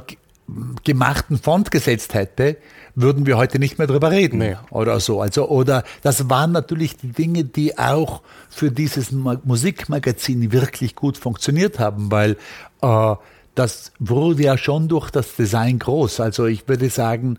gemachten 0.84 1.38
Font 1.38 1.72
gesetzt 1.72 2.14
hätte, 2.14 2.58
würden 2.96 3.26
wir 3.26 3.38
heute 3.38 3.60
nicht 3.60 3.78
mehr 3.78 3.88
drüber 3.88 4.12
reden 4.12 4.40
nee. 4.40 4.58
oder 4.70 5.00
so. 5.00 5.22
Also 5.22 5.48
oder 5.50 5.84
das 6.02 6.30
waren 6.30 6.52
natürlich 6.52 6.98
die 6.98 7.12
Dinge, 7.12 7.44
die 7.44 7.78
auch 7.78 8.22
für 8.50 8.72
dieses 8.72 9.12
Musikmagazin 9.12 10.52
wirklich 10.52 10.96
gut 10.96 11.18
funktioniert 11.18 11.80
haben, 11.80 12.12
weil 12.12 12.38
äh, 12.82 13.16
das 13.56 13.92
wurde 14.00 14.44
ja 14.44 14.58
schon 14.58 14.88
durch 14.88 15.10
das 15.10 15.36
Design 15.36 15.80
groß. 15.80 16.20
Also 16.20 16.46
ich 16.46 16.68
würde 16.68 16.90
sagen, 16.90 17.38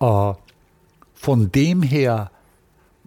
äh, 0.00 0.32
von 1.14 1.52
dem 1.52 1.82
her 1.82 2.30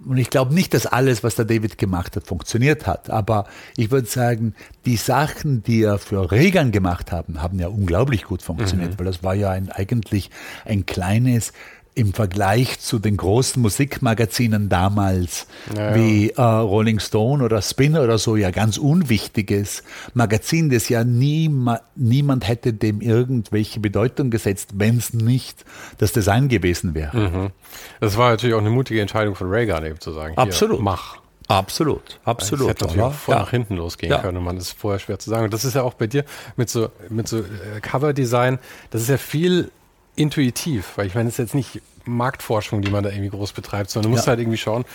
und 0.05 0.17
ich 0.17 0.29
glaube 0.29 0.53
nicht, 0.53 0.73
dass 0.73 0.85
alles, 0.85 1.23
was 1.23 1.35
der 1.35 1.45
David 1.45 1.77
gemacht 1.77 2.15
hat, 2.15 2.25
funktioniert 2.25 2.87
hat. 2.87 3.09
Aber 3.09 3.45
ich 3.75 3.91
würde 3.91 4.07
sagen, 4.07 4.53
die 4.85 4.95
Sachen, 4.95 5.63
die 5.63 5.83
er 5.83 5.97
für 5.97 6.31
Regan 6.31 6.71
gemacht 6.71 7.11
haben, 7.11 7.41
haben 7.41 7.59
ja 7.59 7.67
unglaublich 7.67 8.23
gut 8.23 8.41
funktioniert, 8.41 8.91
mhm. 8.91 8.99
weil 8.99 9.05
das 9.05 9.23
war 9.23 9.35
ja 9.35 9.51
ein, 9.51 9.69
eigentlich 9.69 10.29
ein 10.65 10.85
kleines 10.85 11.53
im 11.95 12.13
Vergleich 12.13 12.79
zu 12.79 12.99
den 12.99 13.17
großen 13.17 13.61
Musikmagazinen 13.61 14.69
damals, 14.69 15.47
ja, 15.75 15.95
wie 15.95 16.29
äh, 16.29 16.41
Rolling 16.41 16.99
Stone 16.99 17.43
oder 17.43 17.61
Spin 17.61 17.97
oder 17.97 18.17
so, 18.17 18.35
ja 18.35 18.51
ganz 18.51 18.77
unwichtiges 18.77 19.83
Magazin, 20.13 20.69
das 20.69 20.89
ja 20.89 21.03
nie, 21.03 21.49
niemand 21.95 22.47
hätte 22.47 22.73
dem 22.73 23.01
irgendwelche 23.01 23.79
Bedeutung 23.79 24.29
gesetzt, 24.29 24.71
wenn 24.75 24.97
es 24.97 25.13
nicht 25.13 25.65
das 25.97 26.11
Design 26.11 26.47
gewesen 26.47 26.95
wäre. 26.95 27.17
Mhm. 27.17 27.49
Das 27.99 28.17
war 28.17 28.31
natürlich 28.31 28.55
auch 28.55 28.61
eine 28.61 28.69
mutige 28.69 29.01
Entscheidung 29.01 29.35
von 29.35 29.49
Reagan 29.49 29.85
eben 29.85 29.99
zu 29.99 30.11
sagen, 30.13 30.37
absolut, 30.37 30.81
mach. 30.81 31.17
Absolut, 31.49 32.19
absolut. 32.25 32.65
Es 32.65 32.69
hätte 32.69 32.85
natürlich 32.85 33.03
auch 33.03 33.13
voll 33.13 33.33
ja. 33.33 33.41
nach 33.41 33.49
hinten 33.49 33.75
losgehen 33.75 34.11
ja. 34.11 34.19
können 34.19 34.37
und 34.37 34.43
man 34.43 34.57
ist 34.57 34.73
vorher 34.73 34.99
schwer 34.99 35.17
zu 35.17 35.31
sagen. 35.31 35.45
Und 35.45 35.53
das 35.53 35.65
ist 35.65 35.73
ja 35.73 35.81
auch 35.81 35.95
bei 35.95 36.05
dir 36.05 36.23
mit 36.57 36.69
so, 36.69 36.89
mit 37.09 37.27
so 37.27 37.39
äh, 37.39 37.81
Cover-Design, 37.81 38.59
das 38.91 39.01
ist 39.01 39.07
ja 39.09 39.17
viel 39.17 39.71
intuitiv, 40.19 40.93
weil 40.97 41.07
ich 41.07 41.15
meine, 41.15 41.29
es 41.29 41.35
ist 41.35 41.39
jetzt 41.39 41.55
nicht 41.55 41.81
Marktforschung, 42.05 42.81
die 42.81 42.91
man 42.91 43.03
da 43.03 43.09
irgendwie 43.09 43.29
groß 43.29 43.53
betreibt, 43.53 43.89
sondern 43.89 44.11
du 44.11 44.15
musst 44.15 44.25
ja. 44.25 44.31
halt 44.31 44.39
irgendwie 44.39 44.57
schauen, 44.57 44.85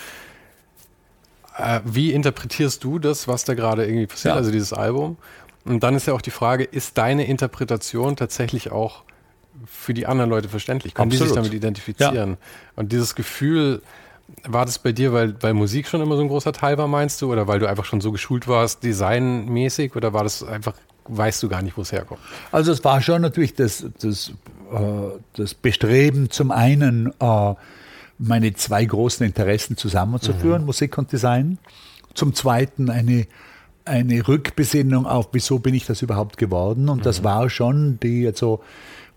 äh, 1.57 1.79
wie 1.83 2.11
interpretierst 2.11 2.83
du 2.83 2.99
das, 2.99 3.27
was 3.27 3.43
da 3.43 3.53
gerade 3.53 3.85
irgendwie 3.85 4.07
passiert, 4.07 4.33
ja. 4.33 4.37
also 4.37 4.51
dieses 4.51 4.73
Album? 4.73 5.17
Und 5.63 5.81
dann 5.81 5.95
ist 5.95 6.05
ja 6.05 6.13
auch 6.13 6.21
die 6.21 6.31
Frage, 6.31 6.63
ist 6.63 6.97
deine 6.97 7.25
Interpretation 7.25 8.15
tatsächlich 8.15 8.71
auch 8.71 9.03
für 9.65 9.93
die 9.93 10.05
anderen 10.05 10.29
Leute 10.29 10.49
verständlich? 10.49 10.93
Können 10.93 11.11
Absolut. 11.11 11.23
die 11.23 11.27
sich 11.29 11.35
damit 11.35 11.53
identifizieren? 11.53 12.31
Ja. 12.31 12.37
Und 12.75 12.91
dieses 12.91 13.15
Gefühl, 13.15 13.81
war 14.43 14.65
das 14.65 14.79
bei 14.79 14.91
dir, 14.91 15.13
weil, 15.13 15.41
weil 15.41 15.53
Musik 15.53 15.87
schon 15.87 16.01
immer 16.01 16.15
so 16.17 16.21
ein 16.21 16.27
großer 16.27 16.53
Teil 16.53 16.77
war, 16.77 16.87
meinst 16.87 17.21
du? 17.21 17.31
Oder 17.31 17.47
weil 17.47 17.59
du 17.59 17.67
einfach 17.67 17.85
schon 17.85 18.01
so 18.01 18.11
geschult 18.11 18.47
warst, 18.47 18.83
designmäßig? 18.83 19.95
Oder 19.95 20.13
war 20.13 20.23
das 20.23 20.43
einfach, 20.43 20.73
weißt 21.05 21.41
du 21.41 21.49
gar 21.49 21.61
nicht, 21.61 21.77
wo 21.77 21.81
es 21.81 21.91
herkommt? 21.91 22.19
Also 22.51 22.71
es 22.71 22.83
war 22.83 23.01
schon 23.01 23.21
natürlich 23.21 23.55
das, 23.55 23.85
das 23.99 24.33
das 25.33 25.53
Bestreben, 25.53 26.29
zum 26.29 26.51
einen 26.51 27.13
äh, 27.19 27.53
meine 28.17 28.53
zwei 28.53 28.85
großen 28.85 29.25
Interessen 29.25 29.77
zusammenzuführen, 29.77 30.61
mhm. 30.61 30.67
Musik 30.67 30.97
und 30.97 31.11
Design. 31.11 31.57
zum 32.13 32.33
Zweiten 32.33 32.89
eine, 32.89 33.27
eine 33.83 34.27
Rückbesinnung 34.27 35.05
auf, 35.05 35.29
wieso 35.33 35.59
bin 35.59 35.73
ich 35.73 35.85
das 35.85 36.01
überhaupt 36.01 36.37
geworden. 36.37 36.89
Und 36.89 37.05
das 37.05 37.19
mhm. 37.19 37.25
war 37.25 37.49
schon 37.49 37.99
die, 38.01 38.25
also 38.25 38.61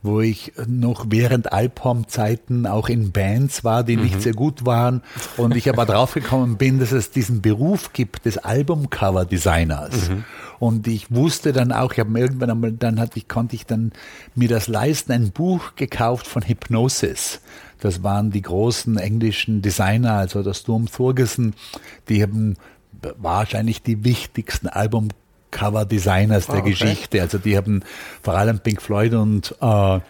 wo 0.03 0.21
ich 0.21 0.53
noch 0.67 1.07
während 1.09 1.53
Alphorn-Zeiten 1.53 2.67
auch 2.67 2.89
in 2.89 3.11
Bands 3.11 3.65
war, 3.65 3.83
die 3.83 3.97
nicht 3.97 4.17
mhm. 4.17 4.21
sehr 4.21 4.33
gut 4.33 4.65
waren. 4.65 5.03
Und 5.37 5.57
ich 5.57 5.69
aber 5.69 5.87
draufgekommen 5.87 6.57
bin, 6.57 6.79
dass 6.79 6.93
es 6.93 7.11
diesen 7.11 7.43
Beruf 7.43 7.93
gibt 7.93 8.25
des 8.25 8.39
Albumcover-Designers. 8.39 10.11
Mhm. 10.11 10.25
Und 10.61 10.87
ich 10.87 11.11
wusste 11.11 11.53
dann 11.53 11.73
auch, 11.73 11.93
ich 11.93 12.01
habe 12.01 12.11
mir 12.11 12.21
irgendwann 12.21 12.51
einmal, 12.51 12.73
dann 12.73 13.01
hatte 13.01 13.19
ich, 13.19 13.29
konnte 13.29 13.57
ich 13.57 13.67
dann 13.67 13.93
mir 14.35 14.49
das 14.49 14.69
leisten, 14.69 15.13
ein 15.13 15.31
Buch 15.31 15.75
gekauft 15.77 16.27
von 16.27 16.43
Hypnosis. 16.43 17.41
Das 17.81 18.03
waren 18.03 18.31
die 18.31 18.43
großen 18.43 18.97
englischen 18.99 19.63
Designer, 19.63 20.15
also 20.15 20.43
der 20.43 20.55
Sturm 20.55 20.87
Thorgerson, 20.87 21.55
die 22.09 22.23
haben 22.23 22.57
wahrscheinlich 23.19 23.83
die 23.83 24.05
wichtigsten 24.05 24.67
Album 24.67 25.09
Cover-Designers 25.51 26.47
der 26.47 26.61
okay. 26.61 26.71
Geschichte. 26.71 27.21
Also 27.21 27.39
die 27.39 27.57
haben 27.57 27.83
vor 28.23 28.35
allem 28.35 28.59
Pink 28.59 28.83
Floyd 28.83 29.15
und, 29.15 29.55
äh, 29.61 29.65
ah, 29.65 30.01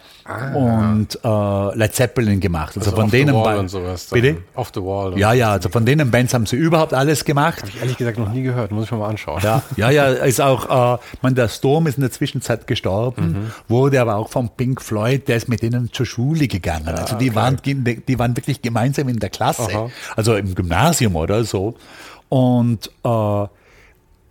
und 0.53 1.19
äh, 1.23 1.77
Led 1.77 1.95
Zeppelin 1.95 2.39
gemacht. 2.39 2.77
Also, 2.77 2.91
also 2.91 3.01
von 3.01 3.09
denen 3.09 3.33
und 3.33 3.69
sowas 3.69 4.07
Bitte? 4.11 4.37
Off 4.55 4.71
the 4.73 4.81
Wall. 4.81 5.17
Ja, 5.17 5.33
ja, 5.33 5.51
also 5.51 5.69
von 5.69 5.85
denen 5.85 6.11
Bands 6.11 6.33
haben 6.33 6.45
sie 6.45 6.57
überhaupt 6.57 6.93
alles 6.93 7.23
gemacht. 7.25 7.61
Habe 7.61 7.69
ich 7.69 7.79
ehrlich 7.79 7.97
gesagt 7.97 8.17
noch 8.17 8.31
nie 8.31 8.43
gehört, 8.43 8.71
muss 8.71 8.85
ich 8.85 8.91
mir 8.91 8.97
mal 8.97 9.09
anschauen. 9.09 9.41
Ja, 9.43 9.61
ja, 9.75 9.89
ja 9.89 10.07
ist 10.07 10.41
auch, 10.41 10.95
äh, 10.95 10.99
man, 11.21 11.35
der 11.35 11.47
Storm 11.47 11.87
ist 11.87 11.97
in 11.97 12.01
der 12.01 12.11
Zwischenzeit 12.11 12.67
gestorben, 12.67 13.31
mhm. 13.31 13.51
wurde 13.67 14.01
aber 14.01 14.15
auch 14.15 14.29
von 14.29 14.49
Pink 14.49 14.81
Floyd, 14.81 15.27
der 15.27 15.37
ist 15.37 15.47
mit 15.47 15.61
denen 15.61 15.91
zur 15.93 16.05
Schule 16.05 16.47
gegangen. 16.47 16.89
Also 16.89 17.15
die 17.15 17.29
okay. 17.29 17.35
waren, 17.35 17.57
die 17.63 18.19
waren 18.19 18.35
wirklich 18.35 18.61
gemeinsam 18.61 19.09
in 19.09 19.19
der 19.19 19.29
Klasse, 19.29 19.69
Aha. 19.73 19.89
also 20.15 20.35
im 20.35 20.53
Gymnasium 20.55 21.15
oder 21.15 21.43
so. 21.43 21.75
Und 22.29 22.91
äh, 23.03 23.47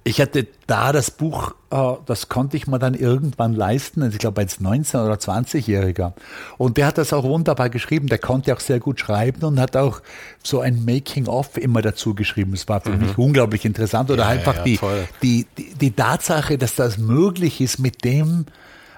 ich 0.08 0.20
hatte 0.20 0.46
da 0.66 0.92
das 0.92 1.10
Buch, 1.10 1.54
äh, 1.70 1.92
das 2.06 2.28
konnte 2.28 2.56
ich 2.56 2.66
mir 2.66 2.78
dann 2.78 2.94
irgendwann 2.94 3.54
leisten, 3.54 4.02
also 4.02 4.14
ich 4.14 4.18
glaube 4.18 4.40
als 4.40 4.60
19- 4.60 5.04
oder 5.04 5.14
20-Jähriger. 5.14 6.14
Und 6.56 6.76
der 6.78 6.86
hat 6.86 6.98
das 6.98 7.12
auch 7.12 7.24
wunderbar 7.24 7.68
geschrieben, 7.68 8.08
der 8.08 8.18
konnte 8.18 8.54
auch 8.54 8.60
sehr 8.60 8.80
gut 8.80 9.00
schreiben 9.00 9.44
und 9.44 9.60
hat 9.60 9.76
auch 9.76 10.00
so 10.42 10.60
ein 10.60 10.84
Making-of 10.84 11.58
immer 11.58 11.82
dazu 11.82 12.14
geschrieben. 12.14 12.54
Es 12.54 12.68
war 12.68 12.80
für 12.80 12.90
mhm. 12.90 13.00
mich 13.00 13.18
unglaublich 13.18 13.64
interessant. 13.64 14.10
Oder 14.10 14.22
ja, 14.22 14.28
einfach 14.30 14.56
ja, 14.56 14.64
die, 14.64 14.80
die, 15.22 15.46
die, 15.56 15.74
die 15.74 15.90
Tatsache, 15.90 16.56
dass 16.56 16.74
das 16.74 16.96
möglich 16.96 17.60
ist, 17.60 17.78
mit 17.78 18.04
dem 18.04 18.46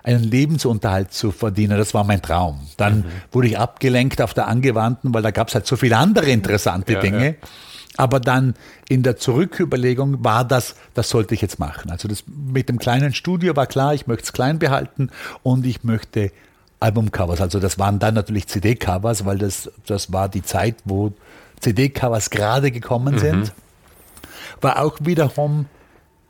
einen 0.03 0.23
Lebensunterhalt 0.23 1.12
zu 1.12 1.31
verdienen. 1.31 1.77
Das 1.77 1.93
war 1.93 2.05
mein 2.05 2.23
Traum. 2.23 2.61
Dann 2.77 2.99
mhm. 2.99 3.05
wurde 3.32 3.49
ich 3.49 3.59
abgelenkt 3.59 4.23
auf 4.23 4.32
der 4.32 4.47
Angewandten, 4.47 5.12
weil 5.12 5.23
da 5.23 5.31
gab 5.31 5.49
es 5.49 5.55
halt 5.55 5.66
so 5.66 5.77
viele 5.77 5.97
andere 5.97 6.31
interessante 6.31 6.95
ja, 6.95 7.01
Dinge. 7.01 7.37
Aber 7.97 8.21
dann 8.21 8.55
in 8.89 9.03
der 9.03 9.17
Zurücküberlegung 9.17 10.25
war 10.25 10.45
das, 10.45 10.77
das 10.95 11.09
sollte 11.11 11.35
ich 11.35 11.43
jetzt 11.43 11.59
machen. 11.59 11.91
Also 11.91 12.09
das 12.09 12.25
mit 12.27 12.69
dem 12.69 12.79
kleinen 12.79 13.12
Studio 13.12 13.57
war 13.57 13.67
klar, 13.67 13.95
ich 13.95 14.07
möchte 14.07 14.25
es 14.25 14.33
klein 14.33 14.59
behalten 14.59 15.11
und 15.43 15.67
ich 15.67 15.85
möchte 15.85 16.31
Albumcovers. 16.79 17.41
Also 17.41 17.61
das 17.61 17.79
waren 17.79 17.99
dann 17.99 18.15
natürlich 18.15 18.47
CD-Covers, 18.47 19.27
weil 19.27 19.39
das, 19.39 19.71
das 19.87 20.12
war 20.12 20.29
die 20.29 20.43
Zeit, 20.43 20.77
wo 20.85 21.12
CD-Covers 21.61 22.31
gerade 22.31 22.71
gekommen 22.71 23.15
mhm. 23.15 23.19
sind. 23.19 23.53
War 24.61 24.83
auch 24.83 24.99
wiederum 25.01 25.67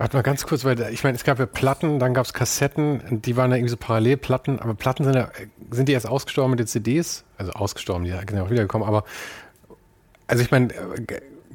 Warte 0.01 0.17
mal 0.17 0.23
ganz 0.23 0.47
kurz, 0.47 0.65
weil 0.65 0.81
ich 0.95 1.05
meine, 1.05 1.15
es 1.15 1.25
gab 1.25 1.39
ja 1.39 1.45
Platten, 1.45 1.99
dann 1.99 2.15
gab 2.15 2.25
es 2.25 2.33
Kassetten, 2.33 3.21
die 3.21 3.37
waren 3.37 3.51
ja 3.51 3.59
irgendwie 3.59 3.73
so 3.73 3.77
Parallelplatten, 3.77 4.59
aber 4.59 4.73
Platten 4.73 5.05
sind 5.05 5.15
ja, 5.15 5.31
sind 5.71 5.91
die 5.91 5.93
erst 5.93 6.07
ausgestorben 6.09 6.53
mit 6.53 6.59
den 6.59 6.67
CDs? 6.67 7.25
Also 7.37 7.53
ausgestorben, 7.53 8.07
die 8.07 8.11
sind 8.13 8.33
ja 8.33 8.43
auch 8.43 8.49
wiedergekommen, 8.49 8.89
aber 8.89 9.05
also 10.27 10.43
ich 10.43 10.51
meine, 10.51 10.69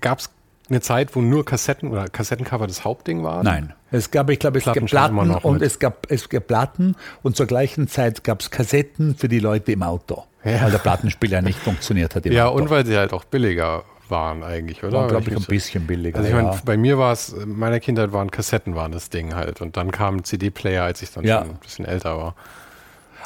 gab 0.01 0.19
es 0.19 0.30
eine 0.69 0.81
Zeit, 0.81 1.15
wo 1.15 1.22
nur 1.22 1.45
Kassetten 1.45 1.91
oder 1.91 2.07
Kassettencover 2.07 2.67
das 2.67 2.84
Hauptding 2.84 3.23
waren? 3.23 3.43
Nein. 3.43 3.73
Es 3.91 4.11
gab, 4.11 4.30
ich 4.30 4.39
glaube, 4.39 4.57
es 4.57 4.63
Platten 4.63 4.88
gab 4.88 4.89
Platten 4.89 5.35
und 5.35 5.61
es 5.61 5.80
gab, 5.80 6.07
es 6.09 6.27
gab 6.30 6.47
Platten 6.47 6.95
und 7.22 7.35
zur 7.35 7.45
gleichen 7.45 7.88
Zeit 7.88 8.23
gab 8.23 8.41
es 8.41 8.51
Kassetten 8.51 9.15
für 9.15 9.27
die 9.27 9.39
Leute 9.39 9.72
im 9.72 9.84
Auto. 9.84 10.23
Ja. 10.43 10.61
Weil 10.63 10.72
der 10.72 10.77
Plattenspieler 10.80 11.41
nicht 11.41 11.59
funktioniert 11.59 12.15
hat 12.15 12.26
im 12.26 12.34
ja, 12.34 12.47
Auto. 12.47 12.57
Ja, 12.57 12.63
und 12.63 12.69
weil 12.69 12.85
sie 12.85 12.97
halt 12.97 13.13
auch 13.13 13.23
billiger 13.23 13.84
waren 14.09 14.43
eigentlich, 14.43 14.84
oder? 14.84 14.99
War, 14.99 15.07
glaube 15.07 15.30
ich, 15.30 15.35
ein 15.35 15.43
bisschen 15.43 15.88
billiger. 15.88 16.17
Also 16.17 16.30
ich 16.30 16.35
meine, 16.35 16.59
bei 16.63 16.77
mir 16.77 16.97
war 16.97 17.13
es, 17.13 17.30
in 17.30 17.57
meiner 17.57 17.80
Kindheit 17.80 18.11
waren 18.13 18.30
Kassetten 18.30 18.76
waren 18.76 18.91
das 18.91 19.09
Ding 19.09 19.35
halt 19.35 19.61
und 19.61 19.77
dann 19.77 19.91
kam 19.91 20.23
CD-Player, 20.23 20.84
als 20.84 21.01
ich 21.01 21.11
dann 21.11 21.23
ja. 21.23 21.41
schon 21.41 21.51
ein 21.51 21.57
bisschen 21.57 21.85
älter 21.85 22.17
war. 22.17 22.35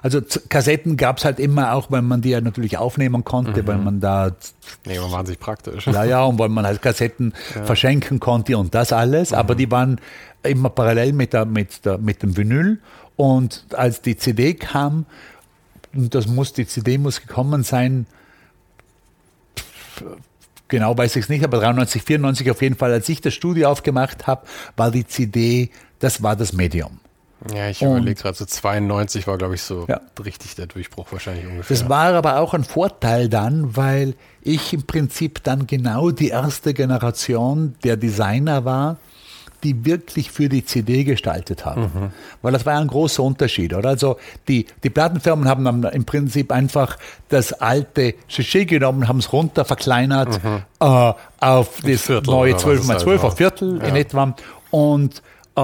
Also 0.01 0.21
Kassetten 0.47 0.95
gab 0.95 1.17
es 1.17 1.25
halt 1.25 1.39
immer 1.39 1.73
auch, 1.73 1.91
weil 1.91 2.01
man 2.01 2.21
die 2.21 2.29
ja 2.29 2.39
natürlich 2.39 2.77
aufnehmen 2.77 3.23
konnte, 3.25 3.63
mhm. 3.63 3.67
weil 3.67 3.77
man 3.77 3.99
da. 3.99 4.31
Nee, 4.85 4.97
man 4.99 5.25
sich 5.25 5.39
praktisch. 5.39 5.87
Ja, 5.87 6.03
ja, 6.05 6.23
und 6.23 6.39
weil 6.39 6.49
man 6.49 6.65
halt 6.65 6.81
Kassetten 6.81 7.33
ja. 7.53 7.63
verschenken 7.65 8.19
konnte 8.19 8.57
und 8.57 8.73
das 8.73 8.93
alles. 8.93 9.31
Mhm. 9.31 9.37
Aber 9.37 9.55
die 9.55 9.69
waren 9.69 9.99
immer 10.43 10.69
parallel 10.69 11.13
mit, 11.13 11.33
der, 11.33 11.45
mit, 11.45 11.85
der, 11.85 11.97
mit 11.97 12.23
dem 12.23 12.37
Vinyl. 12.37 12.79
Und 13.17 13.65
als 13.75 14.01
die 14.01 14.15
CD 14.15 14.53
kam, 14.53 15.05
und 15.93 16.15
das 16.15 16.27
muss, 16.27 16.53
die 16.53 16.65
CD 16.65 16.97
muss 16.97 17.19
gekommen 17.19 17.63
sein, 17.63 18.05
genau 20.69 20.97
weiß 20.97 21.17
ich 21.17 21.23
es 21.23 21.29
nicht, 21.29 21.43
aber 21.43 21.59
93, 21.59 22.01
94 22.01 22.51
auf 22.51 22.61
jeden 22.61 22.75
Fall, 22.75 22.93
als 22.93 23.09
ich 23.09 23.19
das 23.19 23.33
Studio 23.33 23.69
aufgemacht 23.69 24.27
habe, 24.27 24.47
war 24.77 24.91
die 24.91 25.05
CD, 25.05 25.71
das 25.99 26.23
war 26.23 26.37
das 26.37 26.53
Medium. 26.53 26.99
Ja, 27.53 27.69
ich 27.69 27.81
überlege 27.81 28.21
gerade, 28.21 28.37
so 28.37 28.45
92 28.45 29.25
war, 29.25 29.37
glaube 29.37 29.55
ich, 29.55 29.61
so 29.61 29.85
ja. 29.87 30.01
richtig 30.23 30.55
der 30.55 30.67
Durchbruch 30.67 31.07
wahrscheinlich 31.11 31.45
ungefähr. 31.45 31.77
Das 31.77 31.87
war 31.87 32.13
aber 32.13 32.39
auch 32.39 32.53
ein 32.53 32.65
Vorteil 32.65 33.29
dann, 33.29 33.77
weil 33.77 34.15
ich 34.41 34.73
im 34.73 34.83
Prinzip 34.83 35.43
dann 35.43 35.65
genau 35.65 36.11
die 36.11 36.29
erste 36.29 36.73
Generation 36.73 37.75
der 37.83 37.95
Designer 37.95 38.65
war, 38.65 38.97
die 39.63 39.85
wirklich 39.85 40.31
für 40.31 40.49
die 40.49 40.65
CD 40.65 41.03
gestaltet 41.03 41.65
haben. 41.65 41.81
Mhm. 41.81 42.11
Weil 42.41 42.53
das 42.53 42.65
war 42.65 42.79
ein 42.79 42.87
großer 42.87 43.23
Unterschied, 43.23 43.73
oder? 43.73 43.89
Also 43.89 44.17
die, 44.47 44.65
die 44.83 44.89
Plattenfirmen 44.89 45.47
haben 45.47 45.65
dann 45.65 45.83
im 45.83 46.05
Prinzip 46.05 46.51
einfach 46.51 46.97
das 47.29 47.53
alte 47.53 48.15
Shishi 48.27 48.65
genommen, 48.65 49.07
haben 49.07 49.19
es 49.19 49.31
runter 49.33 49.65
verkleinert 49.65 50.41
mhm. 50.43 50.63
äh, 50.79 51.13
auf 51.39 51.81
das 51.81 52.01
Viertel, 52.01 52.31
neue 52.31 52.55
12x12, 52.55 53.19
auf 53.19 53.37
Viertel 53.37 53.79
ja. 53.79 53.87
in 53.87 53.95
etwa 53.95 54.35
und 54.71 55.21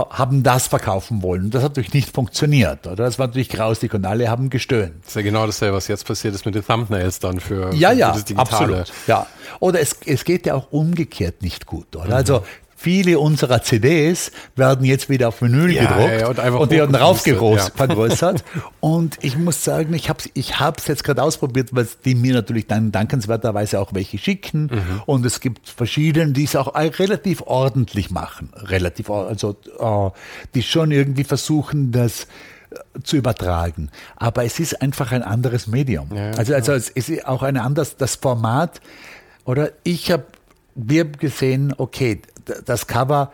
haben 0.09 0.43
das 0.43 0.67
verkaufen 0.67 1.22
wollen. 1.22 1.49
Das 1.49 1.63
hat 1.63 1.72
natürlich 1.72 1.93
nicht 1.93 2.13
funktioniert. 2.13 2.85
Oder? 2.88 3.05
Das 3.05 3.19
war 3.19 3.27
natürlich 3.27 3.49
grausig 3.49 3.93
und 3.93 4.05
alle 4.05 4.30
haben 4.30 4.49
gestöhnt. 4.49 4.95
Das 5.01 5.09
ist 5.09 5.15
ja 5.15 5.22
genau 5.22 5.45
dasselbe, 5.45 5.77
was 5.77 5.88
jetzt 5.88 6.05
passiert 6.05 6.35
ist 6.35 6.45
mit 6.45 6.55
den 6.55 6.65
Thumbnails 6.65 7.19
dann 7.19 7.39
für, 7.39 7.73
ja, 7.73 7.91
ja, 7.91 8.09
für 8.09 8.19
das 8.19 8.26
Digitale. 8.26 8.80
Absolut, 8.80 8.93
ja, 9.07 9.27
Oder 9.59 9.80
es, 9.80 9.97
es 10.05 10.26
geht 10.26 10.45
ja 10.45 10.55
auch 10.55 10.72
umgekehrt 10.72 11.41
nicht 11.41 11.65
gut. 11.65 11.95
Oder? 11.95 12.07
Mhm. 12.07 12.13
Also 12.13 12.43
viele 12.76 13.19
unserer 13.19 13.61
CDs 13.61 14.31
werden 14.56 14.85
jetzt 14.85 15.10
wieder 15.10 15.30
auf 15.30 15.41
Vinyl 15.41 15.72
ja, 15.72 15.85
gedruckt 15.85 16.22
ja, 16.22 16.27
und, 16.27 16.60
und, 16.60 16.72
die 16.72 16.76
werden 16.76 16.95
raufvergrößert. 16.95 18.43
Ja. 18.56 18.61
und 18.81 19.18
ich 19.22 19.38
muss 19.38 19.64
sagen, 19.64 19.93
ich 19.93 20.10
habe 20.10 20.19
es 20.19 20.30
ich 20.34 20.60
hab's 20.60 20.88
jetzt 20.88 21.03
gerade 21.03 21.23
ausprobiert, 21.23 21.69
weil 21.72 21.88
die 22.03 22.15
mir 22.15 22.34
natürlich 22.34 22.68
dann 22.68 22.91
dankenswerterweise 22.91 23.80
auch 23.80 23.93
welche 23.93 24.18
schicken. 24.18 24.64
Mhm. 24.64 25.02
Und 25.06 25.26
es 25.26 25.39
gibt 25.39 25.69
verschiedene, 25.69 26.34
die 26.34 26.43
es 26.43 26.56
auch 26.56 26.76
relativ 26.76 27.41
ordentlich 27.45 28.11
machen. 28.11 28.52
Relativ, 28.56 29.10
also 29.10 29.56
äh, 29.80 30.10
die 30.53 30.61
schon 30.61 30.91
irgendwie 30.91 31.23
versuchen, 31.23 31.91
das 31.91 32.27
äh, 32.72 33.02
zu 33.03 33.15
übertragen. 33.15 33.89
Aber 34.18 34.43
es 34.43 34.60
ist 34.60 34.81
einfach 34.81 35.14
ein 35.14 35.23
anderes 35.23 35.68
Medium. 35.68 36.10
Ja, 36.14 36.31
also, 36.31 36.53
also 36.53 36.73
es 36.73 36.89
ist 36.89 37.26
auch 37.26 37.41
ein 37.41 37.57
anderes, 37.57 37.95
das 37.95 38.15
Format, 38.18 38.81
oder 39.45 39.72
ich 39.84 40.11
habe, 40.11 40.26
wir 40.73 41.02
haben 41.02 41.14
gesehen, 41.14 41.73
okay, 41.77 42.22
das 42.45 42.88
Cover 42.88 43.31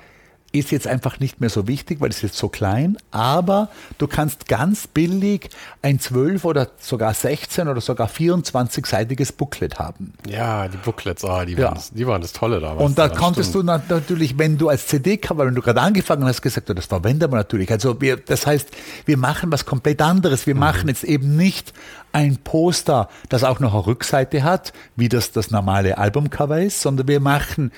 ist 0.51 0.71
jetzt 0.71 0.87
einfach 0.87 1.19
nicht 1.19 1.39
mehr 1.39 1.49
so 1.49 1.67
wichtig, 1.67 2.01
weil 2.01 2.09
es 2.09 2.23
ist 2.23 2.35
so 2.35 2.49
klein, 2.49 2.97
aber 3.11 3.69
du 3.97 4.07
kannst 4.07 4.47
ganz 4.47 4.87
billig 4.87 5.49
ein 5.81 5.99
12 5.99 6.43
oder 6.43 6.69
sogar 6.77 7.13
16 7.13 7.67
oder 7.67 7.79
sogar 7.79 8.09
24-seitiges 8.09 9.33
Booklet 9.33 9.79
haben. 9.79 10.13
Ja, 10.27 10.67
die 10.67 10.77
Booklets, 10.77 11.23
oh, 11.23 11.43
die, 11.45 11.53
ja. 11.53 11.65
waren 11.65 11.75
das, 11.75 11.91
die 11.91 12.05
waren 12.05 12.21
das 12.21 12.33
Tolle 12.33 12.59
damals. 12.59 12.83
Und 12.83 12.97
da 12.97 13.07
konntest 13.07 13.51
stimmt. 13.51 13.69
du 13.69 13.93
natürlich, 13.93 14.37
wenn 14.37 14.57
du 14.57 14.67
als 14.67 14.87
CD-Cover, 14.87 15.45
wenn 15.45 15.55
du 15.55 15.61
gerade 15.61 15.81
angefangen 15.81 16.25
hast, 16.25 16.41
gesagt, 16.41 16.69
das 16.69 16.85
verwenden 16.85 17.31
wir 17.31 17.37
natürlich. 17.37 17.71
Also 17.71 18.01
wir, 18.01 18.17
das 18.17 18.45
heißt, 18.45 18.69
wir 19.05 19.17
machen 19.17 19.51
was 19.51 19.65
komplett 19.65 20.01
anderes. 20.01 20.47
Wir 20.47 20.55
mhm. 20.55 20.59
machen 20.59 20.89
jetzt 20.89 21.05
eben 21.05 21.37
nicht 21.37 21.73
ein 22.11 22.37
Poster, 22.37 23.07
das 23.29 23.45
auch 23.45 23.61
noch 23.61 23.73
eine 23.73 23.85
Rückseite 23.85 24.43
hat, 24.43 24.73
wie 24.97 25.07
das 25.07 25.31
das 25.31 25.49
normale 25.49 25.97
Albumcover 25.97 26.59
ist, 26.61 26.81
sondern 26.81 27.07
wir 27.07 27.21
machen 27.21 27.71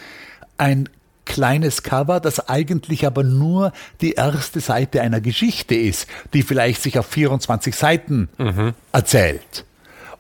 ein 0.58 0.90
kleines 1.26 1.84
Cover, 1.84 2.20
das 2.20 2.48
eigentlich 2.50 3.06
aber 3.06 3.24
nur 3.24 3.72
die 4.02 4.14
erste 4.14 4.60
Seite 4.60 5.02
einer 5.02 5.22
Geschichte 5.22 5.76
ist, 5.76 6.08
die 6.34 6.44
vielleicht 6.44 6.82
sich 6.82 7.00
auf 7.00 7.06
24 7.08 7.76
Seiten 7.76 8.30
mhm. 8.38 8.74
erzählt. 8.92 9.66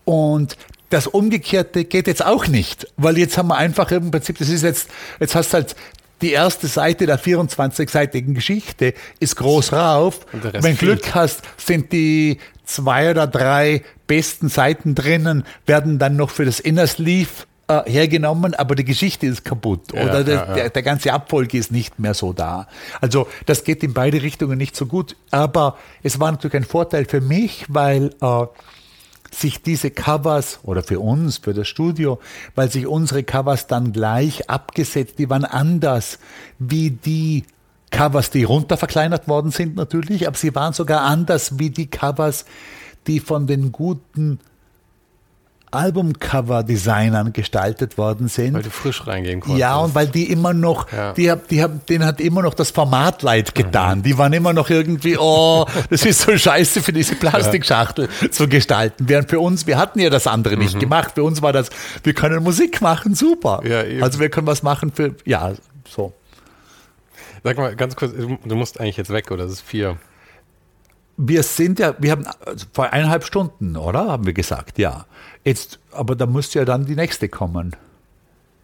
Und 0.05 0.57
das 0.89 1.07
Umgekehrte 1.07 1.85
geht 1.85 2.07
jetzt 2.07 2.25
auch 2.25 2.47
nicht, 2.47 2.87
weil 2.97 3.17
jetzt 3.17 3.37
haben 3.37 3.47
wir 3.47 3.57
einfach 3.57 3.91
im 3.91 4.11
Prinzip, 4.11 4.37
das 4.37 4.49
ist 4.49 4.63
jetzt, 4.63 4.89
jetzt 5.19 5.35
hast 5.35 5.49
du 5.49 5.55
halt 5.55 5.75
die 6.21 6.31
erste 6.31 6.67
Seite 6.67 7.05
der 7.05 7.19
24-seitigen 7.19 8.33
Geschichte 8.33 8.93
ist 9.19 9.35
groß 9.35 9.73
rauf. 9.73 10.21
Wenn 10.31 10.77
Glück 10.77 11.13
hast, 11.15 11.41
sind 11.57 11.91
die 11.91 12.39
zwei 12.63 13.11
oder 13.11 13.27
drei 13.27 13.83
besten 14.07 14.49
Seiten 14.49 14.95
drinnen, 14.95 15.43
werden 15.65 15.99
dann 15.99 16.15
noch 16.15 16.29
für 16.29 16.45
das 16.45 16.59
Inner 16.59 16.87
Sleeve 16.87 17.29
äh, 17.81 17.91
hergenommen, 17.91 18.53
aber 18.53 18.75
die 18.75 18.85
Geschichte 18.85 19.27
ist 19.27 19.43
kaputt 19.45 19.93
Ja, 19.93 20.03
oder 20.03 20.23
der, 20.23 20.35
ja, 20.35 20.47
ja. 20.47 20.53
Der, 20.53 20.69
der 20.69 20.83
ganze 20.83 21.13
Abfolge 21.13 21.57
ist 21.57 21.71
nicht 21.71 21.99
mehr 21.99 22.13
so 22.13 22.33
da. 22.33 22.67
Also 23.01 23.27
das 23.45 23.63
geht 23.63 23.83
in 23.83 23.93
beide 23.93 24.21
Richtungen 24.21 24.57
nicht 24.57 24.75
so 24.75 24.85
gut, 24.85 25.15
aber 25.31 25.77
es 26.01 26.19
war 26.19 26.31
natürlich 26.31 26.55
ein 26.55 26.63
Vorteil 26.63 27.05
für 27.05 27.21
mich, 27.21 27.65
weil 27.67 28.13
äh, 28.21 28.45
sich 29.33 29.61
diese 29.61 29.91
Covers 29.91 30.59
oder 30.63 30.83
für 30.83 30.99
uns, 30.99 31.37
für 31.37 31.53
das 31.53 31.67
Studio, 31.67 32.19
weil 32.55 32.69
sich 32.71 32.87
unsere 32.87 33.23
Covers 33.23 33.67
dann 33.67 33.91
gleich 33.91 34.49
abgesetzt, 34.49 35.15
die 35.17 35.29
waren 35.29 35.45
anders 35.45 36.19
wie 36.59 36.91
die 36.91 37.45
Covers, 37.91 38.31
die 38.31 38.43
runterverkleinert 38.43 39.27
worden 39.27 39.51
sind 39.51 39.75
natürlich, 39.75 40.27
aber 40.27 40.37
sie 40.37 40.53
waren 40.55 40.73
sogar 40.73 41.01
anders 41.01 41.59
wie 41.59 41.69
die 41.69 41.87
Covers, 41.87 42.45
die 43.07 43.19
von 43.19 43.47
den 43.47 43.71
guten 43.71 44.39
Albumcover-Designern 45.73 47.33
gestaltet 47.33 47.97
worden 47.97 48.27
sind. 48.27 48.53
Weil 48.53 48.63
du 48.63 48.69
frisch 48.69 49.05
reingehen 49.07 49.39
konntest. 49.39 49.59
Ja, 49.59 49.77
und 49.77 49.95
weil 49.95 50.07
die 50.07 50.29
immer 50.31 50.53
noch, 50.53 50.91
Ja. 50.91 51.13
die, 51.13 51.29
hab- 51.31 51.47
die 51.47 51.61
haben, 51.61 51.81
denen 51.89 52.05
hat 52.05 52.19
immer 52.21 52.41
noch 52.41 52.53
das 52.53 52.71
Format 52.71 53.21
leid 53.21 53.55
getan. 53.55 54.03
Die 54.03 54.17
waren 54.17 54.33
immer 54.33 54.53
noch 54.53 54.69
irgendwie, 54.69 55.17
oh, 55.17 55.65
das 55.89 56.05
ist 56.05 56.21
so 56.21 56.37
scheiße 56.37 56.81
für 56.81 56.93
diese 56.93 57.15
Plastikschachtel 57.15 58.09
zu 58.31 58.47
gestalten. 58.47 59.09
Während 59.09 59.29
für 59.29 59.39
uns, 59.39 59.67
wir 59.67 59.77
hatten 59.77 59.99
ja 59.99 60.09
das 60.09 60.27
andere 60.27 60.57
nicht 60.57 60.79
gemacht. 60.79 61.11
Für 61.15 61.23
uns 61.23 61.41
war 61.41 61.53
das, 61.53 61.69
wir 62.03 62.13
können 62.13 62.43
Musik 62.43 62.81
machen, 62.81 63.15
super. 63.15 63.61
Mhm. 63.63 63.71
Ja, 63.71 63.83
eben. 63.83 64.03
also 64.03 64.19
wir 64.19 64.29
können 64.29 64.47
was 64.47 64.63
machen 64.63 64.91
für, 64.93 65.15
ja, 65.25 65.53
so. 65.89 66.13
Sag 67.43 67.57
mal 67.57 67.75
ganz 67.75 67.95
kurz, 67.95 68.13
du 68.13 68.37
du 68.45 68.55
musst 68.55 68.79
eigentlich 68.79 68.95
jetzt 68.97 69.09
weg, 69.11 69.29
oder? 69.29 69.43
Das 69.43 69.51
ist 69.53 69.61
vier. 69.61 69.97
Wir 71.17 71.43
sind 71.43 71.79
ja, 71.79 71.93
wir 71.99 72.11
haben 72.11 72.25
also 72.45 72.65
vor 72.73 72.91
eineinhalb 72.91 73.23
Stunden, 73.23 73.75
oder? 73.77 74.07
Haben 74.07 74.25
wir 74.25 74.33
gesagt, 74.33 74.77
ja. 74.79 75.05
Jetzt, 75.43 75.79
aber 75.91 76.15
da 76.15 76.25
muss 76.25 76.53
ja 76.53 76.65
dann 76.65 76.85
die 76.85 76.95
nächste 76.95 77.29
kommen. 77.29 77.75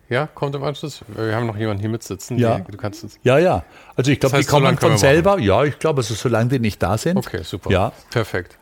Ja, 0.09 0.25
kommt 0.25 0.55
im 0.55 0.63
Anschluss. 0.63 1.01
Wir 1.07 1.35
haben 1.35 1.45
noch 1.45 1.55
jemanden 1.57 1.81
hier 1.81 1.89
mitsitzen. 1.89 2.39
Ja. 2.39 2.57
Die, 2.59 2.71
du 2.71 2.77
kannst 2.77 3.03
jetzt. 3.03 3.19
Ja, 3.21 3.37
ja. 3.37 3.63
Also 3.95 4.09
ich 4.09 4.19
glaube, 4.19 4.31
Das 4.31 4.39
heißt, 4.39 4.49
die 4.49 4.51
kommen 4.51 4.75
so 4.79 4.87
von 4.87 4.97
selber. 4.97 5.37
Ja, 5.39 5.63
ich 5.63 5.77
glaube, 5.77 5.99
also 5.99 6.15
solange 6.15 6.49
die 6.49 6.59
nicht 6.59 6.81
da 6.81 6.97
sind. 6.97 7.17
Okay, 7.17 7.43
super. 7.43 7.69
Ja. 7.69 7.91
Perfekt. 8.09 8.57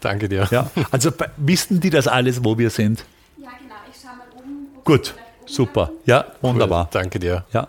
Danke 0.00 0.28
dir. 0.28 0.46
Ja, 0.52 0.70
also 0.92 1.10
wissen 1.36 1.80
die 1.80 1.90
das 1.90 2.06
alles, 2.06 2.44
wo 2.44 2.56
wir 2.56 2.70
sind? 2.70 3.04
Ja, 3.38 3.48
genau. 3.58 3.74
Ich 3.92 4.00
schaue 4.00 4.12
mal 4.16 4.26
um. 4.44 4.66
Gut, 4.84 5.14
super. 5.46 5.90
Ja, 6.06 6.24
Cool. 6.40 6.50
wunderbar. 6.50 6.88
Danke 6.92 7.18
dir. 7.18 7.44
Ja, 7.52 7.66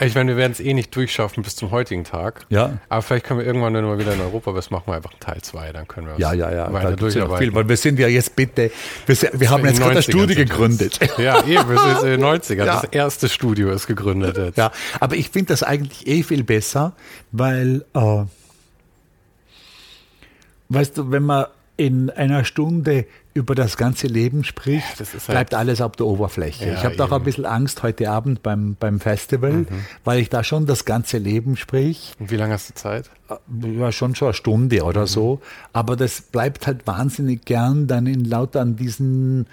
Ich 0.00 0.14
meine, 0.14 0.30
wir 0.30 0.36
werden 0.36 0.52
es 0.52 0.60
eh 0.60 0.74
nicht 0.74 0.94
durchschaffen 0.94 1.42
bis 1.42 1.56
zum 1.56 1.70
heutigen 1.70 2.04
Tag. 2.04 2.46
Ja. 2.48 2.78
Aber 2.88 3.02
vielleicht 3.02 3.26
können 3.26 3.40
wir 3.40 3.46
irgendwann, 3.46 3.74
wenn 3.74 3.84
mal 3.84 3.98
wieder 3.98 4.14
in 4.14 4.20
Europa 4.20 4.52
bist, 4.52 4.70
machen 4.70 4.84
wir 4.86 4.94
einfach 4.94 5.10
einen 5.10 5.20
Teil 5.20 5.42
2. 5.42 5.72
Dann 5.72 5.86
können 5.86 6.06
wir 6.06 6.14
ja, 6.18 6.32
ja, 6.32 6.50
ja. 6.52 6.72
weiter 6.72 6.90
gibt's 6.90 7.14
ja 7.14 7.20
durcharbeiten. 7.22 7.46
viel, 7.46 7.54
weil 7.54 7.68
wir 7.68 7.76
sind 7.76 7.98
ja 7.98 8.08
jetzt 8.08 8.34
bitte, 8.34 8.70
wir, 9.06 9.14
sind, 9.14 9.38
wir 9.38 9.50
haben 9.50 9.64
jetzt 9.66 9.80
gerade 9.80 9.94
das 9.94 10.08
90ern 10.08 10.10
Studio 10.10 10.36
gegründet. 10.36 10.98
Ja, 11.18 11.44
eben, 11.44 11.68
wir 11.68 11.78
sind 11.78 12.14
in 12.14 12.20
den 12.20 12.24
90ern. 12.24 12.64
Ja. 12.64 12.80
Das 12.80 12.84
erste 12.84 13.28
Studio 13.28 13.70
ist 13.70 13.86
gegründet 13.86 14.36
jetzt. 14.36 14.58
Ja, 14.58 14.72
aber 14.98 15.16
ich 15.16 15.28
finde 15.30 15.48
das 15.48 15.62
eigentlich 15.62 16.06
eh 16.06 16.22
viel 16.22 16.44
besser, 16.44 16.94
weil, 17.30 17.84
äh, 17.94 18.24
weißt 20.68 20.98
du, 20.98 21.10
wenn 21.10 21.22
man 21.22 21.46
in 21.76 22.10
einer 22.10 22.44
Stunde 22.44 23.06
über 23.34 23.54
das 23.54 23.76
ganze 23.78 24.06
Leben 24.06 24.44
spricht, 24.44 25.00
ist 25.00 25.12
halt- 25.14 25.26
bleibt 25.26 25.54
alles 25.54 25.80
auf 25.80 25.92
der 25.92 26.06
Oberfläche. 26.06 26.66
Ja, 26.66 26.74
ich 26.74 26.84
habe 26.84 26.96
doch 26.96 27.06
eben. 27.06 27.14
ein 27.16 27.24
bisschen 27.24 27.46
Angst 27.46 27.82
heute 27.82 28.10
Abend 28.10 28.42
beim, 28.42 28.76
beim 28.78 29.00
Festival, 29.00 29.64
weil 30.04 30.18
ich 30.20 30.28
da 30.28 30.44
schon 30.44 30.66
das 30.66 30.84
ganze 30.84 31.16
Leben 31.18 31.56
sprich. 31.56 32.12
Und 32.18 32.30
wie 32.30 32.36
lange 32.36 32.52
hast 32.54 32.68
du 32.70 32.74
Zeit? 32.74 33.10
ja, 33.78 33.90
schon 33.92 34.14
schon 34.14 34.28
eine 34.28 34.34
Stunde 34.34 34.82
oder 34.84 35.06
so. 35.06 35.40
Aber 35.72 35.96
das 35.96 36.20
bleibt 36.20 36.66
halt 36.66 36.86
wahnsinnig 36.86 37.46
gern 37.46 37.86
dann 37.86 38.06
in 38.06 38.26
lauter 38.26 38.60
an 38.60 38.76
diesen 38.76 39.46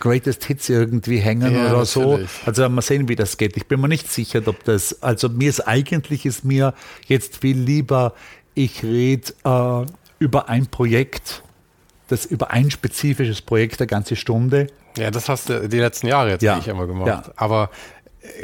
Greatest 0.00 0.44
Hits 0.46 0.70
irgendwie 0.70 1.18
hängen 1.18 1.52
Ja, 1.54 1.70
oder 1.74 1.84
so. 1.84 2.12
natürlich. 2.12 2.30
Also 2.46 2.66
mal 2.70 2.80
sehen, 2.80 3.06
wie 3.10 3.16
das 3.16 3.36
geht. 3.36 3.58
Ich 3.58 3.66
bin 3.66 3.82
mir 3.82 3.88
nicht 3.88 4.10
sicher, 4.10 4.40
ob 4.46 4.64
das, 4.64 5.02
also 5.02 5.28
mir 5.28 5.50
ist 5.50 5.60
eigentlich 5.68 6.24
ist 6.24 6.42
mir 6.42 6.72
jetzt 7.06 7.36
viel 7.42 7.58
lieber, 7.58 8.14
ich 8.54 8.82
rede 8.82 9.34
äh, 9.44 9.84
über 10.18 10.48
ein 10.48 10.66
Projekt, 10.68 11.42
das 12.10 12.26
über 12.26 12.50
ein 12.50 12.70
spezifisches 12.70 13.40
Projekt 13.42 13.80
eine 13.80 13.86
ganze 13.86 14.16
Stunde. 14.16 14.66
Ja, 14.96 15.10
das 15.10 15.28
hast 15.28 15.48
du 15.48 15.68
die 15.68 15.78
letzten 15.78 16.06
Jahre 16.08 16.30
jetzt 16.30 16.42
Ja. 16.42 16.56
nicht 16.56 16.68
immer 16.68 16.86
gemacht. 16.86 17.06
Ja. 17.08 17.22
Aber 17.36 17.70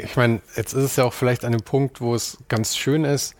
ich 0.03 0.15
meine, 0.15 0.41
jetzt 0.55 0.73
ist 0.73 0.83
es 0.83 0.95
ja 0.95 1.03
auch 1.03 1.13
vielleicht 1.13 1.45
an 1.45 1.51
dem 1.51 1.61
Punkt, 1.61 2.01
wo 2.01 2.15
es 2.15 2.37
ganz 2.47 2.75
schön 2.77 3.03
ist. 3.03 3.35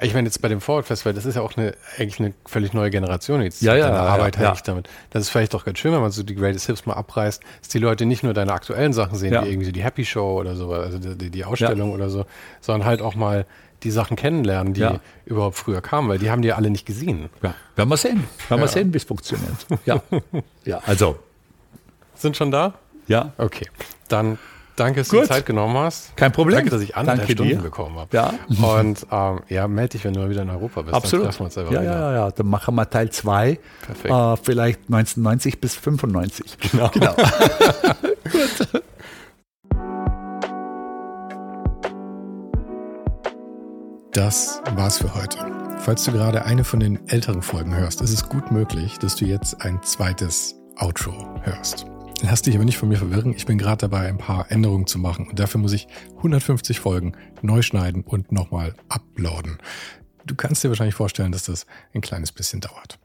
Ich 0.00 0.12
meine, 0.12 0.26
jetzt 0.26 0.42
bei 0.42 0.48
dem 0.48 0.60
Forward 0.60 0.86
Festival, 0.86 1.14
das 1.14 1.24
ist 1.24 1.36
ja 1.36 1.42
auch 1.42 1.56
eine, 1.56 1.72
eigentlich 1.98 2.18
eine 2.18 2.34
völlig 2.46 2.72
neue 2.74 2.90
Generation 2.90 3.40
jetzt. 3.42 3.62
Ja, 3.62 3.76
ja, 3.76 3.86
deine 3.86 3.98
ja, 3.98 4.02
Arbeit 4.06 4.36
ja. 4.36 4.48
eigentlich 4.48 4.62
damit. 4.62 4.88
Das 5.10 5.22
ist 5.22 5.30
vielleicht 5.30 5.54
doch 5.54 5.64
ganz 5.64 5.78
schön, 5.78 5.92
wenn 5.92 6.00
man 6.00 6.10
so 6.10 6.24
die 6.24 6.34
Greatest 6.34 6.66
Hits 6.66 6.84
mal 6.84 6.94
abreißt, 6.94 7.40
dass 7.60 7.68
die 7.68 7.78
Leute 7.78 8.04
nicht 8.04 8.24
nur 8.24 8.34
deine 8.34 8.52
aktuellen 8.52 8.92
Sachen 8.92 9.16
sehen, 9.16 9.32
Ja. 9.32 9.44
wie 9.44 9.50
irgendwie 9.50 9.70
die 9.72 9.84
Happy 9.84 10.04
Show 10.04 10.38
oder 10.40 10.56
so, 10.56 10.72
also 10.72 10.98
die- 10.98 11.30
die 11.30 11.44
Ausstellung 11.44 11.92
oder 11.92 12.10
so, 12.10 12.26
sondern 12.60 12.86
halt 12.88 13.02
auch 13.02 13.14
mal 13.14 13.46
die 13.84 13.90
Sachen 13.90 14.16
kennenlernen, 14.16 14.74
die 14.74 14.80
Ja. 14.80 15.00
überhaupt 15.26 15.56
früher 15.56 15.80
kamen, 15.80 16.08
weil 16.08 16.18
die 16.18 16.30
haben 16.30 16.42
die 16.42 16.48
ja 16.48 16.56
alle 16.56 16.70
nicht 16.70 16.86
gesehen. 16.86 17.28
Ja, 17.42 17.54
werden 17.76 17.88
wir 17.88 17.96
sehen. 17.96 18.24
Werden 18.48 18.60
wir 18.60 18.68
sehen, 18.68 18.92
wie 18.92 18.96
es 18.96 19.04
funktioniert. 19.04 19.54
Ja. 19.84 20.02
ja, 20.64 20.80
also, 20.86 21.16
Sind 22.14 22.36
schon 22.36 22.50
da? 22.50 22.74
ja. 23.06 23.32
Okay. 23.38 23.66
Dann 24.08 24.38
danke, 24.76 25.00
dass 25.00 25.08
du 25.08 25.16
Gut. 25.16 25.24
die 25.24 25.28
Zeit 25.28 25.46
genommen 25.46 25.76
hast. 25.76 26.16
Kein 26.16 26.32
Problem. 26.32 26.56
Danke, 26.56 26.70
dass 26.70 26.80
ich 26.82 26.96
anderthalb 26.96 27.20
Danke 27.28 27.32
Stunden 27.34 27.56
dir. 27.58 27.62
bekommen 27.62 27.96
habe. 27.98 28.16
Ja. 28.16 28.32
Und 28.76 29.06
ähm, 29.10 29.40
ja, 29.48 29.68
melde 29.68 29.90
dich, 29.90 30.04
wenn 30.04 30.14
du 30.14 30.20
mal 30.20 30.30
wieder 30.30 30.42
in 30.42 30.50
Europa 30.50 30.82
bist. 30.82 30.94
Absolut. 30.94 31.26
Dann 31.26 31.46
uns 31.46 31.54
ja, 31.54 31.70
wieder. 31.70 31.82
ja, 31.82 32.12
ja. 32.12 32.30
Dann 32.30 32.46
machen 32.48 32.74
wir 32.74 32.88
Teil 32.88 33.10
2. 33.10 33.58
Perfekt. 33.86 34.14
Äh, 34.14 34.36
vielleicht 34.42 34.80
1990 34.88 35.60
bis 35.60 35.74
95. 35.76 36.56
Genau. 36.72 36.88
genau. 36.88 37.14
Das 44.14 44.62
war's 44.76 44.98
für 44.98 45.12
heute. 45.12 45.38
Falls 45.80 46.04
du 46.04 46.12
gerade 46.12 46.44
eine 46.44 46.62
von 46.62 46.78
den 46.78 47.08
älteren 47.08 47.42
Folgen 47.42 47.74
hörst, 47.74 48.00
ist 48.00 48.12
es 48.12 48.28
gut 48.28 48.52
möglich, 48.52 48.96
dass 49.00 49.16
du 49.16 49.24
jetzt 49.24 49.60
ein 49.62 49.82
zweites 49.82 50.54
Outro 50.76 51.34
hörst. 51.42 51.86
Lass 52.22 52.42
dich 52.42 52.54
aber 52.54 52.64
nicht 52.64 52.78
von 52.78 52.88
mir 52.88 52.96
verwirren. 52.96 53.34
Ich 53.34 53.44
bin 53.44 53.58
gerade 53.58 53.88
dabei, 53.88 54.06
ein 54.06 54.18
paar 54.18 54.52
Änderungen 54.52 54.86
zu 54.86 55.00
machen 55.00 55.26
und 55.26 55.40
dafür 55.40 55.60
muss 55.60 55.72
ich 55.72 55.88
150 56.18 56.78
Folgen 56.78 57.16
neu 57.42 57.62
schneiden 57.62 58.04
und 58.04 58.30
nochmal 58.30 58.76
uploaden. 58.88 59.58
Du 60.24 60.36
kannst 60.36 60.62
dir 60.62 60.68
wahrscheinlich 60.68 60.94
vorstellen, 60.94 61.32
dass 61.32 61.46
das 61.46 61.66
ein 61.92 62.00
kleines 62.00 62.30
bisschen 62.30 62.60
dauert. 62.60 63.00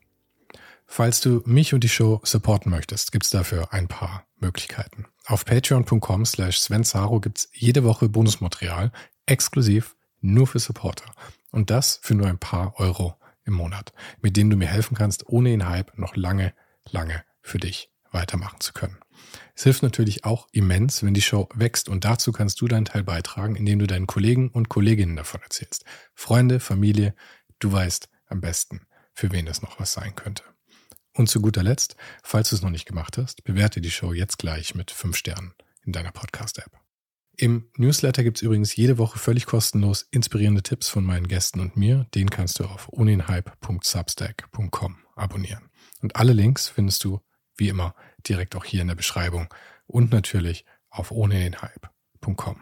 Falls 0.85 1.21
du 1.21 1.41
mich 1.43 1.73
und 1.73 1.83
die 1.83 1.89
Show 1.89 2.21
supporten 2.23 2.69
möchtest, 2.69 3.11
gibt's 3.11 3.31
dafür 3.31 3.73
ein 3.73 3.87
paar 3.87 4.27
Möglichkeiten. 4.37 5.07
Auf 5.25 5.43
patreon.com 5.43 6.25
slash 6.27 6.59
svensaro 6.59 7.19
gibt's 7.19 7.49
jede 7.51 7.83
Woche 7.83 8.09
Bonusmaterial, 8.09 8.91
exklusiv 9.25 9.95
nur 10.21 10.47
für 10.47 10.59
Supporter. 10.59 11.11
Und 11.51 11.69
das 11.69 11.99
für 12.01 12.15
nur 12.15 12.27
ein 12.27 12.39
paar 12.39 12.79
Euro 12.79 13.15
im 13.45 13.53
Monat, 13.53 13.93
mit 14.21 14.37
denen 14.37 14.49
du 14.49 14.57
mir 14.57 14.67
helfen 14.67 14.95
kannst, 14.95 15.27
ohne 15.27 15.49
den 15.49 15.67
Hype 15.67 15.97
noch 15.97 16.15
lange, 16.15 16.53
lange 16.89 17.23
für 17.41 17.57
dich 17.57 17.91
weitermachen 18.11 18.59
zu 18.59 18.73
können. 18.73 18.97
Es 19.55 19.63
hilft 19.63 19.83
natürlich 19.83 20.25
auch 20.25 20.47
immens, 20.51 21.03
wenn 21.03 21.13
die 21.13 21.21
Show 21.21 21.49
wächst 21.53 21.89
und 21.89 22.05
dazu 22.05 22.31
kannst 22.31 22.61
du 22.61 22.67
deinen 22.67 22.85
Teil 22.85 23.03
beitragen, 23.03 23.55
indem 23.55 23.79
du 23.79 23.87
deinen 23.87 24.07
Kollegen 24.07 24.49
und 24.49 24.69
Kolleginnen 24.69 25.15
davon 25.15 25.41
erzählst. 25.41 25.85
Freunde, 26.15 26.59
Familie, 26.59 27.13
du 27.59 27.71
weißt 27.71 28.09
am 28.27 28.41
besten, 28.41 28.87
für 29.13 29.31
wen 29.31 29.45
das 29.45 29.61
noch 29.61 29.79
was 29.79 29.93
sein 29.93 30.15
könnte. 30.15 30.43
Und 31.13 31.27
zu 31.27 31.41
guter 31.41 31.63
Letzt, 31.63 31.95
falls 32.23 32.49
du 32.49 32.55
es 32.55 32.61
noch 32.61 32.69
nicht 32.69 32.85
gemacht 32.85 33.17
hast, 33.17 33.43
bewerte 33.43 33.81
die 33.81 33.91
Show 33.91 34.13
jetzt 34.13 34.37
gleich 34.37 34.75
mit 34.75 34.91
5 34.91 35.17
Sternen 35.17 35.53
in 35.83 35.91
deiner 35.91 36.11
Podcast-App. 36.11 36.78
Im 37.41 37.69
Newsletter 37.77 38.25
gibt's 38.25 38.41
übrigens 38.41 38.75
jede 38.75 38.97
Woche 38.97 39.17
völlig 39.17 39.45
kostenlos 39.45 40.05
inspirierende 40.11 40.61
Tipps 40.61 40.89
von 40.89 41.05
meinen 41.05 41.29
Gästen 41.29 41.61
und 41.61 41.77
mir. 41.77 42.05
Den 42.13 42.29
kannst 42.29 42.59
du 42.59 42.65
auf 42.65 42.91
ohnenhype.substack.com 42.91 44.97
abonnieren. 45.15 45.69
Und 46.01 46.17
alle 46.17 46.33
Links 46.33 46.67
findest 46.67 47.05
du, 47.05 47.21
wie 47.55 47.69
immer, 47.69 47.95
direkt 48.27 48.57
auch 48.57 48.65
hier 48.65 48.81
in 48.81 48.89
der 48.89 48.95
Beschreibung 48.95 49.47
und 49.87 50.11
natürlich 50.11 50.65
auf 50.89 51.11
ohnenhype.com. 51.11 52.61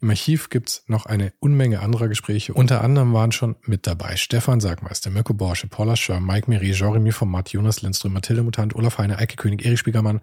Im 0.00 0.08
Archiv 0.08 0.48
gibt's 0.48 0.84
noch 0.86 1.04
eine 1.04 1.34
Unmenge 1.38 1.80
anderer 1.80 2.08
Gespräche. 2.08 2.54
Unter 2.54 2.82
anderem 2.82 3.12
waren 3.12 3.32
schon 3.32 3.56
mit 3.66 3.86
dabei 3.86 4.16
Stefan 4.16 4.60
Sagmeister, 4.60 5.10
Mirko 5.10 5.34
Borsche, 5.34 5.66
Paula 5.66 5.96
Schör, 5.96 6.20
Mike 6.20 6.48
Miri, 6.48 6.72
Jeremy 6.72 7.12
Format, 7.12 7.50
Jonas 7.50 7.82
Lindström, 7.82 8.14
Mathilde 8.14 8.42
Mutant, 8.42 8.74
Olaf 8.74 8.96
Heine, 8.96 9.18
Eike 9.18 9.36
König, 9.36 9.66
Erich 9.66 9.80
Spiegermann 9.80 10.22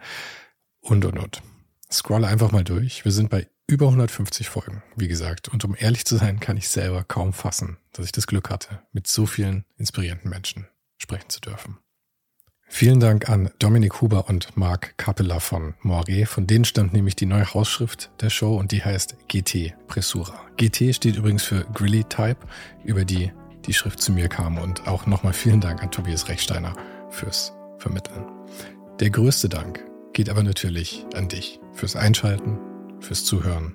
und, 0.80 1.06
und, 1.06 1.20
und. 1.20 1.44
Scrolle 1.92 2.26
einfach 2.26 2.52
mal 2.52 2.64
durch. 2.64 3.06
Wir 3.06 3.12
sind 3.12 3.30
bei 3.30 3.48
über 3.68 3.88
150 3.88 4.50
Folgen, 4.50 4.84
wie 4.96 5.08
gesagt. 5.08 5.50
Und 5.50 5.66
um 5.66 5.76
ehrlich 5.78 6.06
zu 6.06 6.18
sein, 6.18 6.40
kann 6.40 6.58
ich 6.58 6.70
selber 6.70 7.04
kaum 7.04 7.34
fassen, 7.34 7.78
dass 7.94 8.06
ich 8.06 8.12
das 8.12 8.28
Glück 8.28 8.50
hatte, 8.50 8.82
mit 8.92 9.08
so 9.08 9.26
vielen 9.26 9.66
inspirierenden 9.78 10.30
Menschen 10.30 10.68
sprechen 10.98 11.30
zu 11.30 11.42
dürfen. 11.42 11.78
Vielen 12.68 13.00
Dank 13.00 13.30
an 13.30 13.52
Dominik 13.60 14.02
Huber 14.02 14.28
und 14.28 14.58
Marc 14.58 14.98
Capella 14.98 15.40
von 15.40 15.76
Moiré. 15.84 16.26
Von 16.26 16.48
denen 16.48 16.66
stammt 16.66 16.94
nämlich 16.94 17.16
die 17.16 17.28
neue 17.28 17.54
Hausschrift 17.54 18.12
der 18.22 18.30
Show 18.30 18.58
und 18.58 18.72
die 18.72 18.84
heißt 18.84 19.16
GT 19.28 19.76
Pressura. 19.88 20.42
GT 20.58 20.94
steht 20.94 21.16
übrigens 21.16 21.44
für 21.44 21.64
Grilly 21.74 22.04
Type, 22.06 22.38
über 22.84 23.06
die 23.06 23.32
die 23.66 23.74
Schrift 23.74 24.02
zu 24.02 24.12
mir 24.12 24.28
kam. 24.28 24.58
Und 24.58 24.88
auch 24.88 25.06
nochmal 25.06 25.34
vielen 25.34 25.62
Dank 25.62 25.82
an 25.84 25.92
Tobias 25.92 26.28
Rechsteiner 26.28 26.76
fürs 27.10 27.54
Vermitteln. 27.78 28.26
Der 29.00 29.10
größte 29.10 29.48
Dank 29.48 29.84
geht 30.14 30.30
aber 30.30 30.44
natürlich 30.44 31.06
an 31.14 31.30
dich 31.30 31.60
fürs 31.74 31.96
Einschalten, 31.96 32.58
fürs 33.06 33.24
Zuhören 33.24 33.74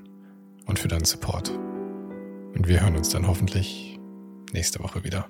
und 0.66 0.78
für 0.78 0.88
deinen 0.88 1.04
Support. 1.04 1.50
Und 1.50 2.66
wir 2.66 2.82
hören 2.82 2.96
uns 2.96 3.10
dann 3.10 3.26
hoffentlich 3.26 3.98
nächste 4.52 4.80
Woche 4.80 5.04
wieder. 5.04 5.28